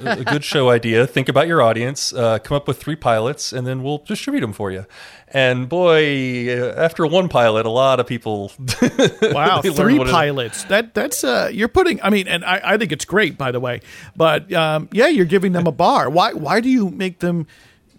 a 0.04 0.24
good 0.24 0.44
show 0.44 0.70
idea. 0.70 1.06
Think 1.06 1.28
about 1.28 1.48
your 1.48 1.62
audience, 1.62 2.12
uh, 2.12 2.38
come 2.38 2.56
up 2.56 2.68
with 2.68 2.78
three 2.78 2.96
pilots, 2.96 3.52
and 3.52 3.66
then 3.66 3.82
we'll 3.82 3.98
distribute 3.98 4.40
them 4.40 4.52
for 4.52 4.70
you. 4.70 4.86
And 5.28 5.68
boy, 5.68 6.48
after 6.76 7.06
one 7.06 7.28
pilot, 7.28 7.66
a 7.66 7.70
lot 7.70 7.98
of 8.00 8.06
people. 8.06 8.52
wow, 9.22 9.62
three 9.62 9.98
pilots. 9.98 10.64
That 10.64 10.94
that's 10.94 11.24
uh, 11.24 11.50
you're 11.52 11.68
putting. 11.68 12.00
I 12.02 12.10
mean, 12.10 12.28
and 12.28 12.44
I, 12.44 12.60
I 12.64 12.76
think 12.78 12.92
it's 12.92 13.04
great, 13.04 13.36
by 13.36 13.50
the 13.50 13.60
way. 13.60 13.80
But 14.16 14.52
um, 14.52 14.88
yeah, 14.92 15.08
you're 15.08 15.26
giving 15.26 15.52
them 15.52 15.66
a 15.66 15.72
bar. 15.72 16.08
Why 16.08 16.32
why 16.32 16.60
do 16.60 16.68
you 16.68 16.88
make 16.90 17.18
them? 17.18 17.46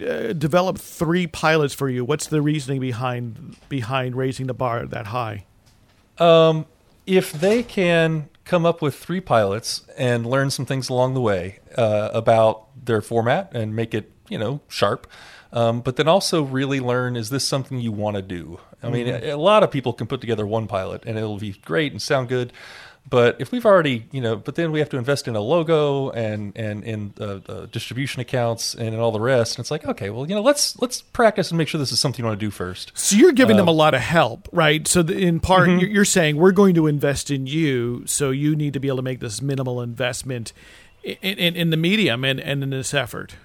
Uh, 0.02 0.34
develop 0.34 0.78
three 0.78 1.28
pilots 1.28 1.74
for 1.74 1.90
you. 1.90 2.06
What's 2.06 2.28
the 2.28 2.42
reasoning 2.42 2.80
behind 2.80 3.58
behind 3.70 4.16
raising 4.16 4.48
the 4.48 4.54
bar 4.54 4.86
that 4.86 5.08
high? 5.08 5.46
Um, 6.18 6.66
if 7.06 7.32
they 7.32 7.64
can 7.64 8.30
come 8.50 8.66
up 8.66 8.82
with 8.82 8.96
three 8.96 9.22
pilots 9.22 9.86
and 9.98 10.26
learn 10.26 10.50
some 10.50 10.66
things 10.66 10.90
along 10.90 11.14
the 11.14 11.22
way 11.22 11.60
uh, 11.78 12.10
about 12.14 12.66
their 12.86 13.02
format 13.02 13.52
and 13.54 13.76
make 13.76 13.94
it, 13.94 14.12
you 14.28 14.38
know, 14.38 14.60
sharp. 14.68 15.08
Um, 15.52 15.82
but 15.82 15.96
then 15.96 16.08
also 16.08 16.44
really 16.44 16.80
learn 16.80 17.16
is 17.16 17.30
this 17.30 17.48
something 17.48 17.80
you 17.80 17.92
want 17.92 18.16
to 18.16 18.22
do? 18.22 18.60
I 18.82 18.86
mm-hmm. 18.86 18.94
mean, 18.94 19.08
a, 19.08 19.30
a, 19.32 19.38
lot 19.38 19.64
of 19.64 19.72
people 19.72 19.94
can 19.94 20.08
put 20.08 20.22
together 20.22 20.46
one 20.46 20.68
pilot 20.68 21.04
and 21.06 21.18
it'll 21.18 21.38
be 21.38 21.54
great 21.66 21.92
and 21.92 22.02
sound 22.02 22.30
good. 22.30 22.54
But 23.08 23.42
if 23.42 23.52
we've 23.52 23.66
already, 23.66 24.06
you 24.12 24.22
know, 24.22 24.36
but 24.36 24.56
then 24.56 24.72
we 24.72 24.80
have 24.80 24.90
to 24.90 24.98
invest 24.98 25.28
in 25.28 25.36
a 25.36 25.40
logo 25.40 26.12
and 26.12 26.56
and 26.56 26.84
in 26.84 27.14
uh, 27.20 27.40
uh, 27.48 27.66
distribution 27.66 28.22
accounts 28.22 28.76
and, 28.76 28.96
all 28.96 29.12
the 29.12 29.20
rest. 29.20 29.58
And 29.58 29.64
it's 29.64 29.72
like, 29.72 29.86
okay, 29.86 30.10
well, 30.10 30.28
you 30.28 30.36
know, 30.36 30.42
let's 30.42 30.80
let's 30.80 31.02
practice 31.02 31.50
and 31.50 31.58
make 31.58 31.68
sure 31.68 31.80
this 31.80 31.92
is 31.92 32.00
something 32.00 32.24
you 32.24 32.28
want 32.28 32.40
to 32.40 32.46
do 32.46 32.52
first. 32.52 32.92
So 32.94 33.16
you're 33.16 33.32
giving 33.32 33.58
them 33.58 33.68
a 33.68 33.72
um, 33.72 33.78
lot 33.78 33.94
of 33.94 34.02
help, 34.02 34.48
right? 34.52 34.88
So 34.88 35.02
in 35.02 35.40
part, 35.40 35.70
mm-hmm. 35.70 35.92
you're 35.92 36.06
saying 36.06 36.38
we're 36.38 36.52
going 36.52 36.76
to 36.76 36.86
invest 36.86 37.32
in 37.32 37.48
you, 37.48 38.04
so 38.06 38.30
you 38.30 38.56
need 38.56 38.74
to 38.74 38.80
be 38.80 38.88
able 38.88 38.98
to 38.98 39.04
make 39.04 39.22
this 39.22 39.42
minimal 39.42 39.82
investment 39.82 40.54
in, 41.04 41.38
in, 41.38 41.56
in 41.56 41.70
the 41.70 41.78
medium 41.78 42.24
and, 42.24 42.40
and 42.40 42.62
in 42.62 42.70
this 42.70 42.94
effort. 42.94 43.36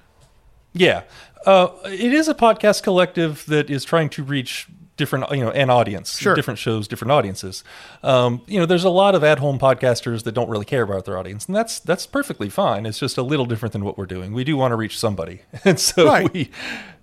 Yeah, 0.73 1.05
uh, 1.47 1.69
it 1.85 2.13
is 2.13 2.29
a 2.29 2.35
podcast 2.35 2.83
collective 2.83 3.47
that 3.47 3.71
is 3.71 3.85
trying 3.85 4.11
to 4.11 4.25
reach 4.25 4.67
different 4.97 5.31
you 5.33 5.45
know 5.45 5.51
an 5.51 5.71
audience 5.71 6.19
sure. 6.19 6.35
different 6.35 6.59
shows 6.59 6.89
different 6.89 7.13
audiences. 7.13 7.65
Um, 8.03 8.43
you 8.47 8.59
know 8.59 8.67
there's 8.67 8.85
a 8.85 8.91
lot 8.91 9.15
of 9.15 9.25
at-home 9.25 9.59
podcasters 9.59 10.25
that 10.25 10.33
don't 10.33 10.49
really 10.49 10.65
care 10.65 10.83
about 10.83 11.05
their 11.05 11.19
audience 11.19 11.47
and 11.47 11.55
that's 11.55 11.81
that's 11.81 12.07
perfectly 12.07 12.49
fine. 12.49 12.87
It's 12.87 12.99
just 12.99 13.19
a 13.19 13.23
little 13.23 13.47
different 13.47 13.73
than 13.73 13.85
what 13.85 13.99
we're 13.99 14.07
doing. 14.07 14.33
We 14.33 14.45
do 14.45 14.57
want 14.57 14.73
to 14.73 14.77
reach 14.77 14.99
somebody. 14.99 15.43
And 15.67 15.81
so 15.81 16.07
right. 16.07 16.31
we 16.33 16.51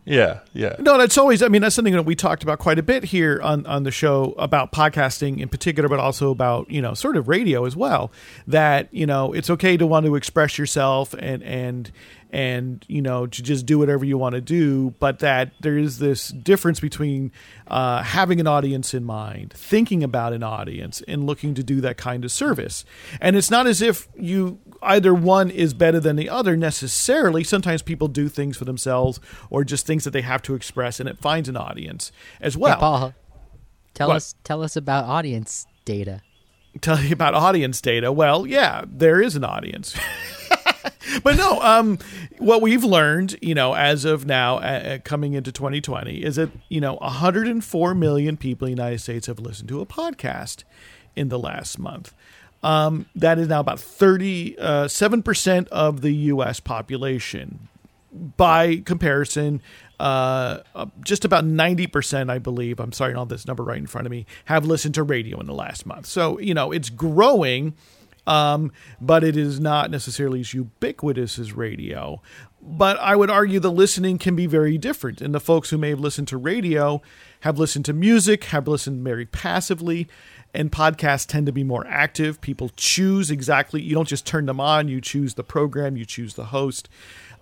yeah 0.06 0.40
yeah. 0.54 0.76
No 0.80 0.98
that's 0.98 1.18
always 1.18 1.44
i 1.44 1.48
mean 1.48 1.62
that's 1.62 1.76
something 1.76 1.94
that 1.94 2.04
we 2.04 2.16
talked 2.16 2.42
about 2.42 2.60
quite 2.60 2.80
a 2.80 2.84
bit 2.84 3.04
here 3.06 3.40
on 3.44 3.66
on 3.68 3.84
the 3.84 3.92
show 3.92 4.34
about 4.38 4.72
podcasting 4.72 5.40
in 5.40 5.48
particular 5.48 5.88
but 5.88 6.00
also 6.00 6.32
about 6.32 6.70
you 6.72 6.82
know 6.82 6.94
sort 6.94 7.18
of 7.18 7.28
radio 7.28 7.66
as 7.66 7.76
well 7.76 8.12
that 8.48 8.88
you 8.92 9.06
know 9.06 9.32
it's 9.34 9.50
okay 9.50 9.78
to 9.78 9.86
want 9.86 10.06
to 10.06 10.16
express 10.16 10.58
yourself 10.58 11.14
and 11.20 11.44
and 11.44 11.92
and 12.32 12.86
you 12.88 13.02
know 13.02 13.28
to 13.28 13.44
just 13.44 13.66
do 13.66 13.78
whatever 13.78 14.06
you 14.06 14.18
want 14.18 14.34
to 14.34 14.42
do 14.42 14.92
but 15.00 15.20
that 15.20 15.52
there 15.60 15.78
is 15.78 16.00
this 16.00 16.30
difference 16.30 16.80
between 16.80 17.32
uh, 17.68 18.02
having 18.04 18.40
an 18.40 18.48
audience 18.48 18.94
in 18.94 19.04
mind 19.04 19.54
thinking 19.54 20.04
about 20.04 20.34
an 20.34 20.44
audience 20.44 21.02
and 21.08 21.26
looking 21.26 21.54
to 21.54 21.64
do 21.64 21.82
that 21.82 21.98
kind 21.98 22.26
of 22.26 22.32
service. 22.32 22.84
And 23.20 23.36
it's 23.36 23.52
not 23.52 23.68
as 23.68 23.82
if 23.82 24.08
you 24.16 24.60
either 24.82 25.14
one 25.14 25.50
is 25.50 25.74
better 25.74 26.00
than 26.00 26.16
the 26.16 26.30
other 26.30 26.58
necessarily. 26.58 27.44
Sometimes 27.44 27.82
people 27.82 28.08
do 28.08 28.28
things 28.28 28.58
for 28.58 28.66
themselves 28.66 29.20
or 29.50 29.64
just 29.64 29.86
things 29.86 30.04
that 30.04 30.12
they 30.12 30.22
have 30.22 30.42
to 30.44 30.56
express 30.56 31.00
and 31.00 31.08
it 31.08 31.18
finds 31.18 31.48
an 31.50 31.58
audience 31.58 32.12
as 32.40 32.58
well. 32.58 32.76
Hey, 32.76 32.80
Paul, 32.80 33.14
tell 33.94 34.10
what? 34.10 34.18
us 34.18 34.36
tell 34.44 34.64
us 34.64 34.76
about 34.76 35.06
audience 35.06 35.66
data. 35.86 36.22
Tell 36.80 37.02
you 37.02 37.14
about 37.14 37.34
audience 37.34 37.82
data. 37.82 38.12
Well 38.12 38.46
yeah 38.46 38.84
there 38.88 39.22
is 39.22 39.36
an 39.36 39.44
audience 39.44 39.96
but 41.24 41.36
no, 41.38 41.60
um, 41.62 41.98
what 42.38 42.62
we've 42.62 42.84
learned, 42.84 43.38
you 43.42 43.56
know, 43.56 43.74
as 43.74 44.06
of 44.06 44.26
now, 44.26 44.58
uh, 44.58 45.00
coming 45.04 45.34
into 45.34 45.52
2020, 45.52 46.24
is 46.24 46.36
that 46.36 46.50
you 46.70 46.82
know 46.82 46.96
104 46.96 47.96
million 47.96 48.38
people 48.38 48.68
in 48.68 48.76
the 48.76 48.82
United 48.82 49.00
States 49.00 49.28
have 49.28 49.40
listened 49.40 49.70
to 49.70 49.82
a 49.82 49.86
podcast 49.86 50.64
in 51.16 51.30
the 51.30 51.40
last 51.40 51.80
month. 51.80 52.14
Um, 52.64 53.08
that 53.16 53.40
is 53.40 53.48
now 53.48 53.60
about 53.60 53.80
37 53.80 54.60
uh, 54.60 55.24
percent 55.24 55.68
of 55.70 56.02
the 56.02 56.12
U.S. 56.12 56.60
population. 56.60 57.68
By 58.14 58.78
comparison, 58.78 59.62
uh, 59.98 60.60
just 61.02 61.24
about 61.24 61.46
90%, 61.46 62.30
I 62.30 62.40
believe, 62.40 62.80
I'm 62.80 62.92
sorry, 62.92 63.14
all 63.14 63.26
this 63.26 63.48
number 63.48 63.64
right 63.64 63.78
in 63.78 63.88
front 63.88 64.06
of 64.06 64.12
me, 64.12 64.26
have 64.46 64.66
listened 64.66 64.96
to 64.96 65.04
radio 65.04 65.40
in 65.40 65.46
the 65.46 65.54
last 65.54 65.86
month. 65.86 66.08
So, 66.08 66.38
you 66.40 66.54
know, 66.54 66.74
it's 66.74 66.90
growing 66.90 67.74
um, 68.28 68.72
but 69.00 69.24
it 69.24 69.36
is 69.36 69.60
not 69.60 69.92
necessarily 69.92 70.42
as 70.42 70.54
ubiquitous 70.54 71.40
as 71.40 71.54
radio. 71.54 72.22
But 72.62 73.00
I 73.00 73.16
would 73.16 73.32
argue 73.32 73.60
the 73.60 73.72
listening 73.72 74.20
can 74.20 74.36
be 74.36 74.46
very 74.46 74.78
different. 74.78 75.20
And 75.20 75.34
the 75.34 75.40
folks 75.40 75.72
who 75.72 75.80
may 75.80 75.90
have 75.90 76.00
listened 76.00 76.28
to 76.28 76.38
radio 76.38 77.02
have 77.40 77.58
listened 77.58 77.86
to 77.86 77.94
music, 77.94 78.46
have 78.46 78.68
listened 78.68 79.04
very 79.04 79.26
passively. 79.26 80.08
and 80.54 80.72
podcasts 80.72 81.26
tend 81.26 81.46
to 81.46 81.52
be 81.52 81.64
more 81.64 81.86
active. 81.88 82.42
People 82.42 82.72
choose 82.76 83.32
exactly, 83.32 83.82
you 83.82 83.96
don't 83.96 84.08
just 84.08 84.26
turn 84.26 84.46
them 84.46 84.60
on, 84.60 84.90
you 84.90 85.00
choose 85.00 85.36
the 85.36 85.44
program, 85.44 85.96
you 85.96 86.06
choose 86.06 86.34
the 86.34 86.46
host. 86.46 86.90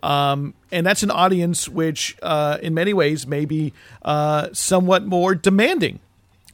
Um, 0.03 0.53
and 0.71 0.85
that's 0.85 1.03
an 1.03 1.11
audience 1.11 1.67
which, 1.67 2.15
uh, 2.21 2.57
in 2.61 2.73
many 2.73 2.93
ways, 2.93 3.27
may 3.27 3.45
be 3.45 3.73
uh, 4.03 4.49
somewhat 4.53 5.05
more 5.05 5.35
demanding 5.35 5.99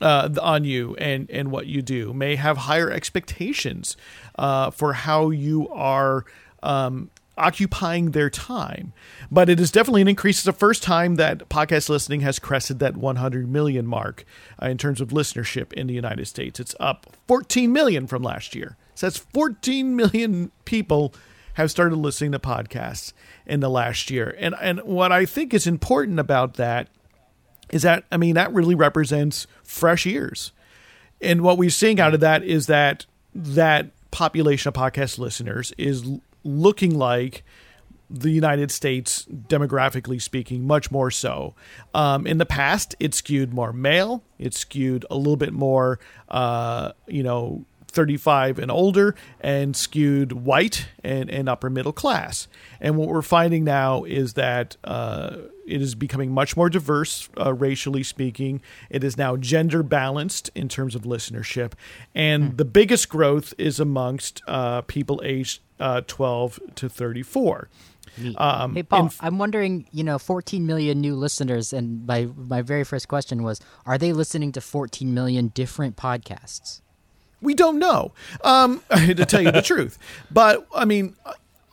uh, 0.01 0.29
on 0.41 0.63
you 0.63 0.95
and, 0.95 1.29
and 1.29 1.51
what 1.51 1.67
you 1.67 1.81
do, 1.81 2.13
may 2.13 2.35
have 2.35 2.57
higher 2.57 2.91
expectations 2.91 3.95
uh, 4.37 4.71
for 4.71 4.93
how 4.93 5.29
you 5.29 5.69
are 5.69 6.25
um, 6.63 7.09
occupying 7.37 8.11
their 8.11 8.29
time. 8.29 8.93
But 9.31 9.49
it 9.49 9.59
is 9.59 9.71
definitely 9.71 10.01
an 10.01 10.07
increase. 10.07 10.37
It's 10.37 10.45
the 10.45 10.53
first 10.53 10.83
time 10.83 11.15
that 11.15 11.49
podcast 11.49 11.89
listening 11.89 12.21
has 12.21 12.39
crested 12.39 12.79
that 12.79 12.97
100 12.97 13.49
million 13.49 13.85
mark 13.85 14.25
uh, 14.61 14.67
in 14.67 14.77
terms 14.77 15.01
of 15.01 15.09
listenership 15.09 15.73
in 15.73 15.87
the 15.87 15.93
United 15.93 16.27
States. 16.27 16.59
It's 16.59 16.75
up 16.79 17.07
14 17.27 17.71
million 17.71 18.07
from 18.07 18.23
last 18.23 18.55
year. 18.55 18.77
So 18.95 19.07
that's 19.07 19.17
14 19.17 19.95
million 19.95 20.51
people 20.63 21.13
have 21.55 21.71
started 21.71 21.95
listening 21.95 22.31
to 22.33 22.39
podcasts 22.39 23.13
in 23.45 23.59
the 23.59 23.69
last 23.69 24.09
year. 24.09 24.35
And 24.39 24.55
and 24.61 24.79
what 24.81 25.11
I 25.11 25.25
think 25.25 25.53
is 25.53 25.67
important 25.67 26.19
about 26.19 26.55
that 26.55 26.89
is 27.69 27.81
that 27.83 28.03
I 28.11 28.17
mean 28.17 28.35
that 28.35 28.53
really 28.53 28.75
represents 28.75 29.47
fresh 29.63 30.05
ears. 30.05 30.51
And 31.21 31.41
what 31.41 31.57
we're 31.57 31.69
seeing 31.69 31.99
out 31.99 32.13
of 32.13 32.19
that 32.19 32.43
is 32.43 32.67
that 32.67 33.05
that 33.33 33.87
population 34.11 34.69
of 34.69 34.73
podcast 34.73 35.17
listeners 35.17 35.73
is 35.77 36.05
looking 36.43 36.97
like 36.97 37.43
the 38.09 38.29
United 38.29 38.71
States, 38.71 39.25
demographically 39.25 40.21
speaking, 40.21 40.65
much 40.67 40.91
more 40.91 41.09
so. 41.09 41.55
Um, 41.93 42.27
in 42.27 42.37
the 42.37 42.45
past, 42.45 42.95
it 42.99 43.13
skewed 43.13 43.53
more 43.53 43.73
male. 43.73 44.23
It 44.37 44.53
skewed 44.53 45.05
a 45.09 45.17
little 45.17 45.37
bit 45.37 45.53
more, 45.53 45.99
uh, 46.29 46.91
you 47.07 47.23
know, 47.23 47.65
35 47.87 48.59
and 48.59 48.69
older 48.69 49.15
and 49.39 49.75
skewed 49.75 50.33
white 50.33 50.87
and, 51.03 51.29
and 51.29 51.49
upper 51.49 51.69
middle 51.69 51.93
class. 51.93 52.47
And 52.79 52.97
what 52.97 53.07
we're 53.07 53.21
finding 53.21 53.63
now 53.63 54.03
is 54.03 54.33
that 54.33 54.77
uh, 54.83 55.37
it 55.65 55.81
is 55.81 55.95
becoming 55.95 56.31
much 56.31 56.55
more 56.55 56.69
diverse, 56.69 57.29
uh, 57.37 57.53
racially 57.53 58.03
speaking. 58.03 58.61
It 58.89 59.03
is 59.03 59.17
now 59.17 59.35
gender 59.35 59.83
balanced 59.83 60.49
in 60.55 60.69
terms 60.69 60.95
of 60.95 61.03
listenership. 61.03 61.73
And 62.13 62.51
hmm. 62.51 62.55
the 62.55 62.65
biggest 62.65 63.09
growth 63.09 63.53
is 63.57 63.79
amongst 63.79 64.41
uh, 64.47 64.81
people 64.81 65.21
aged 65.23 65.61
uh, 65.79 66.01
12 66.07 66.59
to 66.75 66.89
34. 66.89 67.69
Um, 68.37 68.75
hey 68.75 68.83
Paul, 68.83 69.07
f- 69.07 69.17
I'm 69.19 69.37
wondering, 69.37 69.87
you 69.91 70.03
know, 70.03 70.17
14 70.17 70.65
million 70.65 71.01
new 71.01 71.15
listeners, 71.15 71.73
and 71.73 72.05
my 72.07 72.29
my 72.37 72.61
very 72.61 72.85
first 72.85 73.09
question 73.09 73.43
was, 73.43 73.59
are 73.85 73.97
they 73.97 74.13
listening 74.13 74.53
to 74.53 74.61
14 74.61 75.13
million 75.13 75.49
different 75.49 75.97
podcasts? 75.97 76.81
We 77.41 77.53
don't 77.53 77.77
know, 77.77 78.13
um, 78.43 78.81
to 78.89 79.25
tell 79.25 79.41
you 79.41 79.51
the 79.51 79.61
truth. 79.61 79.97
But 80.31 80.65
I 80.73 80.85
mean, 80.85 81.15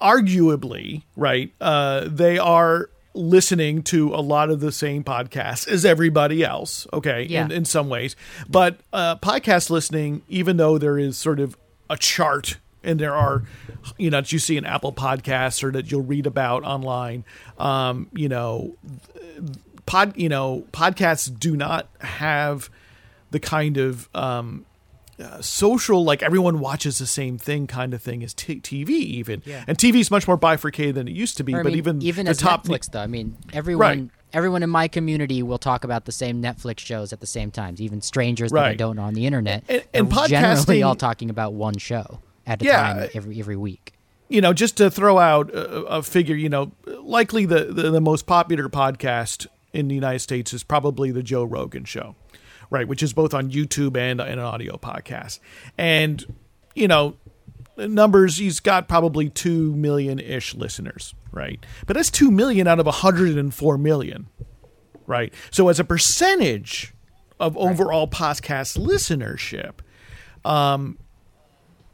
arguably, 0.01 1.05
right? 1.17 1.53
Uh, 1.61 2.09
they 2.09 2.39
are 2.39 2.91
listening 3.15 3.83
to 3.83 4.15
a 4.15 4.21
lot 4.23 4.51
of 4.51 4.61
the 4.61 4.73
same 4.73 5.05
podcasts 5.05 5.69
as 5.69 5.85
everybody 5.85 6.43
else. 6.45 6.87
Okay, 6.93 7.27
yeah. 7.29 7.45
in, 7.45 7.53
in 7.53 7.65
some 7.65 7.89
ways, 7.89 8.17
but 8.49 8.81
uh, 8.93 9.17
podcast 9.17 9.71
listening, 9.71 10.23
even 10.29 10.57
though 10.57 10.79
there 10.79 10.99
is 10.99 11.17
sort 11.17 11.41
of 11.41 11.57
a 11.91 11.97
chart 11.97 12.59
and 12.85 12.99
there 12.99 13.15
are 13.15 13.43
you 13.99 14.11
know 14.11 14.21
that 14.21 14.33
you 14.33 14.39
see 14.39 14.57
in 14.57 14.65
apple 14.65 14.93
podcasts 14.93 15.63
or 15.63 15.71
that 15.71 15.91
you'll 15.91 16.03
read 16.03 16.27
about 16.27 16.65
online 16.65 17.25
um, 17.59 18.09
you 18.13 18.29
know 18.29 18.75
pod 19.87 20.17
you 20.17 20.29
know 20.29 20.65
podcasts 20.73 21.31
do 21.39 21.57
not 21.57 21.89
have 22.01 22.71
the 23.31 23.41
kind 23.41 23.77
of 23.79 24.09
um, 24.15 24.65
uh, 25.19 25.41
social 25.41 26.05
like 26.05 26.23
everyone 26.23 26.59
watches 26.59 26.99
the 26.99 27.07
same 27.07 27.39
thing 27.39 27.67
kind 27.67 27.95
of 27.95 28.03
thing 28.03 28.23
as 28.23 28.35
t- 28.35 28.61
TV 28.61 28.89
even 28.91 29.43
yeah. 29.45 29.65
and 29.67 29.77
TV 29.77 29.97
is 29.97 30.11
much 30.11 30.27
more 30.27 30.37
bifurcated 30.37 30.95
than 30.95 31.07
it 31.07 31.15
used 31.15 31.37
to 31.37 31.45
be 31.45 31.55
or, 31.55 31.63
but 31.63 31.71
mean, 31.71 31.79
even 31.79 32.03
even 32.03 32.25
the 32.25 32.31
as 32.31 32.39
top 32.39 32.65
Netflix 32.65 32.91
though 32.91 33.01
I 33.01 33.07
mean 33.07 33.37
everyone 33.53 34.01
right. 34.01 34.11
everyone 34.33 34.63
in 34.63 34.71
my 34.71 34.89
community 34.89 35.43
will 35.43 35.59
talk 35.59 35.85
about 35.85 36.07
the 36.07 36.13
same 36.13 36.43
Netflix 36.43 36.81
shows 36.81 37.13
at 37.13 37.21
the 37.21 37.27
same 37.27 37.51
times 37.51 37.81
even 37.81 38.01
strangers 38.01 38.51
right. 38.51 38.63
that 38.63 38.69
I 38.71 38.75
don't 38.75 38.97
know 38.97 39.03
on 39.03 39.15
the 39.15 39.27
internet 39.27 39.65
and, 39.69 39.85
and, 39.93 40.13
and 40.13 40.29
generally 40.29 40.83
all 40.83 40.95
talking 40.95 41.31
about 41.31 41.53
one 41.53 41.77
show 41.77 42.21
at 42.47 42.63
a 42.63 42.65
yeah, 42.65 42.95
time 42.95 43.09
every 43.15 43.39
every 43.39 43.57
week. 43.57 43.93
You 44.29 44.41
know, 44.41 44.53
just 44.53 44.79
to 44.79 44.91
throw 44.91 45.19
out 45.19 45.51
a, 45.51 45.85
a 45.85 46.03
figure, 46.03 46.35
you 46.35 46.49
know, 46.49 46.73
likely 46.87 47.45
the, 47.45 47.65
the, 47.65 47.91
the 47.91 48.01
most 48.01 48.27
popular 48.27 48.69
podcast 48.71 49.47
in 49.75 49.89
the 49.89 49.95
United 49.95 50.21
States 50.21 50.55
is 50.55 50.63
probably 50.63 51.11
the 51.11 51.23
Joe 51.23 51.45
Rogan 51.45 51.85
show, 51.85 52.15
right? 52.73 52.89
Which 52.89 53.03
is 53.03 53.13
both 53.13 53.35
on 53.35 53.51
YouTube 53.51 53.97
and, 53.97 54.21
and 54.21 54.33
an 54.33 54.39
audio 54.41 54.77
podcast. 54.79 55.39
And 55.77 56.25
you 56.75 56.89
know, 56.89 57.17
numbers 57.77 58.37
he's 58.39 58.61
got 58.61 58.89
probably 58.89 59.29
2 59.31 59.75
million 59.75 60.19
ish 60.19 60.55
listeners 60.55 61.15
right 61.33 61.65
but 61.87 61.97
that's 61.97 62.11
2 62.11 62.31
million 62.31 62.67
out 62.67 62.79
of 62.79 62.85
104 62.85 63.79
million 63.79 64.29
right 65.07 65.33
so 65.51 65.69
as 65.69 65.81
a 65.81 65.85
percentage 65.85 66.93
of 67.41 67.57
overall 67.57 68.07
podcast 68.07 68.79
listenership 68.79 69.81
um 70.45 70.99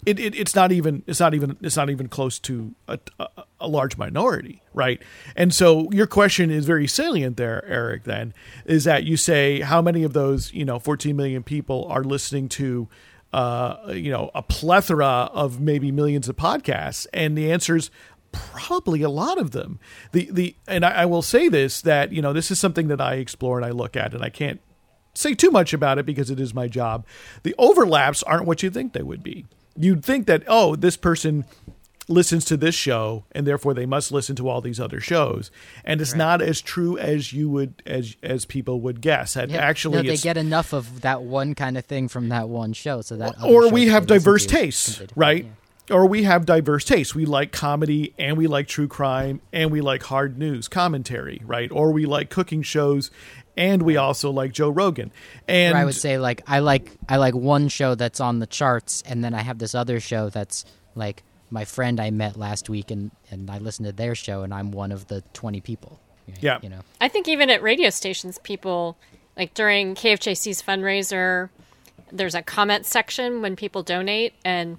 it, 0.08 0.18
it, 0.18 0.34
it's 0.34 0.54
not 0.54 0.72
even 0.72 1.02
it's 1.06 1.20
not 1.20 1.34
even 1.34 1.56
it's 1.60 1.76
not 1.76 1.90
even 1.90 2.08
close 2.08 2.38
to 2.40 2.74
a, 2.88 2.98
a, 3.20 3.28
a, 3.60 3.68
large 3.68 3.98
minority, 3.98 4.62
right? 4.72 5.02
And 5.36 5.52
so 5.52 5.90
your 5.92 6.06
question 6.06 6.50
is 6.50 6.64
very 6.64 6.86
salient 6.86 7.36
there, 7.36 7.62
Eric. 7.66 8.04
Then 8.04 8.32
is 8.64 8.84
that 8.84 9.04
you 9.04 9.18
say 9.18 9.60
how 9.60 9.82
many 9.82 10.04
of 10.04 10.14
those 10.14 10.52
you 10.54 10.64
know 10.64 10.78
14 10.78 11.14
million 11.14 11.42
people 11.42 11.86
are 11.90 12.02
listening 12.02 12.48
to 12.50 12.88
uh, 13.34 13.92
you 13.92 14.10
know 14.10 14.30
a 14.34 14.42
plethora 14.42 15.28
of 15.34 15.60
maybe 15.60 15.92
millions 15.92 16.26
of 16.26 16.36
podcasts, 16.36 17.06
and 17.12 17.36
the 17.36 17.52
answer 17.52 17.76
is 17.76 17.90
probably 18.32 19.02
a 19.02 19.10
lot 19.10 19.36
of 19.36 19.50
them. 19.50 19.78
The 20.12 20.30
the 20.32 20.56
and 20.66 20.86
I, 20.86 21.02
I 21.02 21.04
will 21.04 21.22
say 21.22 21.50
this 21.50 21.82
that 21.82 22.12
you 22.12 22.22
know 22.22 22.32
this 22.32 22.50
is 22.50 22.58
something 22.58 22.88
that 22.88 23.00
I 23.00 23.16
explore 23.16 23.58
and 23.58 23.66
I 23.66 23.70
look 23.70 23.94
at, 23.94 24.14
and 24.14 24.24
I 24.24 24.30
can't 24.30 24.60
say 25.12 25.34
too 25.34 25.50
much 25.50 25.74
about 25.74 25.98
it 25.98 26.06
because 26.06 26.30
it 26.30 26.40
is 26.40 26.54
my 26.54 26.66
job. 26.66 27.04
The 27.42 27.54
overlaps 27.58 28.22
aren't 28.22 28.46
what 28.46 28.62
you 28.62 28.70
think 28.70 28.94
they 28.94 29.02
would 29.02 29.22
be 29.22 29.44
you'd 29.78 30.04
think 30.04 30.26
that 30.26 30.42
oh 30.46 30.76
this 30.76 30.96
person 30.96 31.44
listens 32.08 32.44
to 32.46 32.56
this 32.56 32.74
show 32.74 33.24
and 33.32 33.46
therefore 33.46 33.74
they 33.74 33.84
must 33.86 34.10
listen 34.10 34.34
to 34.34 34.48
all 34.48 34.60
these 34.60 34.80
other 34.80 34.98
shows 34.98 35.50
and 35.84 36.00
it's 36.00 36.12
right. 36.12 36.18
not 36.18 36.42
as 36.42 36.60
true 36.60 36.96
as 36.96 37.32
you 37.32 37.50
would 37.50 37.82
as 37.86 38.16
as 38.22 38.46
people 38.46 38.80
would 38.80 39.00
guess 39.00 39.34
that 39.34 39.50
yeah. 39.50 39.58
actually 39.58 40.02
no, 40.02 40.08
they 40.08 40.16
get 40.16 40.36
enough 40.36 40.72
of 40.72 41.02
that 41.02 41.22
one 41.22 41.54
kind 41.54 41.76
of 41.76 41.84
thing 41.84 42.08
from 42.08 42.30
that 42.30 42.48
one 42.48 42.72
show 42.72 43.02
so 43.02 43.16
that 43.16 43.34
or 43.44 43.70
we 43.70 43.88
have 43.88 44.06
diverse 44.06 44.46
tastes 44.46 45.02
right 45.14 45.44
yeah. 45.44 45.94
or 45.94 46.06
we 46.06 46.22
have 46.22 46.46
diverse 46.46 46.84
tastes 46.84 47.14
we 47.14 47.26
like 47.26 47.52
comedy 47.52 48.14
and 48.18 48.38
we 48.38 48.46
like 48.46 48.66
true 48.66 48.88
crime 48.88 49.40
and 49.52 49.70
we 49.70 49.82
like 49.82 50.02
hard 50.04 50.38
news 50.38 50.66
commentary 50.66 51.42
right 51.44 51.70
or 51.70 51.92
we 51.92 52.06
like 52.06 52.30
cooking 52.30 52.62
shows 52.62 53.10
and 53.58 53.82
we 53.82 53.96
also 53.96 54.30
like 54.30 54.52
Joe 54.52 54.70
Rogan. 54.70 55.10
And 55.48 55.76
I 55.76 55.84
would 55.84 55.96
say 55.96 56.16
like 56.16 56.42
I 56.46 56.60
like 56.60 56.92
I 57.08 57.16
like 57.16 57.34
one 57.34 57.68
show 57.68 57.94
that's 57.96 58.20
on 58.20 58.38
the 58.38 58.46
charts, 58.46 59.02
and 59.04 59.22
then 59.22 59.34
I 59.34 59.42
have 59.42 59.58
this 59.58 59.74
other 59.74 60.00
show 60.00 60.30
that's 60.30 60.64
like 60.94 61.24
my 61.50 61.64
friend 61.64 62.00
I 62.00 62.10
met 62.10 62.36
last 62.38 62.70
week, 62.70 62.90
and 62.90 63.10
and 63.30 63.50
I 63.50 63.58
listened 63.58 63.86
to 63.86 63.92
their 63.92 64.14
show, 64.14 64.42
and 64.42 64.54
I'm 64.54 64.70
one 64.70 64.92
of 64.92 65.08
the 65.08 65.22
twenty 65.34 65.60
people. 65.60 66.00
Yeah, 66.40 66.60
you 66.62 66.68
know. 66.68 66.80
I 67.00 67.08
think 67.08 67.26
even 67.26 67.50
at 67.50 67.60
radio 67.60 67.90
stations, 67.90 68.38
people 68.38 68.96
like 69.36 69.54
during 69.54 69.96
KFJC's 69.96 70.62
fundraiser, 70.62 71.50
there's 72.12 72.36
a 72.36 72.42
comment 72.42 72.86
section 72.86 73.42
when 73.42 73.56
people 73.56 73.82
donate, 73.82 74.34
and 74.44 74.78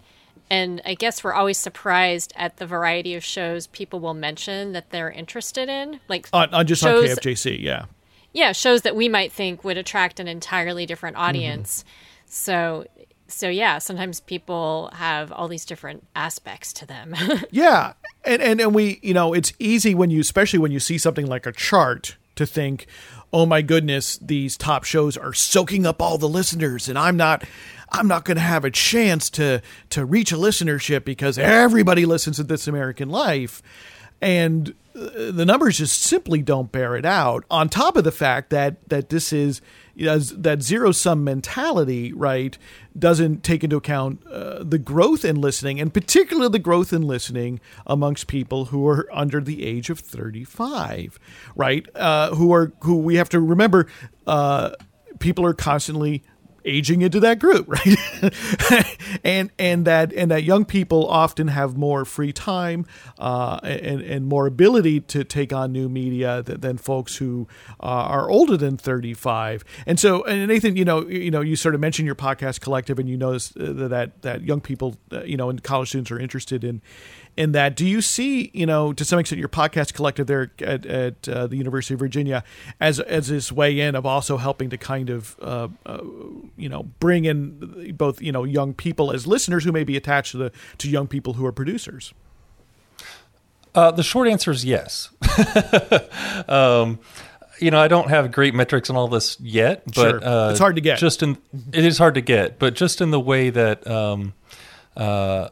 and 0.50 0.82
I 0.86 0.94
guess 0.94 1.22
we're 1.22 1.34
always 1.34 1.58
surprised 1.58 2.32
at 2.38 2.58
the 2.58 2.66
variety 2.66 3.14
of 3.16 3.26
shows 3.26 3.68
people 3.68 4.00
will 4.00 4.14
mention 4.14 4.72
that 4.72 4.92
they're 4.92 5.12
interested 5.12 5.68
in, 5.68 6.00
like 6.08 6.30
on, 6.32 6.54
on 6.54 6.66
just 6.66 6.82
shows, 6.82 7.12
on 7.12 7.18
KFJC, 7.18 7.62
yeah 7.62 7.86
yeah 8.34 8.52
shows 8.52 8.82
that 8.84 8.96
we 8.96 9.10
might 9.10 9.32
think 9.32 9.64
would 9.64 9.78
attract 9.78 10.20
an 10.20 10.28
entirely 10.28 10.86
different 10.86 11.16
mm-hmm. 11.16 11.26
audience 11.26 11.84
mm-hmm. 11.84 12.24
so 12.26 12.86
so 13.28 13.48
yeah 13.50 13.78
sometimes 13.78 14.20
people 14.22 14.90
have 14.94 15.32
all 15.32 15.48
these 15.48 15.66
different 15.66 16.06
aspects 16.16 16.74
to 16.74 16.86
them 16.86 17.16
yeah 17.52 17.94
and, 18.26 18.42
and 18.42 18.60
and 18.60 18.74
we 18.74 19.00
you 19.02 19.14
know 19.14 19.34
it's 19.34 19.54
easy 19.60 19.94
when 19.94 20.10
you 20.10 20.20
especially 20.20 20.60
when 20.60 20.72
you 20.72 20.80
see 20.80 20.98
something 20.98 21.26
like 21.26 21.46
a 21.46 21.52
chart 21.52 22.16
to 22.36 22.46
think 22.46 22.88
oh 23.32 23.46
my 23.46 23.62
goodness 23.62 24.18
these 24.18 24.58
top 24.58 24.84
shows 24.84 25.16
are 25.18 25.34
soaking 25.34 25.86
up 25.86 26.02
all 26.02 26.18
the 26.18 26.30
listeners 26.30 26.90
and 26.90 26.98
i'm 26.98 27.18
not 27.18 27.44
i'm 27.92 28.08
not 28.08 28.26
going 28.26 28.38
to 28.38 28.42
have 28.42 28.66
a 28.66 28.72
chance 28.72 29.30
to 29.30 29.62
to 29.90 30.06
reach 30.06 30.32
a 30.32 30.36
listenership 30.36 31.04
because 31.04 31.38
everybody 31.38 32.06
listens 32.06 32.38
to 32.38 32.44
this 32.44 32.68
american 32.68 33.10
life 33.10 33.62
and 34.22 34.74
the 35.00 35.46
numbers 35.46 35.78
just 35.78 36.02
simply 36.02 36.42
don't 36.42 36.72
bear 36.72 36.96
it 36.96 37.06
out. 37.06 37.44
On 37.50 37.70
top 37.70 37.96
of 37.96 38.04
the 38.04 38.12
fact 38.12 38.50
that 38.50 38.78
that 38.90 39.10
this 39.10 39.32
is 39.32 39.62
you 39.96 40.06
know, 40.06 40.18
that 40.18 40.62
zero 40.62 40.94
sum 40.94 41.26
mentality, 41.26 42.14
right, 42.14 42.58
doesn't 42.98 43.44
take 43.44 43.66
into 43.66 43.76
account 43.76 44.26
uh, 44.28 44.64
the 44.64 44.78
growth 44.78 45.26
in 45.26 45.42
listening, 45.42 45.80
and 45.80 45.94
particularly 45.94 46.50
the 46.50 46.60
growth 46.60 46.94
in 46.94 47.02
listening 47.02 47.60
amongst 47.86 48.28
people 48.28 48.66
who 48.66 48.88
are 48.88 49.10
under 49.12 49.42
the 49.42 49.66
age 49.66 49.90
of 49.90 50.00
thirty 50.00 50.44
five, 50.44 51.20
right? 51.56 51.86
Uh, 51.96 52.34
who 52.36 52.54
are 52.54 52.72
who 52.82 52.98
we 52.98 53.16
have 53.16 53.30
to 53.30 53.42
remember. 53.42 53.88
Uh, 54.26 54.72
people 55.20 55.46
are 55.46 55.54
constantly 55.54 56.24
aging 56.70 57.02
into 57.02 57.20
that 57.20 57.40
group, 57.40 57.68
right? 57.68 58.98
and 59.24 59.52
and 59.58 59.86
that 59.86 60.14
and 60.14 60.32
that 60.32 60.44
young 60.44 60.66
people 60.66 61.08
often 61.08 61.48
have 61.48 61.76
more 61.76 62.06
free 62.06 62.32
time 62.32 62.86
uh, 63.18 63.60
and 63.64 64.02
and 64.02 64.28
more 64.28 64.46
ability 64.46 65.02
to 65.02 65.24
take 65.24 65.52
on 65.52 65.72
new 65.72 65.90
media 65.90 66.44
than, 66.44 66.62
than 66.62 66.78
folks 66.78 67.18
who 67.18 67.48
uh, 67.80 67.86
are 67.86 68.30
older 68.30 68.58
than 68.58 68.78
35. 68.78 69.64
And 69.86 70.00
so, 70.00 70.24
and 70.24 70.48
Nathan, 70.48 70.76
you 70.76 70.86
know, 70.86 71.08
you 71.08 71.32
know, 71.32 71.42
you 71.42 71.56
sort 71.56 71.76
of 71.76 71.82
mentioned 71.82 72.06
your 72.06 72.16
podcast 72.16 72.62
collective, 72.62 73.00
and 73.00 73.10
you 73.10 73.18
notice 73.18 73.56
uh, 73.58 73.74
that 73.90 74.22
that 74.22 74.44
young 74.44 74.62
people, 74.62 74.96
uh, 75.12 75.24
you 75.24 75.38
know, 75.38 75.50
and 75.50 75.64
college 75.64 75.90
students 75.90 76.12
are 76.12 76.20
interested 76.20 76.64
in 76.64 76.82
in 77.40 77.54
that. 77.54 77.76
Do 77.76 77.86
you 77.86 78.02
see, 78.02 78.52
you 78.54 78.66
know, 78.66 78.92
to 78.92 79.06
some 79.06 79.18
extent, 79.18 79.40
your 79.40 79.48
podcast 79.48 79.94
collective 79.94 80.28
there 80.28 80.52
at, 80.60 80.86
at 80.86 81.30
uh, 81.30 81.48
the 81.48 81.56
University 81.56 81.94
of 81.94 82.00
Virginia 82.02 82.44
as 82.82 83.00
as 83.00 83.30
this 83.30 83.50
way 83.52 83.80
in 83.80 83.96
of 83.96 84.06
also 84.06 84.36
helping 84.38 84.70
to 84.70 84.78
kind 84.78 85.10
of, 85.10 85.38
uh, 85.42 85.70
uh, 85.86 86.04
you 86.58 86.68
know, 86.68 86.84
bring 87.00 87.24
in 87.26 87.96
both 87.98 88.22
you 88.22 88.32
know 88.34 88.44
young 88.44 88.74
people 88.74 89.12
as 89.12 89.26
listeners 89.26 89.64
who 89.64 89.72
may 89.72 89.86
be 89.86 89.96
attached 89.96 90.32
to 90.32 90.38
the 90.38 90.52
to 90.80 90.90
young 90.90 91.08
people 91.08 91.34
who 91.34 91.46
are 91.46 91.54
producers. 91.54 92.14
Uh, 93.74 93.92
the 93.92 94.04
short 94.04 94.28
answer 94.28 94.52
is 94.52 94.66
yes. 94.66 95.10
um, 96.50 97.00
you 97.60 97.72
know, 97.72 97.80
I 97.80 97.88
don't 97.88 98.10
have 98.10 98.32
great 98.32 98.54
metrics 98.56 98.90
on 98.90 98.96
all 98.96 99.08
this 99.08 99.40
yet, 99.40 99.84
but 99.86 99.94
Sure. 99.94 100.24
uh, 100.24 100.50
It's 100.52 100.60
hard 100.60 100.76
to 100.76 100.82
get. 100.82 100.98
Just 101.00 101.22
in 101.24 101.38
it 101.72 101.86
is 101.86 101.98
hard 101.98 102.16
to 102.16 102.22
get, 102.22 102.60
but 102.60 102.74
just 102.74 103.00
in 103.00 103.12
the 103.12 103.20
way 103.20 103.50
that 103.50 103.86
um, 103.88 104.34
uh, 104.98 105.50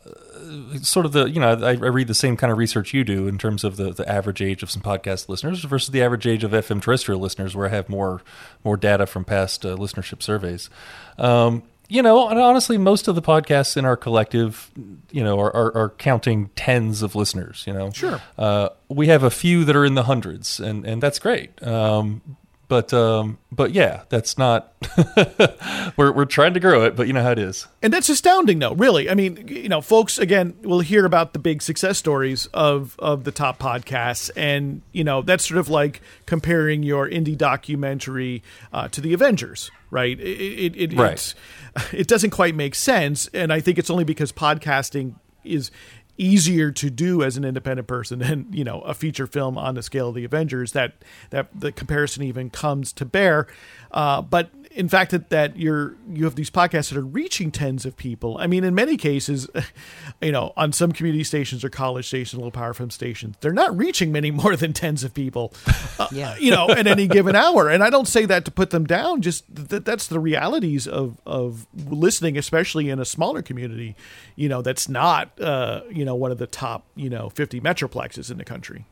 sort 0.82 1.06
of 1.06 1.12
the 1.12 1.26
you 1.30 1.40
know 1.40 1.54
I, 1.54 1.70
I 1.72 1.74
read 1.74 2.08
the 2.08 2.14
same 2.14 2.38
kind 2.38 2.52
of 2.52 2.58
research 2.58 2.94
you 2.94 3.04
do 3.04 3.28
in 3.28 3.38
terms 3.38 3.64
of 3.64 3.78
the, 3.78 3.92
the 3.92 4.08
average 4.10 4.42
age 4.42 4.64
of 4.64 4.72
some 4.72 4.82
podcast 4.82 5.30
listeners 5.30 5.64
versus 5.64 5.90
the 5.90 6.02
average 6.02 6.26
age 6.28 6.44
of 6.44 6.52
FM 6.52 6.82
terrestrial 6.82 7.20
listeners, 7.20 7.56
where 7.56 7.66
I 7.68 7.70
have 7.70 7.90
more 7.90 8.22
more 8.64 8.78
data 8.78 9.06
from 9.06 9.26
past 9.26 9.66
uh, 9.66 9.76
listenership 9.76 10.22
surveys. 10.24 10.70
Um, 11.18 11.64
you 11.90 12.02
know, 12.02 12.28
and 12.28 12.38
honestly, 12.38 12.78
most 12.78 13.08
of 13.08 13.16
the 13.16 13.22
podcasts 13.22 13.78
in 13.78 13.86
our 13.86 13.96
collective, 13.96 14.70
you 15.10 15.24
know, 15.24 15.40
are, 15.40 15.56
are, 15.56 15.78
are 15.78 15.90
counting 15.92 16.50
tens 16.58 17.02
of 17.02 17.16
listeners. 17.16 17.64
You 17.66 17.72
know, 17.72 17.92
Sure. 17.92 18.22
uh, 18.38 18.70
we 18.90 19.08
have 19.08 19.24
a 19.24 19.30
few 19.30 19.64
that 19.64 19.74
are 19.74 19.86
in 19.86 19.96
the 19.96 20.04
hundreds, 20.04 20.60
and 20.60 20.86
and 20.86 21.02
that's 21.02 21.18
great. 21.18 21.62
Um, 21.66 22.22
but 22.68 22.94
um, 22.94 23.38
but 23.52 23.72
yeah, 23.72 24.04
that's 24.10 24.38
not. 24.38 24.74
we're 25.98 26.12
we're 26.12 26.26
trying 26.26 26.54
to 26.54 26.60
grow 26.60 26.84
it, 26.84 26.96
but 26.96 27.08
you 27.08 27.14
know 27.14 27.24
how 27.24 27.32
it 27.32 27.40
is. 27.40 27.66
And 27.82 27.94
that's 27.94 28.10
astounding, 28.10 28.60
though. 28.60 28.74
Really, 28.74 29.10
I 29.10 29.14
mean, 29.14 29.48
you 29.48 29.70
know, 29.70 29.80
folks 29.80 30.18
again 30.18 30.56
we'll 30.64 30.82
hear 30.82 31.06
about 31.06 31.34
the 31.34 31.40
big 31.40 31.62
success 31.62 31.98
stories 31.98 32.48
of 32.48 32.96
of 33.00 33.24
the 33.24 33.32
top 33.32 33.58
podcasts, 33.58 34.30
and 34.36 34.82
you 34.92 35.04
know, 35.04 35.22
that's 35.22 35.48
sort 35.48 35.60
of 35.60 35.70
like 35.70 36.02
comparing 36.26 36.84
your 36.84 37.10
indie 37.10 37.38
documentary 37.38 38.44
uh, 38.74 38.90
to 38.90 39.00
the 39.00 39.14
Avengers, 39.14 39.72
right? 39.90 40.20
It 40.20 40.76
it, 40.76 40.94
it, 40.94 40.98
Right. 40.98 41.34
It 41.94 42.08
doesn't 42.08 42.32
quite 42.32 42.56
make 42.56 42.74
sense, 42.74 43.28
and 43.36 43.54
I 43.54 43.60
think 43.60 43.78
it's 43.78 43.92
only 43.92 44.04
because 44.04 44.32
podcasting 44.32 45.14
is 45.44 45.72
easier 46.18 46.72
to 46.72 46.90
do 46.90 47.24
as 47.24 47.38
an 47.38 47.46
independent 47.46 47.88
person 47.88 48.20
than 48.20 48.48
you 48.52 48.64
know 48.64 48.82
a 48.82 48.94
feature 48.94 49.28
film 49.28 49.58
on 49.58 49.76
the 49.76 49.84
scale 49.84 50.10
of 50.10 50.16
the 50.16 50.26
Avengers 50.26 50.72
that 50.74 50.94
that 51.30 51.48
the 51.54 51.72
comparison 51.72 52.24
even 52.24 52.50
comes 52.50 52.92
to 52.94 53.06
bear. 53.06 53.48
Uh, 53.92 54.22
but 54.22 54.50
in 54.78 54.88
fact, 54.88 55.10
that 55.10 55.30
that 55.32 55.58
you're 55.58 55.96
you 56.14 56.24
have 56.26 56.36
these 56.36 56.52
podcasts 56.52 56.90
that 56.90 56.98
are 56.98 57.02
reaching 57.02 57.52
tens 57.52 57.84
of 57.84 57.98
people. 57.98 58.38
I 58.38 58.46
mean, 58.46 58.64
in 58.64 58.76
many 58.76 58.96
cases, 58.96 59.48
you 60.22 60.32
know, 60.32 60.54
on 60.56 60.72
some 60.72 60.92
community 60.92 61.24
stations 61.24 61.64
or 61.64 61.70
college 61.70 62.06
stations, 62.06 62.36
little 62.36 62.52
power 62.52 62.74
from 62.74 62.92
stations, 62.92 63.36
they're 63.42 63.52
not 63.52 63.76
reaching 63.76 64.12
many 64.12 64.30
more 64.42 64.56
than 64.56 64.74
tens 64.74 65.04
of 65.04 65.14
people. 65.14 65.52
uh, 66.00 66.08
Yeah. 66.12 66.38
you 66.40 66.52
know, 66.52 66.70
at 66.70 66.86
any 66.86 67.08
given 67.08 67.36
hour. 67.36 67.70
And 67.70 67.84
I 67.84 67.90
don't 67.90 68.08
say 68.08 68.26
that 68.28 68.46
to 68.46 68.52
put 68.52 68.70
them 68.70 68.86
down. 68.86 69.22
Just 69.24 69.44
that 69.54 69.84
that's 69.84 70.08
the 70.08 70.20
realities 70.20 70.88
of 70.88 71.18
of 71.26 71.66
listening, 71.74 72.38
especially 72.38 72.90
in 72.90 73.00
a 73.00 73.06
smaller 73.06 73.42
community. 73.42 73.96
You 74.36 74.48
know, 74.48 74.62
that's 74.62 74.88
not 74.88 75.42
uh, 75.42 75.82
you 75.90 76.06
know 76.06 76.16
one 76.16 76.32
of 76.32 76.38
the 76.38 76.48
top 76.48 76.86
you 76.96 77.10
know 77.10 77.30
fifty 77.30 77.60
metroplexes 77.60 78.30
in 78.30 78.38
the 78.38 78.46
country. 78.46 78.86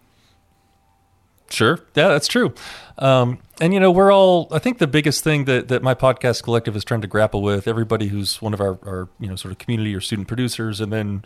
Sure. 1.50 1.80
Yeah, 1.96 2.08
that's 2.08 2.28
true. 2.28 2.54
Um, 2.98 3.40
and 3.62 3.74
you 3.74 3.80
know, 3.80 3.92
we're 3.92 4.12
all. 4.12 4.48
I 4.52 4.60
think 4.60 4.80
the 4.80 4.88
biggest 4.88 5.24
thing 5.24 5.46
that 5.46 5.68
that 5.68 5.84
my 5.84 5.94
podcast 5.94 6.44
collective 6.44 6.76
is 6.76 6.84
trying 6.84 7.02
to 7.02 7.08
grapple 7.08 7.42
with, 7.42 7.68
everybody 7.68 8.08
who's 8.08 8.42
one 8.42 8.54
of 8.54 8.62
our, 8.62 8.80
our 8.86 9.10
you 9.20 9.28
know 9.28 9.36
sort 9.36 9.52
of 9.52 9.58
community 9.60 9.94
or 9.96 10.02
student 10.02 10.28
producers, 10.28 10.82
and 10.82 10.92
then 10.92 11.24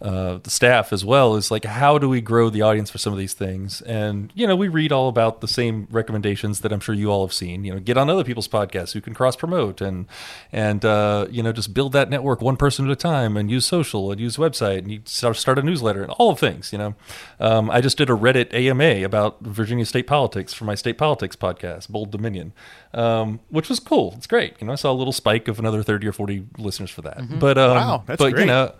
uh, 0.00 0.38
the 0.42 0.50
staff 0.50 0.92
as 0.92 1.04
well, 1.04 1.34
is 1.34 1.50
like 1.50 1.64
how 1.64 1.98
do 1.98 2.08
we 2.08 2.20
grow 2.20 2.50
the 2.50 2.62
audience 2.62 2.90
for 2.90 2.98
some 2.98 3.12
of 3.12 3.18
these 3.18 3.34
things? 3.34 3.80
And 3.82 4.32
you 4.34 4.46
know, 4.46 4.54
we 4.56 4.68
read 4.68 4.92
all 4.92 5.08
about 5.08 5.40
the 5.40 5.48
same 5.48 5.88
recommendations 5.90 6.60
that 6.60 6.72
I'm 6.72 6.80
sure 6.80 6.94
you 6.94 7.10
all 7.10 7.26
have 7.26 7.32
seen. 7.32 7.64
You 7.64 7.74
know, 7.74 7.80
get 7.80 7.96
on 7.96 8.08
other 8.08 8.24
people's 8.24 8.48
podcasts 8.48 8.92
who 8.92 9.00
can 9.00 9.14
cross 9.14 9.34
promote 9.36 9.80
and 9.80 10.06
and 10.52 10.84
uh, 10.84 11.26
you 11.30 11.42
know 11.42 11.52
just 11.52 11.74
build 11.74 11.92
that 11.92 12.10
network 12.10 12.40
one 12.40 12.56
person 12.56 12.84
at 12.86 12.92
a 12.92 12.96
time, 12.96 13.36
and 13.36 13.50
use 13.50 13.66
social 13.66 14.10
and 14.12 14.20
use 14.20 14.36
website 14.36 14.78
and 14.78 14.92
you 14.92 15.00
start 15.04 15.36
start 15.36 15.58
a 15.58 15.62
newsletter 15.62 16.02
and 16.02 16.12
all 16.12 16.30
of 16.30 16.38
things. 16.38 16.72
You 16.72 16.78
know, 16.78 16.94
um, 17.40 17.70
I 17.70 17.80
just 17.80 17.98
did 17.98 18.08
a 18.08 18.14
Reddit 18.14 18.52
AMA 18.54 19.04
about 19.04 19.40
Virginia 19.40 19.84
state 19.84 20.06
politics 20.06 20.52
for 20.52 20.64
my 20.64 20.74
state 20.74 20.98
politics 20.98 21.34
podcast, 21.36 21.88
Bold 21.88 22.10
Dominion, 22.10 22.52
um, 22.94 23.40
which 23.48 23.68
was 23.68 23.80
cool. 23.80 24.14
It's 24.16 24.26
great. 24.26 24.54
You 24.60 24.66
know, 24.68 24.72
I 24.72 24.76
saw 24.76 24.92
a 24.92 24.94
little 24.94 25.12
spike 25.12 25.48
of 25.48 25.58
another 25.58 25.82
thirty 25.82 26.06
or 26.06 26.12
forty 26.12 26.46
listeners 26.56 26.90
for 26.90 27.02
that. 27.02 27.40
But 27.40 27.58
um, 27.58 27.70
Wow, 27.76 28.02
that's 28.06 28.18
but 28.18 28.32
great. 28.32 28.42
you 28.42 28.46
know. 28.46 28.72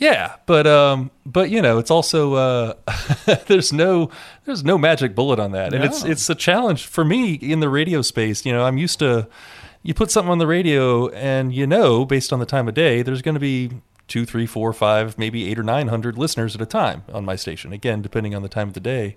Yeah, 0.00 0.36
but 0.46 0.66
um, 0.66 1.10
but 1.26 1.50
you 1.50 1.60
know, 1.60 1.78
it's 1.78 1.90
also 1.90 2.32
uh, 2.34 2.74
there's 3.46 3.70
no 3.70 4.10
there's 4.46 4.64
no 4.64 4.78
magic 4.78 5.14
bullet 5.14 5.38
on 5.38 5.52
that, 5.52 5.74
and 5.74 5.84
it's 5.84 6.02
it's 6.04 6.28
a 6.30 6.34
challenge 6.34 6.86
for 6.86 7.04
me 7.04 7.34
in 7.34 7.60
the 7.60 7.68
radio 7.68 8.00
space. 8.00 8.46
You 8.46 8.52
know, 8.54 8.64
I'm 8.64 8.78
used 8.78 8.98
to 9.00 9.28
you 9.82 9.92
put 9.92 10.10
something 10.10 10.32
on 10.32 10.38
the 10.38 10.46
radio, 10.46 11.08
and 11.10 11.54
you 11.54 11.66
know, 11.66 12.06
based 12.06 12.32
on 12.32 12.38
the 12.38 12.46
time 12.46 12.66
of 12.66 12.72
day, 12.72 13.02
there's 13.02 13.20
going 13.20 13.34
to 13.34 13.40
be 13.40 13.70
two, 14.08 14.24
three, 14.24 14.46
four, 14.46 14.72
five, 14.72 15.18
maybe 15.18 15.50
eight 15.50 15.58
or 15.58 15.62
nine 15.62 15.88
hundred 15.88 16.16
listeners 16.16 16.54
at 16.54 16.62
a 16.62 16.66
time 16.66 17.04
on 17.12 17.26
my 17.26 17.36
station. 17.36 17.74
Again, 17.74 18.00
depending 18.00 18.34
on 18.34 18.42
the 18.42 18.48
time 18.48 18.68
of 18.68 18.74
the 18.74 18.80
day. 18.80 19.16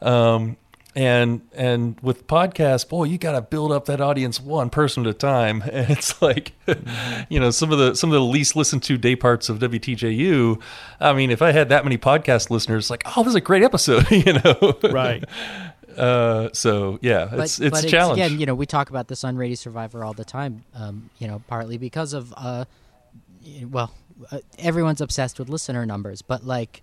Um, 0.00 0.58
and 0.94 1.40
and 1.54 2.00
with 2.00 2.26
podcasts, 2.26 2.88
boy, 2.88 3.04
you 3.04 3.16
got 3.16 3.32
to 3.32 3.42
build 3.42 3.70
up 3.70 3.84
that 3.84 4.00
audience 4.00 4.40
one 4.40 4.70
person 4.70 5.06
at 5.06 5.10
a 5.10 5.14
time. 5.14 5.62
And 5.70 5.88
it's 5.88 6.20
like, 6.20 6.52
you 7.28 7.38
know, 7.38 7.50
some 7.50 7.70
of 7.70 7.78
the 7.78 7.94
some 7.94 8.10
of 8.10 8.14
the 8.14 8.24
least 8.24 8.56
listened 8.56 8.82
to 8.84 8.98
day 8.98 9.14
parts 9.14 9.48
of 9.48 9.60
WTJU. 9.60 10.60
I 10.98 11.12
mean, 11.12 11.30
if 11.30 11.42
I 11.42 11.52
had 11.52 11.68
that 11.68 11.84
many 11.84 11.96
podcast 11.96 12.50
listeners, 12.50 12.90
like, 12.90 13.04
oh, 13.06 13.22
this 13.22 13.30
is 13.30 13.34
a 13.36 13.40
great 13.40 13.62
episode, 13.62 14.10
you 14.10 14.32
know, 14.32 14.78
Right. 14.90 15.24
Uh, 15.96 16.48
so 16.52 16.98
yeah, 17.02 17.26
but, 17.30 17.40
it's 17.40 17.60
it's 17.60 17.70
but 17.70 17.84
a 17.84 17.88
challenge. 17.88 18.18
again, 18.20 18.40
you 18.40 18.46
know, 18.46 18.54
we 18.54 18.66
talk 18.66 18.90
about 18.90 19.08
this 19.08 19.22
on 19.22 19.36
Radio 19.36 19.54
Survivor 19.54 20.04
all 20.04 20.12
the 20.12 20.24
time. 20.24 20.64
Um, 20.74 21.10
you 21.18 21.28
know, 21.28 21.42
partly 21.46 21.78
because 21.78 22.12
of 22.12 22.34
uh, 22.36 22.64
well, 23.68 23.92
uh, 24.30 24.38
everyone's 24.58 25.00
obsessed 25.00 25.38
with 25.38 25.48
listener 25.48 25.86
numbers, 25.86 26.22
but 26.22 26.44
like 26.44 26.82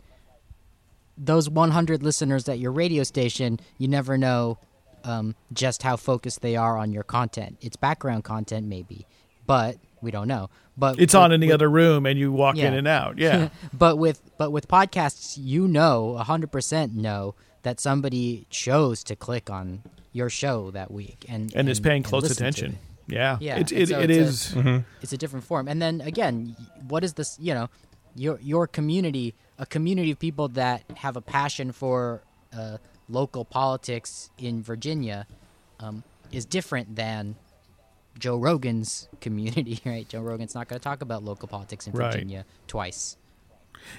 those 1.17 1.49
100 1.49 2.03
listeners 2.03 2.47
at 2.47 2.59
your 2.59 2.71
radio 2.71 3.03
station, 3.03 3.59
you 3.77 3.87
never 3.87 4.17
know 4.17 4.57
um, 5.03 5.35
just 5.53 5.83
how 5.83 5.95
focused 5.95 6.41
they 6.41 6.55
are 6.55 6.77
on 6.77 6.91
your 6.91 7.03
content. 7.03 7.57
It's 7.61 7.75
background 7.75 8.23
content, 8.23 8.67
maybe, 8.67 9.07
but 9.45 9.77
we 10.01 10.11
don't 10.11 10.27
know. 10.27 10.49
But 10.77 10.99
It's 10.99 11.13
with- 11.13 11.21
on 11.23 11.31
in 11.31 11.39
the 11.39 11.47
with- 11.47 11.53
other 11.55 11.69
room, 11.69 12.05
and 12.05 12.19
you 12.19 12.31
walk 12.31 12.55
Yeah. 12.57 12.67
in 12.67 12.73
and 12.75 12.87
out. 12.87 13.17
Yeah. 13.19 13.49
but 13.73 13.97
with 13.97 14.21
but 14.37 14.51
with 14.51 14.67
podcasts, 14.67 15.37
you 15.41 15.67
know, 15.67 16.15
hundred 16.17 16.51
percent 16.51 16.93
know 16.93 17.35
that 17.63 17.79
somebody 17.79 18.45
chose 18.49 19.03
to 19.05 19.15
click 19.15 19.49
on 19.49 19.81
your 20.13 20.29
show 20.29 20.71
that 20.71 20.91
week 20.91 21.25
and 21.27 21.53
and 21.55 21.67
is 21.69 21.79
paying 21.79 22.03
close 22.03 22.29
attention. 22.29 22.77
Yeah, 23.07 23.37
Yeah, 23.39 23.59
it, 23.59 23.71
it, 23.71 23.89
so 23.89 23.99
it 24.01 24.09
it's 24.11 24.53
a- 24.53 24.59
is. 24.59 24.83
It's 25.01 25.13
a 25.13 25.17
different 25.17 25.45
form. 25.45 25.67
And 25.69 25.81
then 25.81 26.01
again, 26.01 26.55
what 26.89 27.03
is 27.05 27.13
this? 27.13 27.37
You 27.39 27.53
know, 27.53 27.69
your 28.15 28.37
your 28.41 28.67
community, 28.67 29.33
a 29.59 29.65
community 29.65 30.11
of 30.11 30.19
people 30.19 30.47
that 30.49 30.83
have 30.97 31.15
a 31.17 31.21
passion 31.21 31.71
for 31.71 32.21
uh, 32.55 32.77
local 33.09 33.45
politics 33.45 34.29
in 34.37 34.61
Virginia, 34.61 35.25
um, 35.79 36.03
is 36.31 36.45
different 36.45 36.95
than 36.95 37.35
Joe 38.19 38.37
Rogan's 38.37 39.07
community. 39.21 39.79
Right? 39.85 40.07
Joe 40.07 40.21
Rogan's 40.21 40.53
not 40.55 40.67
going 40.67 40.79
to 40.79 40.83
talk 40.83 41.01
about 41.01 41.23
local 41.23 41.47
politics 41.47 41.87
in 41.87 41.93
Right. 41.93 42.11
Virginia 42.11 42.45
twice. 42.67 43.17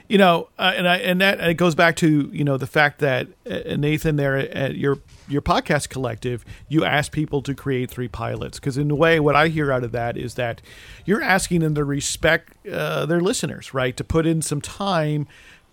You 0.09 0.19
know, 0.19 0.49
uh, 0.59 0.73
and 0.77 0.89
I 0.89 0.97
and 0.99 1.21
that 1.21 1.41
and 1.41 1.51
it 1.51 1.55
goes 1.55 1.75
back 1.75 1.97
to 1.97 2.31
you 2.33 2.45
know 2.45 2.57
the 2.57 2.67
fact 2.67 3.01
that 3.01 3.29
uh, 3.51 3.77
Nathan 3.77 4.17
there 4.17 4.37
at 4.37 4.77
your 4.77 4.99
your 5.29 5.43
podcast 5.43 5.89
collective, 5.89 6.45
you 6.69 6.85
ask 6.85 7.13
people 7.13 7.43
to 7.43 7.55
create 7.55 7.91
three 7.91 8.09
pilots 8.09 8.59
because 8.59 8.79
in 8.79 8.91
a 8.91 8.95
way, 8.95 9.21
what 9.21 9.37
I 9.37 9.49
hear 9.49 9.73
out 9.73 9.85
of 9.85 9.93
that 9.93 10.17
is 10.17 10.35
that 10.35 10.63
you're 11.05 11.23
asking 11.23 11.61
them 11.61 11.75
to 11.75 11.85
respect 11.85 12.55
uh, 12.67 13.07
their 13.07 13.21
listeners, 13.21 13.75
right? 13.75 13.97
To 13.97 14.05
put 14.05 14.27
in 14.27 14.43
some 14.43 14.61
time 14.61 15.27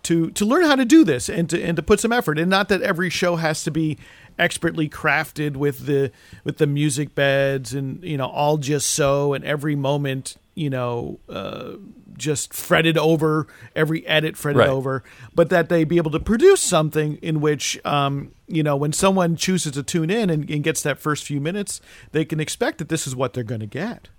to 0.04 0.30
to 0.32 0.46
learn 0.46 0.64
how 0.64 0.76
to 0.76 0.86
do 0.86 1.04
this 1.04 1.30
and 1.30 1.50
to 1.50 1.62
and 1.62 1.76
to 1.76 1.84
put 1.84 2.00
some 2.00 2.12
effort, 2.12 2.38
and 2.38 2.50
not 2.50 2.70
that 2.70 2.82
every 2.82 3.10
show 3.10 3.38
has 3.38 3.64
to 3.64 3.72
be 3.72 3.98
expertly 4.38 4.90
crafted 4.90 5.56
with 5.58 5.86
the 5.86 6.12
with 6.44 6.58
the 6.58 6.68
music 6.68 7.16
beds 7.16 7.74
and 7.74 8.04
you 8.04 8.18
know 8.18 8.28
all 8.28 8.58
just 8.58 8.92
so 8.92 9.34
and 9.34 9.46
every 9.46 9.76
moment 9.76 10.36
you 10.56 10.70
know 10.70 11.20
uh, 11.30 11.74
just 12.18 12.54
fretted 12.54 12.98
over 12.98 13.48
every 13.76 14.06
edit 14.08 14.38
fretted 14.38 14.60
Right. 14.60 14.70
over 14.70 15.04
but 15.34 15.50
that 15.50 15.70
they 15.70 15.84
be 15.84 15.98
able 15.98 16.12
to 16.12 16.20
produce 16.20 16.62
something 16.62 17.18
in 17.22 17.42
which 17.42 17.84
um, 17.86 18.32
you 18.48 18.64
know 18.64 18.76
when 18.76 18.94
someone 18.94 19.36
chooses 19.36 19.72
to 19.74 19.84
tune 19.84 20.10
in 20.10 20.30
and, 20.30 20.50
and 20.50 20.64
gets 20.64 20.82
that 20.84 21.00
first 21.00 21.24
few 21.26 21.40
minutes 21.42 21.82
they 22.12 22.26
can 22.26 22.40
expect 22.40 22.78
that 22.78 22.90
this 22.90 23.06
is 23.08 23.16
what 23.16 23.34
they're 23.34 23.44
going 23.44 23.62
to 23.62 23.66
get 23.68 24.10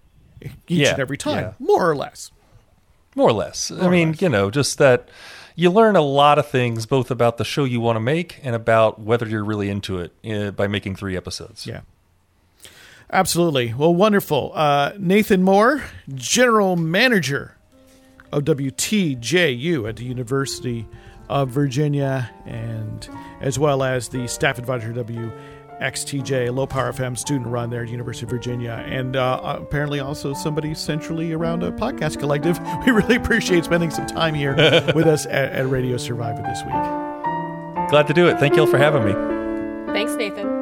each 0.43 0.53
Yeah, 0.81 0.91
and 0.91 1.01
every 1.01 1.17
time, 1.17 1.39
yeah. 1.45 1.53
more 1.59 1.89
or 1.91 1.97
less. 1.97 2.31
More 3.15 3.31
or 3.31 3.33
less. 3.33 3.71
I 3.71 3.87
or 3.87 3.91
mean, 3.91 4.11
less. 4.13 4.21
you 4.21 4.29
know, 4.29 4.51
just 4.51 4.77
that 4.77 5.09
you 5.55 5.71
learn 5.71 5.97
a 5.97 6.03
lot 6.03 6.39
of 6.39 6.47
things 6.47 6.85
both 6.85 7.11
about 7.11 7.39
the 7.39 7.45
show 7.47 7.65
you 7.65 7.81
want 7.81 7.97
to 7.97 8.01
make 8.01 8.39
and 8.43 8.55
about 8.55 9.01
whether 9.01 9.27
you're 9.27 9.43
really 9.43 9.71
into 9.71 9.99
it 9.99 10.13
uh, 10.31 10.51
by 10.51 10.67
making 10.67 10.95
three 10.97 11.17
episodes. 11.17 11.67
Yeah. 11.67 11.81
Absolutely. 13.11 13.73
Well, 13.73 13.95
wonderful. 13.95 14.53
Uh, 14.55 14.93
Nathan 14.99 15.43
Moore, 15.43 15.85
General 16.15 16.77
Manager 16.77 17.56
of 18.33 18.45
WTJU 18.45 19.89
at 19.89 19.97
the 19.97 20.05
University 20.05 20.87
of 21.29 21.49
Virginia, 21.49 22.31
and 22.45 23.09
as 23.41 23.59
well 23.59 23.83
as 23.83 24.09
the 24.09 24.29
staff 24.29 24.59
advisor 24.59 24.93
WXTJ, 24.93 26.55
low 26.55 26.67
power 26.67 26.93
FM 26.93 27.19
student 27.19 27.49
run 27.49 27.71
there 27.71 27.83
at 27.83 27.89
University 27.89 28.25
of 28.27 28.31
Virginia, 28.31 28.85
and 28.87 29.17
uh, 29.17 29.41
apparently 29.61 30.01
also 30.01 30.33
somebody 30.35 30.75
centrally 30.75 31.33
around 31.33 31.63
a 31.63 31.73
podcast 31.73 32.19
collective. 32.19 32.59
We 32.87 32.93
really 32.93 33.17
appreciate 33.17 33.65
spending 33.65 33.91
some 33.91 34.07
time 34.07 34.35
here 34.35 34.55
with 34.95 35.07
us 35.07 35.27
at, 35.27 35.53
at 35.53 35.69
Radio 35.69 35.97
Survivor 35.97 36.43
this 36.43 36.63
week. 36.63 37.91
Glad 37.91 38.07
to 38.07 38.15
do 38.15 38.29
it. 38.29 38.39
Thank 38.39 38.55
you 38.55 38.61
all 38.61 38.67
for 38.67 38.79
having 38.79 39.05
me. 39.05 39.13
Thanks, 39.93 40.15
Nathan. 40.15 40.56